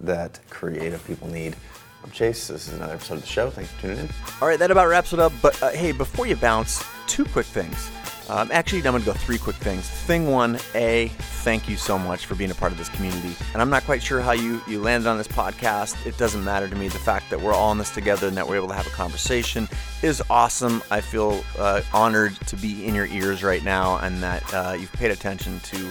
that 0.00 0.40
creative 0.50 1.04
people 1.06 1.28
need. 1.28 1.56
I'm 2.04 2.10
Chase. 2.10 2.48
This 2.48 2.68
is 2.68 2.74
another 2.74 2.94
episode 2.94 3.14
of 3.14 3.20
the 3.22 3.26
show. 3.26 3.50
Thanks 3.50 3.70
for 3.72 3.80
tuning 3.82 3.98
in. 3.98 4.08
All 4.40 4.48
right, 4.48 4.58
that 4.58 4.70
about 4.70 4.88
wraps 4.88 5.12
it 5.12 5.18
up. 5.18 5.32
But 5.42 5.60
uh, 5.62 5.70
hey, 5.70 5.92
before 5.92 6.26
you 6.26 6.36
bounce, 6.36 6.84
two 7.06 7.24
quick 7.24 7.46
things. 7.46 7.90
Um, 8.28 8.50
actually, 8.52 8.80
I'm 8.80 8.92
going 8.92 9.00
to 9.00 9.06
go 9.06 9.14
three 9.14 9.38
quick 9.38 9.56
things. 9.56 9.88
Thing 9.88 10.30
one, 10.30 10.58
A, 10.74 11.08
thank 11.42 11.66
you 11.66 11.76
so 11.76 11.98
much 11.98 12.26
for 12.26 12.34
being 12.34 12.50
a 12.50 12.54
part 12.54 12.72
of 12.72 12.78
this 12.78 12.90
community. 12.90 13.34
And 13.54 13.62
I'm 13.62 13.70
not 13.70 13.84
quite 13.84 14.02
sure 14.02 14.20
how 14.20 14.32
you, 14.32 14.60
you 14.68 14.82
landed 14.82 15.08
on 15.08 15.16
this 15.16 15.28
podcast. 15.28 16.04
It 16.06 16.18
doesn't 16.18 16.44
matter 16.44 16.68
to 16.68 16.76
me. 16.76 16.88
The 16.88 16.98
fact 16.98 17.30
that 17.30 17.40
we're 17.40 17.54
all 17.54 17.72
in 17.72 17.78
this 17.78 17.90
together 17.90 18.28
and 18.28 18.36
that 18.36 18.46
we're 18.46 18.56
able 18.56 18.68
to 18.68 18.74
have 18.74 18.86
a 18.86 18.90
conversation 18.90 19.66
is 20.02 20.22
awesome. 20.28 20.82
I 20.90 21.00
feel 21.00 21.42
uh, 21.58 21.80
honored 21.94 22.34
to 22.48 22.56
be 22.56 22.84
in 22.84 22.94
your 22.94 23.06
ears 23.06 23.42
right 23.42 23.64
now 23.64 23.96
and 23.98 24.22
that 24.22 24.54
uh, 24.54 24.76
you've 24.78 24.92
paid 24.92 25.10
attention 25.10 25.58
to 25.60 25.90